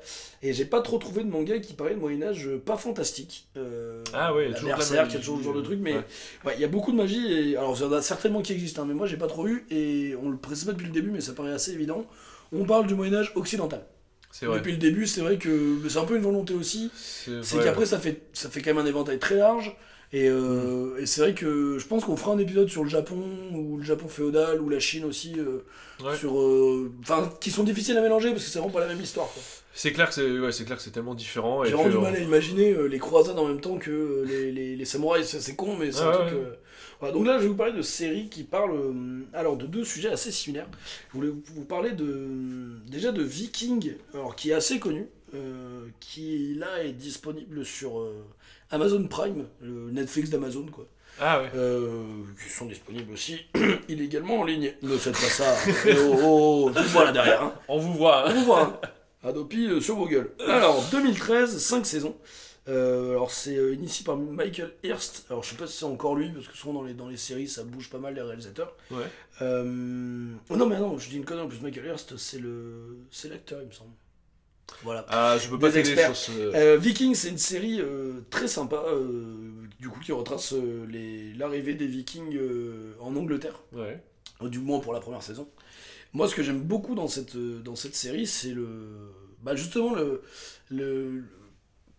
et 0.42 0.52
j'ai 0.54 0.64
pas 0.64 0.80
trop 0.80 0.96
trouvé 0.98 1.22
de 1.24 1.28
manga 1.30 1.58
qui 1.58 1.74
parlait 1.74 1.94
de 1.94 2.00
Moyen-Âge 2.00 2.46
euh, 2.48 2.58
pas 2.58 2.76
fantastique. 2.78 3.46
Euh, 3.56 4.02
Ah 4.14 4.34
ouais, 4.34 4.46
toujours 4.52 4.62
de 4.64 4.68
la 4.70 4.76
Berserk, 4.76 5.00
magie, 5.04 5.10
il 5.10 5.14
y 5.14 5.16
a 5.16 5.20
toujours 5.20 5.38
ce 5.38 5.44
genre 5.44 5.54
de 5.54 5.60
truc, 5.62 5.78
mais 5.82 5.94
ouais. 5.94 6.04
ouais, 6.46 6.54
il 6.56 6.60
y 6.60 6.64
a 6.64 6.68
beaucoup 6.68 6.90
de 6.92 6.96
magie. 6.96 7.32
Et, 7.32 7.56
alors, 7.56 7.76
il 7.76 7.82
y 7.82 7.84
en 7.84 7.92
a 7.92 8.00
certainement 8.02 8.40
qui 8.40 8.52
existent, 8.54 8.82
hein, 8.82 8.86
mais 8.88 8.94
moi, 8.94 9.06
j'ai 9.06 9.18
pas 9.18 9.26
trop 9.26 9.46
eu 9.46 9.66
et 9.70 10.14
on 10.22 10.30
le 10.30 10.36
précise 10.38 10.64
pas 10.64 10.72
depuis 10.72 10.86
le 10.86 10.92
début, 10.92 11.10
mais 11.10 11.20
ça 11.20 11.32
paraît 11.34 11.52
assez 11.52 11.72
évident. 11.72 12.06
On 12.52 12.64
parle 12.64 12.86
du 12.86 12.94
Moyen-Âge 12.94 13.32
occidental. 13.34 13.84
C'est 14.30 14.46
vrai. 14.46 14.56
Depuis 14.58 14.72
le 14.72 14.78
début, 14.78 15.06
c'est 15.06 15.20
vrai 15.20 15.36
que 15.38 15.78
c'est 15.88 15.98
un 15.98 16.04
peu 16.04 16.16
une 16.16 16.22
volonté 16.22 16.54
aussi 16.54 16.90
C'est 16.94 17.62
qu'après 17.62 17.86
ça 17.86 17.98
fait 18.00 18.22
ça 18.32 18.48
fait 18.50 18.62
quand 18.62 18.74
même 18.74 18.84
un 18.84 18.88
éventail 18.88 19.18
très 19.20 19.36
large 19.36 19.76
Et, 20.16 20.28
euh, 20.28 20.96
et 21.00 21.06
c'est 21.06 21.20
vrai 21.22 21.34
que 21.34 21.76
je 21.78 21.86
pense 21.86 22.04
qu'on 22.04 22.16
fera 22.16 22.32
un 22.32 22.38
épisode 22.38 22.68
sur 22.68 22.84
le 22.84 22.88
Japon, 22.88 23.20
ou 23.52 23.76
le 23.78 23.82
Japon 23.82 24.06
féodal, 24.06 24.60
ou 24.60 24.68
la 24.68 24.78
Chine 24.78 25.04
aussi, 25.04 25.34
euh, 25.38 25.64
Ouais. 26.04 26.16
sur, 26.16 26.38
euh, 26.40 26.92
enfin, 27.02 27.30
qui 27.40 27.50
sont 27.50 27.64
difficiles 27.64 27.96
à 27.98 28.00
mélanger 28.02 28.30
parce 28.30 28.44
que 28.44 28.50
c'est 28.50 28.58
vraiment 28.60 28.72
pas 28.72 28.80
la 28.80 28.86
même 28.88 29.00
histoire. 29.00 29.26
quoi. 29.32 29.42
C'est 29.74 29.92
clair 29.92 30.08
que 30.08 30.14
c'est 30.14 30.38
ouais, 30.38 30.52
c'est 30.52 30.64
clair 30.64 30.76
que 30.76 30.82
c'est 30.84 30.90
tellement 30.92 31.14
différent. 31.16 31.64
J'ai 31.64 31.72
vraiment 31.72 31.88
du 31.88 31.98
mal 31.98 32.14
à 32.14 32.20
imaginer 32.20 32.72
euh, 32.72 32.86
les 32.86 32.98
croisades 33.00 33.38
en 33.38 33.46
même 33.48 33.60
temps 33.60 33.76
que 33.76 33.90
euh, 33.90 34.24
les, 34.24 34.52
les, 34.52 34.76
les 34.76 34.84
samouraïs. 34.84 35.26
C'est 35.26 35.40
c'est 35.40 35.56
con, 35.56 35.76
mais 35.76 35.90
c'est 35.90 36.02
un 36.02 36.12
truc. 36.12 36.32
euh, 36.32 36.54
voilà. 37.00 37.12
Donc 37.14 37.26
là, 37.26 37.38
je 37.38 37.42
vais 37.42 37.48
vous 37.48 37.56
parler 37.56 37.72
de 37.72 37.82
séries 37.82 38.28
qui 38.28 38.44
parlent 38.44 38.78
alors 39.32 39.56
de 39.56 39.66
deux 39.66 39.84
sujets 39.84 40.10
assez 40.10 40.30
similaires. 40.30 40.68
Je 41.12 41.16
voulais 41.18 41.32
vous 41.56 41.64
parler 41.64 41.90
de 41.90 42.28
déjà 42.88 43.10
de 43.10 43.22
Viking, 43.22 43.94
alors 44.14 44.36
qui 44.36 44.50
est 44.50 44.54
assez 44.54 44.78
connu, 44.78 45.06
qui 46.00 46.54
là 46.54 46.82
est 46.84 46.92
disponible 46.92 47.64
sur 47.64 48.00
Amazon 48.74 49.06
Prime, 49.06 49.46
le 49.60 49.90
Netflix 49.92 50.30
d'Amazon 50.30 50.66
quoi. 50.66 50.86
Ah 51.20 51.40
ouais. 51.40 51.50
Euh, 51.54 52.02
qui 52.42 52.50
sont 52.52 52.66
disponibles 52.66 53.12
aussi 53.12 53.38
illégalement 53.88 54.40
en 54.40 54.44
ligne. 54.44 54.74
Ne 54.82 54.96
faites 54.96 55.14
pas 55.14 55.20
ça. 55.20 55.54
Eh 55.86 55.94
oh, 56.00 56.18
oh, 56.24 56.72
je 56.74 56.80
vous 56.82 56.98
là 56.98 57.12
derrière. 57.12 57.42
hein. 57.42 57.54
On 57.68 57.78
vous 57.78 57.94
voit. 57.94 58.24
On 58.26 58.30
hein. 58.30 58.34
vous 58.34 58.44
voit. 58.44 58.62
hein. 58.62 58.80
Adopi 59.28 59.68
euh, 59.68 59.80
sur 59.80 59.94
vos 59.94 60.06
gueules. 60.08 60.32
Alors, 60.48 60.84
2013, 60.90 61.56
5 61.56 61.86
saisons. 61.86 62.16
Euh, 62.66 63.10
alors, 63.12 63.30
c'est 63.30 63.56
euh, 63.56 63.74
initié 63.74 64.04
par 64.04 64.16
Michael 64.16 64.72
Hirst. 64.82 65.26
Alors, 65.30 65.44
je 65.44 65.50
sais 65.50 65.56
pas 65.56 65.66
si 65.68 65.78
c'est 65.78 65.84
encore 65.84 66.16
lui, 66.16 66.30
parce 66.30 66.48
que 66.48 66.56
souvent 66.56 66.72
dans 66.74 66.82
les, 66.82 66.94
dans 66.94 67.08
les 67.08 67.16
séries, 67.16 67.46
ça 67.48 67.62
bouge 67.62 67.90
pas 67.90 67.98
mal 67.98 68.14
les 68.14 68.22
réalisateurs. 68.22 68.74
Ouais. 68.90 69.04
Oh 69.40 70.56
non, 70.56 70.66
mais 70.66 70.78
non, 70.78 70.98
je 70.98 71.08
dis 71.10 71.16
une 71.16 71.24
connerie 71.24 71.44
en 71.44 71.48
plus. 71.48 71.60
Michael 71.60 71.86
Hirst, 71.86 72.16
c'est 72.16 72.40
l'acteur, 73.28 73.60
il 73.62 73.68
me 73.68 73.72
semble. 73.72 73.92
Voilà. 74.82 75.04
Ah, 75.08 75.36
je 75.38 75.48
peux 75.48 75.58
pas 75.58 75.70
t'aider 75.70 75.96
sur 75.96 76.16
ce. 76.16 76.32
Euh, 76.32 76.76
Vikings, 76.76 77.14
c'est 77.14 77.28
une 77.28 77.38
série 77.38 77.80
euh, 77.80 78.20
très 78.30 78.48
sympa, 78.48 78.84
euh, 78.88 79.50
du 79.80 79.88
coup, 79.88 80.00
qui 80.00 80.12
retrace 80.12 80.52
euh, 80.52 80.86
l'arrivée 81.36 81.74
des 81.74 81.86
Vikings 81.86 82.38
en 83.00 83.14
Angleterre 83.16 83.60
Ouais. 83.72 84.02
du 84.42 84.58
moins 84.58 84.80
pour 84.80 84.92
la 84.92 85.00
première 85.00 85.22
saison. 85.22 85.48
Moi, 86.12 86.28
ce 86.28 86.34
que 86.34 86.42
j'aime 86.42 86.60
beaucoup 86.60 86.94
dans 86.94 87.08
cette, 87.08 87.36
dans 87.36 87.76
cette 87.76 87.94
série, 87.96 88.26
c'est 88.26 88.50
le, 88.52 88.66
bah 89.42 89.56
justement 89.56 89.94
le, 89.94 90.22
le 90.70 91.24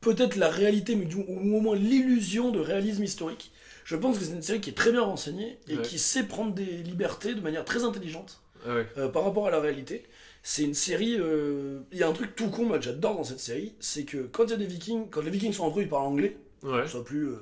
peut-être 0.01 0.35
la 0.35 0.49
réalité, 0.49 0.95
mais 0.95 1.05
du, 1.05 1.15
ou 1.17 1.55
au 1.57 1.59
moins 1.61 1.75
l'illusion 1.75 2.51
de 2.51 2.59
réalisme 2.59 3.03
historique. 3.03 3.51
Je 3.83 3.95
pense 3.95 4.17
que 4.17 4.23
c'est 4.25 4.31
une 4.33 4.41
série 4.41 4.61
qui 4.61 4.69
est 4.71 4.73
très 4.73 4.91
bien 4.91 5.01
renseignée 5.01 5.59
et 5.67 5.75
Ouais. 5.77 5.81
qui 5.81 5.99
sait 5.99 6.23
prendre 6.23 6.53
des 6.53 6.65
libertés 6.83 7.35
de 7.35 7.41
manière 7.41 7.65
très 7.65 7.83
intelligente 7.83 8.41
Ah 8.65 8.73
ouais. 8.75 9.11
par 9.11 9.23
rapport 9.23 9.47
à 9.47 9.51
la 9.51 9.59
réalité. 9.59 10.05
C'est 10.47 10.61
une 10.61 10.75
série. 10.75 11.15
euh, 11.19 11.79
Il 11.91 11.97
y 11.97 12.03
a 12.03 12.07
un 12.07 12.13
truc 12.13 12.35
tout 12.35 12.49
con, 12.51 12.65
moi, 12.65 12.77
que 12.77 12.85
j'adore 12.85 13.15
dans 13.15 13.23
cette 13.23 13.39
série, 13.39 13.73
c'est 13.79 14.03
que 14.05 14.17
quand 14.31 14.43
il 14.45 14.51
y 14.51 14.53
a 14.53 14.57
des 14.57 14.67
Vikings, 14.67 15.09
quand 15.09 15.21
les 15.21 15.31
Vikings 15.31 15.53
sont 15.53 15.63
entre 15.63 15.79
eux, 15.79 15.81
ils 15.81 15.89
parlent 15.89 16.05
anglais 16.05 16.37
Ouais. 16.61 16.87
soit 16.87 17.03
plus, 17.03 17.29
euh, 17.29 17.37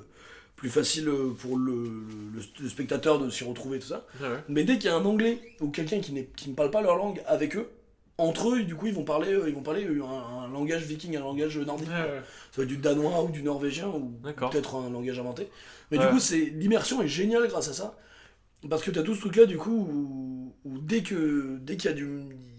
plus 0.56 0.70
facile 0.70 1.08
euh, 1.08 1.30
pour 1.38 1.58
le, 1.58 1.72
le- 2.34 2.42
le 2.62 2.68
spectateur 2.70 3.18
de 3.18 3.28
s'y 3.28 3.44
retrouver, 3.44 3.78
tout 3.78 3.88
ça. 3.88 4.06
Ouais. 4.22 4.38
Mais 4.48 4.64
dès 4.64 4.74
qu'il 4.78 4.86
y 4.86 4.88
a 4.88 4.96
un 4.96 5.04
anglais 5.04 5.38
ou 5.60 5.68
quelqu'un 5.68 6.00
qui, 6.00 6.14
qui 6.34 6.48
ne 6.48 6.54
parle 6.54 6.70
pas 6.70 6.80
leur 6.80 6.96
langue 6.96 7.20
avec 7.26 7.56
eux, 7.56 7.68
entre 8.16 8.54
eux, 8.54 8.62
du 8.62 8.74
coup, 8.74 8.86
ils 8.86 8.94
vont 8.94 9.04
parler, 9.04 9.32
euh, 9.34 9.48
ils 9.50 9.54
vont 9.54 9.62
parler 9.62 9.84
euh, 9.84 10.02
un, 10.02 10.44
un 10.44 10.48
langage 10.48 10.84
viking, 10.84 11.14
un 11.16 11.20
langage 11.20 11.58
nordique. 11.58 11.88
Ouais, 11.88 11.94
ouais. 11.94 12.22
Ça 12.52 12.56
va 12.58 12.62
être 12.62 12.68
du 12.70 12.78
danois 12.78 13.22
ou 13.22 13.28
du 13.30 13.42
norvégien 13.42 13.88
ou 13.88 14.12
peut-être 14.50 14.76
un 14.76 14.88
langage 14.88 15.18
inventé. 15.18 15.48
Mais 15.90 15.98
Ouais. 15.98 16.06
du 16.06 16.10
coup, 16.12 16.20
c'est 16.20 16.40
l'immersion 16.56 17.02
est 17.02 17.08
géniale 17.08 17.46
grâce 17.48 17.68
à 17.68 17.74
ça. 17.74 17.98
Parce 18.70 18.82
que 18.82 18.90
tu 18.90 18.98
as 18.98 19.02
tout 19.02 19.14
ce 19.14 19.20
truc-là, 19.20 19.44
du 19.46 19.58
coup, 19.58 19.76
où, 19.76 20.54
où 20.64 20.78
dès 20.78 21.02
que 21.02 21.58
dès 21.60 21.76
qu'il 21.76 21.90
y 21.90 21.92
a 21.92 21.96
du 21.96 22.08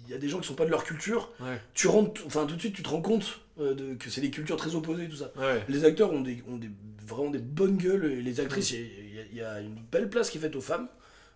il 0.08 0.12
y 0.12 0.14
a 0.16 0.18
des 0.18 0.30
gens 0.30 0.40
qui 0.40 0.48
sont 0.48 0.56
pas 0.56 0.66
de 0.66 0.72
leur 0.72 0.84
culture, 0.84 1.32
Ouais. 1.40 1.60
tu 1.74 1.88
rentres, 1.88 2.22
enfin 2.26 2.46
tout 2.46 2.56
de 2.56 2.60
suite 2.60 2.76
tu 2.76 2.84
te 2.84 2.90
rends 2.90 3.02
compte 3.02 3.42
euh, 3.60 3.74
de, 3.74 3.94
que 3.96 4.10
c'est 4.10 4.22
des 4.22 4.32
cultures 4.32 4.58
très 4.58 4.76
opposées 4.76 5.08
tout 5.08 5.16
ça. 5.18 5.32
Ouais. 5.38 5.64
Les 5.70 5.86
acteurs 5.86 6.12
ont, 6.14 6.22
des, 6.22 6.44
ont 6.48 6.58
des, 6.58 6.70
vraiment 7.08 7.30
des 7.32 7.40
bonnes 7.40 7.78
gueules, 7.78 8.06
et 8.12 8.22
les 8.22 8.40
actrices, 8.40 8.72
il 8.72 9.16
y, 9.16 9.20
a- 9.20 9.24
il 9.32 9.38
y 9.38 9.42
a 9.42 9.62
une 9.62 9.76
belle 9.92 10.10
place 10.10 10.30
qui 10.30 10.38
est 10.38 10.42
faite 10.42 10.56
aux 10.56 10.62
femmes. 10.62 10.88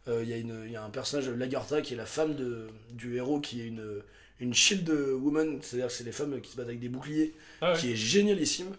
Euh, 0.08 0.22
Il 0.24 0.30
y, 0.30 0.34
a 0.34 0.38
une- 0.38 0.64
il 0.66 0.72
y 0.72 0.76
a 0.76 0.84
un 0.84 0.90
personnage, 0.90 1.30
Lagartha, 1.30 1.82
qui 1.82 1.94
est 1.94 1.98
la 1.98 2.06
femme 2.06 2.36
de, 2.36 2.68
du 2.94 3.16
héros, 3.18 3.40
qui 3.42 3.62
est 3.62 3.68
une, 3.68 4.02
une 4.40 4.54
shield 4.54 4.90
woman, 4.90 5.60
c'est-à-dire 5.62 5.88
que 5.88 5.94
c'est 5.94 6.06
les 6.06 6.12
femmes 6.14 6.40
qui 6.42 6.52
se 6.52 6.56
battent 6.58 6.68
avec 6.70 6.80
des 6.80 6.88
boucliers, 6.90 7.34
Ah 7.62 7.74
qui 7.78 7.92
est 7.92 7.96
génialissime. 7.96 8.72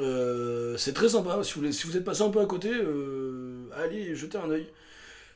Euh, 0.00 0.76
c'est 0.76 0.92
très 0.94 1.08
sympa, 1.10 1.40
si 1.42 1.58
vous, 1.58 1.70
si 1.72 1.86
vous 1.86 1.96
êtes 1.96 2.04
passé 2.04 2.22
un 2.22 2.30
peu 2.30 2.40
à 2.40 2.46
côté, 2.46 2.70
euh, 2.72 3.68
allez 3.76 4.14
jeter 4.16 4.38
un 4.38 4.50
oeil. 4.50 4.66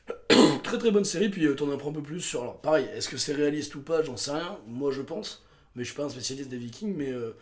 très 0.63 0.77
très 0.77 0.91
bonne 0.91 1.05
série, 1.05 1.29
puis 1.29 1.45
euh, 1.45 1.55
t'en 1.55 1.71
apprends 1.71 1.89
un 1.89 1.93
peu 1.93 2.01
plus 2.01 2.19
sur. 2.21 2.41
Alors 2.41 2.57
pareil, 2.59 2.87
est-ce 2.95 3.09
que 3.09 3.17
c'est 3.17 3.33
réaliste 3.33 3.75
ou 3.75 3.81
pas, 3.81 4.03
j'en 4.03 4.17
sais 4.17 4.31
rien, 4.31 4.57
moi 4.67 4.91
je 4.91 5.01
pense, 5.01 5.43
mais 5.75 5.83
je 5.83 5.89
suis 5.89 5.97
pas 5.97 6.03
un 6.05 6.09
spécialiste 6.09 6.49
des 6.49 6.57
vikings, 6.57 6.93
mais 6.95 7.11
euh, 7.11 7.35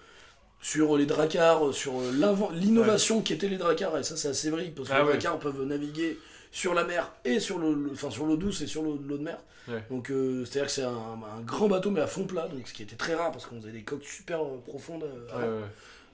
sur 0.62 0.98
les 0.98 1.06
dracars, 1.06 1.74
sur 1.74 2.00
euh, 2.00 2.12
l'inven- 2.14 2.52
l'innovation 2.54 3.22
qui 3.22 3.34
était 3.34 3.48
les 3.50 3.58
dracars, 3.58 3.98
et 3.98 4.04
ça 4.04 4.16
c'est 4.18 4.28
assez 4.30 4.50
vrai, 4.50 4.72
parce 4.76 4.90
que 4.90 4.94
Ah 4.94 5.00
les 5.00 5.04
ouais. 5.06 5.10
dracars 5.14 5.40
peuvent 5.40 5.64
naviguer 5.66 6.20
sur 6.52 6.74
la 6.74 6.84
mer 6.84 7.12
et 7.26 7.40
sur 7.40 7.58
le, 7.60 7.74
le- 7.74 7.92
enfin 7.94 8.10
sur 8.12 8.26
l'eau 8.26 8.36
douce 8.38 8.62
et 8.62 8.68
sur 8.68 8.84
l'eau 8.84 8.98
de 8.98 9.18
mer. 9.24 9.38
Ouais. 9.68 9.84
Donc 9.90 10.12
euh, 10.12 10.44
c'est-à-dire 10.46 10.66
que 10.68 10.72
c'est 10.72 10.84
un, 10.84 10.90
un 11.38 11.42
grand 11.46 11.68
bateau 11.68 11.92
mais 11.92 12.02
à 12.02 12.08
fond 12.08 12.26
plat, 12.26 12.48
donc 12.48 12.68
ce 12.68 12.74
qui 12.74 12.84
était 12.84 12.96
très 12.96 13.16
rare 13.16 13.32
parce 13.32 13.46
qu'on 13.46 13.62
faisait 13.62 13.72
des 13.72 13.84
coques 13.84 14.04
super 14.04 14.40
profondes. 14.66 15.06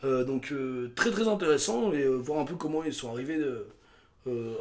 euh, 0.03 0.23
donc 0.23 0.51
euh, 0.51 0.91
très 0.95 1.09
très 1.11 1.27
intéressant 1.27 1.91
et 1.91 2.05
voir 2.07 2.39
un 2.39 2.45
peu 2.45 2.55
comment 2.55 2.83
ils 2.83 2.93
sont 2.93 3.09
arrivés 3.11 3.39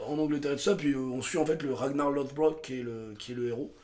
en 0.06 0.18
Angleterre 0.18 0.52
et 0.52 0.56
tout 0.56 0.62
ça. 0.62 0.74
Puis 0.76 0.92
euh, 0.92 0.98
on 0.98 1.22
suit 1.22 1.38
en 1.38 1.46
fait 1.46 1.62
le 1.62 1.72
Ragnar 1.72 2.10
Lothbrok 2.10 2.62
qui 2.62 2.80
est 2.80 2.82
le, 2.82 3.14
qui 3.18 3.32
est 3.32 3.34
le 3.34 3.48
héros. 3.48 3.74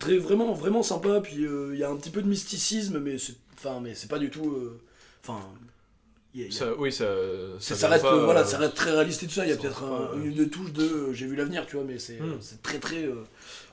Très 0.00 0.16
vraiment 0.18 0.52
vraiment 0.54 0.82
sympa. 0.82 1.20
Puis 1.20 1.44
euh, 1.46 1.70
il 1.74 1.78
y 1.78 1.84
a 1.84 1.90
un 1.90 1.96
petit 1.96 2.10
peu 2.10 2.22
de 2.22 2.28
mysticisme, 2.28 2.98
mais 2.98 3.18
c'est 3.18 3.34
enfin 3.56 3.80
mais 3.80 3.94
c'est 3.94 4.08
pas 4.08 4.18
du 4.18 4.30
tout. 4.30 4.50
euh, 4.50 4.80
Enfin 5.22 5.40
Ça, 6.50 6.74
oui, 6.76 6.90
ça. 6.92 7.06
ça, 7.60 7.88
reste 7.88 8.02
pas, 8.02 8.12
euh, 8.14 8.24
voilà 8.24 8.40
euh, 8.40 8.44
ça 8.44 8.58
reste 8.58 8.74
très 8.74 8.90
réaliste 8.90 9.22
et 9.22 9.26
tout 9.26 9.34
ça. 9.34 9.44
Il 9.46 9.50
y 9.50 9.52
a 9.52 9.56
peut-être 9.56 9.84
un- 9.84 10.10
euh, 10.18 10.24
une 10.24 10.50
touches 10.50 10.72
de 10.72 10.82
euh, 10.82 11.12
j'ai 11.12 11.26
vu 11.26 11.36
l'avenir, 11.36 11.64
tu 11.66 11.76
vois, 11.76 11.84
mais 11.84 11.98
c'est 11.98 12.18
Hmm. 12.20 12.38
c'est 12.40 12.60
très 12.60 12.78
très 12.80 13.04
euh, 13.04 13.22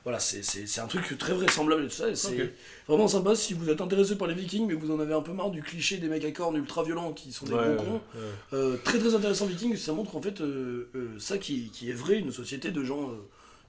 voilà 0.04 0.20
c'est 0.20 0.80
un 0.80 0.88
truc 0.88 1.18
très 1.18 1.34
vraisemblable 1.34 1.84
et 1.84 1.88
tout 1.88 1.94
ça. 1.96 2.10
Et 2.10 2.16
c'est 2.16 2.54
vraiment 2.88 3.08
sympa 3.08 3.36
si 3.36 3.54
vous 3.54 3.70
êtes 3.70 3.82
intéressé 3.82 4.16
par 4.18 4.28
les 4.28 4.34
Vikings, 4.34 4.68
mais 4.68 4.74
vous 4.74 4.92
en 4.92 5.00
avez 5.00 5.14
un 5.14 5.22
peu 5.22 5.32
marre 5.34 5.52
du 5.52 5.62
cliché 5.62 5.98
des 5.98 6.08
mecs 6.08 6.26
à 6.26 6.32
cornes 6.32 6.56
ultra 6.58 6.84
violents 6.84 7.14
qui 7.14 7.32
sont 7.32 7.46
des 7.46 7.54
Ouais, 7.54 7.76
gros 7.76 7.86
cons. 7.86 7.94
ouais. 8.16 8.22
Euh, 8.54 8.78
très 8.84 8.98
très 9.00 9.14
intéressant 9.14 9.46
Viking, 9.46 9.76
ça 9.76 9.94
montre 9.94 10.16
en 10.16 10.22
fait 10.22 10.42
euh, 10.42 10.90
euh, 10.96 11.20
ça 11.20 11.38
qui, 11.38 11.70
qui 11.72 11.90
est 11.90 11.94
vrai, 11.94 12.18
une 12.18 12.32
société 12.32 12.72
de 12.72 12.84
gens 12.84 13.12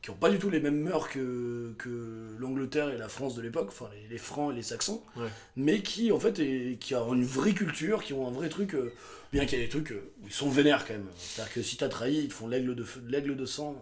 qui 0.01 0.11
n'ont 0.11 0.17
pas 0.17 0.31
du 0.31 0.39
tout 0.41 0.51
les 0.51 0.59
mêmes 0.59 0.81
mœurs 0.81 1.09
que, 1.11 1.73
que 1.79 2.35
l'Angleterre 2.41 2.89
et 2.91 2.99
la 2.99 3.09
France 3.09 3.37
de 3.37 3.43
l'époque, 3.43 3.69
enfin 3.69 3.89
les, 3.95 4.09
les 4.09 4.19
Francs 4.19 4.53
et 4.53 4.57
les 4.57 4.63
Saxons, 4.65 5.01
Ouais. 5.17 5.29
mais 5.55 5.81
qui 5.83 6.11
en 6.11 6.19
fait 6.19 6.39
est- 6.41 6.77
qui 6.81 6.95
ont 6.97 7.15
une 7.15 7.25
vraie 7.25 7.53
culture, 7.53 8.03
qui 8.03 8.13
ont 8.13 8.27
un 8.27 8.33
vrai 8.33 8.49
truc, 8.49 8.75
euh, 8.75 8.93
bien 9.33 9.47
qu'il 9.47 9.59
y 9.59 9.63
ait 9.63 9.67
des 9.67 9.71
trucs 9.71 9.93
euh, 9.93 10.11
où 10.25 10.27
ils 10.27 10.33
sont 10.33 10.49
vénères 10.51 10.85
quand 10.87 10.95
même. 10.95 11.07
C'est-à-dire 11.19 11.53
que 11.55 11.63
si 11.63 11.77
t'as 11.77 11.89
trahi, 11.89 12.17
ils 12.17 12.29
te 12.29 12.35
font 12.35 12.49
l'aigle 12.49 12.75
de, 12.75 12.85
l'aigle 13.07 13.37
de 13.37 13.47
sang. 13.47 13.77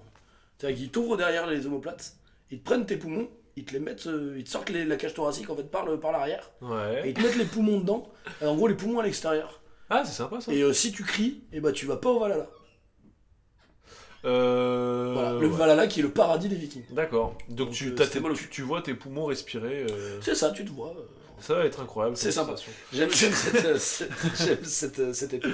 C'est-à-dire 0.58 0.76
qu'ils 0.78 0.90
t'ouvrent 0.90 1.16
derrière 1.16 1.46
les 1.46 1.64
omoplates, 1.64 2.14
ils 2.50 2.58
te 2.60 2.64
prennent 2.64 2.86
tes 2.86 2.96
poumons, 2.96 3.28
ils 3.56 3.64
te 3.64 3.72
les 3.72 3.80
mettent, 3.80 4.06
euh, 4.06 4.34
ils 4.38 4.44
te 4.44 4.50
sortent 4.50 4.70
les- 4.70 4.84
la 4.84 4.96
cage 4.96 5.14
thoracique 5.14 5.48
en 5.50 5.56
fait 5.56 5.70
par, 5.70 5.84
le, 5.86 5.98
par 6.00 6.12
l'arrière, 6.12 6.50
et 6.62 6.64
Ouais. 6.64 7.02
ils 7.10 7.14
te 7.14 7.20
mettent 7.20 7.36
les 7.36 7.44
poumons 7.44 7.80
dedans, 7.80 8.08
et 8.42 8.46
en 8.46 8.54
gros 8.56 8.68
les 8.68 8.74
poumons 8.74 9.00
à 9.00 9.02
l'extérieur. 9.02 9.60
Ah, 9.88 10.02
c'est 10.04 10.12
sympa 10.12 10.40
ça. 10.40 10.52
Et 10.52 10.62
euh, 10.62 10.72
si 10.72 10.92
tu 10.92 11.02
cries, 11.02 11.42
et 11.52 11.60
bah 11.60 11.72
tu 11.72 11.84
vas 11.86 11.96
pas 11.96 12.10
au 12.10 12.20
Valhalla. 12.20 12.48
Euh, 14.24 15.12
Voilà, 15.14 15.32
le 15.32 15.46
ouais. 15.48 15.56
Valhalla 15.56 15.86
qui 15.86 16.00
est 16.00 16.02
le 16.02 16.10
paradis 16.10 16.48
des 16.48 16.56
vikings. 16.56 16.84
D'accord. 16.90 17.34
Donc, 17.48 17.68
Donc, 17.68 17.70
tu, 17.72 17.88
euh, 17.88 17.94
t'as 17.94 18.06
tes- 18.06 18.20
tu, 18.34 18.48
tu 18.50 18.62
vois 18.62 18.82
tes 18.82 18.94
poumons 18.94 19.24
respirer. 19.24 19.86
euh, 19.90 20.18
C'est 20.20 20.34
ça, 20.34 20.50
tu 20.50 20.64
te 20.64 20.70
vois. 20.70 20.94
Ça 21.40 21.54
va 21.54 21.64
être 21.64 21.80
incroyable. 21.80 22.16
C'est 22.16 22.32
sympa. 22.32 22.54
J'aime 22.92 23.10
cette, 23.10 23.64
euh, 23.64 23.78
cette- 23.78 24.98
euh, 24.98 25.12
cette 25.12 25.32
époque 25.34 25.52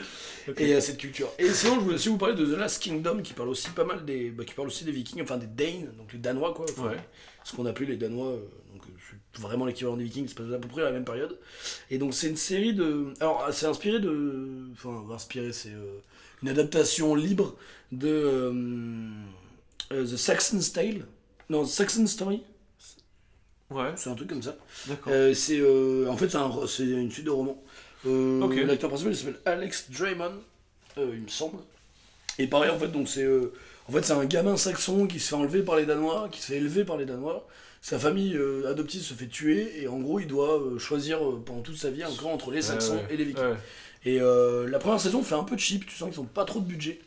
et 0.59 0.74
euh, 0.74 0.80
cette 0.80 0.99
culture. 0.99 1.28
Et 1.39 1.49
sinon, 1.53 1.76
je 1.76 1.80
voulais 1.80 1.95
aussi 1.97 2.09
vous 2.09 2.18
parler 2.18 2.34
de 2.34 2.45
The 2.45 2.57
Last 2.59 2.82
Kingdom 2.82 3.22
qui 3.22 3.32
parle 3.32 3.49
aussi 3.49 3.70
pas 3.70 3.84
mal 3.84 4.05
des, 4.05 4.30
bah, 4.30 4.45
qui 4.45 4.55
parle 4.55 4.68
aussi 4.68 4.84
des 4.84 4.93
vikings, 4.93 5.22
enfin 5.22 5.37
des 5.39 5.47
Danes, 5.47 5.93
donc 5.99 6.12
les 6.12 6.18
Danois 6.18 6.53
quoi. 6.55 6.66
enfin, 6.70 6.89
Ouais. 6.91 6.97
Ce 7.45 7.55
qu'on 7.55 7.66
appelait 7.66 7.87
les 7.87 7.97
Danois, 7.97 8.32
euh, 8.32 8.39
donc 8.72 8.82
vraiment 9.39 9.66
l'équivalent 9.66 9.97
des 9.97 10.05
vikings, 10.05 10.26
c'est 10.28 10.41
à 10.55 10.59
peu 10.59 10.66
près 10.68 10.82
à 10.82 10.87
la 10.87 10.91
même 10.93 11.05
période. 11.05 11.39
Et 11.91 11.99
donc 11.99 12.12
c'est 12.14 12.28
une 12.28 12.37
série 12.37 12.74
de, 12.74 13.12
alors 13.20 13.47
c'est 13.53 13.66
inspiré 13.66 14.01
de, 14.01 14.68
enfin 14.72 15.05
inspiré, 15.14 15.53
c'est 15.53 15.68
euh, 15.70 16.01
une 16.43 16.49
adaptation 16.49 17.14
libre 17.14 17.55
de 17.93 18.53
The 19.91 20.16
Saxon's 20.16 20.72
Tale, 20.72 21.07
non 21.49 21.64
Saxon 21.64 22.07
Story, 22.07 22.43
Ouais, 23.71 23.91
c'est 23.97 24.11
un 24.11 24.14
truc 24.14 24.29
comme 24.29 24.43
ça. 24.43 24.57
d'accord. 24.87 25.12
Euh, 25.12 25.35
c'est 25.35 25.59
euh, 25.59 26.07
en 26.09 26.17
fait 26.17 26.29
c'est 26.29 26.37
un- 26.37 26.67
c'est 26.69 26.85
une 26.85 27.11
suite 27.11 27.27
de 27.27 27.31
romans. 27.31 27.61
Euh. 28.07 28.41
L'acteur 28.64 28.91
principal 28.91 29.12
il 29.12 29.17
s'appelle 29.17 29.41
Alex 29.45 29.91
Draymond, 29.91 30.33
il 30.97 31.03
me 31.23 31.29
semble. 31.29 31.59
Et 32.39 32.47
pareil 32.47 32.71
en 32.71 32.79
fait 32.79 32.89
donc 32.89 33.09
c'est 33.09 33.27
en 33.89 33.93
fait 33.93 34.05
c'est 34.05 34.12
un 34.12 34.25
gamin 34.25 34.57
saxon 34.57 35.07
qui 35.07 35.19
se 35.19 35.29
fait 35.31 35.35
enlever 35.35 35.62
par 35.62 35.77
les 35.77 35.87
Danois, 35.87 36.29
qui 36.31 36.41
se 36.41 36.47
fait 36.49 36.57
élever 36.59 36.85
par 36.85 36.97
les 36.97 37.07
Danois. 37.07 37.47
Sa 37.83 37.99
famille 37.99 38.39
adoptive 38.69 39.03
se 39.03 39.14
fait 39.14 39.27
tuer 39.29 39.83
et 39.83 39.89
en 39.89 39.99
gros 39.99 40.21
il 40.21 40.27
doit 40.27 40.61
choisir 40.79 41.19
pendant 41.45 41.61
toute 41.62 41.77
sa 41.77 41.91
vie 41.91 42.03
un 42.03 42.12
camp 42.14 42.33
entre 42.33 42.51
les 42.51 42.62
Saxons 42.62 43.01
et 43.11 43.17
les 43.17 43.25
Vikings. 43.25 43.43
Et 44.05 44.19
la 44.21 44.79
première 44.79 45.01
saison 45.01 45.23
fait 45.23 45.35
un 45.35 45.45
peu 45.45 45.57
cheap, 45.57 45.87
tu 45.87 45.97
sens 45.97 46.11
qu'ils 46.11 46.21
ont 46.21 46.25
pas 46.25 46.45
trop 46.45 46.61
de 46.61 46.67
budget. 46.67 47.01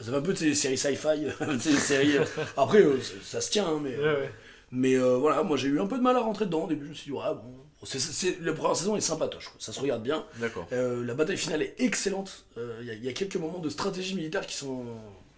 Ça 0.00 0.10
fait 0.10 0.16
un 0.16 0.20
peu 0.22 0.32
de 0.34 0.38
ces 0.38 0.54
séries 0.54 0.76
sci-fi, 0.76 1.26
séries. 1.78 2.16
Après 2.56 2.82
ça, 3.02 3.12
ça 3.22 3.40
se 3.40 3.50
tient 3.50 3.66
hein, 3.66 3.80
mais 3.82 3.96
Ouais, 3.96 4.04
ouais. 4.04 4.30
Mais 4.70 4.94
euh, 4.94 5.16
voilà, 5.16 5.42
moi 5.42 5.56
j'ai 5.56 5.68
eu 5.68 5.80
un 5.80 5.86
peu 5.86 5.96
de 5.96 6.02
mal 6.02 6.16
à 6.16 6.20
rentrer 6.20 6.46
dedans 6.46 6.64
au 6.64 6.68
début. 6.68 6.84
Je 6.86 6.90
me 6.90 6.94
suis 6.94 7.10
dit, 7.12 7.16
ouais, 7.16 7.22
bon, 7.34 7.54
c'est, 7.84 7.98
c'est- 7.98 8.12
c'est- 8.12 8.38
la 8.42 8.52
première 8.52 8.76
saison 8.76 8.96
est 8.96 9.00
sympatoche, 9.00 9.50
ça 9.58 9.72
se 9.72 9.80
regarde 9.80 10.02
bien. 10.02 10.24
D'accord. 10.38 10.66
Euh, 10.72 11.04
la 11.04 11.14
bataille 11.14 11.36
finale 11.36 11.62
est 11.62 11.74
excellente. 11.78 12.44
Euh, 12.58 12.78
Il 12.82 12.86
y, 12.86 12.90
a- 12.90 12.94
il 12.94 13.04
y 13.04 13.08
a 13.08 13.12
quelques 13.12 13.36
moments 13.36 13.58
de 13.60 13.68
stratégie 13.70 14.14
militaire 14.14 14.46
qui 14.46 14.56
sont 14.56 14.84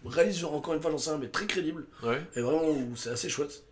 réalisés, 0.05 0.45
encore 0.45 0.74
une 0.74 0.81
fois, 0.81 0.91
j'en 0.91 0.99
sais 0.99 1.11
rien, 1.11 1.18
mais 1.18 1.29
très 1.29 1.47
crédibles. 1.47 1.87
Ouais. 2.03 2.20
Et 2.37 2.41
vraiment, 2.41 2.74
c'est 2.97 3.11
assez 3.11 3.29
chouette. 3.29 3.62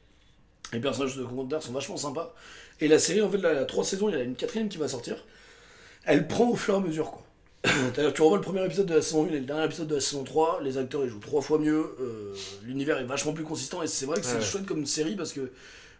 Les 0.72 0.80
personnages 0.80 1.16
de 1.16 1.22
secondaires 1.22 1.62
sont 1.62 1.72
vachement 1.72 1.96
sympas. 1.96 2.34
Et 2.80 2.88
la 2.88 2.98
série, 2.98 3.22
en 3.22 3.30
fait, 3.30 3.38
la, 3.38 3.54
la 3.54 3.64
trois 3.64 3.84
saisons, 3.84 4.08
il 4.08 4.14
y 4.14 4.16
en 4.16 4.20
a 4.20 4.24
une 4.24 4.34
quatrième 4.36 4.68
qui 4.68 4.76
va 4.78 4.88
sortir. 4.88 5.24
Elle 6.04 6.26
prend 6.28 6.48
au 6.50 6.56
fur 6.56 6.74
et 6.74 6.76
à 6.76 6.80
mesure, 6.80 7.10
quoi. 7.10 7.22
C'est-à-dire, 7.66 8.12
tu 8.14 8.22
revois 8.22 8.36
le 8.38 8.42
premier 8.42 8.64
épisode 8.64 8.86
de 8.86 8.94
la 8.94 9.02
saison 9.02 9.24
1 9.24 9.28
et 9.28 9.32
le 9.32 9.40
dernier 9.40 9.64
épisode 9.64 9.88
de 9.88 9.94
la 9.96 10.00
saison 10.00 10.24
3, 10.24 10.60
les 10.62 10.78
acteurs 10.78 11.02
ils 11.04 11.10
jouent 11.10 11.18
trois 11.20 11.42
fois 11.42 11.58
mieux, 11.58 11.84
euh, 12.00 12.34
l'univers 12.64 12.98
est 12.98 13.04
vachement 13.04 13.32
plus 13.32 13.44
consistant, 13.44 13.82
et 13.82 13.86
c'est 13.86 14.06
vrai 14.06 14.20
que 14.20 14.26
c'est 14.26 14.36
Ouais. 14.36 14.42
chouette 14.42 14.66
comme 14.66 14.86
série 14.86 15.16
parce 15.16 15.32
que. 15.32 15.50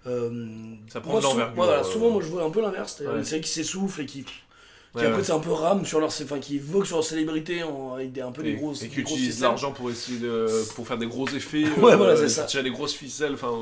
euh, 0.07 0.47
Ça 0.93 1.01
prend 1.01 1.13
moi, 1.13 1.21
de 1.21 1.25
sou- 1.27 1.33
l'envergure, 1.33 1.55
voilà, 1.57 1.81
euh. 1.81 1.85
souvent, 1.85 2.11
moi 2.11 2.23
je 2.23 2.29
vois 2.29 2.45
un 2.45 2.51
peu 2.51 2.61
l'inverse, 2.61 2.95
c'est-à-dire 2.97 3.15
Ouais. 3.15 3.19
une 3.21 3.25
série 3.25 3.41
qui 3.43 3.51
s'essouffle 3.51 4.01
et 4.03 4.07
qui. 4.07 4.25
qui 4.25 5.05
après, 5.05 5.23
c'est 5.25 5.33
un 5.33 5.41
peu 5.41 5.51
rame 5.53 5.85
sur 5.85 5.99
leur. 6.01 6.09
Enfin, 6.09 6.39
qui 6.39 6.59
vogue 6.59 6.85
sur 6.87 6.97
leur 6.97 7.05
célébrité 7.05 7.63
en- 7.63 7.95
avec 7.95 8.13
des, 8.13 8.23
un 8.23 8.33
peu 8.33 8.43
des 8.43 8.51
Et, 8.51 8.55
grosses. 8.55 8.83
et 8.83 8.89
des 8.89 9.03
qui 9.05 9.17
ficelles. 9.17 9.43
l'argent 9.43 9.73
pour 9.73 9.91
essayer 9.91 10.19
de 10.19 10.47
pour 10.75 10.87
faire 10.89 10.97
des 10.99 11.07
gros 11.07 11.27
effets. 11.29 11.65
Ouais, 11.83 11.97
voilà, 11.97 12.17
c'est 12.17 12.29
ça. 12.31 12.45
Tirer 12.45 12.63
des 12.63 12.71
grosses 12.71 12.95
ficelles, 12.95 13.35
enfin, 13.35 13.53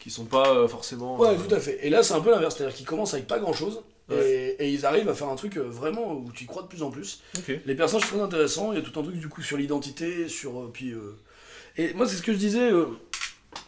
qui 0.00 0.10
sont 0.10 0.24
pas 0.24 0.66
forcément. 0.66 1.16
Ouais, 1.18 1.36
tout 1.36 1.54
à 1.54 1.60
fait. 1.60 1.78
Et 1.86 1.90
là, 1.90 2.02
c'est 2.02 2.14
un 2.14 2.20
peu 2.20 2.30
l'inverse, 2.30 2.56
c'est-à-dire 2.56 2.74
qu'ils 2.76 2.86
commencent 2.86 3.14
avec 3.14 3.26
pas 3.28 3.38
grand-chose. 3.38 3.82
Ouais. 4.10 4.56
Et, 4.58 4.64
et 4.64 4.70
ils 4.70 4.84
arrivent 4.84 5.08
à 5.08 5.14
faire 5.14 5.28
un 5.28 5.36
truc 5.36 5.56
euh, 5.56 5.62
vraiment 5.62 6.12
où 6.12 6.30
tu 6.32 6.44
y 6.44 6.46
crois 6.46 6.62
de 6.62 6.68
plus 6.68 6.82
en 6.82 6.90
plus. 6.90 7.22
Les 7.64 7.74
personnages 7.74 8.06
sont 8.06 8.16
très 8.16 8.24
intéressants, 8.24 8.72
il 8.72 8.78
y 8.78 8.82
a 8.82 8.84
tout 8.84 8.98
un 9.00 9.02
truc 9.02 9.16
du 9.16 9.28
coup 9.28 9.40
sur 9.42 9.56
l'identité, 9.56 10.28
sur. 10.28 10.60
euh, 10.60 10.70
puis, 10.72 10.90
euh, 10.92 11.16
Et 11.78 11.94
moi, 11.94 12.06
c'est 12.06 12.16
ce 12.16 12.22
que 12.22 12.32
je 12.32 12.38
disais, 12.38 12.70
euh, 12.70 12.86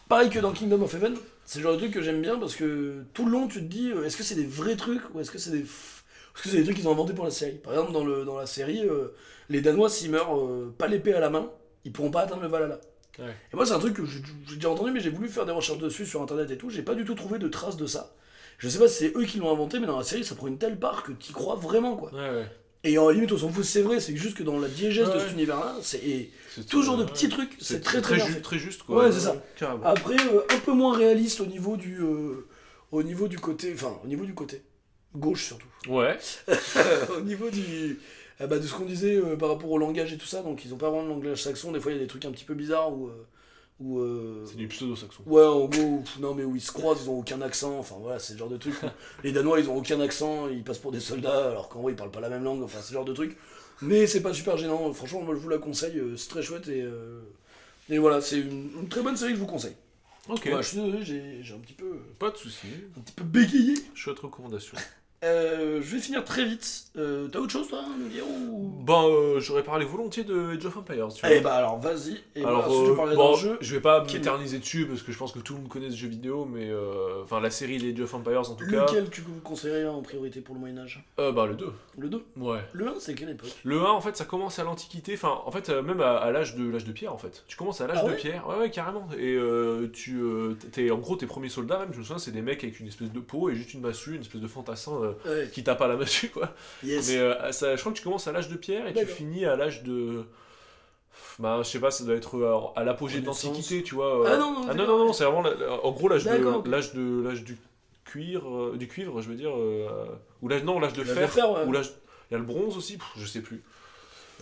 pareil 0.07 0.29
que 0.29 0.39
dans 0.39 0.51
Kingdom 0.51 0.83
of 0.83 0.93
Heaven, 0.93 1.15
c'est 1.45 1.59
le 1.59 1.63
genre 1.63 1.73
de 1.73 1.79
truc 1.79 1.91
que 1.91 2.01
j'aime 2.01 2.21
bien 2.21 2.37
parce 2.37 2.55
que 2.55 3.03
tout 3.13 3.25
le 3.25 3.31
long, 3.31 3.47
tu 3.47 3.59
te 3.59 3.65
dis, 3.65 3.91
euh, 3.91 4.03
est-ce 4.05 4.15
que 4.15 4.23
c'est 4.23 4.35
des 4.35 4.45
vrais 4.45 4.75
trucs 4.75 5.01
ou 5.13 5.19
est-ce 5.19 5.31
que 5.31 5.39
c'est 5.39 5.51
des. 5.51 5.61
Est-ce 5.61 6.43
que 6.43 6.49
c'est 6.49 6.57
des 6.57 6.63
trucs 6.65 6.77
qu'ils 6.77 6.87
ont 6.87 6.91
inventés 6.91 7.13
pour 7.13 7.25
la 7.25 7.31
série? 7.31 7.55
Par 7.55 7.73
exemple, 7.73 7.91
dans, 7.91 8.03
le, 8.03 8.23
dans 8.23 8.37
la 8.37 8.45
série, 8.45 8.83
les 9.49 9.61
Danois, 9.61 9.89
s'ils 9.89 10.11
meurent 10.11 10.37
pas 10.77 10.87
l'épée 10.87 11.15
à 11.15 11.19
la 11.19 11.31
main, 11.31 11.49
ils 11.83 11.91
pourront 11.91 12.11
pas 12.11 12.21
atteindre 12.21 12.43
le 12.43 12.47
Valhalla. 12.47 12.79
Ouais. 13.17 13.35
Et 13.51 13.55
moi, 13.55 13.65
c'est 13.65 13.73
un 13.73 13.79
truc 13.79 13.95
que 13.95 14.05
j'ai 14.05 14.21
j'ai 14.47 14.55
déjà 14.57 14.69
entendu, 14.69 14.91
mais 14.91 14.99
j'ai 14.99 15.09
voulu 15.09 15.29
faire 15.29 15.47
des 15.47 15.51
recherches 15.51 15.79
dessus 15.79 16.05
sur 16.05 16.21
internet 16.21 16.51
et 16.51 16.57
tout, 16.57 16.69
j'ai 16.69 16.83
pas 16.83 16.93
du 16.93 17.05
tout 17.05 17.15
trouvé 17.15 17.39
de 17.39 17.47
traces 17.47 17.75
de 17.75 17.87
ça. 17.87 18.13
Je 18.57 18.69
sais 18.69 18.79
pas 18.79 18.87
si 18.87 18.95
c'est 19.05 19.17
eux 19.17 19.25
qui 19.25 19.37
l'ont 19.37 19.51
inventé, 19.51 19.79
mais 19.79 19.87
dans 19.87 19.97
la 19.97 20.03
série, 20.03 20.23
ça 20.23 20.35
prend 20.35 20.47
une 20.47 20.57
telle 20.57 20.79
part 20.79 21.03
que 21.03 21.11
t'y 21.11 21.31
crois 21.31 21.55
vraiment, 21.55 21.95
quoi. 21.95 22.11
Ouais, 22.13 22.29
ouais. 22.29 22.45
Et 22.83 22.97
en 22.97 23.09
limite, 23.09 23.31
on 23.31 23.37
s'en 23.37 23.49
fout, 23.49 23.63
c'est 23.65 23.81
vrai, 23.81 23.99
c'est 23.99 24.15
juste 24.15 24.37
que 24.37 24.43
dans 24.43 24.59
la 24.59 24.67
diégèse 24.67 25.11
de 25.11 25.19
cet 25.19 25.31
univers-là, 25.33 25.75
c'est 25.81 26.29
toujours 26.69 26.97
de 26.97 27.03
petits 27.03 27.27
trucs, 27.29 27.55
c'est 27.59 27.81
très 27.81 28.01
très, 28.01 28.01
très, 28.01 28.15
bien 28.15 28.25
ju- 28.27 28.33
fait. 28.33 28.41
très 28.41 28.57
juste 28.59 28.83
quoi. 28.83 29.03
Ouais, 29.05 29.11
c'est 29.11 29.19
ça. 29.21 29.35
Carrément. 29.57 29.83
Après, 29.83 30.15
euh, 30.15 30.41
un 30.49 30.59
peu 30.59 30.71
moins 30.71 30.95
réaliste 30.95 31.41
au 31.41 31.45
niveau 31.45 31.75
du, 31.75 31.97
euh, 32.01 32.47
au 32.91 33.03
niveau 33.03 33.27
du 33.27 33.39
côté, 33.39 33.71
enfin, 33.73 33.97
au 34.03 34.07
niveau 34.07 34.25
du 34.25 34.33
côté 34.33 34.61
gauche 35.15 35.45
surtout. 35.47 35.67
Ouais. 35.89 36.17
au 37.17 37.21
niveau 37.21 37.49
du, 37.49 37.99
euh, 38.41 38.47
bah, 38.47 38.57
de 38.59 38.65
ce 38.65 38.73
qu'on 38.73 38.85
disait 38.85 39.19
par 39.37 39.49
rapport 39.49 39.71
au 39.71 39.77
langage 39.79 40.13
et 40.13 40.17
tout 40.17 40.27
ça, 40.27 40.41
donc 40.41 40.63
ils 40.63 40.73
ont 40.73 40.77
pas 40.77 40.89
vraiment 40.89 41.03
de 41.03 41.09
langage 41.09 41.43
saxon. 41.43 41.71
Des 41.73 41.79
fois, 41.79 41.91
il 41.91 41.95
y 41.95 41.99
a 41.99 42.01
des 42.03 42.07
trucs 42.07 42.25
un 42.25 42.31
petit 42.31 42.45
peu 42.45 42.53
bizarres 42.53 42.93
où, 42.93 43.07
euh, 43.07 43.25
où 43.79 43.99
euh, 43.99 44.43
C'est 44.49 44.57
du 44.57 44.67
pseudo-saxon. 44.67 45.23
Ouais, 45.25 45.43
en 45.45 45.65
gros, 45.65 46.03
non 46.19 46.33
mais 46.33 46.43
où 46.43 46.55
ils 46.55 46.61
se 46.61 46.71
croisent, 46.71 47.01
ils 47.03 47.09
ont 47.09 47.19
aucun 47.19 47.41
accent, 47.41 47.77
enfin 47.77 47.95
voilà, 47.99 48.19
c'est 48.19 48.33
le 48.33 48.39
genre 48.39 48.49
de 48.49 48.57
truc. 48.57 48.75
les 49.23 49.31
Danois, 49.31 49.59
ils 49.59 49.69
ont 49.69 49.75
aucun 49.77 49.99
accent, 49.99 50.47
ils 50.49 50.63
passent 50.63 50.79
pour 50.79 50.91
des 50.91 50.99
soldats, 50.99 51.47
alors 51.49 51.69
qu'en 51.69 51.81
vrai, 51.81 51.93
ils 51.93 51.95
parlent 51.95 52.11
pas 52.11 52.19
la 52.21 52.29
même 52.29 52.43
langue, 52.43 52.63
enfin, 52.63 52.79
c'est 52.81 52.91
le 52.91 52.97
genre 52.97 53.05
de 53.05 53.13
truc. 53.13 53.37
Mais 53.81 54.07
c'est 54.07 54.21
pas 54.21 54.33
super 54.33 54.57
gênant, 54.57 54.91
franchement, 54.93 55.21
moi 55.21 55.35
je 55.35 55.39
vous 55.39 55.49
la 55.49 55.59
conseille, 55.59 55.97
euh, 55.99 56.17
c'est 56.17 56.29
très 56.29 56.41
chouette 56.41 56.67
et. 56.67 56.81
euh, 56.81 57.19
Et 57.89 57.99
voilà, 57.99 58.21
c'est 58.21 58.39
une, 58.39 58.71
une 58.81 58.89
très 58.89 59.01
bonne 59.01 59.15
série 59.15 59.31
que 59.33 59.37
je 59.37 59.41
vous 59.41 59.47
conseille. 59.47 59.75
Ok. 60.29 60.45
Ouais, 60.45 60.57
je 60.63 60.67
suis 60.67 60.77
désolé, 60.77 61.05
j'ai 61.05 61.39
j'ai 61.43 61.53
un 61.53 61.59
petit 61.59 61.73
peu. 61.73 61.99
Pas 62.19 62.31
de 62.31 62.37
soucis. 62.37 62.67
Un 62.97 63.01
petit 63.01 63.13
peu 63.13 63.23
bégayé. 63.23 63.75
Chouette 63.93 64.19
recommandation. 64.19 64.75
Euh, 65.23 65.81
je 65.81 65.95
vais 65.95 65.99
finir 66.01 66.23
très 66.23 66.45
vite. 66.45 66.85
Euh, 66.95 67.27
T'as 67.27 67.39
autre 67.39 67.51
chose 67.51 67.67
toi 67.67 67.79
à 67.79 67.97
nous 67.97 68.07
dire 68.07 68.23
ou... 68.27 68.71
Ben, 68.83 69.03
euh, 69.05 69.39
j'aurais 69.39 69.63
parlé 69.63 69.83
volontiers 69.83 70.23
de 70.23 70.55
Age 70.55 70.65
of 70.65 70.77
Empires. 70.77 71.07
Tu 71.13 71.21
vois. 71.25 71.35
Eh 71.35 71.39
bah 71.41 71.55
alors 71.55 71.79
vas-y. 71.79 72.19
Et 72.35 72.41
moi, 72.41 72.49
Alors, 72.51 72.85
je 72.85 72.91
parlerai 72.93 73.15
bon, 73.15 73.31
d'un 73.31 73.37
jeu. 73.37 73.57
je 73.59 73.73
vais 73.75 73.81
pas 73.81 74.03
m'éterniser 74.03 74.59
dessus 74.59 74.85
parce 74.85 75.01
que 75.01 75.11
je 75.11 75.17
pense 75.17 75.31
que 75.31 75.39
tout 75.39 75.53
le 75.55 75.61
monde 75.61 75.69
connaît 75.69 75.89
ce 75.89 75.95
jeu 75.95 76.07
vidéo, 76.07 76.45
mais 76.45 76.71
enfin 77.23 77.39
la 77.41 77.49
série 77.49 77.79
des 77.79 77.93
Age 77.93 78.01
of 78.01 78.13
Empires 78.13 78.51
en 78.51 78.55
tout 78.55 78.67
cas. 78.67 78.85
Lequel 78.85 79.09
tu 79.09 79.23
conseillerais 79.43 79.87
en 79.87 80.01
priorité 80.03 80.39
pour 80.41 80.53
le 80.53 80.61
Moyen-Âge 80.61 81.03
Euh, 81.19 81.31
bah 81.31 81.47
le 81.47 81.55
2. 81.55 81.73
Le 81.97 82.09
2 82.09 82.23
Ouais. 82.37 82.59
Le 82.73 82.87
1, 82.89 82.93
c'est 82.99 83.15
quelle 83.15 83.29
époque? 83.29 83.55
Le 83.63 83.79
1 83.81 83.85
en 83.89 84.01
fait 84.01 84.15
ça 84.15 84.25
commence 84.25 84.59
à 84.59 84.63
l'Antiquité, 84.63 85.15
enfin 85.15 85.41
en 85.45 85.51
fait 85.51 85.69
même 85.69 85.99
à, 86.01 86.17
à 86.17 86.31
l'âge 86.31 86.55
de 86.55 86.69
l'âge 86.69 86.85
de 86.85 86.91
pierre 86.91 87.11
en 87.13 87.17
fait. 87.17 87.43
Tu 87.47 87.57
commences 87.57 87.81
à 87.81 87.87
l'âge 87.87 87.99
Ah 88.03 88.07
de 88.07 88.13
pierre, 88.13 88.47
ouais 88.47 88.57
ouais 88.57 88.69
carrément. 88.69 89.07
Et 89.19 89.35
tu 89.93 90.19
t'es 90.71 90.91
en 90.91 90.99
gros 90.99 91.15
tes 91.15 91.25
premiers 91.25 91.49
soldats 91.49 91.79
même, 91.79 91.89
je 91.91 91.97
me 91.97 92.03
souviens 92.03 92.19
c'est 92.19 92.31
des 92.31 92.41
mecs 92.43 92.63
avec 92.63 92.79
une 92.79 92.87
espèce 92.87 93.11
de 93.11 93.19
peau 93.19 93.49
et 93.49 93.55
juste 93.55 93.73
une 93.73 93.81
massue, 93.81 94.13
une 94.15 94.21
espèce 94.21 94.41
de 94.41 94.47
fantassin 94.47 95.06
Ouais, 95.25 95.49
qui 95.51 95.63
tape 95.63 95.81
à 95.81 95.87
la 95.87 95.95
massue 95.95 96.29
quoi. 96.29 96.53
yes. 96.83 97.09
Mais 97.09 97.17
euh, 97.17 97.51
ça, 97.51 97.75
je 97.75 97.79
crois 97.81 97.91
que 97.91 97.97
tu 97.97 98.03
commences 98.03 98.27
à 98.27 98.31
l'âge 98.31 98.49
de 98.49 98.55
pierre 98.55 98.87
et 98.87 98.93
tu 98.93 99.05
finis 99.05 99.45
à 99.45 99.55
l'âge 99.55 99.83
de. 99.83 100.23
Bah, 101.39 101.59
je 101.63 101.67
sais 101.67 101.79
pas, 101.79 101.91
ça 101.91 102.03
doit 102.03 102.15
être 102.15 102.37
euh, 102.37 102.57
à 102.75 102.83
l'apogée 102.83 103.21
de 103.21 103.25
l'Antiquité, 103.25 103.83
tu 103.83 103.95
vois. 103.95 104.21
euh. 104.21 104.29
Ah 104.33 104.37
non, 104.37 104.51
non, 104.53 104.61
non, 104.67 104.73
d'accord. 104.73 104.97
non, 104.99 105.05
non, 105.05 105.13
c'est 105.13 105.23
vraiment. 105.23 105.41
la- 105.43 105.83
en 105.83 105.91
gros, 105.91 106.07
l'âge 106.09 106.23
de, 106.25 106.69
l'âge 106.69 106.93
de, 106.93 107.21
l'âge 107.23 107.43
du 107.43 107.57
cuir, 108.05 108.47
euh, 108.47 108.75
du 108.77 108.87
cuivre, 108.87 109.21
je 109.21 109.29
veux 109.29 109.35
dire. 109.35 109.51
euh, 109.55 109.87
ou 110.41 110.47
l'âge, 110.47 110.63
non, 110.63 110.79
l'âge 110.79 110.93
de 110.93 111.03
fer. 111.03 111.29
fer, 111.29 111.51
ouais. 111.51 111.63
Ou 111.65 111.71
l'âge. 111.71 111.91
Il 112.29 112.33
y 112.33 112.35
a 112.35 112.39
le 112.39 112.45
bronze 112.45 112.75
aussi, 112.77 112.97
pff, 112.97 113.07
je 113.17 113.25
sais 113.25 113.41
plus. 113.41 113.61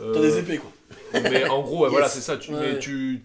Euh, 0.01 0.13
T'as 0.13 0.22
des 0.22 0.38
épées 0.39 0.57
quoi. 0.57 0.72
mais 1.22 1.47
en 1.47 1.61
gros, 1.61 1.84
Yes. 1.86 1.91
voilà, 1.91 2.07
c'est 2.09 2.20
ça. 2.22 2.36
Tu, 2.38 2.51
Ouais. 2.53 2.74
mais 2.74 2.80
tu- 2.80 3.24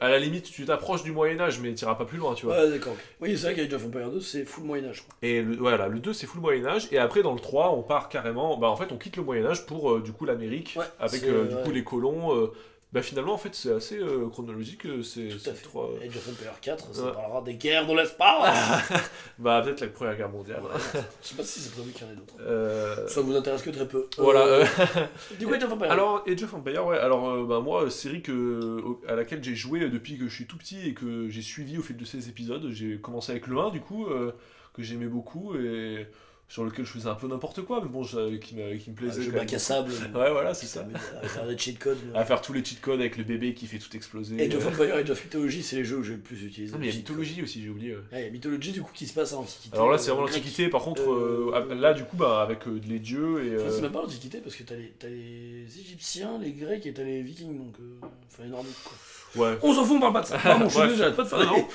à 0.00 0.08
la 0.08 0.18
limite, 0.18 0.44
tu 0.50 0.64
t'approches 0.64 1.02
du 1.02 1.12
Moyen-Âge, 1.12 1.60
mais 1.60 1.74
tu 1.74 1.84
iras 1.84 1.94
pas 1.94 2.04
plus 2.04 2.18
loin, 2.18 2.34
tu 2.34 2.46
vois. 2.46 2.56
Ouais, 2.56 2.70
d'accord. 2.70 2.96
Oui, 3.20 3.36
c'est 3.36 3.52
vrai 3.52 3.54
qu'Age 3.54 3.72
of 3.74 3.86
Empires 3.86 4.10
2, 4.10 4.20
c'est 4.20 4.44
full 4.44 4.64
Moyen-Âge. 4.64 5.04
Et 5.22 5.42
le, 5.42 5.56
voilà, 5.56 5.88
le 5.88 5.98
2 5.98 6.12
c'est 6.12 6.26
full 6.26 6.40
Moyen-Âge, 6.40 6.88
et 6.92 6.98
après 6.98 7.22
dans 7.22 7.34
le 7.34 7.40
3 7.40 7.70
on 7.72 7.82
part 7.82 8.08
carrément, 8.08 8.56
bah 8.56 8.68
en 8.68 8.76
fait 8.76 8.92
on 8.92 8.96
quitte 8.98 9.16
le 9.16 9.22
Moyen-Âge 9.22 9.66
pour 9.66 9.92
euh, 9.92 10.00
du 10.02 10.12
coup 10.12 10.24
l'Amérique, 10.24 10.74
Ouais, 10.78 10.84
avec 10.98 11.22
euh, 11.24 11.42
euh, 11.42 11.44
du 11.46 11.54
ouais. 11.54 11.62
coup 11.62 11.70
les 11.70 11.84
colons. 11.84 12.50
Bah 12.92 13.02
finalement 13.02 13.34
en 13.34 13.38
fait 13.38 13.54
c'est 13.54 13.72
assez 13.72 13.98
euh, 13.98 14.28
chronologique, 14.28 14.86
euh, 14.86 15.02
c'est 15.02 15.28
Tout 15.28 15.38
c'est 15.38 15.50
à 15.50 15.54
fait. 15.54 15.62
trois- 15.64 15.90
Age 16.02 16.16
of 16.16 16.28
Empires 16.30 16.60
4, 16.62 16.94
ça 16.94 17.04
Ouais. 17.04 17.12
parlera 17.12 17.42
des 17.42 17.54
guerres 17.54 17.86
de 17.86 17.94
l'espace. 17.94 18.90
Bah 19.38 19.60
peut-être 19.62 19.80
la 19.82 19.88
première 19.88 20.16
guerre 20.16 20.28
mondiale. 20.30 20.62
Je 21.22 21.28
sais 21.28 21.34
pas 21.34 21.42
si 21.42 21.60
c'est 21.60 21.72
prévu 21.72 21.90
qu'il 21.92 22.06
y 22.06 22.08
en 22.08 22.12
ait 22.12 22.16
d'autres. 22.16 22.34
Euh, 22.40 23.06
Ça 23.08 23.20
vous 23.20 23.34
intéresse 23.36 23.60
que 23.60 23.68
très 23.70 23.86
peu. 23.86 24.06
Voilà. 24.16 24.46
Euh, 24.46 24.64
Du 25.38 25.46
coup, 25.46 25.52
Age 25.54 25.64
of 25.64 25.72
Empires. 25.72 25.90
alors 25.90 26.24
Age 26.26 26.42
of 26.44 26.54
Empires, 26.54 26.86
ouais, 26.86 26.96
alors 26.98 27.28
euh, 27.28 27.44
bah 27.44 27.60
moi 27.60 27.90
série 27.90 28.22
que, 28.22 28.80
au- 28.82 29.02
à 29.08 29.14
laquelle 29.14 29.42
j'ai 29.44 29.54
joué 29.56 29.80
depuis 29.90 30.16
que 30.16 30.28
je 30.28 30.34
suis 30.34 30.46
tout 30.46 30.56
petit 30.56 30.88
et 30.88 30.94
que 30.94 31.28
j'ai 31.28 31.42
suivi 31.42 31.76
au 31.78 31.82
fil 31.82 31.96
de 31.98 32.04
ces 32.06 32.28
épisodes, 32.30 32.66
j'ai 32.70 32.98
commencé 32.98 33.32
avec 33.32 33.46
le 33.48 33.58
1 33.58 33.70
du 33.70 33.80
coup, 33.80 34.06
euh, 34.06 34.32
que 34.72 34.82
j'aimais 34.82 35.06
beaucoup 35.06 35.54
et 35.56 36.06
sur 36.48 36.64
lequel 36.64 36.84
je 36.84 36.92
faisais 36.92 37.08
un 37.08 37.14
peu 37.16 37.26
n'importe 37.26 37.62
quoi, 37.62 37.80
mais 37.82 37.88
bon, 37.88 38.04
je- 38.04 38.36
qui, 38.36 38.54
me 38.54 38.62
un 38.72 38.92
plaisait. 38.94 39.22
jeu 39.22 39.32
quand 39.32 39.38
bac 39.38 39.52
à 39.52 39.58
sable. 39.58 39.90
Ouais, 40.14 40.30
voilà, 40.30 40.54
c'est 40.54 40.66
ça. 40.66 40.86
À 41.22 41.26
faire 41.26 41.46
des 41.46 41.58
cheat 41.58 41.76
codes. 41.78 41.98
à 42.14 42.24
faire 42.24 42.40
tous 42.40 42.52
les 42.52 42.64
cheat 42.64 42.80
codes 42.80 43.00
avec 43.00 43.16
le 43.16 43.24
bébé 43.24 43.52
qui 43.52 43.66
fait 43.66 43.78
tout 43.78 43.94
exploser. 43.96 44.40
Age 44.40 44.54
of 44.54 44.64
Euh, 44.64 44.68
Empires, 44.68 44.94
Age 44.94 45.10
of 45.10 45.24
Mythology, 45.24 45.62
c'est 45.64 45.76
les 45.76 45.84
jeux 45.84 45.96
que 45.96 46.04
j'ai 46.04 46.12
le 46.14 46.20
plus 46.20 46.42
utilisé. 46.44 46.76
Mais 46.78 46.86
il 46.86 46.90
y 46.90 46.94
a 46.94 46.96
mythologie 46.98 47.42
aussi, 47.42 47.62
j'ai 47.62 47.68
oublié. 47.68 47.96
il 48.12 48.18
y 48.20 48.24
a 48.24 48.30
mythologie 48.30 48.70
du 48.72 48.80
coup 48.82 48.92
qui 48.94 49.06
se 49.08 49.12
passe 49.14 49.32
à 49.32 49.36
l'Antiquité. 49.36 49.74
Alors 49.76 49.90
là, 49.90 49.98
c'est 49.98 50.10
vraiment 50.10 50.22
euh, 50.22 50.26
grec. 50.28 50.36
l'Antiquité, 50.38 50.68
par 50.68 50.82
contre, 50.82 51.02
Euh, 51.02 51.50
euh, 51.52 51.74
là, 51.74 51.94
du 51.94 52.04
coup, 52.04 52.16
bah, 52.16 52.42
avec 52.42 52.66
euh, 52.68 52.80
les 52.88 53.00
dieux 53.00 53.44
et. 53.44 53.56
Enfin, 53.56 53.70
c'est 53.70 53.78
euh, 53.78 53.82
même 53.82 53.92
pas 53.92 54.02
l'Antiquité 54.02 54.38
parce 54.38 54.54
que 54.54 54.62
t'as 54.62 54.76
les, 54.76 54.92
t'as 54.98 55.08
les 55.08 55.66
Égyptiens, 55.80 56.38
les 56.40 56.52
Grecs 56.52 56.86
et 56.86 56.92
t'as 56.94 57.02
les 57.02 57.22
Vikings, 57.22 57.58
donc 57.58 57.74
euh, 57.80 58.06
enfin 58.30 58.44
les 58.44 58.50
Nordiques 58.50 58.84
quoi. 58.84 58.96
Ouais. 59.36 59.58
On 59.62 59.72
s'en 59.74 59.84
fout, 59.84 59.96
on 59.96 60.00
parle 60.00 60.12
pas 60.14 60.20
de 60.22 60.26
ça. 60.26 60.38
Pardon, 60.38 60.64
je 60.64 60.70
suis 60.70 60.78
Bref. 60.78 60.90
désolé, 60.90 60.98
j'arrête 60.98 61.16
pas 61.16 61.22
de 61.24 61.28
faire 61.28 61.52
Non. 61.52 61.68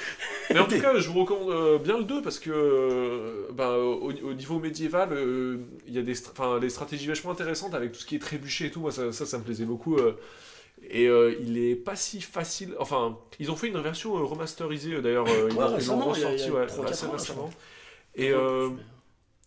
Mais 0.51 0.59
en 0.59 0.66
tout 0.68 0.80
cas, 0.82 0.97
je 0.97 1.09
vous 1.09 1.22
recommande 1.22 1.49
euh, 1.51 1.78
bien 1.78 1.97
le 1.97 2.03
2 2.03 2.22
parce 2.22 2.39
que 2.39 2.49
euh, 2.51 3.47
bah, 3.53 3.78
au, 3.78 4.12
au 4.12 4.34
niveau 4.34 4.59
médiéval, 4.59 5.09
euh, 5.14 5.57
il 5.88 5.93
y 5.93 5.99
a 5.99 6.01
des, 6.01 6.14
stra- 6.16 6.59
des 6.59 6.70
stratégies 6.70 7.07
vachement 7.07 7.32
intéressantes 7.32 7.74
avec 7.74 7.91
tout 7.93 7.99
ce 7.99 8.05
qui 8.05 8.16
est 8.16 8.20
trébuché 8.20 8.66
et 8.66 8.72
tout. 8.72 8.80
Moi, 8.82 8.91
ça, 8.91 9.12
ça, 9.12 9.26
ça 9.26 9.38
me 9.38 9.43
plaisait 9.43 9.66
beaucoup. 9.66 9.95
euh. 9.97 10.14
et 10.89 11.07
euh, 11.07 11.36
il 11.41 11.57
est 11.57 11.76
pas 11.76 11.95
si 11.95 12.20
facile. 12.22 12.74
Enfin, 12.80 13.18
ils 13.39 13.51
ont 13.51 13.55
fait 13.55 13.68
une 13.68 13.80
version 13.80 14.18
euh, 14.18 14.24
remasterisée 14.24 14.99
d'ailleurs. 15.01 15.28
euh, 15.30 15.49
Ouais, 15.51 15.78
ils 15.80 15.88
l'ont 15.88 15.99
ressorti 15.99 16.49
ouais, 16.51 16.66
assez 16.89 17.05
récemment. 17.07 17.49
Et 18.16 18.32
euh, 18.32 18.70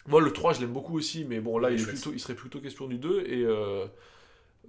moi, 0.07 0.21
le 0.21 0.33
3, 0.33 0.55
je 0.55 0.61
l'aime 0.61 0.73
beaucoup 0.73 0.97
aussi, 0.97 1.27
mais 1.29 1.41
bon, 1.41 1.59
là, 1.59 1.71
Il 1.71 1.75
est 1.75 1.77
il, 1.77 1.81
est 1.81 1.85
chouette. 1.85 1.95
plutôt, 1.97 2.13
il 2.15 2.21
serait 2.21 2.35
plutôt 2.35 2.61
question 2.61 2.87
du 2.87 2.97
2. 2.99 3.25
Et. 3.27 3.45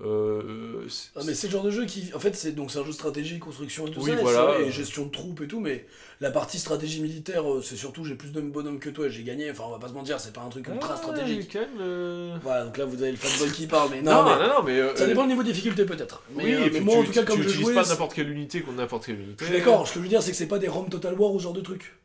Euh, 0.02 0.88
Ah, 1.16 1.22
mais 1.26 1.34
c'est 1.34 1.48
le 1.48 1.54
genre 1.54 1.64
de 1.64 1.72
jeu 1.72 1.86
qui. 1.86 2.12
En 2.14 2.20
fait, 2.20 2.36
c'est 2.36 2.52
donc 2.52 2.70
c'est 2.72 2.80
un 2.80 2.84
jeu 2.84 2.90
de 2.90 2.94
stratégie, 2.94 3.40
construction 3.40 3.88
et 3.88 3.92
tout 3.92 4.00
Oui, 4.02 4.12
ça, 4.12 4.18
et 4.20 4.22
voilà. 4.22 4.60
et 4.60 4.72
gestion 4.72 5.06
de 5.06 5.12
troupes 5.12 5.42
et 5.42 5.48
tout, 5.48 5.60
mais 5.60 5.86
la 6.22 6.32
partie 6.32 6.60
stratégie 6.60 7.02
militaire, 7.02 7.50
euh, 7.50 7.62
c'est 7.62 7.76
surtout 7.78 8.04
j'ai 8.04 8.16
plus 8.16 8.32
de 8.32 8.42
bonhommes 8.42 8.80
que 8.80 8.90
toi, 8.90 9.08
j'ai 9.10 9.24
gagné, 9.24 9.50
enfin 9.52 9.64
on 9.68 9.72
va 9.72 9.80
pas 9.80 9.88
se 9.88 9.94
mentir, 9.94 10.20
c'est 10.20 10.34
pas 10.34 10.42
un 10.42 10.50
truc 10.50 10.68
ultra 10.68 10.94
Ah, 10.94 10.98
stratégique. 10.98 11.58
euh, 11.80 12.36
Voilà, 12.44 12.66
donc 12.66 12.78
là 12.78 12.86
vous 12.86 13.02
avez 13.02 13.12
le 13.12 13.18
fanboy 13.18 13.52
qui 13.54 13.68
parle, 13.68 13.90
mais 13.92 14.02
non, 14.02 14.12
Non, 14.12 14.24
mais 14.26 14.48
non, 14.48 14.54
non, 14.56 14.64
mais. 14.64 14.80
euh, 14.80 14.96
ça 14.96 15.06
dépend 15.08 15.24
du 15.24 15.30
niveau 15.30 15.44
de 15.44 15.48
difficulté 15.48 15.86
peut-être. 15.86 16.24
Mais, 16.36 16.44
oui, 16.44 16.52
et 16.52 16.70
mais 16.72 16.80
moi 16.82 16.96
tu, 16.96 17.00
en 17.02 17.04
tout 17.06 17.12
cas, 17.14 17.22
tu 17.22 17.26
comme 17.28 17.38
je 17.42 17.48
utilises 17.48 17.62
jouais. 17.66 17.74
pas 17.76 17.86
n'importe 17.86 18.14
quelle 18.14 18.30
unité 18.30 18.62
contre 18.62 18.78
n'importe 18.78 19.06
quelle 19.06 19.20
unité. 19.20 19.36
Je 19.40 19.46
suis 19.46 19.54
d'accord, 19.54 19.88
ce 19.88 19.94
que 19.94 20.00
je 20.00 20.04
veux 20.04 20.10
dire, 20.10 20.22
c'est 20.22 20.32
que 20.32 20.38
c'est 20.38 20.48
pas 20.48 20.60
des 20.60 20.68
ROM 20.68 20.90
Total 20.90 21.14
War 21.14 21.34
ou 21.34 21.40
ce 21.40 21.44
genre 21.44 21.54
de 21.54 21.62
truc. 21.62 21.96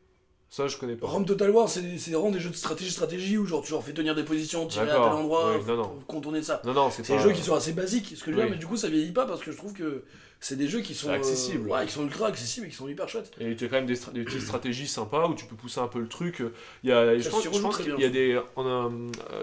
Ça, 0.53 0.67
je 0.67 0.75
connais 0.75 0.97
pas. 0.97 1.07
Rome 1.07 1.25
Total 1.25 1.49
War, 1.49 1.69
c'est 1.69 1.97
c'est 1.97 2.11
vraiment 2.11 2.29
des 2.29 2.41
jeux 2.41 2.49
de 2.49 2.55
stratégie, 2.57 2.91
stratégie 2.91 3.37
où 3.37 3.45
genre 3.45 3.63
tu 3.63 3.71
leur 3.71 3.81
fais 3.83 3.93
tenir 3.93 4.13
des 4.15 4.23
positions, 4.23 4.67
tirer 4.67 4.83
à 4.83 4.87
tel 4.95 5.01
D'accord. 5.01 5.17
endroit, 5.19 5.51
Ouais, 5.57 5.63
non, 5.65 5.77
non. 5.77 5.99
contourner 6.07 6.43
ça. 6.43 6.61
Non, 6.65 6.73
non, 6.73 6.89
c'est 6.91 7.05
C'est 7.05 7.13
pas. 7.15 7.23
des 7.23 7.29
jeux 7.29 7.33
qui 7.33 7.41
sont 7.41 7.55
assez 7.55 7.71
basiques, 7.71 8.13
ce 8.17 8.21
que 8.21 8.31
je 8.31 8.35
veux 8.35 8.41
dire, 8.41 8.45
Oui. 8.45 8.51
mais 8.51 8.57
du 8.57 8.67
coup 8.67 8.75
ça 8.75 8.89
vieillit 8.89 9.13
pas 9.13 9.25
parce 9.25 9.41
que 9.41 9.53
je 9.53 9.55
trouve 9.55 9.71
que 9.71 10.03
c'est 10.41 10.57
des 10.57 10.67
jeux 10.67 10.81
qui 10.81 10.93
sont 10.93 11.07
C'est 11.07 11.13
accessible. 11.13 11.69
euh, 11.69 11.73
ouais, 11.73 11.85
qui 11.85 11.93
sont 11.93 12.03
ultra 12.03 12.27
accessibles 12.27 12.65
et 12.67 12.69
qui 12.69 12.75
sont 12.75 12.89
hyper 12.89 13.07
chouettes. 13.07 13.31
Et 13.39 13.55
tu 13.55 13.63
as 13.63 13.67
quand 13.69 13.77
même 13.77 13.85
des, 13.85 13.95
stra- 13.95 14.11
des 14.11 14.23
petites 14.25 14.41
stratégies 14.41 14.87
sympas 14.89 15.25
où 15.29 15.35
tu 15.35 15.45
peux 15.45 15.55
pousser 15.55 15.79
un 15.79 15.87
peu 15.87 15.99
le 15.99 16.09
truc. 16.09 16.43
Il 16.83 16.89
y 16.89 16.91
a, 16.91 17.17
je 17.17 17.23
Ça 17.23 17.29
pense, 17.29 17.39
s'y 17.39 17.45
je 17.45 17.49
rejoue 17.51 17.61
pense 17.63 17.75
très 17.75 17.83
qu'il 17.85 17.99
y 18.01 18.03
a 18.03 18.09
des. 18.09 18.37
En, 18.57 18.65
un- 18.67 18.91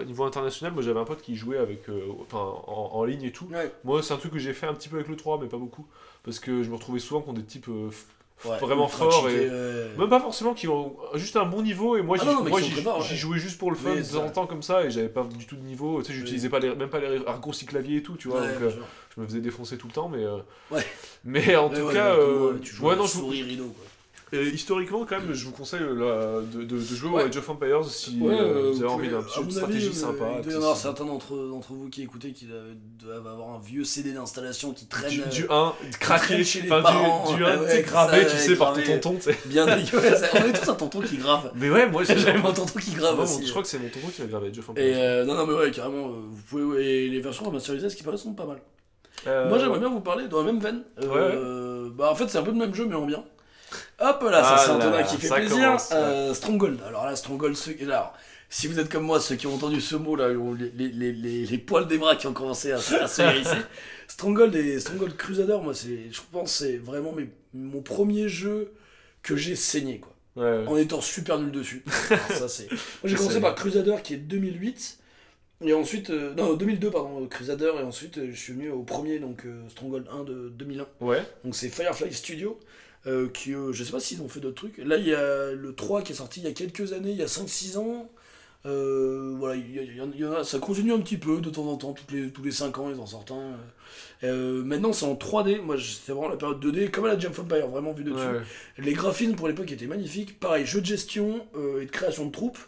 au 0.01 0.05
niveau 0.05 0.25
international, 0.25 0.73
moi 0.73 0.83
j'avais 0.83 0.99
un 0.99 1.05
pote 1.05 1.23
qui 1.23 1.35
jouait 1.35 1.57
avec, 1.57 1.89
euh, 1.89 2.01
enfin, 2.21 2.37
en, 2.67 2.91
en 2.93 3.03
ligne 3.03 3.23
et 3.23 3.31
tout. 3.31 3.47
Ouais. 3.51 3.71
Moi, 3.83 4.03
c'est 4.03 4.13
un 4.13 4.17
truc 4.17 4.33
que 4.33 4.39
j'ai 4.39 4.53
fait 4.53 4.67
un 4.67 4.75
petit 4.75 4.89
peu 4.89 4.97
avec 4.97 5.07
le 5.07 5.15
3, 5.15 5.39
mais 5.41 5.47
pas 5.47 5.57
beaucoup. 5.57 5.87
Parce 6.21 6.37
que 6.39 6.61
je 6.61 6.69
me 6.69 6.75
retrouvais 6.75 6.99
souvent 6.99 7.21
contre 7.21 7.39
des 7.39 7.45
types 7.47 7.67
euh, 7.69 7.89
f- 7.89 7.93
Ouais, 8.45 8.57
vraiment 8.57 8.87
cheatés, 8.87 9.43
Et... 9.45 9.49
ouais. 9.49 9.89
Même 9.97 10.09
pas 10.09 10.19
forcément 10.21 10.53
qui 10.53 10.67
ont 10.69 10.95
juste 11.15 11.35
un 11.35 11.45
bon 11.45 11.61
niveau. 11.61 11.97
Et 11.97 12.01
moi, 12.01 12.17
Ah 12.19 12.23
j'y 12.23 12.29
ouais. 13.11 13.15
jouais 13.17 13.37
juste 13.39 13.57
pour 13.57 13.69
le 13.69 13.75
fun 13.75 13.95
de 13.95 14.01
temps 14.01 14.23
en 14.25 14.29
temps 14.29 14.47
comme 14.47 14.63
ça. 14.63 14.85
Et 14.85 14.91
j'avais 14.91 15.09
pas 15.09 15.23
du 15.25 15.45
tout 15.45 15.55
de 15.57 15.61
niveau. 15.63 16.01
Tu 16.01 16.07
sais, 16.07 16.13
j'utilisais 16.13 16.47
pas 16.49 16.59
les, 16.59 16.73
même 16.73 16.89
pas 16.89 16.99
les 16.99 17.17
raccourcis 17.17 17.65
clavier 17.65 17.97
et 17.97 18.03
tout, 18.03 18.15
tu 18.15 18.29
vois. 18.29 18.41
Ouais, 18.41 18.53
donc, 18.53 18.61
euh, 18.61 18.71
je 19.15 19.21
me 19.21 19.27
faisais 19.27 19.41
défoncer 19.41 19.77
tout 19.77 19.87
le 19.87 19.93
temps. 19.93 20.07
Mais, 20.07 20.23
euh, 20.23 20.37
Ouais. 20.71 20.85
mais 21.25 21.55
en 21.57 21.69
tout 21.69 21.87
cas. 21.89 22.13
euh, 22.15 22.57
tu 22.61 22.73
joues 22.73 22.85
ouais, 22.87 22.95
non, 22.95 23.05
je, 23.05 23.17
quoi. 23.19 23.33
Et 24.31 24.47
historiquement, 24.47 25.05
quand 25.05 25.19
même, 25.19 25.33
je 25.33 25.45
vous 25.45 25.51
conseille 25.51 25.81
euh, 25.81 26.41
de, 26.41 26.59
de- 26.63 26.65
de 26.65 26.77
jouer 26.79 27.09
Ouais. 27.09 27.23
au 27.23 27.27
Age 27.27 27.37
of 27.37 27.49
Empires 27.49 27.85
si 27.85 28.19
Ouais, 28.21 28.33
euh, 28.39 28.43
euh, 28.67 28.71
vous 28.71 28.83
avez 28.83 28.91
envie 28.93 29.09
d'un 29.09 29.21
petit 29.23 29.39
à 29.39 29.41
jeu 29.41 29.47
de 29.47 29.51
stratégie 29.51 29.87
avis, 29.87 29.95
sympa. 29.95 30.25
Il 30.37 30.43
doit 30.43 30.53
y 30.53 30.55
en 30.55 30.59
avoir 30.59 30.77
certains 30.77 31.05
d'entre 31.05 31.33
vous 31.73 31.89
qui 31.89 32.03
écoutez 32.03 32.33
qui 32.33 32.47
doivent, 32.99 33.27
avoir 33.27 33.49
un 33.55 33.59
vieux 33.59 33.83
CD 33.83 34.11
d'installation 34.13 34.71
qui 34.73 34.85
traîne 34.85 35.09
Du, 35.09 35.21
du 35.29 35.45
1, 35.49 35.73
craqué, 35.99 36.43
chez 36.43 36.61
les 36.61 36.67
parents, 36.69 37.31
du, 37.31 37.37
du 37.37 37.43
ouais, 37.43 37.49
1, 37.51 37.57
tu 37.57 37.63
ouais, 37.63 37.81
gravé, 37.83 38.27
tu 38.29 38.37
sais, 38.37 38.55
par 38.55 38.73
ton 38.73 38.81
tonton, 38.83 39.15
tu 39.15 39.21
sais. 39.21 39.37
bien 39.45 39.65
dégueulasse. 39.77 40.23
On 40.33 40.45
est 40.45 40.53
tous 40.53 40.69
un 40.69 40.75
tonton 40.75 41.01
qui 41.01 41.17
grave. 41.17 41.51
Mais 41.55 41.69
ouais, 41.69 41.87
moi, 41.89 42.03
j'ai 42.03 42.17
J'avais 42.17 42.37
mon 42.39 42.53
tonton 42.53 42.79
qui 42.79 42.91
grave 42.91 43.17
Non, 43.17 43.23
aussi. 43.23 43.45
je 43.45 43.49
crois 43.51 43.61
que 43.63 43.67
c'est 43.67 43.79
mon 43.79 43.89
tonton 43.89 44.07
qui 44.13 44.21
m'a 44.21 44.27
gravé 44.27 44.49
Age 44.49 44.59
of 44.59 44.69
Empires. 44.69 44.83
Et 44.85 44.93
euh, 44.95 45.25
non, 45.25 45.35
non, 45.35 45.47
mais 45.47 45.53
ouais, 45.53 45.71
carrément, 45.71 46.07
vous 46.09 46.41
pouvez. 46.49 47.05
Et 47.05 47.09
les 47.09 47.19
versions 47.21 47.45
remasterisées, 47.45 47.89
ce 47.89 47.95
qui 47.95 48.03
paraît, 48.03 48.17
sont 48.17 48.33
pas 48.33 48.45
mal. 48.45 48.59
Euh, 49.27 49.49
Moi, 49.49 49.57
j'aimerais 49.59 49.79
bien 49.79 49.89
vous 49.89 49.99
parler 49.99 50.27
dans 50.27 50.37
la 50.43 50.51
même 50.51 50.59
veine. 50.59 50.83
Bah, 51.95 52.11
en 52.11 52.15
fait, 52.15 52.27
c'est 52.29 52.37
un 52.37 52.43
peu 52.43 52.51
le 52.51 52.57
même 52.57 52.73
jeu, 52.75 52.85
mais 52.87 52.95
en 52.95 53.05
bien. 53.05 53.23
Hop 54.01 54.23
là, 54.23 54.43
ça 54.43 54.55
Ah 54.55 54.63
c'est 54.65 54.71
Antonin 54.71 54.91
là, 54.91 55.03
qui 55.03 55.17
fait 55.17 55.29
plaisir. 55.29 55.55
commence. 55.57 55.89
Euh, 55.93 56.33
Stronghold. 56.33 56.79
Alors 56.87 57.05
là, 57.05 57.15
Stronghold, 57.15 57.55
ceux... 57.55 57.75
alors, 57.81 58.13
si 58.49 58.67
vous 58.67 58.79
êtes 58.79 58.89
comme 58.89 59.03
moi, 59.03 59.19
ceux 59.19 59.35
qui 59.35 59.47
ont 59.47 59.55
entendu 59.55 59.81
ce 59.81 59.95
mot 59.95 60.15
là, 60.15 60.29
les, 60.29 60.69
les, 60.75 60.87
les, 60.89 61.11
les, 61.11 61.45
les 61.45 61.57
poils 61.57 61.87
des 61.87 61.97
bras 61.97 62.15
qui 62.15 62.27
ont 62.27 62.33
commencé 62.33 62.71
à, 62.71 62.77
se- 62.79 62.95
à 62.95 63.07
se 63.07 63.21
hérisser. 63.23 63.57
Stronghold 64.07 64.55
et 64.55 64.79
Stronghold 64.79 65.15
Crusader, 65.17 65.57
moi, 65.61 65.73
c'est, 65.73 66.11
je 66.11 66.21
pense, 66.31 66.51
c'est 66.53 66.77
vraiment 66.77 67.11
mes- 67.11 67.29
mon 67.53 67.81
premier 67.81 68.27
jeu 68.29 68.71
que 69.21 69.35
j'ai 69.35 69.55
saigné 69.55 69.99
quoi. 69.99 70.13
Ouais, 70.35 70.59
ouais. 70.59 70.67
En 70.67 70.77
étant 70.77 71.01
super 71.01 71.37
nul 71.39 71.51
dessus. 71.51 71.83
Ça 72.29 72.47
c'est. 72.47 72.69
Moi, 72.71 72.77
j'ai 73.05 73.15
commencé 73.15 73.41
par 73.41 73.55
Crusader 73.55 73.95
qui 74.03 74.13
est 74.13 74.17
2008. 74.17 74.97
Et 75.65 75.73
ensuite, 75.73 76.09
euh, 76.09 76.33
non, 76.35 76.53
2002, 76.53 76.89
pardon, 76.89 77.27
Crusader, 77.27 77.73
et 77.79 77.83
ensuite 77.83 78.17
euh, 78.17 78.29
je 78.31 78.37
suis 78.39 78.53
venu 78.53 78.69
au 78.69 78.83
premier, 78.83 79.19
donc 79.19 79.45
euh, 79.45 79.61
Stronghold 79.67 80.07
1 80.09 80.23
de 80.23 80.49
2001. 80.55 80.85
Ouais. 81.01 81.21
Donc 81.43 81.53
c'est 81.53 81.67
Firefly 81.67 82.13
Studio, 82.13 82.57
euh, 83.07 83.29
qui, 83.29 83.53
euh, 83.53 83.71
je 83.73 83.83
sais 83.83 83.91
pas 83.91 83.99
s'ils 83.99 84.21
ont 84.21 84.29
fait 84.29 84.39
d'autres 84.39 84.55
trucs. 84.55 84.77
Là, 84.79 84.97
il 84.97 85.07
y 85.07 85.13
a 85.15 85.51
le 85.51 85.73
3 85.75 86.01
qui 86.01 86.11
est 86.11 86.15
sorti 86.15 86.41
il 86.41 86.43
y 86.45 86.47
a 86.49 86.53
quelques 86.53 86.93
années, 86.93 87.11
il 87.11 87.17
y 87.17 87.23
a 87.23 87.27
5-6 87.27 87.77
ans. 87.77 88.09
Euh, 88.65 89.35
voilà, 89.37 89.55
il 89.55 89.73
y, 89.73 89.79
a- 89.79 89.83
y 89.83 90.41
y 90.41 90.45
ça 90.45 90.59
continue 90.59 90.91
un 90.91 90.99
petit 90.99 91.17
peu 91.17 91.39
de 91.39 91.49
temps 91.49 91.65
en 91.67 91.77
temps, 91.77 91.93
toutes 91.93 92.11
les, 92.11 92.29
tous 92.29 92.43
les 92.43 92.51
5 92.51 92.77
ans 92.77 92.89
ils 92.93 92.99
en 92.99 93.05
sortent 93.05 93.31
un. 93.31 93.53
Euh, 94.25 94.63
maintenant 94.65 94.91
c'est 94.91 95.05
en 95.05 95.15
3D, 95.15 95.61
moi 95.61 95.77
c'était 95.79 96.11
vraiment 96.11 96.27
la 96.27 96.35
période 96.35 96.59
2D, 96.61 96.91
comme 96.91 97.05
à 97.05 97.13
la 97.13 97.17
Jump 97.17 97.39
Empire, 97.39 97.69
vraiment 97.69 97.93
vu 97.93 98.03
de 98.03 98.11
dessus. 98.11 98.21
ouais. 98.25 98.41
Les 98.77 98.91
graphismes 98.91 99.35
pour 99.35 99.47
l'époque 99.47 99.71
étaient 99.71 99.87
magnifiques. 99.87 100.41
Pareil, 100.41 100.65
jeu 100.65 100.81
de 100.81 100.85
gestion 100.85 101.47
euh, 101.55 101.81
et 101.81 101.85
de 101.85 101.91
création 101.91 102.25
de 102.25 102.31
troupes. 102.31 102.59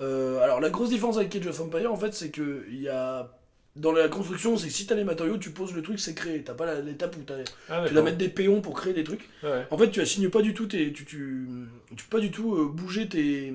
Alors 0.00 0.60
la 0.60 0.70
grosse 0.70 0.88
différence 0.90 1.16
avec 1.18 1.34
Age 1.36 1.46
of 1.46 1.60
Empire 1.60 1.92
en 1.92 1.96
fait 1.96 2.12
c'est 2.14 2.30
que 2.30 2.64
il 2.70 2.80
y 2.80 2.88
a 2.88 3.30
dans 3.76 3.90
la 3.90 4.08
construction 4.08 4.56
c'est 4.56 4.68
que 4.68 4.72
si 4.72 4.86
t'as 4.86 4.94
les 4.94 5.02
matériaux 5.04 5.36
tu 5.36 5.50
poses 5.50 5.74
le 5.74 5.82
truc 5.82 5.98
c'est 5.98 6.14
créé 6.14 6.42
t'as 6.42 6.54
pas 6.54 6.80
l'étape 6.80 7.16
où 7.16 7.22
t'as- 7.22 7.38
Ah, 7.68 7.84
tu 7.86 7.92
dois 7.94 8.02
mettre 8.04 8.18
des 8.18 8.28
péons 8.28 8.60
pour 8.60 8.74
créer 8.74 8.92
des 8.92 9.02
trucs 9.02 9.28
Ouais. 9.42 9.66
en 9.70 9.76
fait 9.78 9.90
tu 9.90 10.00
assignes 10.00 10.28
pas 10.30 10.42
du 10.42 10.54
tout 10.54 10.66
tes 10.66 10.92
tu, 10.92 11.04
tu, 11.04 11.48
tu 11.96 12.04
peux 12.04 12.16
pas 12.18 12.20
du 12.20 12.30
tout 12.30 12.54
euh, 12.54 12.68
bouger 12.72 13.08
tes, 13.08 13.52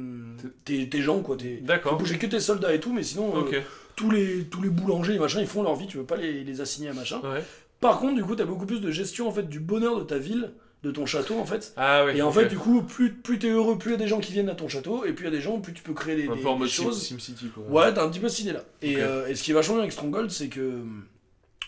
tes, 0.65 0.89
tes 0.89 1.01
gens 1.01 1.21
quoi 1.21 1.37
tes, 1.37 1.55
tu 1.55 1.61
peux 1.61 1.65
D'accord. 1.67 1.97
bouger 1.97 2.17
que 2.17 2.25
tes 2.27 2.39
soldats 2.41 2.73
et 2.73 2.79
tout 2.81 2.91
mais 2.93 3.03
sinon 3.03 3.33
euh, 3.47 3.61
tous 3.95 4.11
les 4.11 4.43
tous 4.45 4.61
les 4.61 4.69
boulangers 4.69 5.15
et 5.15 5.19
machin 5.19 5.39
ils 5.39 5.47
font 5.47 5.63
leur 5.63 5.75
vie 5.75 5.87
tu 5.87 5.97
veux 5.97 6.03
pas 6.05 6.17
les, 6.17 6.43
les 6.43 6.61
assigner 6.61 6.89
à 6.89 6.93
machin 6.93 7.21
Ouais. 7.23 7.41
par 7.79 7.99
contre 7.99 8.15
du 8.15 8.23
coup 8.23 8.35
t'as 8.35 8.45
beaucoup 8.45 8.65
plus 8.65 8.81
de 8.81 8.91
gestion 8.91 9.27
en 9.27 9.31
fait 9.31 9.47
du 9.47 9.59
bonheur 9.61 9.97
de 9.99 10.03
ta 10.03 10.17
ville 10.17 10.51
de 10.83 10.91
ton 10.91 11.05
château 11.05 11.37
en 11.39 11.45
fait 11.45 11.73
Ah 11.75 12.05
et 12.15 12.21
en 12.21 12.31
fait, 12.31 12.45
du 12.47 12.57
coup, 12.57 12.81
plus, 12.83 13.11
plus 13.13 13.37
t'es 13.37 13.49
heureux, 13.49 13.77
plus 13.77 13.89
il 13.89 13.93
y 13.93 13.95
a 13.95 13.97
des 13.99 14.07
gens 14.07 14.19
qui 14.19 14.31
viennent 14.31 14.47
à 14.49 14.55
ton 14.55 14.69
château, 14.69 15.03
et 15.05 15.11
plus 15.13 15.25
il 15.25 15.31
y 15.31 15.33
a 15.33 15.35
des 15.35 15.41
gens, 15.41 15.59
plus 15.59 15.73
tu 15.73 15.83
peux 15.83 15.93
créer 15.93 16.15
des, 16.15 16.27
Un 16.29 16.35
des- 16.35 16.41
peu 16.41 16.47
en 16.47 16.53
des 16.53 16.59
mode 16.59 16.69
Sim- 16.69 16.83
choses. 16.83 17.01
SimCity, 17.03 17.49
quoi. 17.49 17.63
Ouais, 17.63 17.93
t'as 17.93 18.05
un 18.05 18.09
petit 18.09 18.19
peu 18.21 18.29
cette 18.29 18.39
idée-là. 18.39 18.63
Et, 18.81 18.95
Ok. 18.95 19.01
euh, 19.01 19.27
et 19.27 19.35
ce 19.35 19.43
qui 19.43 19.51
est 19.51 19.53
vachement 19.53 19.73
bien 19.75 19.81
avec 19.83 19.91
Stronghold, 19.91 20.31
c'est 20.31 20.47
que 20.47 20.61
hum, 20.61 21.03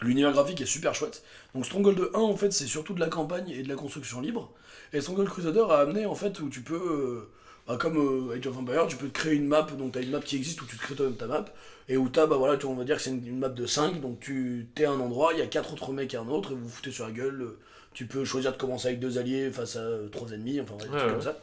l'univers 0.02 0.32
graphique 0.32 0.62
est 0.62 0.66
super 0.66 0.96
chouette. 0.96 1.24
Donc 1.54 1.66
Stronghold 1.66 2.10
1, 2.14 2.20
en 2.20 2.36
fait, 2.38 2.52
c'est 2.52 2.66
surtout 2.68 2.94
de 2.94 3.00
la 3.02 3.08
campagne 3.08 3.50
et 3.50 3.64
de 3.64 3.68
la 3.70 3.76
construction 3.76 4.22
libre. 4.22 4.52
Et 4.94 5.02
Stronghold 5.02 5.30
Crusader 5.30 5.66
a 5.70 5.80
amené, 5.80 6.06
en 6.06 6.16
fait, 6.16 6.40
où 6.40 6.50
tu 6.50 6.62
peux, 6.62 6.76
euh, 6.76 7.30
bah, 7.68 7.78
comme 7.78 7.98
euh, 7.98 8.36
Age 8.38 8.48
of 8.48 8.58
Empires, 8.58 8.88
tu 8.88 8.96
peux 8.96 9.08
te 9.08 9.14
créer 9.14 9.34
une 9.36 9.48
map, 9.48 9.64
donc 9.78 9.92
t'as 9.92 10.02
une 10.02 10.12
map 10.12 10.20
qui 10.22 10.38
existe, 10.38 10.62
où 10.62 10.66
tu 10.66 10.78
te 10.78 10.82
crées 10.82 10.96
toi-même 10.96 11.18
ta 11.18 11.28
map, 11.28 11.46
et 11.90 11.98
où 11.98 12.08
t'as, 12.10 12.26
bah 12.28 12.38
voilà, 12.38 12.56
tu, 12.58 12.66
on 12.66 12.76
va 12.76 12.86
dire 12.86 12.96
que 12.96 13.02
c'est 13.04 13.10
une, 13.12 13.26
une 13.28 13.40
map 13.40 13.50
de 13.50 13.66
5, 13.66 14.00
donc 14.02 14.20
tu 14.22 14.68
t'es 14.74 14.86
à 14.86 14.92
un 14.92 15.00
endroit, 15.02 15.34
il 15.34 15.40
y 15.40 15.42
a 15.42 15.48
quatre 15.48 15.74
autres 15.74 15.92
mecs 15.92 16.16
à 16.16 16.22
un 16.22 16.28
autre, 16.30 16.52
et 16.54 16.56
vous 16.56 16.64
vous 16.64 16.70
foutez 16.70 16.92
sur 16.92 17.06
la 17.06 17.12
gueule. 17.12 17.56
Tu 17.94 18.06
peux 18.06 18.24
choisir 18.26 18.52
de 18.54 18.58
commencer 18.58 18.88
avec 18.90 19.00
deux 19.00 19.18
alliés 19.18 19.52
face 19.52 19.76
à 19.76 19.80
euh, 19.80 20.08
trois 20.10 20.30
ennemis, 20.32 20.60
enfin, 20.62 20.76
des 20.78 20.84
Ouais, 20.86 20.90
trucs 20.98 21.04
ouais. 21.04 21.12
comme 21.14 21.22
ça. 21.22 21.38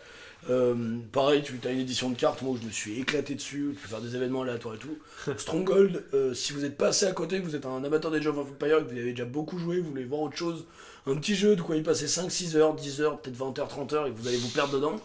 Euh, 0.50 0.74
pareil, 1.10 1.42
tu 1.42 1.58
as 1.66 1.72
une 1.72 1.80
édition 1.80 2.10
de 2.10 2.16
cartes, 2.16 2.42
moi 2.42 2.56
je 2.60 2.64
me 2.64 2.70
suis 2.70 3.00
éclaté 3.00 3.34
dessus, 3.34 3.70
tu 3.74 3.82
peux 3.82 3.88
faire 3.88 4.00
des 4.00 4.14
événements 4.14 4.42
aléatoires 4.42 4.76
et 4.76 4.78
tout. 4.78 4.96
Stronghold, 5.36 6.04
euh, 6.14 6.32
si 6.32 6.52
vous 6.52 6.64
êtes 6.64 6.78
passé 6.78 7.06
à 7.06 7.12
côté, 7.12 7.40
que 7.40 7.44
vous 7.44 7.56
êtes 7.56 7.66
un 7.66 7.82
amateur 7.82 8.12
des 8.12 8.18
Age 8.18 8.28
of 8.28 8.38
Empires, 8.38 8.78
que 8.86 8.92
vous 8.92 8.98
avez 8.98 9.10
déjà 9.10 9.24
beaucoup 9.24 9.58
joué, 9.58 9.80
vous 9.80 9.90
voulez 9.90 10.04
voir 10.04 10.20
autre 10.22 10.36
chose, 10.36 10.64
un 11.08 11.16
petit 11.16 11.34
jeu 11.34 11.56
de 11.56 11.60
quoi 11.62 11.74
y 11.74 11.82
passer 11.82 12.06
5-6 12.06 12.56
heures, 12.56 12.74
10 12.74 13.00
heures, 13.00 13.18
peut-être 13.20 13.36
20 13.36 13.58
heures, 13.58 13.66
30 13.68 13.92
heures 13.94 14.06
et 14.06 14.12
que 14.12 14.16
vous 14.16 14.28
allez 14.28 14.36
vous 14.36 14.48
perdre 14.50 14.74
dedans, 14.74 15.00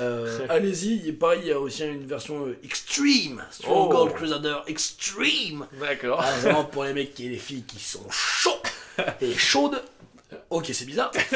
euh, 0.00 0.38
allez-y. 0.48 1.06
Et 1.06 1.12
pareil, 1.12 1.40
il 1.42 1.48
y 1.48 1.52
a 1.52 1.60
aussi 1.60 1.84
une 1.84 2.06
version 2.06 2.46
Extreme, 2.64 3.44
Stronghold 3.50 4.10
Oh. 4.10 4.14
Crusader 4.16 4.56
Extreme. 4.68 5.66
D'accord. 5.80 6.20
Ah, 6.24 6.32
vraiment 6.40 6.64
pour 6.64 6.84
les 6.84 6.94
mecs 6.94 7.18
et 7.20 7.28
les 7.28 7.36
filles 7.36 7.64
qui 7.64 7.78
sont 7.78 8.08
chauds 8.10 8.62
et 9.20 9.34
chaudes. 9.34 9.82
Ok, 10.50 10.70
c'est 10.72 10.86
bizarre. 10.86 11.12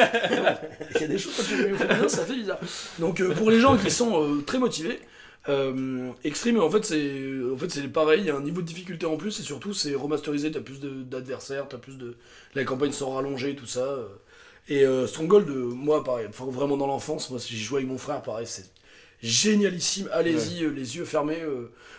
Il 0.95 1.01
y 1.01 1.05
a 1.05 1.07
des 1.07 1.19
choses 1.19 1.35
quand 1.37 1.43
tu 1.43 1.73
au 1.73 1.77
féminin, 1.77 2.09
ça 2.09 2.25
fait 2.25 2.35
bizarre. 2.35 2.59
Donc 2.99 3.21
euh, 3.21 3.35
pour 3.35 3.51
les 3.51 3.61
gens 3.61 3.77
qui 3.77 3.91
sont 3.91 4.23
euh, 4.23 4.43
très 4.43 4.59
motivés, 4.59 5.01
euh, 5.49 6.11
Extreme 6.25 6.61
en 6.61 6.71
fait 6.71 6.85
c'est 6.85 7.53
en 7.53 7.57
fait 7.57 7.71
c'est 7.71 7.89
pareil, 7.89 8.21
il 8.21 8.27
y 8.27 8.31
a 8.31 8.37
un 8.37 8.41
niveau 8.41 8.63
de 8.63 8.67
difficulté 8.67 9.07
en 9.07 9.17
plus 9.17 9.39
et 9.41 9.43
surtout 9.43 9.75
c'est 9.75 9.95
remasterisé, 9.95 10.51
t'as 10.51 10.61
plus 10.61 10.81
d'adversaires, 10.81 11.67
t'as 11.69 11.79
plus 11.79 11.99
de 11.99 12.17
la 12.55 12.65
campagne 12.65 12.93
sans 12.93 13.11
rallonger 13.11 13.55
tout 13.55 13.67
ça. 13.67 13.99
Et 14.69 14.85
Stronghold, 15.07 15.49
moi 15.49 16.05
pareil, 16.05 16.29
vraiment 16.33 16.77
dans 16.77 16.87
l'enfance, 16.87 17.29
moi 17.31 17.41
j'y 17.45 17.59
jouais 17.59 17.79
avec 17.79 17.89
mon 17.89 17.99
frère, 17.99 18.23
pareil, 18.23 18.47
c'est 18.47 18.71
génialissime. 19.21 20.09
Allez-y, 20.13 20.61
les 20.71 20.97
yeux 20.97 21.05
fermés. 21.05 21.43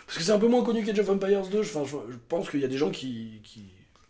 parce 0.06 0.18
que 0.18 0.24
c'est 0.24 0.32
un 0.32 0.38
peu 0.38 0.48
moins 0.48 0.64
connu 0.64 0.82
qu'Age 0.84 0.98
of 0.98 1.10
Empires 1.10 1.46
2. 1.46 1.60
Enfin, 1.60 1.84
je, 1.84 2.12
je 2.12 2.16
pense 2.28 2.50
qu'il 2.50 2.60
y 2.60 2.64
a 2.64 2.68
des 2.68 2.78
gens 2.78 2.90
qui, 2.90 3.40
qui, 3.44 3.60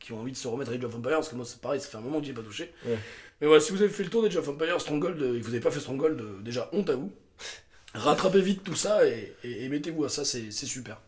qui 0.05 0.13
ont 0.13 0.21
envie 0.21 0.33
de 0.33 0.37
se 0.37 0.47
remettre 0.49 0.71
à 0.71 0.75
Age 0.75 0.85
of 0.85 0.95
Empires. 0.95 1.13
Parce 1.15 1.29
que 1.31 1.35
moi, 1.37 1.45
c'est 1.45 1.61
pareil, 1.61 1.81
ça 1.81 1.89
fait 1.89 1.97
un 1.97 2.01
moment 2.03 2.19
que 2.21 2.25
j'y 2.27 2.31
ai 2.33 2.35
pas 2.35 2.43
touché. 2.43 2.73
Ouais. 2.87 2.99
Mais 3.41 3.47
voilà, 3.47 3.61
si 3.61 3.73
vous 3.73 3.81
avez 3.83 3.91
fait 3.91 4.05
le 4.05 4.11
tour 4.11 4.23
d'Age 4.23 4.37
of 4.37 4.49
Empires, 4.49 4.81
Stronghold, 4.81 5.21
euh, 5.23 5.37
et 5.37 5.41
que 5.41 5.45
vous 5.45 5.51
n'avez 5.51 5.63
pas 5.63 5.71
fait 5.71 5.81
Stronghold, 5.81 6.21
euh, 6.21 6.41
déjà 6.43 6.69
honte 6.73 6.91
à 6.91 6.97
vous. 6.97 7.11
Rattrapez 7.95 8.41
vite 8.41 8.63
tout 8.65 8.75
ça 8.75 9.07
et, 9.07 9.33
et- 9.45 9.65
et 9.65 9.69
mettez-vous 9.69 10.05
à 10.05 10.09
ça, 10.09 10.25
c'est 10.25 10.51
super. 10.53 11.01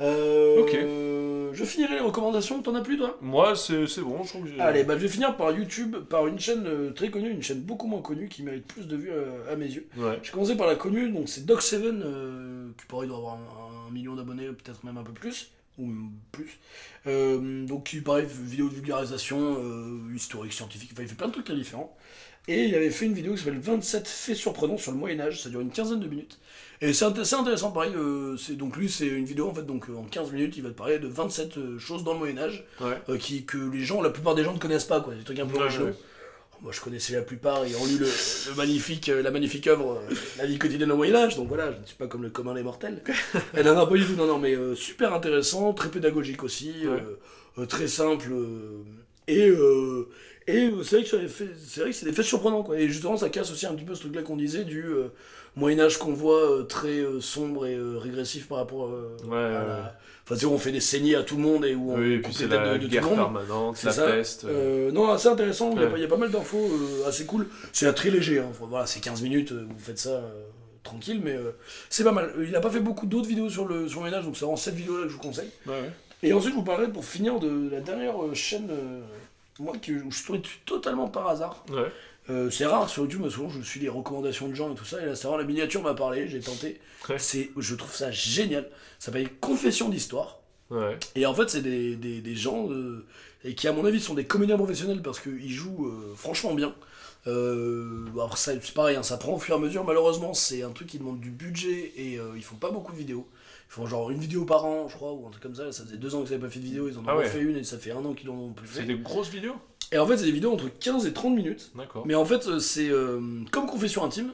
Euh, 0.00 0.60
Ok. 0.60 0.76
Je 1.56 1.64
finirai 1.64 1.94
les 1.94 2.00
recommandations. 2.00 2.60
T'en 2.62 2.74
as 2.74 2.80
plus, 2.80 2.96
toi? 2.98 3.16
Moi, 3.20 3.54
c'est 3.54 3.86
c'est 3.86 4.00
bon, 4.00 4.24
je 4.24 4.28
trouve 4.30 4.42
que 4.44 4.48
j'ai. 4.50 4.60
Allez, 4.60 4.82
bah, 4.82 4.94
je 4.96 5.02
vais 5.02 5.08
finir 5.08 5.36
par 5.36 5.52
YouTube, 5.52 5.96
par 6.10 6.26
une 6.26 6.40
chaîne 6.40 6.66
euh, 6.66 6.90
très 6.90 7.10
connue, 7.10 7.30
une 7.30 7.44
chaîne 7.44 7.60
beaucoup 7.60 7.86
moins 7.86 8.02
connue 8.02 8.28
qui 8.28 8.42
mérite 8.42 8.66
plus 8.66 8.88
de 8.88 8.96
vues 8.96 9.12
euh, 9.12 9.52
à 9.52 9.54
mes 9.54 9.66
yeux. 9.66 9.86
Ouais. 9.96 10.18
J'ai 10.24 10.32
commencé 10.32 10.56
par 10.56 10.66
la 10.66 10.74
connue, 10.74 11.10
donc 11.10 11.28
c'est 11.28 11.46
Doc7, 11.46 11.76
euh, 12.02 12.70
qui 12.76 12.86
pareil 12.86 13.08
doit 13.08 13.18
avoir 13.18 13.34
un, 13.34 13.86
un 13.88 13.90
million 13.92 14.16
d'abonnés, 14.16 14.46
peut-être 14.48 14.82
même 14.82 14.98
un 14.98 15.04
peu 15.04 15.12
plus, 15.12 15.52
ou 15.78 15.90
plus. 16.32 16.58
Euh, 17.06 17.66
donc 17.66 17.94
pareil, 18.04 18.26
vidéo 18.28 18.68
de 18.68 18.74
vulgarisation, 18.74 19.56
euh, 19.58 20.14
historique, 20.14 20.52
scientifique, 20.52 20.90
enfin 20.92 21.02
il 21.02 21.08
fait 21.08 21.14
plein 21.14 21.28
de 21.28 21.32
trucs 21.32 21.44
très 21.46 21.54
différents. 21.56 21.96
Et 22.46 22.64
il 22.64 22.74
avait 22.74 22.90
fait 22.90 23.06
une 23.06 23.14
vidéo 23.14 23.32
qui 23.32 23.38
s'appelle 23.38 23.58
27 23.58 24.06
faits 24.06 24.36
surprenants 24.36 24.76
sur 24.76 24.92
le 24.92 24.98
Moyen-Âge, 24.98 25.42
ça 25.42 25.48
dure 25.48 25.60
une 25.60 25.70
quinzaine 25.70 26.00
de 26.00 26.06
minutes. 26.06 26.38
Et 26.82 26.92
c'est 26.92 27.06
int- 27.06 27.24
c'est 27.24 27.36
intéressant, 27.36 27.70
pareil, 27.72 27.92
euh, 27.96 28.36
c'est, 28.36 28.54
donc 28.56 28.76
lui 28.76 28.90
c'est 28.90 29.06
une 29.06 29.24
vidéo 29.24 29.48
en 29.48 29.54
fait, 29.54 29.62
donc 29.64 29.86
en 29.88 30.02
15 30.04 30.30
minutes 30.32 30.54
il 30.58 30.62
va 30.62 30.68
te 30.68 30.74
parler 30.74 30.98
de 30.98 31.08
27 31.08 31.56
euh, 31.56 31.78
choses 31.78 32.04
dans 32.04 32.12
le 32.12 32.18
Moyen-Âge, 32.18 32.64
Ouais. 32.80 33.18
qui, 33.18 33.44
que 33.46 33.56
les 33.56 33.80
gens, 33.80 34.02
la 34.02 34.10
plupart 34.10 34.34
des 34.34 34.44
gens 34.44 34.52
ne 34.52 34.58
connaissent 34.58 34.84
pas, 34.84 35.00
quoi, 35.00 35.14
des 35.14 35.24
trucs 35.24 35.38
un 35.38 35.46
peu 35.46 35.56
ouais. 35.86 35.94
Moi, 36.64 36.72
je 36.72 36.80
connaissais 36.80 37.12
la 37.12 37.20
plupart 37.20 37.62
ayant 37.64 37.84
lu 37.84 37.98
le, 37.98 38.06
le 38.06 38.54
magnifique, 38.56 39.10
euh, 39.10 39.22
la 39.22 39.30
magnifique 39.30 39.66
œuvre 39.66 40.00
euh, 40.10 40.14
La 40.38 40.46
vie 40.46 40.56
quotidienne 40.58 40.90
au 40.92 40.96
Moyen-Âge, 40.96 41.36
donc 41.36 41.48
voilà, 41.48 41.70
je 41.70 41.78
ne 41.78 41.84
suis 41.84 41.94
pas 41.94 42.06
comme 42.06 42.22
le 42.22 42.30
commun 42.30 42.54
des 42.54 42.62
mortels. 42.62 43.02
Et 43.54 43.62
non, 43.62 43.74
non, 43.74 43.86
pas 43.86 43.94
du 43.94 44.06
tout, 44.06 44.14
non, 44.16 44.26
non, 44.26 44.38
mais 44.38 44.54
euh, 44.56 44.74
super 44.74 45.12
intéressant, 45.12 45.74
très 45.74 45.90
pédagogique 45.90 46.42
aussi. 46.42 46.72
très 47.68 47.86
simple. 47.86 48.32
et 49.28 49.52
et 50.46 50.70
c'est 50.82 51.00
vrai 51.00 51.04
que 51.04 51.92
c'est 51.92 52.04
des 52.06 52.12
faits 52.12 52.24
surprenants 52.24 52.62
quoi. 52.62 52.78
Et 52.78 52.88
justement 52.88 53.16
ça 53.16 53.30
casse 53.30 53.50
aussi 53.50 53.66
un 53.66 53.74
petit 53.74 53.84
peu 53.84 53.94
ce 53.94 54.00
truc 54.00 54.14
là 54.14 54.22
qu'on 54.22 54.36
disait 54.36 54.64
du 54.64 54.84
euh, 55.56 55.60
Moyen 55.60 55.80
Âge 55.80 55.98
qu'on 55.98 56.12
voit 56.12 56.50
euh, 56.50 56.62
très 56.64 56.98
euh, 57.00 57.20
sombre 57.20 57.66
et 57.66 57.74
euh, 57.74 57.98
régressif 57.98 58.48
par 58.48 58.58
rapport 58.58 58.90
Ouais, 59.26 59.36
à 59.36 59.64
la... 59.64 59.96
Enfin 60.26 60.36
c'est 60.36 60.46
où 60.46 60.52
on 60.52 60.58
fait 60.58 60.72
des 60.72 60.80
saignées 60.80 61.16
à 61.16 61.22
tout 61.22 61.36
le 61.36 61.42
monde 61.42 61.66
et 61.66 61.74
où 61.74 61.92
on 61.92 61.98
Oui, 61.98 62.14
et 62.14 62.18
puis 62.18 62.32
c'est 62.32 62.46
la 62.48 62.78
de, 62.78 62.82
de 62.84 62.88
guerre 62.88 63.06
permanente, 63.06 63.76
C'est 63.76 63.88
la 63.88 63.92
ça. 63.92 64.06
peste. 64.06 64.44
Euh, 64.46 64.90
non, 64.90 65.10
assez 65.10 65.28
intéressant, 65.28 65.70
il 65.72 65.76
y 65.76 65.80
a 65.80 65.84
Ouais. 65.84 65.90
pas- 65.90 65.98
il 65.98 66.00
y, 66.00 66.04
a 66.04 66.08
pas 66.08 66.16
mal 66.16 66.30
d'infos 66.30 66.56
euh, 66.70 67.06
assez 67.06 67.26
cool. 67.26 67.46
C'est 67.74 67.92
très 67.92 68.08
léger, 68.10 68.38
hein. 68.38 68.48
Voilà, 68.58 68.86
c'est 68.86 69.00
15 69.00 69.20
minutes, 69.20 69.52
vous 69.52 69.78
faites 69.78 69.98
ça 69.98 70.08
euh, 70.10 70.44
tranquille, 70.82 71.20
mais 71.22 71.38
c'est 71.90 72.04
pas 72.04 72.12
mal. 72.12 72.32
Il 72.40 72.56
a 72.56 72.60
pas 72.60 72.70
fait 72.70 72.80
beaucoup 72.80 73.04
d'autres 73.06 73.28
vidéos 73.28 73.50
sur 73.50 73.66
le, 73.68 73.86
sur 73.86 74.00
le 74.00 74.06
ménage, 74.06 74.24
donc 74.24 74.34
c'est 74.36 74.46
vraiment 74.46 74.56
cette 74.56 74.74
vidéo-là 74.76 75.02
que 75.04 75.08
je 75.10 75.14
vous 75.16 75.20
conseille. 75.20 75.50
Ouais, 75.66 75.72
ouais. 75.74 75.90
Et 76.22 76.32
ensuite, 76.32 76.52
je 76.52 76.56
vous 76.58 76.64
parlerai 76.64 76.90
pour 76.90 77.04
finir 77.04 77.38
de 77.38 77.68
la 77.70 77.80
dernière 77.80 78.14
chaîne, 78.32 78.68
moi, 79.58 79.74
qui, 79.82 79.92
où 79.92 80.10
je 80.10 80.16
suis 80.22 80.42
totalement 80.64 81.06
par 81.08 81.28
hasard. 81.28 81.62
Euh, 82.30 82.48
c'est 82.50 82.64
rare 82.64 82.88
sur 82.88 83.02
YouTube, 83.02 83.20
mais 83.22 83.30
souvent 83.30 83.50
je 83.50 83.60
suis 83.60 83.80
les 83.80 83.88
recommandations 83.90 84.48
de 84.48 84.54
gens 84.54 84.72
et 84.72 84.74
tout 84.74 84.84
ça, 84.86 85.02
et 85.02 85.06
là 85.06 85.14
c'est 85.14 85.24
vraiment 85.26 85.36
la 85.38 85.44
miniature 85.44 85.82
m'a 85.82 85.92
parlé, 85.94 86.26
j'ai 86.28 86.40
tenté. 86.40 86.80
Ouais. 87.08 87.18
C'est, 87.18 87.50
je 87.56 87.74
trouve 87.74 87.94
ça 87.94 88.10
génial. 88.10 88.64
Ça 88.98 89.06
s'appelle 89.06 89.28
Confession 89.40 89.88
d'histoire. 89.90 90.40
Ouais. 90.70 90.98
Et 91.14 91.26
en 91.26 91.34
fait, 91.34 91.50
c'est 91.50 91.60
des, 91.60 91.94
des, 91.96 92.22
des 92.22 92.34
gens 92.34 92.70
euh, 92.70 93.04
et 93.44 93.54
qui, 93.54 93.68
à 93.68 93.72
mon 93.72 93.84
avis, 93.84 94.00
sont 94.00 94.14
des 94.14 94.24
comédiens 94.24 94.56
professionnels 94.56 95.02
parce 95.02 95.20
qu'ils 95.20 95.50
jouent 95.52 95.86
euh, 95.88 96.14
franchement 96.16 96.54
bien. 96.54 96.74
Après, 97.26 98.36
ça, 98.36 98.52
c'est 98.60 98.74
pareil, 98.74 98.96
hein, 98.96 99.02
ça 99.02 99.16
prend 99.18 99.34
au 99.34 99.38
fur 99.38 99.54
et 99.54 99.58
à 99.58 99.60
mesure. 99.60 99.84
Malheureusement, 99.84 100.32
c'est 100.34 100.62
un 100.62 100.70
truc 100.70 100.88
qui 100.88 100.98
demande 100.98 101.20
du 101.20 101.30
budget 101.30 101.92
et 101.96 102.18
ils 102.36 102.42
font 102.42 102.56
pas 102.56 102.70
beaucoup 102.70 102.92
de 102.92 102.98
vidéos. 102.98 103.28
Ils 103.68 103.72
font 103.74 103.86
genre 103.86 104.10
une 104.10 104.18
vidéo 104.18 104.44
par 104.44 104.64
an, 104.64 104.88
je 104.88 104.94
crois, 104.94 105.12
ou 105.12 105.26
un 105.26 105.30
truc 105.30 105.42
comme 105.42 105.54
ça. 105.54 105.70
Ça 105.72 105.84
faisait 105.84 105.96
deux 105.96 106.14
ans 106.14 106.22
qu'ils 106.22 106.30
n'avaient 106.32 106.46
pas 106.46 106.50
fait 106.52 106.60
de 106.60 106.64
vidéo, 106.64 106.88
ils 106.88 106.96
en 106.96 107.00
ont 107.00 107.04
Ah 107.08 107.16
ouais. 107.16 107.26
fait 107.28 107.40
une 107.40 107.56
et 107.56 107.64
ça 107.64 107.78
fait 107.78 107.90
un 107.92 108.04
an 108.04 108.12
qu'ils 108.14 108.28
n'en 108.28 108.36
ont 108.38 108.52
plus 108.52 108.68
C'est 108.70 108.80
fait. 108.80 108.86
des 108.86 108.96
grosses 108.98 109.30
vidéos? 109.30 109.56
Et 109.92 109.98
en 109.98 110.06
fait, 110.06 110.16
c'est 110.16 110.24
des 110.24 110.32
vidéos 110.32 110.52
entre 110.52 110.68
15 110.68 111.06
et 111.06 111.12
30 111.12 111.34
minutes. 111.34 111.70
D'accord. 111.74 112.04
Mais 112.06 112.14
en 112.14 112.24
fait, 112.24 112.46
euh, 112.46 112.58
c'est 112.58 112.88
euh, 112.88 113.20
comme 113.50 113.66
Confession 113.66 114.04
intime, 114.04 114.32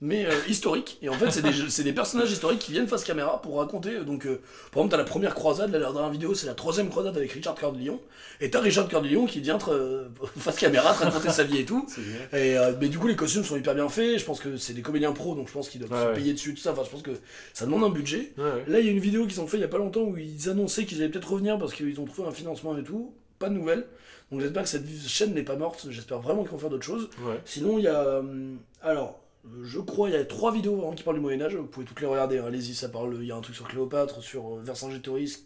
mais 0.00 0.26
euh, 0.26 0.32
historique. 0.48 0.98
Et 1.02 1.08
en 1.08 1.14
fait, 1.14 1.30
c'est 1.30 1.82
des, 1.82 1.92
personnages 1.92 2.30
historiques 2.30 2.60
qui 2.60 2.72
viennent 2.72 2.86
face 2.86 3.04
caméra 3.04 3.42
pour 3.42 3.58
raconter. 3.58 3.98
Donc, 4.04 4.26
euh, 4.26 4.40
par 4.70 4.82
exemple, 4.82 4.90
t'as 4.90 4.96
la 4.96 5.04
première 5.04 5.34
croisade, 5.34 5.72
là, 5.72 5.78
la 5.78 5.90
dernière 5.90 6.10
vidéo, 6.10 6.34
c'est 6.34 6.46
la 6.46 6.54
troisième 6.54 6.88
croisade 6.88 7.16
avec 7.16 7.32
Richard 7.32 7.56
Cœur 7.56 7.72
de 7.72 7.84
Lion. 7.84 8.00
Et 8.40 8.50
t'as 8.50 8.60
Richard 8.60 8.86
Cœur 8.86 9.02
de 9.02 9.08
Lion 9.08 9.26
qui 9.26 9.40
vient 9.40 9.58
face 10.38 10.56
caméra 10.56 10.94
te 10.94 11.04
raconter 11.04 11.30
sa 11.30 11.42
vie 11.42 11.58
et 11.58 11.64
tout. 11.64 11.86
Et, 12.32 12.56
mais 12.80 12.88
du 12.88 12.98
coup, 12.98 13.08
les 13.08 13.16
costumes 13.16 13.44
sont 13.44 13.56
hyper 13.56 13.74
bien 13.74 13.88
faits. 13.88 14.18
Je 14.18 14.24
pense 14.24 14.40
que 14.40 14.56
c'est 14.56 14.74
des 14.74 14.82
comédiens 14.82 15.12
pros, 15.12 15.34
donc 15.34 15.48
je 15.48 15.52
pense 15.52 15.68
qu'ils 15.68 15.80
doivent 15.80 16.00
se 16.00 16.08
ouais. 16.08 16.14
payer 16.14 16.32
dessus, 16.32 16.54
tout 16.54 16.60
ça. 16.60 16.72
Enfin, 16.72 16.82
je 16.84 16.90
pense 16.90 17.02
que 17.02 17.18
ça 17.52 17.64
demande 17.64 17.82
un 17.82 17.90
budget. 17.90 18.32
Ouais. 18.38 18.64
Là, 18.68 18.78
il 18.78 18.86
y 18.86 18.88
a 18.88 18.92
une 18.92 19.00
vidéo 19.00 19.26
qu'ils 19.26 19.40
ont 19.40 19.48
fait 19.48 19.56
il 19.56 19.60
y 19.60 19.64
a 19.64 19.68
pas 19.68 19.78
longtemps 19.78 20.02
où 20.02 20.16
ils 20.16 20.48
annonçaient 20.48 20.84
qu'ils 20.84 20.98
allaient 20.98 21.10
peut-être 21.10 21.32
revenir 21.32 21.58
parce 21.58 21.74
qu'ils 21.74 21.98
ont 21.98 22.04
trouvé 22.04 22.28
un 22.28 22.32
financement 22.32 22.76
et 22.78 22.84
tout. 22.84 23.12
Pas 23.40 23.48
de 23.48 23.54
nouvelles. 23.54 23.86
Donc 24.30 24.40
j'espère 24.40 24.62
que 24.62 24.68
cette 24.68 24.86
chaîne 25.06 25.34
n'est 25.34 25.42
pas 25.42 25.56
morte. 25.56 25.86
J'espère 25.90 26.20
vraiment 26.20 26.42
qu'ils 26.42 26.52
vont 26.52 26.58
faire 26.58 26.70
d'autres 26.70 26.84
choses. 26.84 27.08
Ouais. 27.22 27.40
Sinon, 27.44 27.78
il 27.78 27.84
y 27.84 27.88
a. 27.88 28.18
hum, 28.18 28.58
alors, 28.82 29.20
euh, 29.46 29.64
je 29.64 29.78
crois, 29.80 30.08
il 30.10 30.12
y 30.14 30.16
a 30.18 30.24
trois 30.24 30.52
vidéos 30.52 30.92
qui 30.96 31.02
parlent 31.02 31.16
du 31.16 31.22
Moyen-Âge. 31.22 31.54
Vous 31.56 31.64
pouvez 31.66 31.86
toutes 31.86 32.00
les 32.00 32.06
regarder. 32.06 32.38
hein. 32.38 32.44
Allez-y, 32.46 32.74
ça 32.74 32.88
parle. 32.88 33.16
Il 33.20 33.26
y 33.26 33.32
a 33.32 33.36
un 33.36 33.40
truc 33.40 33.56
sur 33.56 33.66
Cléopâtre, 33.66 34.22
sur 34.22 34.56
euh, 34.56 34.60
Vercingétorix, 34.62 35.44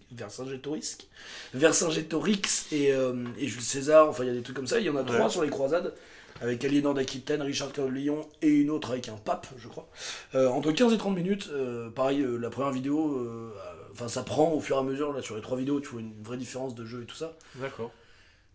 Vercingétorix, 1.54 2.66
et, 2.72 2.92
euh, 2.92 3.24
et 3.38 3.46
Jules 3.46 3.62
César. 3.62 4.08
Enfin, 4.08 4.24
il 4.24 4.28
y 4.28 4.30
a 4.30 4.34
des 4.34 4.42
trucs 4.42 4.56
comme 4.56 4.66
ça. 4.66 4.78
Il 4.78 4.84
y 4.86 4.90
en 4.90 4.96
a 4.96 5.04
trois 5.04 5.28
sur 5.30 5.42
les 5.42 5.50
croisades. 5.50 5.94
Avec 6.40 6.64
Aliénor 6.64 6.94
d'Aquitaine, 6.94 7.40
Richard 7.40 7.70
Cœur 7.72 7.86
de 7.86 7.92
Lion 7.92 8.22
et 8.40 8.48
une 8.48 8.70
autre 8.70 8.90
avec 8.90 9.08
un 9.08 9.14
pape, 9.16 9.46
je 9.58 9.68
crois. 9.68 9.88
Euh, 10.34 10.48
entre 10.48 10.72
15 10.72 10.92
et 10.92 10.96
30 10.98 11.14
minutes, 11.14 11.48
euh, 11.52 11.88
pareil, 11.90 12.20
euh, 12.20 12.36
la 12.36 12.50
première 12.50 12.72
vidéo, 12.72 13.16
euh, 13.16 13.52
euh, 13.54 13.92
enfin 13.92 14.08
ça 14.08 14.24
prend 14.24 14.50
au 14.52 14.58
fur 14.58 14.74
et 14.74 14.80
à 14.80 14.82
mesure, 14.82 15.12
là 15.12 15.22
sur 15.22 15.36
les 15.36 15.40
trois 15.42 15.56
vidéos, 15.56 15.78
tu 15.80 15.90
vois 15.90 16.00
une 16.00 16.14
vraie 16.24 16.38
différence 16.38 16.74
de 16.74 16.84
jeu 16.84 17.02
et 17.02 17.06
tout 17.06 17.14
ça. 17.14 17.36
D'accord. 17.56 17.92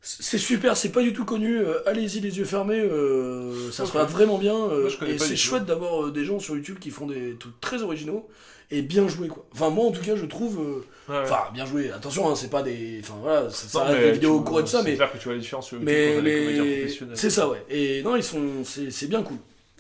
C'est 0.02 0.38
super, 0.38 0.78
c'est 0.78 0.90
pas 0.92 1.02
du 1.02 1.12
tout 1.12 1.26
connu. 1.26 1.58
euh, 1.60 1.80
Allez-y 1.88 2.22
les 2.22 2.38
yeux 2.38 2.46
fermés, 2.46 2.80
euh, 2.80 3.72
ça 3.72 3.84
se 3.84 3.90
Ok. 3.90 3.94
regarde 3.94 4.12
vraiment 4.12 4.38
bien. 4.38 4.56
euh, 4.56 4.82
Moi, 4.82 4.90
je 4.90 4.98
connais 4.98 5.16
et 5.16 5.20
c'est 5.20 5.36
chouette 5.36 5.66
d'avoir 5.66 6.12
des 6.12 6.24
gens 6.24 6.40
sur 6.40 6.56
YouTube 6.56 6.78
qui 6.80 6.92
font 6.92 7.08
des 7.08 7.36
trucs 7.38 7.60
très 7.60 7.82
originaux 7.84 8.28
et 8.72 8.82
bien 8.82 9.08
joués 9.08 9.28
quoi. 9.28 9.46
Enfin 9.54 9.70
moi 9.70 9.86
en 9.86 9.92
tout 9.92 10.02
cas 10.02 10.16
je 10.16 10.26
trouve, 10.26 10.60
euh, 10.60 10.86
Ouais, 11.12 11.18
ouais. 11.20 11.24
enfin 11.24 11.40
bien 11.54 11.66
joué. 11.66 11.92
Attention, 11.92 12.30
hein, 12.30 12.36
c'est 12.36 12.50
pas 12.50 12.64
des, 12.64 13.00
enfin 13.04 13.16
voilà, 13.22 13.50
ça, 13.50 13.68
ça 13.68 13.80
Non, 13.80 13.86
reste 13.86 13.98
mais 14.00 14.06
des 14.06 14.12
vidéos 14.14 14.42
courtes 14.42 14.60
et 14.60 14.64
tout 14.64 14.70
ça, 14.70 14.84
mais 14.84 14.96
clair 14.96 15.12
que 15.12 15.18
tu 15.18 15.24
vois 15.26 15.34
la 15.34 15.40
différence 15.40 15.68
sur 15.68 15.80
mais, 15.82 16.22
mais 16.22 16.44
professionnels. 16.44 17.18
c'est 17.18 17.30
ça 17.30 17.50
ouais. 17.50 17.66
Et 17.70 18.02
non 18.04 18.16
ils 18.16 18.24
sont, 18.24 18.64
c'est 18.64 18.92
c'est 18.92 19.08
bien 19.08 19.24
cool. 19.24 19.38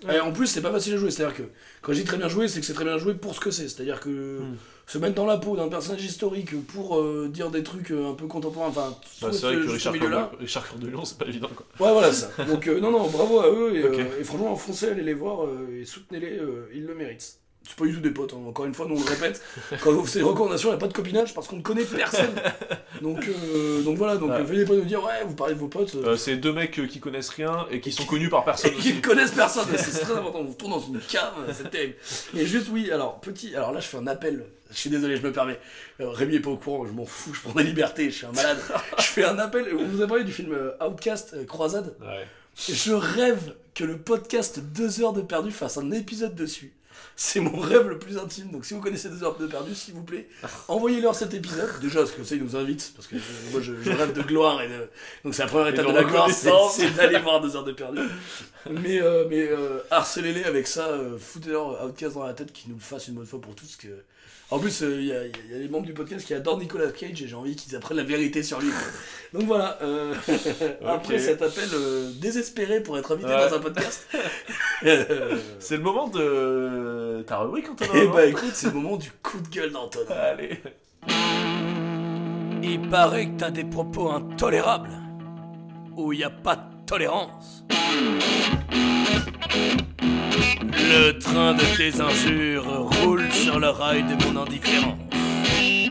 Ouais. 0.08 0.18
Et 0.18 0.20
en 0.20 0.32
plus 0.34 0.48
c'est 0.48 0.62
pas 0.62 0.72
facile 0.72 0.94
à 0.94 0.98
jouer, 0.98 1.12
c'est-à-dire 1.12 1.36
que 1.38 1.44
quand 1.82 1.94
je 1.94 2.00
dis 2.00 2.06
très 2.06 2.18
bien 2.18 2.28
joué, 2.28 2.48
c'est 2.48 2.60
que 2.60 2.66
c'est 2.66 2.74
très 2.74 2.86
bien 2.86 2.98
joué 2.98 3.14
pour 3.14 3.34
ce 3.36 3.40
que 3.40 3.52
c'est. 3.52 3.68
C'est-à-dire 3.70 4.00
que 4.00 4.40
Hmm. 4.42 4.56
Se 4.88 4.98
mettre 4.98 5.16
dans 5.16 5.26
la 5.26 5.38
peau 5.38 5.56
d'un 5.58 5.68
personnage 5.68 6.04
historique 6.04 6.60
pour 6.68 6.98
euh, 6.98 7.30
dire 7.32 7.52
des 7.52 7.62
trucs 7.62 7.92
euh, 7.92 8.10
un 8.10 8.14
peu 8.14 8.26
contemporains, 8.26 8.70
enfin 8.70 8.96
Bah, 9.22 9.30
c'est 9.34 9.42
vrai 9.42 9.56
que 9.58 9.70
Richard. 9.70 9.94
Cœur 10.00 10.30
de- 10.32 10.38
Richard 10.38 10.68
Cœur 10.70 10.80
de 10.80 10.88
Lion, 10.88 11.04
c'est 11.06 11.18
pas 11.18 11.26
évident 11.26 11.50
quoi. 11.54 11.66
Ouais, 11.86 11.92
voilà 11.94 12.12
ça. 12.14 12.32
Donc, 12.46 12.68
euh, 12.68 12.80
non, 12.80 12.90
non, 12.92 13.08
bravo 13.10 13.40
à 13.42 13.50
eux. 13.52 13.76
Et, 13.76 13.84
Ok. 13.84 14.00
euh, 14.00 14.20
et 14.22 14.24
franchement, 14.24 14.56
foncez, 14.56 14.88
allez 14.88 15.04
les 15.04 15.14
voir 15.14 15.46
euh, 15.46 15.68
et 15.82 15.86
soutenez-les, 15.86 16.40
euh, 16.40 16.70
ils 16.74 16.86
le 16.86 16.96
méritent. 16.96 17.38
C'est 17.68 17.76
pas 17.76 17.86
du 17.86 17.94
tout 17.96 18.00
des 18.00 18.12
potes, 18.12 18.34
hein. 18.34 18.38
encore 18.48 18.66
une 18.66 18.74
fois, 18.74 18.86
nous 18.88 18.96
on 18.96 19.00
le 19.04 19.10
répète. 19.10 19.42
Quand 19.84 19.92
on 19.92 20.04
fait 20.06 20.20
des 20.20 20.26
recommandations, 20.26 20.70
il 20.70 20.72
n'y 20.72 20.78
a 20.78 20.80
pas 20.80 20.88
de 20.88 20.94
copinage 20.94 21.34
parce 21.34 21.48
qu'on 21.50 21.58
ne 21.58 21.62
connaît 21.62 21.84
personne. 21.84 22.34
Donc, 23.02 23.28
euh, 23.28 23.82
donc 23.82 23.98
voilà, 23.98 24.16
donc 24.16 24.30
Ouais. 24.32 24.42
venez 24.44 24.64
pas 24.66 24.74
nous 24.74 24.86
dire, 24.86 25.04
ouais, 25.04 25.24
vous 25.26 25.36
parlez 25.36 25.54
de 25.54 25.60
vos 25.60 25.68
potes. 25.68 25.96
euh, 25.96 26.14
Euh, 26.14 26.16
c'est 26.16 26.38
deux 26.38 26.54
mecs 26.54 26.80
qui 26.88 27.00
connaissent 27.00 27.30
rien 27.30 27.66
et 27.70 27.80
qui 27.82 27.92
sont 27.92 28.06
connus 28.06 28.30
par 28.30 28.44
et 28.44 28.46
personne 28.46 28.72
qui 28.76 28.94
ne 28.94 29.02
connaissent 29.02 29.32
personne, 29.34 29.66
c'est 29.76 30.00
très 30.00 30.14
important. 30.14 30.40
On 30.48 30.54
tourne 30.54 30.72
dans 30.72 30.80
une 30.80 31.00
cave, 31.00 31.34
c'est 31.54 31.70
terrible. 31.70 31.96
Et 32.36 32.46
juste, 32.46 32.68
oui, 32.72 32.90
alors, 32.92 33.20
petit, 33.20 33.54
alors 33.56 33.74
là, 33.74 33.80
je 33.82 33.88
fais 33.88 33.98
un 33.98 34.08
appel. 34.08 34.46
Je 34.72 34.78
suis 34.78 34.90
désolé, 34.90 35.18
je 35.18 35.22
me 35.22 35.32
permets. 35.34 35.60
Rémi 36.00 36.36
est 36.36 36.40
pas 36.40 36.50
au 36.52 36.58
courant, 36.58 36.86
je 36.86 36.92
m'en 36.94 37.06
fous, 37.06 37.34
je 37.34 37.42
prends 37.42 37.54
des 37.54 37.64
libertés, 37.64 38.10
je 38.10 38.16
suis 38.16 38.26
un 38.26 38.32
malade. 38.32 38.58
je 38.98 39.04
fais 39.04 39.24
un 39.26 39.38
appel. 39.40 39.66
On 39.78 39.86
vous 39.86 40.02
a 40.02 40.08
parlé 40.08 40.24
du 40.24 40.32
film 40.32 40.56
Outcast, 40.86 41.46
Croisade. 41.48 41.96
Ouais. 42.02 42.26
Je 42.70 42.92
rêve 42.94 43.54
que 43.76 43.84
le 43.84 43.98
podcast 43.98 44.60
2 44.60 45.02
heures 45.02 45.14
de 45.14 45.22
perdu 45.22 45.52
fasse 45.52 45.78
un 45.78 45.92
épisode 45.92 46.34
dessus. 46.34 46.74
C'est 47.20 47.40
mon 47.40 47.60
rêve 47.60 47.88
le 47.90 47.98
plus 47.98 48.16
intime. 48.20 48.52
Donc 48.52 48.64
si 48.64 48.76
vous 48.76 48.80
connaissez 48.80 49.10
2 49.10 49.24
heures 49.24 49.36
de 49.38 49.48
perdu, 49.48 49.74
s'il 49.74 49.96
vous 49.96 50.04
plaît, 50.04 50.28
envoyez-leur 50.68 51.16
cet 51.16 51.34
épisode. 51.34 51.68
Déjà, 51.82 52.00
parce 52.02 52.12
que 52.12 52.24
ça, 52.24 52.36
ils 52.36 52.44
nous 52.44 52.56
invitent. 52.56 52.94
Parce 52.96 53.08
que 53.08 53.16
euh, 53.16 53.20
moi, 53.52 53.60
je, 53.60 53.74
je 53.82 53.90
rêve 53.90 54.14
de 54.14 54.22
gloire. 54.22 54.62
Et 54.62 54.68
de... 54.68 54.88
Donc 55.26 55.34
c'est 55.34 55.42
la 55.42 55.48
première 55.50 55.70
étape 55.70 55.88
de 55.88 55.92
de 55.92 55.96
la 55.98 56.04
gloire, 56.04 56.30
c'est 56.30 56.92
d'aller 56.96 57.18
voir 57.18 57.42
2 57.42 57.56
heures 57.56 57.64
de 57.64 57.72
perdu. 57.72 58.02
Mais, 58.70 59.02
euh, 59.02 59.26
mais 59.30 59.48
euh, 59.50 59.80
harcelez-les 59.90 60.44
avec 60.44 60.68
ça. 60.68 60.90
Euh, 60.90 61.18
Foutez-leur 61.18 61.84
Outcast 61.86 62.14
dans 62.14 62.24
la 62.24 62.34
tête 62.34 62.54
qu'ils 62.54 62.70
nous 62.70 62.76
le 62.78 62.82
fassent 62.84 63.08
une 63.08 63.16
bonne 63.16 63.26
fois 63.26 63.42
pour 63.42 63.56
tous. 63.56 63.76
Que... 63.78 63.88
En 64.52 64.60
plus, 64.60 64.82
il 64.82 65.06
y, 65.06 65.12
a- 65.12 65.26
il 65.26 65.52
y 65.52 65.56
a 65.56 65.58
des 65.60 65.68
membres 65.70 65.86
du 65.88 65.94
podcast 65.94 66.26
qui 66.26 66.34
adorent 66.34 66.60
Nicolas 66.60 66.92
Cage 66.92 67.22
et 67.22 67.28
j'ai 67.28 67.36
envie 67.36 67.56
qu'ils 67.56 67.76
apprennent 67.76 67.98
la 67.98 68.04
vérité 68.04 68.44
sur 68.44 68.62
lui. 68.62 68.70
Donc 69.34 69.44
voilà, 69.44 69.78
après 70.86 71.20
cet 71.20 71.42
appel 71.42 71.68
désespéré 72.22 72.80
pour 72.82 72.98
être 72.98 73.12
invité 73.14 73.30
dans 73.30 73.54
un 73.56 73.60
podcast. 73.60 74.08
C'est 75.60 75.76
le 75.76 75.82
moment 75.84 76.08
de 76.08 77.07
ta 77.24 77.38
rubrique, 77.38 77.70
Antonin. 77.70 77.94
et 77.94 78.08
non 78.08 78.14
bah 78.14 78.26
écoute, 78.26 78.52
c'est 78.54 78.68
le 78.68 78.74
moment 78.74 78.98
du 78.98 79.12
coup 79.24 79.40
de 79.40 79.48
gueule 79.48 79.72
d'Antonin. 79.72 80.16
Allez. 80.16 80.62
Il 82.64 82.90
paraît 82.90 83.28
que 83.28 83.38
t'as 83.38 83.52
des 83.52 83.64
propos 83.64 84.12
intolérables. 84.12 84.92
Où 85.96 86.14
y 86.14 86.24
a 86.24 86.30
pas 86.30 86.56
de 86.56 86.86
tolérance. 86.86 87.64
Le 90.90 91.18
train 91.20 91.54
de 91.54 91.64
tes 91.76 92.00
injures 92.02 92.90
roule 93.02 93.32
sur 93.32 93.60
le 93.60 93.70
rail 93.70 94.04
de 94.04 94.16
mon 94.26 94.42
indifférence. 94.42 94.98
Tu 95.10 95.90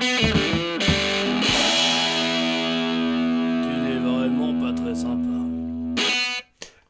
n'es 3.82 3.98
vraiment 3.98 4.54
pas 4.60 4.72
très 4.72 4.94
sympa. 4.94 5.25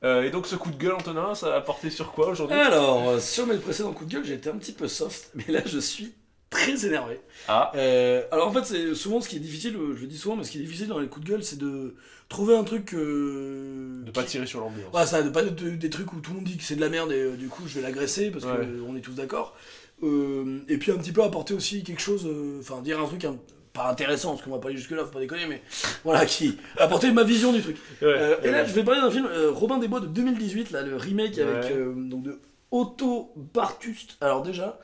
Euh, 0.05 0.23
et 0.25 0.31
donc 0.31 0.47
ce 0.47 0.57
coup 0.57 0.71
de 0.71 0.77
gueule, 0.77 0.93
Antonin, 0.95 1.35
ça 1.35 1.55
a 1.57 1.61
porté 1.61 1.91
sur 1.91 2.13
quoi 2.13 2.29
aujourd'hui? 2.29 2.57
Alors, 2.57 3.09
euh, 3.09 3.19
sur 3.21 3.47
mes 3.47 3.57
précédents 3.57 3.93
coups 3.93 4.11
de 4.11 4.17
gueule, 4.17 4.25
j'étais 4.25 4.51
un 4.51 4.57
petit 4.57 4.73
peu 4.73 4.89
soft, 4.89 5.31
mais 5.35 5.45
là 5.49 5.61
je 5.65 5.79
suis 5.79 6.13
très 6.51 6.87
énervé. 6.87 7.21
Ah. 7.49 7.73
Euh, 7.75 8.23
alors 8.31 8.49
en 8.49 8.53
fait, 8.53 8.65
c'est 8.65 8.95
souvent 8.95 9.21
ce 9.21 9.29
qui 9.29 9.37
est 9.37 9.41
difficile, 9.41 9.73
je 9.97 10.01
le 10.01 10.07
dis 10.07 10.19
souvent, 10.19 10.37
mais 10.37 10.45
ce 10.45 10.51
qui 10.51 10.59
est 10.59 10.63
difficile 10.63 10.89
dans 10.89 10.99
les 10.99 11.09
coups 11.09 11.25
de 11.27 11.31
gueule, 11.33 11.43
c'est 11.45 11.59
de 11.59 11.97
trouver 12.29 12.55
un 12.57 12.65
truc. 12.65 12.93
euh, 12.95 14.03
De 14.05 14.11
pas 14.11 14.23
qui- 14.23 14.33
tirer 14.33 14.47
sur 14.47 14.61
l'ambiance. 14.61 14.93
Ouais, 14.95 15.07
ça, 15.07 15.23
de 15.23 15.31
pas 15.31 15.43
de- 15.43 15.49
de- 15.51 15.77
des 15.77 15.91
trucs 15.91 16.13
où 16.13 16.21
tout 16.21 16.31
le 16.33 16.37
monde 16.37 16.45
dit 16.47 16.57
que 16.57 16.63
c'est 16.63 16.77
de 16.77 16.81
la 16.81 16.89
merde 16.89 17.11
et 17.13 17.21
euh, 17.21 17.37
du 17.37 17.49
coup 17.49 17.63
je 17.67 17.75
vais 17.77 17.81
l'agresser 17.83 18.31
parce 18.31 18.45
Ouais. 18.45 18.67
qu'on 18.87 18.95
est 18.97 19.01
tous 19.01 19.15
d'accord. 19.15 19.57
Et 20.03 20.77
puis 20.79 20.93
un 20.93 20.99
petit 20.99 21.13
peu 21.13 21.23
apporter 21.23 21.55
aussi 21.55 21.83
quelque 21.83 22.03
chose, 22.03 22.29
enfin 22.61 22.83
dire 22.83 23.01
un 23.01 23.07
truc 23.07 23.25
un- 23.25 23.39
pas 23.77 23.89
intéressant 23.91 24.31
parce 24.31 24.43
qu'on 24.43 24.51
va 24.51 24.59
pas 24.59 24.69
aller 24.69 24.77
jusque 24.77 24.91
là, 24.93 25.05
faut 25.05 25.11
pas 25.13 25.21
déconner, 25.21 25.47
mais 25.47 25.63
voilà, 26.05 26.25
qui 26.27 26.57
apporter 26.79 27.11
ma 27.13 27.23
vision 27.25 27.53
du 27.53 27.63
truc. 27.63 27.77
Ouais, 28.03 28.09
Euh, 28.09 28.37
et 28.43 28.51
là 28.51 28.65
je 28.65 28.73
vais 28.73 28.83
parler 28.85 29.01
d'un 29.01 29.11
film, 29.11 29.27
euh, 29.27 29.51
Robin 29.53 29.79
des 29.79 29.89
Bois 29.89 30.01
de 30.01 30.07
2018, 30.07 30.71
là, 30.71 30.83
le 30.83 30.97
remake 30.97 31.39
avec 31.39 31.71
euh, 31.71 31.93
donc 31.95 32.23
de 32.23 32.41
Otto 32.71 33.33
Bartust. 33.55 34.17
Alors 34.21 34.43
déjà, 34.43 34.79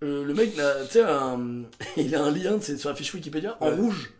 le 0.00 0.32
mec, 0.32 0.52
tu 0.54 0.60
sais, 0.90 1.02
un- 1.02 1.62
il 1.96 2.14
a 2.14 2.22
un 2.22 2.30
lien 2.30 2.58
c'est 2.60 2.76
sur 2.78 2.88
la 2.88 2.94
fiche 2.94 3.12
Wikipédia 3.14 3.56
en 3.60 3.70
rouge. 3.70 4.12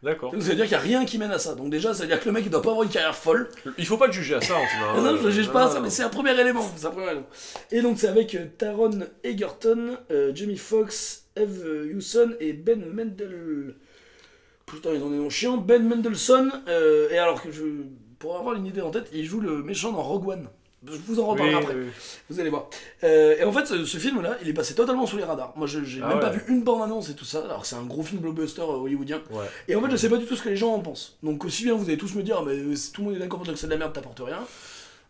D'accord. 0.00 0.30
Donc 0.30 0.42
ça 0.42 0.50
veut 0.50 0.54
dire 0.54 0.64
qu'il 0.66 0.76
n'y 0.76 0.82
a 0.82 0.86
rien 0.86 1.04
qui 1.04 1.18
mène 1.18 1.32
à 1.32 1.40
ça. 1.40 1.56
Donc 1.56 1.70
déjà, 1.70 1.92
ça 1.92 2.02
veut 2.04 2.08
dire 2.08 2.20
que 2.20 2.26
le 2.26 2.30
mec 2.32 2.44
il 2.46 2.50
doit 2.50 2.62
pas 2.62 2.70
avoir 2.70 2.84
une 2.84 2.88
carrière 2.90 3.16
folle. 3.16 3.48
Il 3.78 3.84
faut 3.84 3.96
pas 3.96 4.06
le 4.06 4.12
juger 4.12 4.36
à 4.36 4.40
ça, 4.40 4.54
Antonin. 4.54 4.92
Ah 4.94 5.00
non, 5.12 5.16
je 5.20 5.26
ne 5.26 5.30
juge 5.32 5.50
pas 5.50 5.66
non, 5.66 5.72
ça, 5.72 5.80
mais 5.80 5.90
c'est 5.90 6.04
un 6.04 6.08
premier 6.08 6.38
élément. 6.40 6.64
C'est 6.76 6.86
un 6.86 6.90
premier 6.90 7.06
élément. 7.10 7.26
Et 7.72 7.82
donc 7.82 7.98
c'est 7.98 8.06
avec 8.06 8.36
Taron 8.58 9.00
Egerton, 9.24 9.96
Jamie 10.34 10.56
Foxx, 10.56 11.24
Eve 11.38 11.88
Hewson 11.92 12.34
et 12.40 12.52
Ben 12.52 12.84
Mendel. 12.84 13.74
Putain, 14.66 14.90
ils 14.94 15.02
ont 15.02 15.10
des 15.10 15.16
noms 15.16 15.30
chiants. 15.30 15.56
Ben 15.56 15.82
Mendelssohn. 15.86 16.50
euh, 16.68 17.08
et 17.10 17.18
alors 17.18 17.42
que 17.42 17.50
je. 17.50 17.62
Pour 18.18 18.36
avoir 18.36 18.56
une 18.56 18.66
idée 18.66 18.80
en 18.80 18.90
tête, 18.90 19.08
il 19.12 19.24
joue 19.24 19.40
le 19.40 19.62
méchant 19.62 19.92
dans 19.92 20.02
Rogue 20.02 20.28
One. 20.28 20.48
Je 20.86 20.92
vous 21.06 21.18
en 21.20 21.26
reparlerai 21.26 21.54
Oui, 21.56 21.60
après. 21.62 21.74
oui. 21.74 21.86
Vous 22.30 22.38
allez 22.40 22.50
voir. 22.50 22.68
Euh, 23.02 23.36
et 23.38 23.44
en 23.44 23.52
fait, 23.52 23.66
ce, 23.66 23.84
ce 23.84 23.98
film-là, 23.98 24.36
il 24.42 24.48
est 24.48 24.52
passé 24.52 24.74
totalement 24.74 25.06
sous 25.06 25.16
les 25.16 25.24
radars. 25.24 25.52
Moi, 25.56 25.66
je 25.66 25.82
j'ai 25.84 26.00
Ah 26.02 26.08
même 26.10 26.20
pas 26.20 26.30
vu 26.30 26.42
une 26.48 26.62
bande-annonce 26.62 27.10
et 27.10 27.14
tout 27.14 27.24
ça. 27.24 27.40
Alors, 27.44 27.64
c'est 27.66 27.74
un 27.76 27.82
gros 27.82 28.02
film 28.02 28.20
blockbuster 28.20 28.62
euh, 28.62 28.76
hollywoodien. 28.84 29.20
Ouais. 29.30 29.44
Et 29.66 29.74
en 29.74 29.82
fait, 29.82 29.90
je 29.90 29.96
sais 29.96 30.08
pas 30.08 30.16
du 30.18 30.24
tout 30.26 30.36
ce 30.36 30.42
que 30.42 30.48
les 30.48 30.56
gens 30.56 30.72
en 30.74 30.80
pensent. 30.80 31.16
Donc, 31.22 31.44
aussi 31.44 31.64
bien 31.64 31.74
vous 31.74 31.84
allez 31.84 31.96
tous 31.98 32.14
me 32.14 32.22
dire, 32.22 32.42
mais 32.44 32.76
si 32.76 32.92
tout 32.92 33.00
le 33.02 33.06
monde 33.08 33.16
est 33.16 33.20
d'accord 33.20 33.38
pour 33.38 33.44
dire 33.44 33.54
que 33.54 33.60
c'est 33.60 33.66
de 33.66 33.72
la 33.72 33.78
merde, 33.78 33.92
t'apportes 33.92 34.20
rien. 34.24 34.38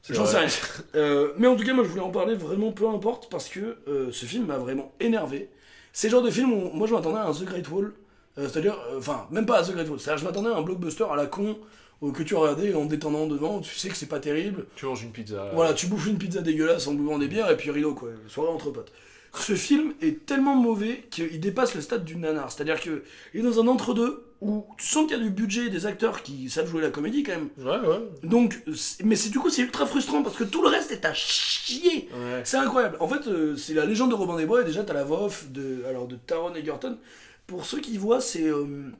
J'en 0.08 0.24
sais 0.24 0.38
rien. 0.38 0.48
Euh, 0.94 1.32
mais 1.36 1.46
en 1.48 1.56
tout 1.56 1.64
cas, 1.64 1.74
moi, 1.74 1.84
je 1.84 1.88
voulais 1.90 2.02
en 2.02 2.10
parler 2.10 2.34
vraiment 2.34 2.72
peu 2.72 2.88
importe 2.88 3.30
parce 3.30 3.48
que 3.48 3.76
euh, 3.88 4.08
ce 4.10 4.24
film 4.26 4.46
m'a 4.46 4.56
vraiment 4.58 4.92
énervé. 5.00 5.50
C'est 5.98 6.06
le 6.06 6.12
genre 6.12 6.22
de 6.22 6.30
film 6.30 6.52
où 6.52 6.70
moi, 6.74 6.86
je 6.86 6.94
m'attendais 6.94 7.18
à 7.18 7.26
un 7.26 7.32
The 7.32 7.42
Great 7.42 7.68
Wall. 7.70 7.92
euh, 8.38 8.48
C'est-à-dire, 8.48 8.78
euh, 8.92 8.98
enfin, 8.98 9.26
même 9.32 9.46
pas 9.46 9.58
à 9.58 9.64
The 9.64 9.72
Great 9.72 9.88
Wall. 9.88 9.98
C'est-à-dire, 9.98 10.20
je 10.20 10.24
m'attendais 10.26 10.48
à 10.48 10.56
un 10.56 10.62
blockbuster 10.62 11.06
à 11.10 11.16
la 11.16 11.26
con 11.26 11.58
euh, 12.04 12.12
que 12.12 12.22
tu 12.22 12.36
regardais 12.36 12.72
en 12.72 12.84
détendant 12.84 13.26
devant. 13.26 13.58
Tu 13.58 13.74
sais 13.74 13.88
que 13.88 13.96
c'est 13.96 14.06
pas 14.06 14.20
terrible. 14.20 14.66
Tu 14.76 14.86
manges 14.86 15.02
une 15.02 15.10
pizza. 15.10 15.50
Voilà, 15.54 15.74
tu 15.74 15.88
bouffes 15.88 16.06
une 16.06 16.16
pizza 16.16 16.40
dégueulasse 16.40 16.86
en 16.86 16.94
buvant 16.94 17.18
des 17.18 17.26
bières 17.26 17.50
et 17.50 17.56
puis 17.56 17.72
rideau, 17.72 17.94
quoi. 17.94 18.10
Soirée 18.28 18.52
entre 18.52 18.70
potes. 18.70 18.92
Ce 19.34 19.54
film 19.54 19.94
est 20.00 20.26
tellement 20.26 20.54
mauvais 20.54 21.04
qu'il 21.10 21.38
dépasse 21.40 21.74
le 21.74 21.80
stade 21.80 22.04
du 22.04 22.16
nanar. 22.16 22.50
C'est-à-dire 22.50 22.80
qu'il 22.80 23.00
est 23.34 23.42
dans 23.42 23.60
un 23.60 23.66
entre-deux 23.68 24.24
où 24.40 24.66
tu 24.78 24.86
sens 24.86 25.06
qu'il 25.06 25.16
y 25.16 25.20
a 25.20 25.22
du 25.22 25.30
budget, 25.30 25.68
des 25.68 25.86
acteurs 25.86 26.22
qui 26.22 26.48
savent 26.48 26.68
jouer 26.68 26.80
la 26.80 26.90
comédie 26.90 27.22
quand 27.22 27.32
même. 27.32 27.48
Ouais, 27.58 27.88
ouais. 27.88 28.00
Donc, 28.22 28.62
mais 29.04 29.16
c'est 29.16 29.30
du 29.30 29.38
coup, 29.38 29.50
c'est 29.50 29.62
ultra 29.62 29.86
frustrant 29.86 30.22
parce 30.22 30.36
que 30.36 30.44
tout 30.44 30.62
le 30.62 30.68
reste 30.68 30.92
est 30.92 31.04
à 31.04 31.12
chier. 31.12 32.08
Ouais. 32.12 32.42
C'est 32.44 32.56
incroyable. 32.56 32.96
En 33.00 33.08
fait, 33.08 33.26
euh, 33.26 33.56
c'est 33.56 33.74
la 33.74 33.84
légende 33.84 34.10
de 34.10 34.14
Robin 34.14 34.36
des 34.36 34.46
Bois 34.46 34.62
et 34.62 34.64
déjà, 34.64 34.84
t'as 34.84 34.94
la 34.94 35.04
voix 35.04 35.24
off 35.24 35.50
de, 35.50 35.84
alors, 35.88 36.06
de 36.06 36.16
Taron 36.16 36.54
Egerton. 36.54 36.98
Pour 37.46 37.66
ceux 37.66 37.80
qui 37.80 37.96
voient, 37.96 38.20
c'est 38.20 38.44
euh, 38.44 38.92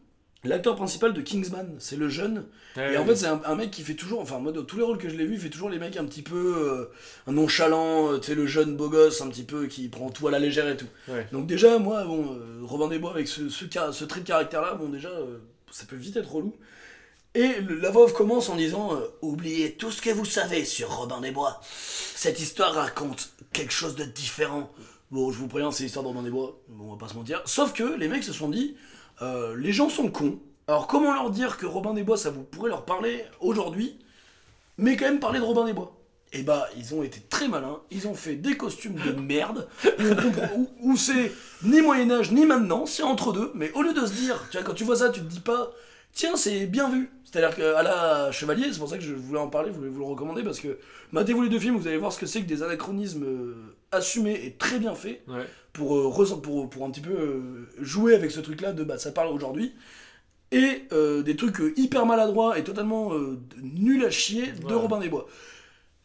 l'acteur 0.44 0.76
principal 0.76 1.12
de 1.14 1.20
Kingsman. 1.20 1.74
C'est 1.78 1.96
le 1.96 2.08
jeune. 2.08 2.46
Ouais, 2.76 2.94
Et 2.94 2.96
en 2.96 3.04
fait, 3.04 3.16
c'est 3.16 3.26
un, 3.26 3.40
un 3.44 3.54
mec 3.56 3.70
qui 3.70 3.82
fait 3.82 3.94
toujours, 3.94 4.20
enfin, 4.20 4.38
moi, 4.38 4.52
dans 4.52 4.62
tous 4.62 4.76
les 4.76 4.82
rôles 4.82 4.98
que 4.98 5.08
je 5.08 5.16
l'ai 5.16 5.26
vu, 5.26 5.34
il 5.34 5.40
fait 5.40 5.50
toujours 5.50 5.68
les 5.70 5.78
mecs 5.78 5.96
un 5.96 6.04
petit 6.04 6.22
peu 6.22 6.54
euh, 6.56 7.32
nonchalant, 7.32 8.12
euh, 8.12 8.18
tu 8.18 8.28
sais, 8.28 8.34
le 8.34 8.46
jeune 8.46 8.76
beau 8.76 8.88
gosse, 8.88 9.20
un 9.20 9.28
petit 9.28 9.42
peu 9.42 9.66
qui 9.66 9.88
prend 9.88 10.10
tout 10.10 10.28
à 10.28 10.30
la 10.30 10.38
légère 10.38 10.68
et 10.68 10.76
tout. 10.76 10.86
Ouais. 11.08 11.26
Donc, 11.32 11.46
déjà, 11.46 11.78
moi, 11.78 12.04
bon, 12.04 12.32
euh, 12.34 12.60
Robin 12.62 12.88
des 12.88 12.98
Bois 12.98 13.10
avec 13.12 13.26
ce, 13.28 13.48
ce, 13.48 13.64
trait 14.04 14.20
de 14.20 14.26
caractère-là, 14.26 14.74
bon, 14.74 14.88
déjà, 14.88 15.08
euh, 15.10 15.38
ça 15.70 15.84
peut 15.86 15.96
vite 15.96 16.16
être 16.16 16.30
relou. 16.32 16.54
Et 17.34 17.60
le- 17.60 17.76
la 17.78 17.90
voix 17.90 18.04
off 18.04 18.14
commence 18.14 18.48
en 18.48 18.56
disant 18.56 18.94
euh, 18.94 19.00
Oubliez 19.20 19.72
tout 19.74 19.90
ce 19.90 20.00
que 20.00 20.10
vous 20.10 20.24
savez 20.24 20.64
sur 20.64 20.88
Robin 20.96 21.20
des 21.20 21.30
Bois. 21.30 21.60
Cette 22.14 22.40
histoire 22.40 22.72
raconte 22.74 23.30
quelque 23.52 23.72
chose 23.72 23.96
de 23.96 24.04
différent. 24.04 24.72
Bon, 25.10 25.30
je 25.30 25.38
vous 25.38 25.46
préviens, 25.46 25.70
c'est 25.70 25.84
l'histoire 25.84 26.02
de 26.04 26.08
Robin 26.08 26.22
des 26.22 26.30
Bois. 26.30 26.58
Bon, 26.68 26.84
on 26.88 26.92
va 26.92 26.98
pas 26.98 27.08
se 27.08 27.14
mentir. 27.14 27.42
Sauf 27.44 27.72
que 27.74 27.82
les 27.98 28.08
mecs 28.08 28.24
se 28.24 28.32
sont 28.32 28.48
dit 28.48 28.76
euh, 29.22 29.56
Les 29.56 29.72
gens 29.72 29.88
sont 29.88 30.08
cons. 30.08 30.38
Alors, 30.66 30.86
comment 30.86 31.14
leur 31.14 31.30
dire 31.30 31.56
que 31.56 31.66
Robin 31.66 31.94
des 31.94 32.02
Bois, 32.02 32.16
ça 32.16 32.30
vous 32.30 32.42
pourrait 32.42 32.68
leur 32.68 32.84
parler 32.84 33.24
aujourd'hui, 33.40 33.98
mais 34.76 34.96
quand 34.96 35.06
même 35.06 35.20
parler 35.20 35.38
de 35.38 35.44
Robin 35.44 35.64
des 35.64 35.72
Bois? 35.72 35.94
Et 36.32 36.42
bah, 36.42 36.68
ils 36.76 36.94
ont 36.94 37.02
été 37.02 37.20
très 37.20 37.48
malins, 37.48 37.80
ils 37.90 38.06
ont 38.06 38.14
fait 38.14 38.34
des 38.34 38.56
costumes 38.58 38.96
de 38.96 39.12
merde, 39.12 39.66
où, 40.82 40.94
c'est 40.96 41.32
ni 41.62 41.80
Moyen-Âge 41.80 42.32
ni 42.32 42.44
maintenant, 42.44 42.84
c'est 42.84 43.02
entre 43.02 43.32
deux, 43.32 43.50
mais 43.54 43.72
au 43.72 43.80
lieu 43.80 43.94
de 43.94 44.04
se 44.04 44.12
dire, 44.12 44.46
tu 44.50 44.58
vois, 44.58 44.66
quand 44.66 44.74
tu 44.74 44.84
vois 44.84 44.96
ça, 44.96 45.08
tu 45.08 45.20
te 45.20 45.24
dis 45.24 45.40
pas, 45.40 45.72
tiens, 46.12 46.36
c'est 46.36 46.66
bien 46.66 46.90
vu. 46.90 47.10
C'est-à-dire 47.24 47.56
qu'à 47.56 47.82
la 47.82 48.30
Chevalier, 48.30 48.66
c'est 48.70 48.78
pour 48.78 48.88
ça 48.90 48.98
que 48.98 49.04
je 49.04 49.14
voulais 49.14 49.40
en 49.40 49.48
parler, 49.48 49.70
je 49.72 49.78
voulais 49.78 49.90
vous 49.90 50.00
le 50.00 50.04
recommander, 50.04 50.42
parce 50.42 50.60
que 50.60 50.78
matez-vous 51.12 51.42
les 51.42 51.48
deux 51.48 51.58
films, 51.58 51.76
vous 51.76 51.86
allez 51.86 51.96
voir 51.96 52.12
ce 52.12 52.18
que 52.18 52.26
c'est 52.26 52.42
que 52.42 52.46
des 52.46 52.62
anachronismes 52.62 53.24
euh, 53.24 53.76
assumés 53.90 54.38
et 54.44 54.52
très 54.52 54.78
bien 54.78 54.94
faits. 54.94 55.22
Pour, 55.78 55.96
euh, 55.96 56.40
pour, 56.42 56.68
pour 56.68 56.84
un 56.84 56.90
petit 56.90 57.00
peu 57.00 57.12
euh, 57.12 57.68
jouer 57.80 58.14
avec 58.14 58.30
ce 58.32 58.40
truc-là 58.40 58.72
de 58.72 58.82
bah, 58.82 58.98
ça 58.98 59.12
parle 59.12 59.28
aujourd'hui. 59.28 59.72
Et 60.50 60.84
euh, 60.92 61.22
des 61.22 61.36
trucs 61.36 61.60
hyper 61.76 62.04
maladroits 62.06 62.58
et 62.58 62.64
totalement 62.64 63.12
euh, 63.14 63.38
nuls 63.62 64.04
à 64.04 64.10
chier 64.10 64.46
de. 64.66 64.74
Robin 64.74 64.98
des 64.98 65.08
Bois. 65.08 65.26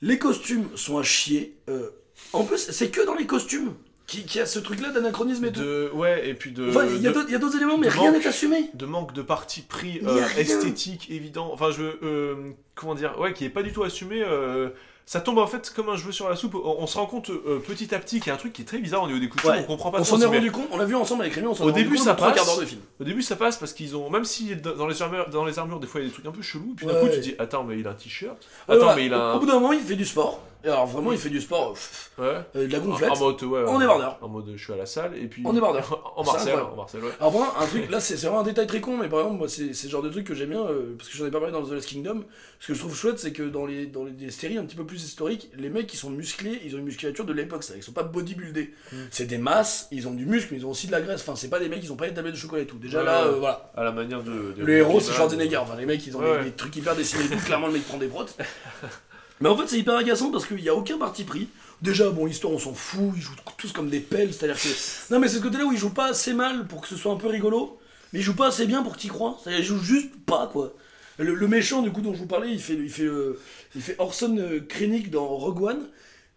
Les 0.02 0.20
costumes 0.20 0.68
sont 0.76 0.98
à 0.98 1.04
chier. 1.04 1.58
euh, 1.70 1.90
en 2.34 2.44
plus, 2.44 2.58
c'est 2.72 2.90
que 2.90 3.06
dans 3.06 3.16
les 3.16 3.26
costumes 3.26 3.74
qu'il 4.06 4.26
qui 4.26 4.38
y 4.38 4.42
a 4.42 4.46
ce 4.46 4.60
truc-là 4.60 4.92
d'anachronisme 4.92 5.46
et 5.46 5.52
tout. 5.52 5.62
De... 5.62 5.90
Ouais, 5.94 6.28
et 6.28 6.34
puis 6.34 6.52
de. 6.52 6.70
Enfin, 6.70 6.86
il 6.94 7.02
y 7.02 7.08
a 7.08 7.12
d'autres- 7.12 7.56
éléments, 7.56 7.78
mais 7.78 7.88
rien 7.88 8.12
n'est 8.12 8.28
assumé. 8.28 8.70
de 8.74 8.86
manque 8.86 9.14
de 9.14 9.22
parti 9.22 9.62
pris 9.62 10.02
euh, 10.06 10.28
esthétique 10.38 11.10
évident 11.10 11.50
enfin 11.54 11.72
je 11.72 11.84
euh, 12.04 12.52
comment 12.76 12.96
dire 12.96 13.18
ouais 13.20 13.34
qui 13.34 13.46
est 13.46 13.50
pas 13.50 13.64
du 13.64 13.72
tout 13.72 13.84
assumé 13.84 14.22
euh, 14.22 14.70
ça 15.06 15.20
tombe 15.22 15.38
en 15.38 15.48
fait 15.48 15.72
comme 15.76 15.90
un 15.90 15.98
cheveu 15.98 16.12
sur 16.12 16.30
la 16.30 16.36
soupe 16.36 16.56
on, 16.56 16.78
on 16.80 16.88
se 16.88 16.98
rend 16.98 17.06
compte 17.06 17.30
euh, 17.30 17.60
petit 17.66 17.94
à 17.94 18.00
petit 18.00 18.20
qu'il 18.20 18.28
y 18.28 18.32
a 18.32 18.34
un 18.36 18.38
truc 18.38 18.54
qui 18.54 18.62
est 18.62 18.66
très 18.66 18.78
bizarre 18.78 19.04
au 19.04 19.08
niveau 19.08 19.20
des 19.20 19.28
Ouais. 19.48 19.60
on 19.60 19.64
comprend 19.64 19.92
pas 19.92 20.00
On 20.00 20.04
s'en 20.04 20.22
est 20.22 20.26
rendu 20.26 20.52
compte, 20.52 20.68
on 20.72 20.78
l'a 20.78 20.86
vu 20.86 20.96
ensemble 20.96 21.24
avec 21.24 21.34
Rémi, 21.34 21.48
on 21.48 21.54
s'en 21.54 21.66
Au 21.66 21.68
est 21.70 21.72
rendu 21.72 21.84
début, 21.84 21.96
compte 21.96 22.06
ça 22.06 22.14
au 22.14 22.16
passe. 22.16 22.60
de 22.60 22.66
film. 22.66 22.82
au 23.00 23.04
début 23.04 23.22
ça 23.22 23.36
passe 23.36 23.58
parce 23.58 23.74
qu'ils 23.74 23.96
ont 23.98 24.10
même 24.10 24.24
si 24.26 24.56
dans 24.56 24.88
les 24.88 25.02
armures 25.02 25.30
dans 25.30 25.44
les 25.46 25.60
armures 25.60 25.80
des 25.80 25.88
fois 25.88 26.00
il 26.02 26.04
y 26.04 26.08
a 26.08 26.10
des 26.10 26.14
trucs 26.14 26.26
un 26.26 26.32
peu 26.32 26.42
chelous 26.42 26.74
puis 26.78 26.86
d'un 26.86 26.94
Ouais, 26.94 27.00
coup 27.00 27.06
ouais. 27.08 27.12
tu 27.12 27.18
te 27.18 27.24
dis 27.24 27.36
attends 27.40 27.64
mais 27.64 27.78
il 27.80 27.88
a 27.88 27.92
un 27.92 27.94
t-shirt 27.96 28.38
attends 28.70 28.96
mais 28.96 29.06
il 29.08 29.14
a 29.14 29.18
Au 29.18 29.22
un 29.36 29.38
bout 29.40 29.46
d'un 29.46 29.54
moment, 29.56 29.74
il 29.74 29.82
fait 29.82 29.96
du 29.96 30.06
sport. 30.06 30.42
Et 30.66 30.70
alors 30.70 30.86
vraiment, 30.86 31.12
il 31.12 31.18
fait 31.18 31.30
du 31.30 31.42
sport, 31.42 31.74
pff, 31.74 32.12
ouais 32.20 32.40
euh, 32.56 32.68
de 32.68 32.72
la 32.72 32.80
gonflette. 32.80 33.12
en 33.12 33.20
mode 33.20 33.44
ouais 33.44 33.64
En 33.66 33.82
en- 33.82 34.18
en 34.22 34.28
mode 34.30 34.54
je 34.56 34.64
suis 34.64 34.72
à 34.72 34.78
la 34.78 34.86
salle 34.86 35.12
et 35.18 35.28
puis 35.28 35.42
En 35.46 35.52
débardeur. 35.52 36.14
en 36.16 36.24
Marcel 36.24 36.54
incroyable. 36.54 36.72
en 36.72 36.76
Marcel 36.78 37.04
ouais 37.04 37.12
Alors 37.20 37.32
moi, 37.34 37.54
un 37.60 37.66
truc, 37.66 37.92
là 37.92 38.00
c'est 38.00 38.16
vraiment 38.16 38.40
un 38.40 38.44
détail 38.44 38.66
très 38.66 38.80
con, 38.80 38.96
mais 38.96 39.10
par 39.10 39.20
exemple, 39.20 39.38
moi 39.40 39.50
c'est 39.50 39.68
le 39.84 39.90
genre 39.90 40.02
de 40.02 40.10
truc 40.10 40.26
que 40.26 40.34
j'aime 40.34 40.52
bien, 40.52 40.62
euh, 40.64 40.96
parce 40.98 41.10
que 41.10 41.18
j'en 41.18 41.26
ai 41.26 41.32
pas 41.32 41.40
parlé 41.40 41.52
dans 41.52 41.64
The 41.66 41.72
Last 41.72 41.90
Kingdom, 41.90 42.24
ce 42.62 42.68
que 42.68 42.74
je 42.76 42.80
trouve 42.80 42.96
chouette, 42.96 43.20
c'est 43.20 43.34
que 43.34 43.44
dans 43.44 43.66
les, 43.66 43.88
dans 43.88 44.06
les 44.06 44.32
séries 44.32 44.58
un 44.58 44.64
petit 44.64 44.78
peu 44.78 44.86
plus 44.86 45.04
historiques, 45.04 45.50
les 45.58 45.70
mecs 45.70 45.88
qui 45.88 45.98
sont 45.98 46.10
musclés, 46.10 46.62
ils 46.64 46.76
ont 46.76 46.80
une 46.80 46.86
musculature 46.86 47.26
de 47.26 47.34
l'époque, 47.34 47.62
c'est-à-dire 47.64 47.84
qu'ils 47.84 47.86
sont 47.86 47.92
pas 47.92 48.04
bodybuildés. 48.04 48.74
Mm. 48.94 48.96
C'est 49.12 49.26
des 49.26 49.38
masses, 49.38 49.90
ils 49.92 50.08
ont 50.08 50.14
du 50.14 50.26
muscle, 50.26 50.48
mais 50.52 50.60
ils 50.60 50.66
ont 50.66 50.70
aussi 50.72 50.88
de 50.88 50.94
la 50.94 51.02
graisse, 51.02 51.20
enfin 51.22 51.36
c'est 51.36 51.50
pas 51.50 51.60
des 51.60 51.68
mecs 51.68 51.82
qui 51.82 51.92
ont 51.92 51.98
pas 51.98 52.08
les 52.08 52.14
tablettes 52.14 52.36
de 52.36 52.40
chocolat 52.40 52.62
et 52.62 52.68
tout. 52.68 52.78
Déjà 52.78 53.04
là, 53.04 53.24
euh, 53.26 53.36
voilà. 53.38 53.70
à 53.76 53.84
la 53.84 53.92
manière 53.92 54.24
de, 54.24 54.54
de 54.58 54.64
Le 54.64 54.78
héros 54.78 55.02
c'est 55.02 55.12
Schwarzenegger, 55.12 55.58
enfin 55.58 55.76
les 55.76 55.86
mecs 55.86 56.08
ils 56.08 56.16
ont 56.16 56.22
des, 56.22 56.52
trucs 56.52 56.76
hyper 56.78 56.96
dessinés, 56.96 57.26
et 57.26 57.28
tout, 57.36 57.44
clairement 57.44 57.68
le 57.68 57.74
mec 57.74 57.84
prend 57.86 57.98
des 57.98 58.08
protes. 58.08 58.38
Mais 59.44 59.50
en 59.50 59.58
fait 59.58 59.68
c'est 59.68 59.78
hyper 59.78 59.98
agaçant 59.98 60.32
parce 60.32 60.46
qu'il 60.46 60.62
y 60.62 60.70
a 60.70 60.74
aucun 60.74 60.98
parti 60.98 61.26
pris. 61.26 61.50
Déjà, 61.82 62.10
bon, 62.12 62.26
l'histoire 62.26 62.54
on 62.54 62.60
s'en 62.60 62.74
fout, 62.74 63.12
ils 63.14 63.22
jouent 63.22 63.36
tous 63.58 63.74
comme 63.74 63.90
des 63.90 64.00
pelles, 64.00 64.34
c'est-à-dire 64.34 64.56
que. 64.56 64.70
Non 65.14 65.20
mais 65.20 65.28
c'est 65.28 65.40
ce 65.40 65.42
côté-là 65.42 65.66
où 65.66 65.74
ils 65.74 65.78
jouent 65.78 65.94
pas 65.94 66.12
assez 66.12 66.32
mal 66.32 66.66
pour 66.66 66.80
que 66.80 66.88
ce 66.88 66.96
soit 66.96 67.12
un 67.12 67.18
peu 67.18 67.28
rigolo, 67.28 67.78
mais 68.14 68.20
ils 68.20 68.22
jouent 68.22 68.38
pas 68.38 68.48
assez 68.48 68.66
bien 68.66 68.84
pour 68.84 68.94
que 68.94 69.00
t'y 69.00 69.10
crois. 69.10 69.38
C'est-à-dire 69.44 69.60
ils 69.60 69.66
jouent 69.66 69.84
juste 69.84 70.16
pas 70.26 70.48
quoi. 70.48 70.74
Le, 71.18 71.36
le 71.36 71.48
méchant 71.50 71.82
du 71.82 71.92
coup 71.92 72.00
dont 72.00 72.14
je 72.14 72.20
vous 72.20 72.26
parlais, 72.26 72.52
il 72.52 72.60
fait, 72.62 72.76
il 72.76 72.90
fait, 72.90 73.04
euh, 73.04 73.38
il 73.76 73.82
fait 73.82 73.98
Orson 74.00 74.38
euh, 74.40 74.62
Krennic 74.62 75.12
dans 75.12 75.28
Rogue 75.28 75.62
One. 75.62 75.90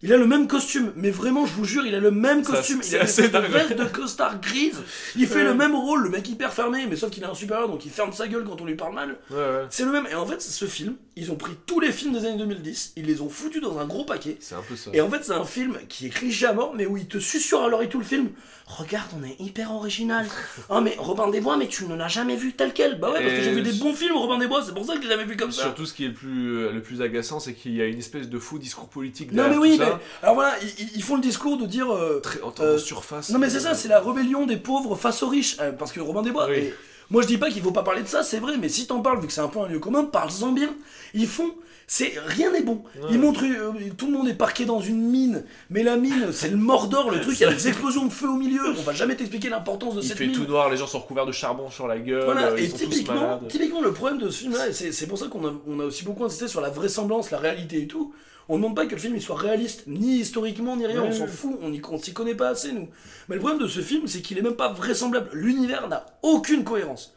Il 0.02 0.12
a 0.12 0.18
le 0.18 0.26
même 0.26 0.46
costume, 0.46 0.92
mais 0.94 1.10
vraiment, 1.10 1.46
je 1.46 1.54
vous 1.54 1.64
jure, 1.64 1.86
il 1.86 1.94
a 1.94 2.00
le 2.00 2.10
même 2.10 2.44
Ça, 2.44 2.52
costume. 2.52 2.80
c'est 2.82 2.96
Il 2.96 3.00
a 3.00 3.02
assez 3.04 3.28
de 3.28 3.38
veste 3.38 3.72
de 3.78 3.84
costard 3.84 4.38
grise. 4.40 4.76
Il 5.16 5.26
fait 5.26 5.36
Ouais. 5.36 5.44
le 5.44 5.54
même 5.54 5.74
rôle, 5.74 6.02
le 6.02 6.10
mec 6.10 6.28
hyper 6.28 6.52
fermé, 6.52 6.86
mais 6.86 6.96
sauf 6.96 7.10
qu'il 7.10 7.24
a 7.24 7.30
un 7.30 7.34
supérieur, 7.34 7.66
donc 7.68 7.86
il 7.86 7.90
ferme 7.90 8.12
sa 8.12 8.28
gueule 8.28 8.44
quand 8.44 8.60
on 8.60 8.66
lui 8.66 8.74
parle 8.74 8.94
mal. 8.94 9.16
ouais 9.30 9.36
ouais 9.36 9.66
C'est 9.70 9.84
le 9.86 9.92
même. 9.92 10.06
Et 10.10 10.14
en 10.14 10.26
fait, 10.26 10.42
ce 10.42 10.66
film, 10.66 10.96
ils 11.16 11.32
ont 11.32 11.36
pris 11.36 11.52
tous 11.64 11.80
les 11.80 11.92
films 11.92 12.12
des 12.12 12.26
années 12.26 12.36
2010, 12.36 12.92
ils 12.96 13.06
les 13.06 13.22
ont 13.22 13.30
foutus 13.30 13.62
dans 13.62 13.78
un 13.78 13.86
gros 13.86 14.04
paquet. 14.04 14.36
c'est 14.38 14.54
un 14.54 14.62
peu 14.68 14.76
ça 14.76 14.90
Et 14.92 15.00
en 15.00 15.08
fait, 15.08 15.24
c'est 15.24 15.32
un 15.32 15.44
film 15.46 15.78
qui 15.88 16.06
est 16.06 16.10
cliché 16.10 16.44
à 16.46 16.52
mort, 16.52 16.74
mais 16.76 16.84
où 16.84 16.98
il 16.98 17.06
te 17.06 17.18
susurre 17.18 17.62
à 17.62 17.68
l'oreille 17.68 17.88
tout 17.88 17.98
le 17.98 18.04
film. 18.04 18.28
Regarde, 18.66 19.08
on 19.18 19.24
est 19.24 19.36
hyper 19.40 19.72
original. 19.72 20.26
Oh, 20.68 20.80
mais 20.82 20.94
Robin 20.98 21.28
des 21.30 21.40
Bois, 21.40 21.56
mais 21.56 21.68
tu 21.68 21.86
ne 21.86 21.94
l'as 21.94 22.08
jamais 22.08 22.36
vu 22.36 22.52
tel 22.52 22.72
quel. 22.74 22.98
Bah 23.00 23.12
ouais, 23.12 23.22
parce 23.22 23.32
que 23.34 23.42
j'ai 23.42 23.52
vu 23.52 23.62
des 23.62 23.72
bons 23.72 23.94
films, 23.94 24.16
Robin 24.16 24.38
des 24.38 24.46
Bois, 24.48 24.62
c'est 24.62 24.74
pour 24.74 24.84
ça 24.84 24.94
que 24.96 25.02
je 25.02 25.04
l'ai 25.08 25.12
jamais 25.14 25.24
vu 25.24 25.36
comme 25.36 25.52
ça. 25.52 25.62
Surtout, 25.62 25.86
ce 25.86 25.94
qui 25.94 26.04
est 26.04 26.08
le 26.08 26.14
plus, 26.14 26.56
euh, 26.58 26.72
le 26.72 26.82
plus 26.82 27.00
agaçant, 27.00 27.40
c'est 27.40 27.54
qu'il 27.54 27.74
y 27.74 27.80
a 27.80 27.86
une 27.86 27.98
espèce 27.98 28.28
de 28.28 28.38
faux 28.38 28.58
discours 28.58 28.88
politique 28.88 29.32
Non, 29.32 29.48
mais 29.48 29.56
oui, 29.56 29.78
tout 29.78 29.84
mais. 29.84 29.92
Alors 30.22 30.34
voilà, 30.34 30.54
ils, 30.78 30.88
ils 30.96 31.02
font 31.02 31.16
le 31.16 31.22
discours 31.22 31.56
de 31.58 31.66
dire. 31.66 31.92
euh, 31.92 32.20
Très 32.20 32.40
en, 32.42 32.52
Euh, 32.60 32.78
surface. 32.78 33.30
Non 33.30 33.38
mais 33.38 33.50
c'est 33.50 33.60
ça, 33.60 33.74
c'est 33.74 33.88
la 33.88 34.00
rébellion 34.00 34.46
des 34.46 34.56
pauvres 34.56 34.96
face 34.96 35.22
aux 35.22 35.28
riches. 35.28 35.56
Euh, 35.60 35.72
parce 35.72 35.92
que 35.92 36.00
Robin 36.00 36.22
des 36.22 36.30
Bois, 36.30 36.46
Oui. 36.48 36.56
et 36.56 36.74
moi 37.10 37.22
je 37.22 37.26
dis 37.26 37.38
pas 37.38 37.50
qu'il 37.50 37.62
faut 37.62 37.70
pas 37.72 37.82
parler 37.82 38.02
de 38.02 38.08
ça, 38.08 38.22
c'est 38.22 38.38
vrai, 38.38 38.56
mais 38.58 38.68
si 38.68 38.86
t'en 38.86 39.00
parles, 39.00 39.20
vu 39.20 39.26
que 39.26 39.32
c'est 39.32 39.40
un 39.40 39.48
peu 39.48 39.60
un 39.60 39.68
lieu 39.68 39.78
commun, 39.78 40.04
parle-en 40.04 40.52
bien. 40.52 40.70
Ils 41.14 41.26
font, 41.28 41.50
c'est 41.86 42.14
rien 42.26 42.50
n'est 42.50 42.62
bon. 42.62 42.82
Ouais. 42.96 43.08
Ils 43.12 43.18
montrent, 43.20 43.44
euh, 43.44 43.70
tout 43.96 44.06
le 44.06 44.12
monde 44.12 44.28
est 44.28 44.34
parqué 44.34 44.64
dans 44.64 44.80
une 44.80 45.00
mine, 45.00 45.44
mais 45.70 45.84
la 45.84 45.96
mine, 45.96 46.32
c'est 46.32 46.48
le 46.48 46.56
Mordor, 46.56 47.10
le 47.12 47.20
truc, 47.20 47.38
il 47.38 47.42
y 47.42 47.46
a 47.46 47.52
des 47.52 47.68
explosions 47.68 48.06
de 48.06 48.12
feu 48.12 48.28
au 48.28 48.34
milieu. 48.36 48.60
On 48.76 48.82
va 48.82 48.92
jamais 48.92 49.14
t'expliquer 49.14 49.48
l'importance 49.50 49.94
de 49.94 50.00
Il 50.02 50.08
cette 50.08 50.18
fait 50.18 50.26
mine. 50.26 50.34
tout 50.34 50.46
noir, 50.46 50.68
les 50.68 50.76
gens 50.76 50.88
sont 50.88 50.98
recouverts 50.98 51.26
de 51.26 51.32
charbon 51.32 51.70
sur 51.70 51.86
la 51.86 51.98
gueule, 52.00 52.24
Voilà, 52.24 52.48
euh, 52.48 52.56
ils 52.58 52.64
et 52.64 52.68
sont 52.70 52.76
typiquement, 52.78 53.38
typiquement, 53.48 53.80
le 53.82 53.92
problème 53.92 54.18
de 54.18 54.28
ce 54.30 54.38
film-là, 54.40 54.72
c'est 54.72 55.06
pour 55.06 55.16
ça 55.18 55.26
qu'on 55.28 55.46
a, 55.46 55.52
on 55.68 55.78
a 55.78 55.84
aussi 55.84 56.04
beaucoup 56.04 56.24
insisté 56.24 56.48
sur 56.48 56.60
la 56.60 56.70
vraisemblance, 56.70 57.30
la 57.30 57.38
réalité 57.38 57.82
et 57.82 57.86
tout. 57.86 58.12
On 58.48 58.56
ne 58.56 58.62
demande 58.62 58.76
pas 58.76 58.86
que 58.86 58.94
le 58.94 59.00
film 59.00 59.16
il 59.16 59.22
soit 59.22 59.36
réaliste, 59.36 59.84
ni 59.86 60.18
historiquement, 60.18 60.76
ni 60.76 60.86
rien, 60.86 61.02
on 61.02 61.12
s'en 61.12 61.26
fout, 61.26 61.58
on 61.62 61.72
y- 61.72 61.82
on 61.90 61.98
s'y 61.98 62.12
connaît 62.12 62.34
pas 62.34 62.48
assez, 62.50 62.72
nous. 62.72 62.88
Mais 63.28 63.34
le 63.34 63.40
problème 63.40 63.60
de 63.60 63.66
ce 63.66 63.80
film, 63.80 64.06
c'est 64.06 64.22
qu'il 64.22 64.38
est 64.38 64.42
même 64.42 64.54
pas 64.56 64.72
vraisemblable. 64.72 65.30
L'univers 65.32 65.88
n'a 65.88 66.06
aucune 66.22 66.62
cohérence. 66.64 67.12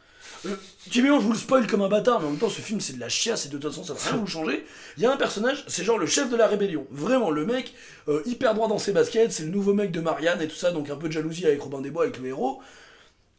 Euh, 0.46 0.56
Typiquement, 0.90 1.20
je 1.20 1.26
vous 1.26 1.34
le 1.34 1.38
spoil 1.38 1.68
comme 1.68 1.82
un 1.82 1.90
bâtard, 1.90 2.22
mais 2.22 2.28
en 2.28 2.30
même 2.32 2.40
temps, 2.40 2.50
ce 2.50 2.62
film 2.62 2.80
c'est 2.80 2.94
de 2.94 3.00
la 3.00 3.10
chiasse 3.10 3.46
et 3.46 3.50
de 3.50 3.58
toute 3.58 3.70
façon, 3.70 3.84
ça 3.84 3.94
va 3.94 4.00
rien 4.12 4.18
vous 4.20 4.26
changer. 4.28 4.66
Il 4.98 5.04
y 5.04 5.06
a 5.06 5.12
un 5.12 5.18
personnage, 5.18 5.66
c'est 5.68 5.84
genre 5.84 5.98
le 6.00 6.06
chef 6.08 6.30
de 6.30 6.36
la 6.38 6.48
rébellion. 6.48 6.88
Vraiment, 6.92 7.30
le 7.30 7.46
mec, 7.46 7.74
euh, 8.08 8.22
hyper 8.26 8.54
droit 8.56 8.68
dans 8.70 8.80
ses 8.80 8.92
baskets, 8.94 9.32
c'est 9.34 9.44
le 9.44 9.50
nouveau 9.50 9.74
mec 9.74 9.92
de 9.92 10.00
Marianne 10.00 10.42
et 10.42 10.48
tout 10.48 10.56
ça, 10.56 10.72
donc 10.72 10.90
un 10.90 10.96
peu 10.96 11.08
de 11.10 11.14
jalousie 11.14 11.46
avec 11.46 11.62
Robin 11.62 11.82
des 11.82 11.92
Bois, 11.92 12.04
avec 12.04 12.18
le 12.20 12.28
héros. 12.28 12.60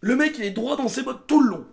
Le 0.02 0.14
mec, 0.14 0.34
il 0.38 0.44
est 0.44 0.50
droit 0.50 0.76
dans 0.76 0.88
ses 0.88 1.02
bottes 1.02 1.26
tout 1.26 1.42
le 1.42 1.50
long. 1.50 1.64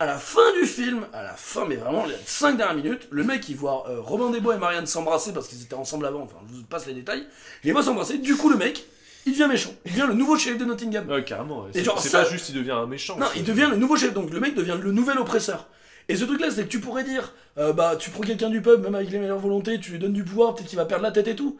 À 0.00 0.06
la 0.06 0.16
fin 0.16 0.52
du 0.60 0.64
film, 0.66 1.06
à 1.12 1.24
la 1.24 1.32
fin, 1.34 1.64
mais 1.66 1.74
vraiment 1.74 2.06
les 2.06 2.14
5 2.24 2.56
dernières 2.56 2.76
minutes, 2.76 3.08
le 3.10 3.24
mec 3.24 3.48
il 3.48 3.56
voit 3.56 3.84
euh, 3.88 4.00
Robin 4.00 4.30
des 4.30 4.38
Bois 4.40 4.54
et 4.54 4.58
Marianne 4.58 4.86
s'embrasser 4.86 5.32
parce 5.32 5.48
qu'ils 5.48 5.60
étaient 5.60 5.74
ensemble 5.74 6.06
avant, 6.06 6.20
enfin 6.22 6.36
je 6.48 6.54
vous 6.54 6.62
passe 6.62 6.86
les 6.86 6.94
détails, 6.94 7.26
il 7.64 7.66
les 7.66 7.72
voit 7.72 7.82
s'embrasser, 7.82 8.18
du 8.18 8.36
coup 8.36 8.48
le 8.48 8.56
mec, 8.56 8.84
il 9.26 9.32
devient 9.32 9.48
méchant. 9.48 9.70
Il 9.86 9.92
devient 9.92 10.06
le 10.06 10.14
nouveau 10.14 10.36
shérif 10.38 10.58
de 10.60 10.64
Nottingham. 10.64 11.08
Ouais, 11.10 11.24
carrément. 11.24 11.66
C'est 11.72 11.84
ça- 11.84 12.22
pas 12.22 12.28
juste 12.30 12.48
il 12.48 12.54
devient 12.54 12.70
un 12.70 12.86
méchant. 12.86 13.18
Non, 13.18 13.26
il 13.34 13.42
devient 13.42 13.66
le 13.68 13.76
nouveau 13.76 13.96
chef. 13.96 14.14
Donc 14.14 14.30
le 14.30 14.38
mec 14.38 14.54
devient 14.54 14.76
le 14.80 14.92
nouvel 14.92 15.18
oppresseur. 15.18 15.66
Et 16.08 16.16
ce 16.16 16.24
truc-là, 16.24 16.50
c'est 16.50 16.62
que 16.62 16.68
tu 16.68 16.80
pourrais 16.80 17.04
dire, 17.04 17.32
euh, 17.58 17.72
bah, 17.74 17.96
tu 17.98 18.08
prends 18.10 18.22
quelqu'un 18.22 18.48
du 18.48 18.62
peuple, 18.62 18.82
même 18.84 18.94
avec 18.94 19.10
les 19.10 19.18
meilleures 19.18 19.38
volontés, 19.40 19.78
tu 19.80 19.90
lui 19.92 19.98
donnes 19.98 20.14
du 20.14 20.24
pouvoir, 20.24 20.54
peut-être 20.54 20.68
qu'il 20.68 20.78
va 20.78 20.86
perdre 20.86 21.02
la 21.02 21.10
tête 21.10 21.28
et 21.28 21.36
tout. 21.36 21.58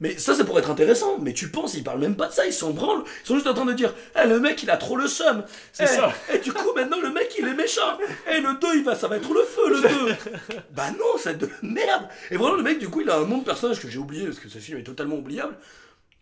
Mais 0.00 0.16
ça, 0.16 0.34
ça 0.34 0.44
pourrait 0.44 0.60
être 0.62 0.70
intéressant. 0.70 1.18
Mais 1.20 1.32
tu 1.34 1.48
penses, 1.50 1.74
ils 1.74 1.84
parlent 1.84 2.00
même 2.00 2.16
pas 2.16 2.28
de 2.28 2.32
ça, 2.32 2.46
ils 2.46 2.52
s'en 2.52 2.70
branlent. 2.70 3.04
Ils 3.24 3.26
sont 3.28 3.34
juste 3.34 3.46
en 3.46 3.54
train 3.54 3.66
de 3.66 3.72
dire, 3.74 3.92
eh, 4.22 4.26
le 4.26 4.40
mec, 4.40 4.62
il 4.62 4.70
a 4.70 4.76
trop 4.78 4.96
le 4.96 5.06
seum. 5.06 5.44
C'est 5.72 5.84
Eh, 5.84 5.86
ça. 5.86 6.12
Et 6.32 6.38
du 6.38 6.52
coup, 6.52 6.72
maintenant, 6.74 7.00
le 7.02 7.10
mec, 7.10 7.34
il 7.38 7.46
est 7.46 7.54
méchant. 7.54 7.98
Et 8.32 8.40
le 8.40 8.58
2, 8.58 8.68
il 8.76 8.84
va, 8.84 8.94
ça 8.94 9.08
va 9.08 9.16
être 9.18 9.32
le 9.32 9.42
feu, 9.42 9.68
le 9.68 9.80
2. 9.82 10.14
bah 10.74 10.90
non, 10.92 11.18
c'est 11.18 11.36
de 11.36 11.48
merde. 11.62 12.08
Et 12.30 12.36
vraiment, 12.36 12.56
le 12.56 12.62
mec, 12.62 12.78
du 12.78 12.88
coup, 12.88 13.02
il 13.02 13.10
a 13.10 13.16
un 13.18 13.26
nom 13.26 13.38
de 13.38 13.44
personnage 13.44 13.80
que 13.80 13.88
j'ai 13.88 13.98
oublié, 13.98 14.24
parce 14.26 14.38
que 14.38 14.48
ce 14.48 14.58
film 14.58 14.78
est 14.78 14.84
totalement 14.84 15.16
oubliable. 15.16 15.54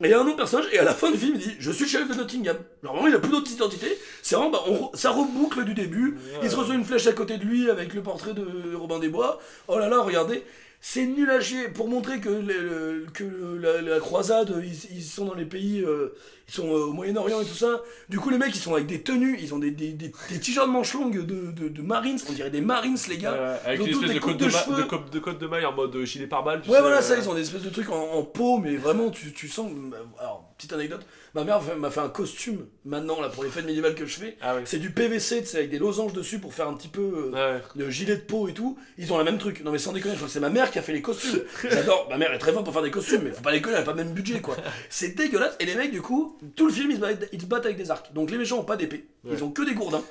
Et 0.01 0.07
il 0.09 0.15
a 0.15 0.21
un 0.21 0.25
nom 0.25 0.31
de 0.33 0.37
personnage, 0.37 0.67
et 0.73 0.79
à 0.79 0.85
la 0.85 0.95
fin 0.95 1.11
du 1.11 1.19
film, 1.19 1.33
il 1.35 1.41
dit 1.41 1.57
Je 1.59 1.73
suis 1.73 1.83
le 1.85 1.91
shérif 1.91 2.09
de 2.09 2.15
Nottingham. 2.15 2.57
Genre 2.85 2.93
vraiment, 2.95 3.09
il 3.09 3.15
a 3.15 3.19
plus 3.19 3.31
d'autre 3.33 3.51
identité. 3.51 3.99
C'est 4.23 4.37
vraiment, 4.37 4.51
bah, 4.51 4.63
on 4.69 4.91
ça 4.95 5.11
reboucle 5.11 5.65
du 5.65 5.75
début. 5.75 6.17
Il 6.43 6.49
se 6.51 6.55
reçoit 6.57 6.75
une 6.77 6.85
flèche 6.85 7.07
à 7.09 7.13
côté 7.13 7.37
de 7.37 7.45
lui 7.45 7.69
avec 7.69 7.95
le 7.95 8.03
portrait 8.03 8.33
de 8.33 8.75
Robin 8.77 9.01
des 9.01 9.09
Bois. 9.09 9.41
Oh 9.67 9.77
là 9.79 9.89
là, 9.89 10.01
regardez. 10.01 10.45
C'est 10.81 11.07
nul 11.07 11.29
à 11.29 11.41
chier 11.41 11.69
pour 11.69 11.89
montrer 11.89 12.21
que, 12.21 12.29
le- 12.29 13.07
que 13.13 13.25
la, 13.61 13.83
la 13.83 13.99
croisade, 13.99 14.55
ils, 14.65 14.97
ils 14.97 15.03
sont 15.03 15.25
dans 15.25 15.35
les 15.35 15.45
pays, 15.45 15.83
euh, 15.85 16.15
ils 16.47 16.55
sont 16.55 16.69
euh, 16.69 16.85
au 16.87 16.93
Moyen-Orient 16.93 17.41
et 17.41 17.45
tout 17.45 17.55
ça. 17.57 17.83
Du 18.09 18.21
coup, 18.21 18.31
les 18.31 18.39
mecs, 18.39 18.55
ils 18.55 18.61
sont 18.61 18.75
avec 18.75 18.87
des 18.87 19.03
tenues, 19.03 19.37
ils 19.41 19.53
ont 19.53 19.59
des, 19.59 19.73
des, 19.73 19.93
des, 19.93 20.13
des 20.31 20.39
t-shirts 20.39 20.69
de 20.69 20.73
manches 20.73 20.95
longues 20.95 21.27
de, 21.27 21.51
de, 21.51 21.69
de 21.69 21.83
Marines, 21.83 22.19
on 22.29 22.33
dirait 22.33 22.51
des 22.51 22.61
Marines, 22.61 22.97
les 23.09 23.19
gars. 23.19 23.33
Euh, 23.33 23.57
avec 23.67 23.81
Ils 23.81 23.83
ont 23.83 23.87
une 23.87 23.93
espèce 24.05 24.09
des 24.11 24.21
de 24.21 24.21
de, 24.21 24.33
de 24.39 24.45
ma- 24.47 25.33
de 25.33 25.39
de 25.39 25.47
maille 25.49 25.65
en 25.67 25.73
mode 25.73 25.97
euh, 25.97 26.05
gilet 26.05 26.29
pare-balles. 26.29 26.61
Ouais, 26.61 26.65
sais, 26.77 26.81
voilà, 26.81 26.99
euh, 26.99 27.03
ça, 27.03 27.19
ils 27.19 27.29
ont 27.29 27.35
des 27.35 27.41
espèces 27.43 27.63
de 27.63 27.71
trucs 27.71 27.91
en, 27.91 28.13
en 28.13 28.23
peau, 28.23 28.59
mais 28.59 28.77
vraiment, 28.77 29.11
tu, 29.11 29.33
tu 29.33 29.49
sens. 29.49 29.73
Alors, 30.21 30.49
petite 30.57 30.73
anecdote, 30.73 31.05
ma 31.39 31.45
mère 31.45 31.77
m'a 31.77 31.91
fait 31.91 32.01
un 32.01 32.09
costume 32.09 32.67
maintenant, 32.85 33.21
là, 33.21 33.29
pour 33.29 33.45
les 33.45 33.51
fêtes 33.51 33.65
médiévales 33.67 33.95
que 33.95 34.07
je 34.07 34.19
fais. 34.19 34.37
Ah 34.41 34.55
ouais. 34.57 34.63
C'est 34.65 34.79
du 34.79 34.91
PVC, 34.91 35.45
sais, 35.45 35.59
avec 35.59 35.71
des 35.71 35.79
losanges 35.79 36.13
dessus 36.13 36.39
pour 36.39 36.53
faire 36.55 36.69
un 36.69 36.75
petit 36.75 36.89
peu 36.89 37.33
euh, 37.35 37.57
Ouais. 37.57 37.63
de 37.77 37.91
gilet 37.91 38.17
de 38.17 38.23
peau 38.23 38.49
et 38.49 38.53
tout. 38.55 38.77
Ils 38.99 39.13
ont 39.13 39.19
le 39.19 39.25
même 39.25 39.39
truc. 39.39 39.63
Non, 39.65 39.71
mais 39.71 39.79
sans 39.79 39.93
déconner, 39.93 40.15
je 40.15 40.19
crois 40.19 40.27
que 40.29 40.33
c'est 40.33 40.41
ma 40.41 40.51
mère 40.51 40.71
qui 40.71 40.79
a 40.79 40.83
fait 40.83 40.93
les 40.93 41.03
costumes. 41.03 41.41
J'adore. 41.71 42.07
Ma 42.11 42.17
mère 42.19 42.33
est 42.33 42.39
très 42.39 42.53
forte 42.53 42.65
pour 42.65 42.73
faire 42.75 42.83
des 42.83 42.91
costumes, 42.91 43.23
mais 43.25 43.31
faut 43.31 43.43
pas 43.43 43.53
déconner, 43.53 43.77
elle 43.77 43.83
a 43.83 43.85
pas 43.85 43.93
le 43.93 44.05
même 44.05 44.13
budget, 44.13 44.41
quoi. 44.41 44.57
C'est 44.91 45.15
dégueulasse. 45.17 45.55
Et 45.61 45.65
les 45.67 45.75
mecs, 45.75 45.93
du 45.93 46.03
coup, 46.03 46.39
tout 46.57 46.67
le 46.67 46.73
film, 46.73 46.91
ils 46.91 46.97
se 46.97 47.01
battent, 47.01 47.29
ils 47.33 47.41
se 47.41 47.47
battent 47.47 47.67
avec 47.67 47.77
des 47.79 47.91
arcs. 47.91 48.13
Donc 48.15 48.31
les 48.31 48.39
méchants 48.39 48.59
ont 48.59 48.65
pas 48.65 48.77
d'épée. 48.77 49.07
Ils 49.31 49.43
ont 49.45 49.51
que 49.51 49.63
des 49.63 49.75
gourdins. 49.75 50.03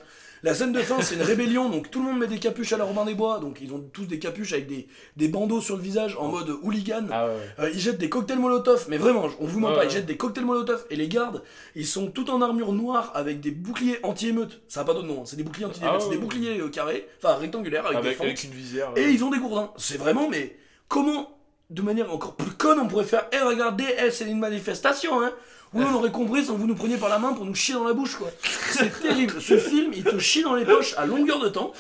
La 0.43 0.53
scène 0.53 0.71
de 0.71 0.79
fin, 0.79 1.01
c'est 1.01 1.15
une 1.15 1.23
rébellion, 1.23 1.69
donc 1.69 1.89
tout 1.89 1.99
le 1.99 2.05
monde 2.05 2.19
met 2.19 2.27
des 2.27 2.37
capuches 2.37 2.71
à 2.73 2.77
la 2.77 2.83
Robin 2.83 3.05
des 3.05 3.15
Bois, 3.15 3.39
donc 3.39 3.59
ils 3.61 3.73
ont 3.73 3.79
tous 3.79 4.05
des 4.05 4.19
capuches 4.19 4.53
avec 4.53 4.67
des, 4.67 4.87
des 5.15 5.27
bandeaux 5.27 5.61
sur 5.61 5.75
le 5.75 5.81
visage 5.81 6.15
en 6.19 6.27
mode 6.27 6.49
hooligan. 6.61 7.05
Ah 7.11 7.27
ouais. 7.27 7.33
Euh, 7.59 7.69
ils 7.73 7.79
jettent 7.79 7.97
des 7.97 8.09
cocktails 8.09 8.37
molotov, 8.37 8.85
mais 8.89 8.97
vraiment, 8.97 9.27
on 9.39 9.45
vous 9.47 9.59
ment 9.59 9.69
Ouais, 9.69 9.75
pas, 9.75 9.85
ils 9.85 9.89
jettent 9.89 10.05
des 10.05 10.17
cocktails 10.17 10.45
molotov 10.45 10.85
et 10.89 10.95
les 10.95 11.07
gardes, 11.07 11.41
ils 11.75 11.87
sont 11.87 12.07
tout 12.07 12.29
en 12.29 12.41
armure 12.41 12.71
noire 12.71 13.11
avec 13.15 13.39
des 13.39 13.51
boucliers 13.51 13.99
anti-émeute. 14.03 14.61
Ça 14.67 14.81
a 14.81 14.83
pas 14.83 14.93
d'autre 14.93 15.07
nom, 15.07 15.21
hein, 15.21 15.25
c'est 15.25 15.37
des 15.37 15.43
boucliers 15.43 15.65
anti-émeute, 15.65 15.93
Ah 15.95 15.99
c'est 15.99 16.09
des 16.09 16.17
boucliers 16.17 16.59
euh, 16.59 16.69
carrés, 16.69 17.07
enfin 17.21 17.35
rectangulaires 17.35 17.85
avec, 17.87 18.01
des 18.01 18.09
Avec, 18.09 18.43
une 18.43 18.51
visière. 18.51 18.91
Et 18.95 19.09
ils 19.09 19.23
ont 19.23 19.31
des 19.31 19.39
gourdins. 19.39 19.71
C'est 19.77 19.97
vraiment, 19.97 20.29
mais 20.29 20.55
comment, 20.87 21.37
de 21.71 21.81
manière 21.81 22.13
encore 22.13 22.35
plus 22.35 22.51
conne, 22.51 22.79
on 22.79 22.87
pourrait 22.87 23.05
faire 23.05 23.25
Eh, 23.31 23.39
regardez, 23.39 23.85
eh, 24.05 24.11
c'est 24.11 24.25
une 24.25 24.39
manifestation, 24.39 25.21
hein 25.21 25.33
oui, 25.73 25.83
on 25.89 25.93
aurait 25.95 26.11
compris 26.11 26.45
sans 26.45 26.53
que 26.53 26.59
vous 26.59 26.67
nous 26.67 26.75
preniez 26.75 26.97
par 26.97 27.09
la 27.09 27.19
main 27.19 27.33
pour 27.33 27.45
nous 27.45 27.55
chier 27.55 27.73
dans 27.73 27.83
la 27.83 27.93
bouche, 27.93 28.15
quoi. 28.15 28.29
C'est 28.71 29.01
terrible. 29.01 29.41
Ce 29.41 29.57
film, 29.57 29.91
il 29.93 30.03
te 30.03 30.17
chie 30.19 30.43
dans 30.43 30.55
les 30.55 30.65
poches 30.65 30.93
à 30.97 31.05
longueur 31.05 31.39
de 31.39 31.49
temps. 31.49 31.73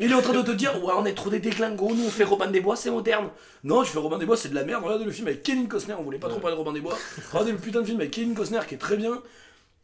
Il 0.00 0.10
est 0.10 0.14
en 0.14 0.22
train 0.22 0.32
de 0.32 0.42
te 0.42 0.50
dire, 0.50 0.82
ouais, 0.82 0.92
on 0.96 1.06
est 1.06 1.14
trop 1.14 1.30
des 1.30 1.38
déclingos, 1.38 1.94
nous 1.94 2.06
on 2.06 2.10
fait 2.10 2.24
Robin 2.24 2.48
des 2.48 2.60
Bois, 2.60 2.74
c'est 2.74 2.90
moderne. 2.90 3.28
Non, 3.62 3.84
tu 3.84 3.92
fais 3.92 4.00
Robin 4.00 4.18
des 4.18 4.26
Bois, 4.26 4.36
c'est 4.36 4.48
de 4.48 4.54
la 4.54 4.64
merde. 4.64 4.82
Regardez 4.82 5.04
le 5.04 5.12
film 5.12 5.28
avec 5.28 5.44
Kevin 5.44 5.68
Costner, 5.68 5.94
on 5.96 6.02
voulait 6.02 6.18
pas 6.18 6.28
trop 6.28 6.40
parler 6.40 6.56
de 6.56 6.58
Robin 6.58 6.72
des 6.72 6.80
Bois. 6.80 6.98
Regardez 7.30 7.52
le 7.52 7.58
putain 7.58 7.80
de 7.80 7.86
film 7.86 8.00
avec 8.00 8.10
Kevin 8.10 8.34
Costner 8.34 8.60
qui 8.68 8.74
est 8.74 8.78
très 8.78 8.96
bien. 8.96 9.22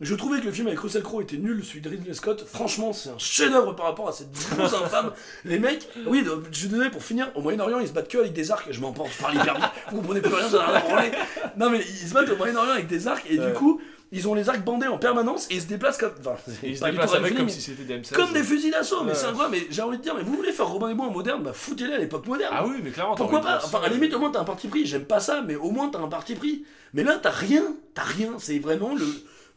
Je 0.01 0.15
trouvais 0.15 0.41
que 0.41 0.47
le 0.47 0.53
film 0.53 0.67
avec 0.67 0.79
Russell 0.81 1.03
Crowe 1.03 1.21
était 1.23 1.37
nul, 1.37 1.63
celui 1.65 1.81
de 1.83 1.89
Ridley 1.91 2.15
Scott. 2.15 2.47
Franchement, 2.51 2.93
c'est 2.93 3.11
un 3.11 3.19
chef-d'œuvre 3.19 3.75
par 3.75 3.87
rapport 3.87 4.09
à 4.09 4.13
cette 4.13 4.33
grosse 4.33 4.73
infâme. 4.73 5.13
Les 5.45 5.59
mecs, 5.59 5.89
oui, 6.07 6.23
de- 6.23 6.43
je 6.51 6.59
suis 6.59 6.69
désolé 6.69 6.89
pour 6.91 7.03
finir, 7.03 7.31
au 7.35 7.43
Moyen-Orient, 7.43 7.81
ils 7.81 7.89
se 7.89 7.93
battent 7.93 8.09
que 8.09 8.19
avec 8.19 8.33
des 8.33 8.51
arcs. 8.51 8.69
Je 8.71 8.81
m'en 8.81 8.93
pense, 8.93 9.11
je 9.17 9.23
parle 9.23 9.35
hyper 9.37 9.55
vite. 9.57 9.65
Vous 9.91 9.97
comprenez 9.99 10.21
plus 10.23 10.33
rien, 10.35 10.49
j'en 10.49 10.59
ai 10.59 11.01
rien. 11.03 11.11
Non, 11.59 11.69
mais 11.71 11.81
ils 11.81 12.09
se 12.09 12.15
battent 12.15 12.31
au 12.31 12.37
Moyen-Orient 12.37 12.73
avec 12.73 12.87
des 12.87 13.07
arcs 13.09 13.27
et 13.29 13.37
du 13.37 13.53
coup, 13.53 13.81
ils 14.13 14.27
ont 14.27 14.35
les 14.35 14.49
arcs 14.49 14.65
bandés 14.65 14.89
en 14.89 14.97
permanence 14.99 15.47
et 15.51 15.55
ils 15.57 15.61
se 15.63 15.67
déplacent 15.67 15.99
comme. 15.99 16.13
Enfin, 16.21 16.35
ils 16.65 16.79
se 16.79 16.83
déplacent 16.85 17.15
avec 17.15 17.37
comme 17.37 17.49
si 17.51 17.61
c'était 17.61 17.85
des 17.85 17.99
M16. 17.99 18.13
comme 18.15 18.33
des 18.33 18.43
fusils 18.43 18.71
d'assaut. 18.73 19.05
Mais 19.05 19.15
c'est 19.15 19.27
incroyable. 19.27 19.55
Mais 19.61 19.67
j'ai 19.71 19.83
envie 19.83 19.99
de 19.99 20.03
dire, 20.03 20.15
mais 20.17 20.23
vous 20.23 20.35
voulez 20.35 20.51
faire 20.53 20.67
Robin 20.67 20.89
des 20.89 20.95
Bois 20.95 21.07
en 21.07 21.13
moderne 21.13 21.43
Bah 21.45 21.53
foutez-les 21.53 21.93
à 21.93 21.99
l'époque 21.99 22.27
moderne. 22.27 22.53
Ah 22.57 22.65
oui, 22.67 22.77
mais 22.83 22.91
clairement. 22.91 23.15
Pourquoi 23.17 23.41
pas 23.43 23.61
Enfin, 23.63 23.79
à 23.79 23.83
la 23.83 23.95
limite, 23.95 24.15
au 24.15 24.19
moins, 24.19 24.31
t'as 24.31 24.41
un 24.41 24.45
parti 24.45 24.67
pris. 24.67 24.87
J'aime 24.87 25.05
pas 25.05 25.21
ça, 25.21 25.43
mais 25.47 25.55
au 25.57 25.71
moins, 25.71 25.91
t'as 25.91 26.01
un 26.01 26.09
parti 26.09 26.35
pris. 26.35 26.65
Mais 26.95 27.05
là, 27.05 27.19
t'as 27.23 27.31
rien. 27.31 27.63
T'as 27.95 28.03
rien. 28.03 28.31
C'est 28.39 28.59
vraiment 28.59 28.95
le, 28.97 29.07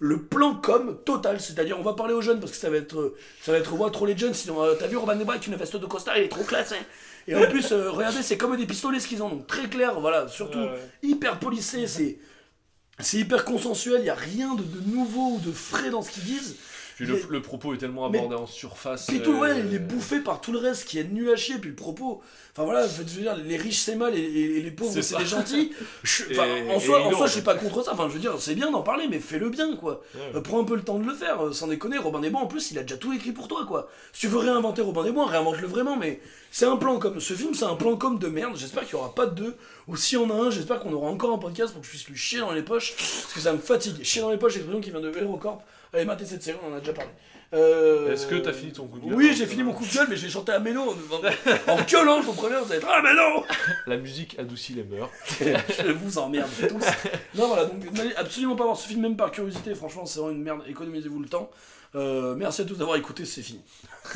le 0.05 0.21
plan 0.21 0.55
com 0.55 0.97
total. 1.05 1.39
C'est-à-dire, 1.39 1.79
on 1.79 1.83
va 1.83 1.93
parler 1.93 2.13
aux 2.13 2.21
jeunes 2.21 2.39
parce 2.41 2.51
que 2.51 2.57
ça 2.57 2.69
va 2.69 2.75
être, 2.77 3.15
ça 3.41 3.53
va 3.53 3.57
être 3.57 3.73
ouais, 3.73 3.89
trop 3.89 4.05
les 4.05 4.17
jeunes. 4.17 4.33
Sinon, 4.33 4.61
euh, 4.61 4.75
t'as 4.77 4.87
vu 4.87 4.97
Robin 4.97 5.15
des 5.15 5.27
avec 5.27 5.47
une 5.47 5.55
veste 5.55 5.77
de 5.77 5.85
costard, 5.85 6.17
il 6.17 6.23
est 6.23 6.29
trop 6.29 6.43
classe. 6.43 6.73
hein. 6.73 6.83
Et 7.27 7.35
en 7.35 7.47
plus, 7.49 7.71
euh, 7.71 7.89
regardez, 7.89 8.21
c'est 8.21 8.37
comme 8.37 8.57
des 8.57 8.65
pistolets 8.65 8.99
ce 8.99 9.07
qu'ils 9.07 9.23
ont. 9.23 9.29
Donc, 9.29 9.47
très 9.47 9.69
clair, 9.69 9.99
voilà. 10.01 10.27
Surtout, 10.27 10.59
Ouais, 10.59 10.65
ouais. 10.65 10.89
hyper 11.03 11.39
policé. 11.39 11.87
C'est. 11.87 12.17
C'est 12.99 13.17
hyper 13.17 13.43
consensuel, 13.43 14.01
il 14.01 14.05
y 14.05 14.09
a 14.11 14.13
rien 14.15 14.53
de, 14.53 14.61
de 14.61 14.79
nouveau 14.91 15.37
ou 15.37 15.39
de 15.39 15.51
frais 15.51 15.89
dans 15.89 16.03
ce 16.03 16.11
qu'ils 16.11 16.25
disent. 16.25 16.57
Puis 16.95 17.05
le, 17.05 17.41
propos 17.41 17.73
est 17.73 17.77
tellement 17.77 18.09
mais- 18.09 18.19
abordé 18.19 18.35
en 18.35 18.45
surface. 18.45 19.07
Puis 19.07 19.21
tout, 19.21 19.31
euh, 19.33 19.39
ouais, 19.39 19.59
il 19.67 19.73
est 19.73 19.79
bouffé 19.79 20.19
par 20.19 20.41
tout 20.41 20.51
le 20.51 20.59
reste 20.59 20.85
qui 20.87 20.99
est 20.99 21.03
nul 21.03 21.29
à 21.29 21.35
chier. 21.35 21.57
Puis 21.57 21.69
le 21.71 21.75
propos, 21.75 22.21
enfin 22.53 22.63
voilà, 22.65 22.87
je 22.87 22.93
veux 22.97 23.03
dire, 23.03 23.35
les 23.35 23.57
riches 23.57 23.79
c'est 23.79 23.95
mal 23.95 24.15
et, 24.15 24.19
et- 24.21 24.57
et 24.57 24.61
les 24.61 24.71
pauvres 24.71 25.01
C'est 25.01 25.17
des 25.17 25.25
gentils. 25.25 25.71
Je- 26.03 26.23
enfin, 26.31 26.45
Et- 26.45 26.71
en 26.71 26.79
soi, 26.79 27.01
en 27.03 27.11
soi, 27.11 27.25
je 27.27 27.31
suis 27.33 27.41
pas 27.41 27.55
contre 27.55 27.83
ça. 27.83 27.93
Enfin, 27.93 28.07
je 28.09 28.13
veux 28.13 28.19
dire, 28.19 28.35
c'est 28.39 28.55
bien 28.55 28.69
d'en 28.71 28.81
parler, 28.83 29.07
mais 29.09 29.19
fais-le 29.19 29.49
bien, 29.49 29.75
quoi. 29.75 30.01
Ouais. 30.15 30.21
Euh, 30.35 30.41
prends 30.41 30.61
un 30.61 30.65
peu 30.65 30.75
le 30.75 30.83
temps 30.83 30.99
de 30.99 31.05
le 31.07 31.13
faire, 31.15 31.43
euh, 31.45 31.51
sans 31.51 31.67
déconner. 31.67 31.97
Robin 31.97 32.19
des 32.19 32.29
Bois, 32.29 32.41
en 32.41 32.47
plus, 32.47 32.71
il 32.71 32.77
a 32.77 32.83
déjà 32.83 32.97
tout 32.97 33.11
écrit 33.13 33.31
pour 33.31 33.47
toi, 33.47 33.65
quoi. 33.67 33.89
Si 34.13 34.21
tu 34.21 34.27
veux 34.27 34.37
réinventer 34.39 34.81
Robin 34.83 35.03
des 35.03 35.11
Bois, 35.11 35.25
réinvente-le 35.25 35.67
vraiment, 35.67 35.97
mais 35.97 36.19
c'est 36.51 36.65
un 36.65 36.77
plan 36.77 36.99
comme. 36.99 37.19
Ce 37.19 37.33
film, 37.33 37.53
c'est 37.55 37.65
un 37.65 37.75
plan 37.75 37.95
comme 37.97 38.19
de 38.19 38.27
merde. 38.27 38.53
J'espère 38.55 38.83
qu'il 38.83 38.93
y 38.93 38.95
aura 38.95 39.15
pas 39.15 39.25
de 39.25 39.33
deux. 39.35 39.55
Ou 39.87 39.95
si 39.95 40.15
on 40.15 40.29
a 40.29 40.45
un, 40.45 40.49
j'espère 40.51 40.79
qu'on 40.79 40.93
aura 40.93 41.09
encore 41.09 41.33
un 41.33 41.37
podcast 41.39 41.71
pour 41.73 41.81
que 41.81 41.87
je 41.87 41.91
puisse 41.91 42.07
lui 42.07 42.15
chier 42.17 42.39
dans 42.39 42.51
les 42.51 42.61
poches, 42.61 42.93
parce 42.95 43.33
que 43.33 43.39
ça 43.39 43.51
me 43.53 43.57
fatigue. 43.57 44.03
Chier 44.03 44.21
dans 44.21 44.29
les 44.29 44.37
poches, 44.37 44.53
l'expression 44.53 44.79
qui 44.81 44.91
vient 44.91 45.01
de 45.01 45.11
HeroCorp. 45.17 45.61
Allez, 45.93 46.05
matez 46.05 46.25
cette 46.25 46.41
série, 46.41 46.57
on 46.67 46.73
en 46.73 46.77
a 46.77 46.79
déjà 46.79 46.93
parlé. 46.93 47.11
Euh, 47.53 48.11
Est-ce 48.11 48.25
que 48.25 48.33
t'as 48.35 48.51
fini 48.51 48.71
ton 48.71 48.87
coup 48.87 48.97
de 48.99 49.05
gueule 49.05 49.13
Oui, 49.15 49.31
j'ai 49.35 49.45
fini 49.45 49.61
mon 49.61 49.73
coup 49.73 49.85
de 49.85 49.93
gueule, 49.93 50.07
mais 50.09 50.15
je 50.15 50.23
vais 50.23 50.29
chanter 50.31 50.51
à 50.53 50.57
Méno 50.59 50.81
en, 50.89 51.71
en 51.71 51.81
gueulant, 51.83 52.19
je 52.19 52.25
vous 52.25 52.33
préviens, 52.33 52.61
vous 52.61 52.71
allez 52.71 52.81
être 52.81 52.87
Ah, 52.89 52.99
mais 53.03 53.13
non 53.15 53.43
La 53.85 53.97
musique 53.97 54.39
adoucit 54.39 54.73
les 54.73 54.83
mœurs. 54.83 55.11
Je 55.39 55.91
vous 55.91 56.17
emmerde 56.17 56.49
tous. 56.67 56.83
Non, 57.35 57.47
voilà, 57.47 57.65
donc 57.65 57.91
n'allez 57.91 58.15
absolument 58.15 58.55
pas 58.55 58.63
voir 58.63 58.75
ce 58.75 58.87
film, 58.87 59.01
même 59.01 59.15
par 59.15 59.29
curiosité, 59.31 59.75
franchement, 59.75 60.07
c'est 60.07 60.17
vraiment 60.19 60.35
une 60.35 60.41
merde, 60.41 60.61
économisez-vous 60.67 61.19
le 61.19 61.29
temps. 61.29 61.51
Euh, 61.93 62.33
merci 62.35 62.63
à 62.63 62.65
tous 62.65 62.75
d'avoir 62.75 62.97
écouté, 62.97 63.23
c'est 63.25 63.43
fini. 63.43 63.61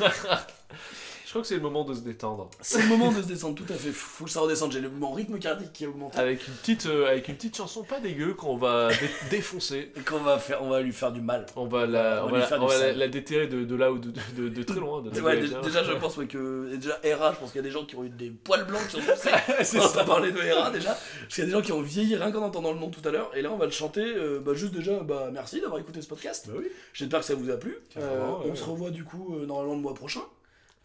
Je 1.28 1.32
crois 1.34 1.42
que 1.42 1.48
c'est 1.48 1.56
le 1.56 1.60
moment 1.60 1.84
de 1.84 1.92
se 1.92 2.00
détendre. 2.00 2.48
C'est 2.62 2.80
le 2.80 2.88
moment 2.88 3.12
de 3.12 3.20
se 3.20 3.26
descendre, 3.28 3.54
tout 3.54 3.70
à 3.70 3.76
fait. 3.76 3.90
Faut 3.92 4.24
que 4.24 4.30
ça 4.30 4.40
redescende, 4.40 4.72
j'ai 4.72 4.80
le- 4.80 4.88
mon 4.88 5.12
rythme 5.12 5.38
cardiaque 5.38 5.74
qui 5.74 5.84
a 5.84 5.88
augmenté. 5.90 6.18
Avec 6.18 6.48
une 6.48 6.54
petite, 6.54 6.86
euh, 6.86 7.06
avec 7.06 7.28
une 7.28 7.34
petite 7.34 7.54
chanson 7.54 7.82
pas 7.84 8.00
dégueu 8.00 8.32
qu'on 8.32 8.56
va 8.56 8.88
dé- 8.88 8.96
défoncer. 9.30 9.92
Qu'on 10.08 10.20
va, 10.20 10.38
faire, 10.38 10.62
on 10.62 10.70
va 10.70 10.80
lui 10.80 10.92
faire 10.94 11.12
du 11.12 11.20
mal. 11.20 11.44
On 11.54 11.66
va 11.66 11.84
la, 11.84 12.22
On 12.24 12.28
va 12.28 12.32
lui 12.32 12.38
la, 12.40 12.46
faire 12.46 12.62
on 12.62 12.66
du 12.66 12.72
va 12.72 12.78
la, 12.78 12.86
sale. 12.86 12.96
la 12.98 13.08
déterrer 13.08 13.46
de, 13.46 13.62
de 13.66 13.74
là 13.76 13.92
ou 13.92 13.98
de, 13.98 14.10
de, 14.10 14.42
de- 14.44 14.48
de 14.48 14.62
très 14.62 14.80
loin. 14.80 15.02
De 15.02 15.10
la 15.10 15.16
Ouais, 15.22 15.34
galette, 15.36 15.50
dé- 15.60 15.66
déjà, 15.66 15.84
je 15.84 15.92
pense 15.92 16.16
ouais, 16.16 16.26
que. 16.26 16.74
Déjà, 16.76 16.98
Hera, 17.02 17.34
je 17.34 17.38
pense 17.40 17.52
qu'il 17.52 17.58
y 17.58 17.64
a 17.64 17.68
des 17.68 17.72
gens 17.72 17.84
qui 17.84 17.96
ont 17.96 18.04
eu 18.04 18.08
des 18.08 18.30
poils 18.30 18.64
blancs 18.64 18.80
qui 18.88 18.92
sont 18.92 19.02
poussés. 19.12 19.28
C'est 19.64 19.80
on 19.80 19.82
ça. 19.82 19.98
va 19.98 20.04
parler 20.04 20.32
de 20.32 20.38
Hera 20.38 20.70
déjà. 20.70 20.96
Parce 21.20 21.34
qu'il 21.34 21.44
y 21.44 21.46
a 21.46 21.50
des 21.50 21.52
gens 21.52 21.60
qui 21.62 21.72
ont 21.72 21.82
vieilli 21.82 22.16
rien 22.16 22.32
qu'en 22.32 22.42
entendant 22.42 22.72
le 22.72 22.78
nom 22.78 22.88
tout 22.88 23.06
à 23.06 23.10
l'heure. 23.10 23.30
Et 23.36 23.42
là, 23.42 23.52
on 23.52 23.58
va 23.58 23.66
le 23.66 23.70
chanter. 23.70 24.00
euh, 24.16 24.40
bah, 24.40 24.54
juste 24.54 24.72
déjà, 24.72 24.98
bah, 25.00 25.28
merci 25.30 25.60
d'avoir 25.60 25.78
écouté 25.78 26.00
ce 26.00 26.08
podcast. 26.08 26.46
Bah 26.48 26.54
oui, 26.58 26.68
J'espère 26.94 27.20
que 27.20 27.26
ça 27.26 27.34
vous 27.34 27.50
a 27.50 27.58
plu. 27.58 27.76
Carrément, 27.92 28.40
Euh, 28.40 28.44
ouais. 28.44 28.50
On 28.50 28.54
se 28.56 28.64
revoit 28.64 28.88
du 28.90 29.04
coup 29.04 29.36
euh, 29.36 29.44
normalement 29.44 29.74
le 29.74 29.80
mois 29.82 29.92
prochain 29.94 30.22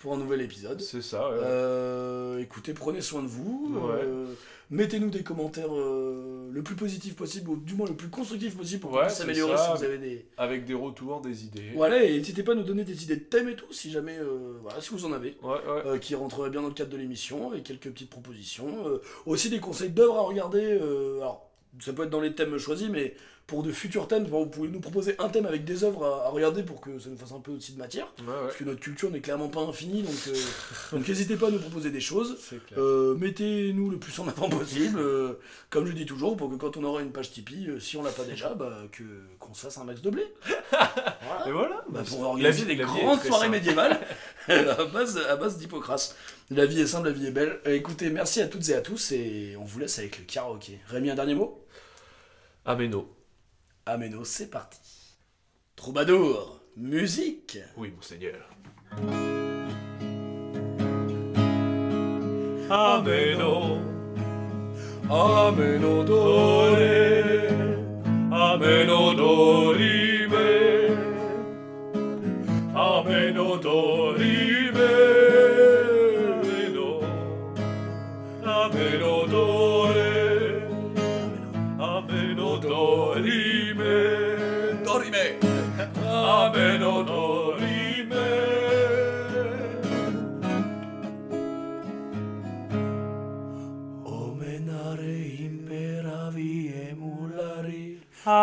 pour 0.04 0.14
un 0.14 0.18
nouvel 0.18 0.42
épisode. 0.42 0.82
c'est 0.82 1.02
ça. 1.02 1.30
ouais. 1.30 1.38
Euh, 1.42 2.38
écoutez, 2.40 2.74
prenez 2.74 3.00
soin 3.00 3.24
de 3.24 3.28
vous. 3.28 3.72
Ouais. 3.74 4.02
euh, 4.04 4.26
Mettez-nous 4.70 5.10
des 5.10 5.24
commentaires 5.24 5.74
euh, 5.74 6.50
le 6.52 6.62
plus 6.62 6.76
positif 6.76 7.16
possible, 7.16 7.50
ou 7.52 7.56
du 7.56 7.74
moins 7.74 7.88
le 7.88 7.94
plus 7.96 8.10
constructif 8.10 8.58
possible 8.58 8.82
pour 8.82 8.90
qu'on 8.92 8.98
Ouais, 8.98 9.04
puisse 9.04 9.16
c'est 9.16 9.22
s'améliorer 9.22 9.56
si 9.58 9.78
vous 9.78 9.84
avez 9.86 9.98
des. 10.00 10.26
Avec 10.38 10.66
des 10.66 10.74
retours, 10.74 11.22
des 11.22 11.46
idées. 11.46 11.72
Voilà, 11.74 12.04
et 12.04 12.18
n'hésitez 12.18 12.44
pas 12.44 12.52
à 12.52 12.56
nous 12.56 12.64
donner 12.64 12.84
des 12.84 13.02
idées 13.04 13.16
de 13.16 13.22
thèmes 13.24 13.48
et 13.48 13.56
tout, 13.56 13.72
si 13.72 13.92
jamais, 13.92 14.18
voilà, 14.62 14.82
si 14.82 14.90
vous 14.90 15.06
en 15.06 15.14
avez. 15.14 15.38
Ouais, 15.42 15.92
ouais. 15.92 16.00
qui 16.00 16.16
rentreraient 16.16 16.50
bien 16.50 16.62
dans 16.62 16.68
le 16.68 16.74
cadre 16.74 16.92
de 16.92 16.98
l'émission, 16.98 17.52
avec 17.52 17.64
quelques 17.64 17.90
petites 17.90 18.10
propositions. 18.10 18.84
Aussi 19.26 19.50
des 19.50 19.60
conseils 19.60 19.90
d'œuvres 19.92 20.18
à 20.18 20.22
regarder. 20.24 20.72
alors, 20.72 21.50
ça 21.80 21.94
peut 21.94 22.04
être 22.04 22.10
dans 22.10 22.22
les 22.22 22.34
thèmes 22.34 22.58
choisis, 22.58 22.90
mais 22.90 23.16
pour 23.46 23.62
de 23.62 23.72
futurs 23.74 24.08
thèmes, 24.08 24.24
bon, 24.24 24.44
vous 24.44 24.50
pouvez 24.50 24.70
nous 24.70 24.80
proposer 24.80 25.16
un 25.20 25.28
thème 25.28 25.46
avec 25.46 25.66
des 25.66 25.84
œuvres 25.84 26.06
à, 26.06 26.28
à 26.28 26.30
regarder 26.30 26.64
pour 26.64 26.80
que 26.80 26.98
ça 26.98 27.10
nous 27.10 27.18
fasse 27.18 27.34
un 27.34 27.42
peu 27.42 27.52
aussi 27.52 27.74
de 27.74 27.78
matière. 27.78 28.08
Ouais, 28.20 28.28
ouais. 28.28 28.34
Parce 28.44 28.56
que 28.56 28.64
notre 28.64 28.80
culture 28.80 29.12
n'est 29.12 29.20
clairement 29.20 29.50
pas 29.50 29.60
infinie, 29.62 30.02
donc 30.02 30.16
euh, 30.28 30.34
donc 30.94 31.08
n'hésitez 31.08 31.36
pas 31.36 31.48
à 31.48 31.52
nous 31.52 31.60
proposer 31.60 31.92
des 31.92 32.00
choses. 32.00 32.38
Euh, 32.78 33.16
Mettez-nous 33.16 33.90
le 33.90 33.98
plus 33.98 34.18
en 34.20 34.28
avant 34.30 34.48
possible, 34.48 34.98
euh, 34.98 35.34
comme 35.70 35.86
je 35.88 35.92
dis 35.92 36.06
toujours, 36.06 36.38
pour 36.38 36.50
que 36.50 36.56
quand 36.56 36.78
on 36.78 36.84
aura 36.86 37.02
une 37.02 37.12
page 37.12 37.32
Tipeee, 37.32 37.82
si 37.82 37.98
on 37.98 38.04
l'a 38.04 38.12
pas 38.12 38.24
déjà, 38.24 38.54
bah, 38.54 38.78
que 38.92 39.04
qu'on 39.40 39.54
se 39.54 39.62
fasse 39.62 39.78
un 39.78 39.84
max 39.84 40.02
de 40.02 40.10
blé. 40.10 40.24
Voilà. 41.26 41.48
Et 41.48 41.52
voilà. 41.52 41.86
Bah, 41.90 42.02
pour 42.06 42.22
organiser 42.22 42.66
des 42.66 42.76
grandes 42.76 43.22
soirées 43.22 43.48
médiévales 43.48 44.00
à 44.48 44.86
base, 44.86 45.18
à 45.18 45.36
base. 45.36 45.58
La 46.50 46.66
vie 46.66 46.82
est 46.82 46.88
simple, 46.88 47.08
la 47.08 47.14
vie 47.14 47.28
est 47.28 47.32
belle. 47.32 47.60
Écoutez, 47.66 48.10
merci 48.10 48.42
à 48.42 48.48
toutes 48.48 48.68
et 48.70 48.74
à 48.74 48.82
tous 48.82 49.12
et 49.14 49.56
on 49.58 49.64
vous 49.64 49.80
laisse 49.80 50.00
avec 50.00 50.20
le 50.20 50.26
karaoké. 50.26 50.80
Rémi, 50.88 51.10
un 51.10 51.16
dernier 51.16 51.36
mot? 51.36 51.63
Ameno. 52.66 53.10
Ameno, 53.86 54.24
c'est 54.24 54.50
parti. 54.50 54.80
Troubadour, 55.76 56.62
musique. 56.78 57.58
Oui, 57.76 57.92
monseigneur. 57.94 58.48
Ameno, 62.70 63.82
ameno 65.10 66.04
dore, 66.06 67.48
ameno 68.32 69.14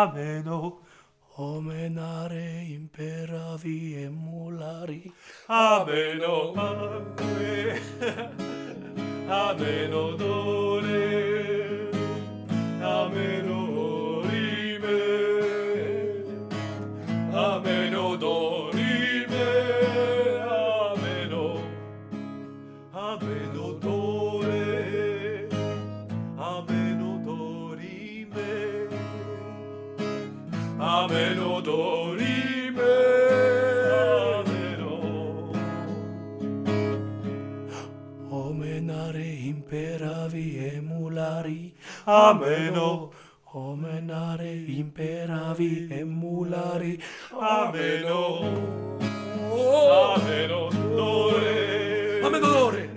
ameno 0.01 0.79
Omenare 1.37 2.65
impera 2.67 3.55
vi 3.61 3.95
emulari 3.95 5.11
Ameno 5.47 6.53
Ameno 6.53 7.79
Ameno 9.29 10.03
dore 10.21 10.90
Ameno. 42.05 43.11
Omenare 43.53 44.53
imperavi 44.67 45.87
emulari. 45.91 46.99
Ameno. 47.37 48.39
Ameno 49.51 50.69
dore. 50.95 52.21
Ameno 52.23 52.39
dore. 52.39 52.90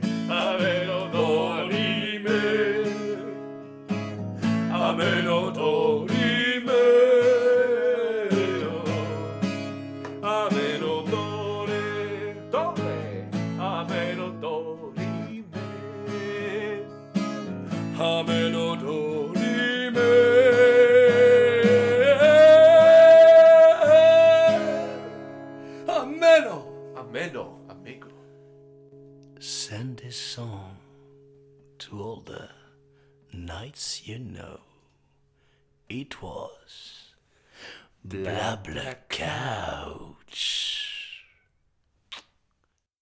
It 38.66 38.74
was 38.74 38.77
Blabla 38.77 38.95
Couch. 38.95 39.03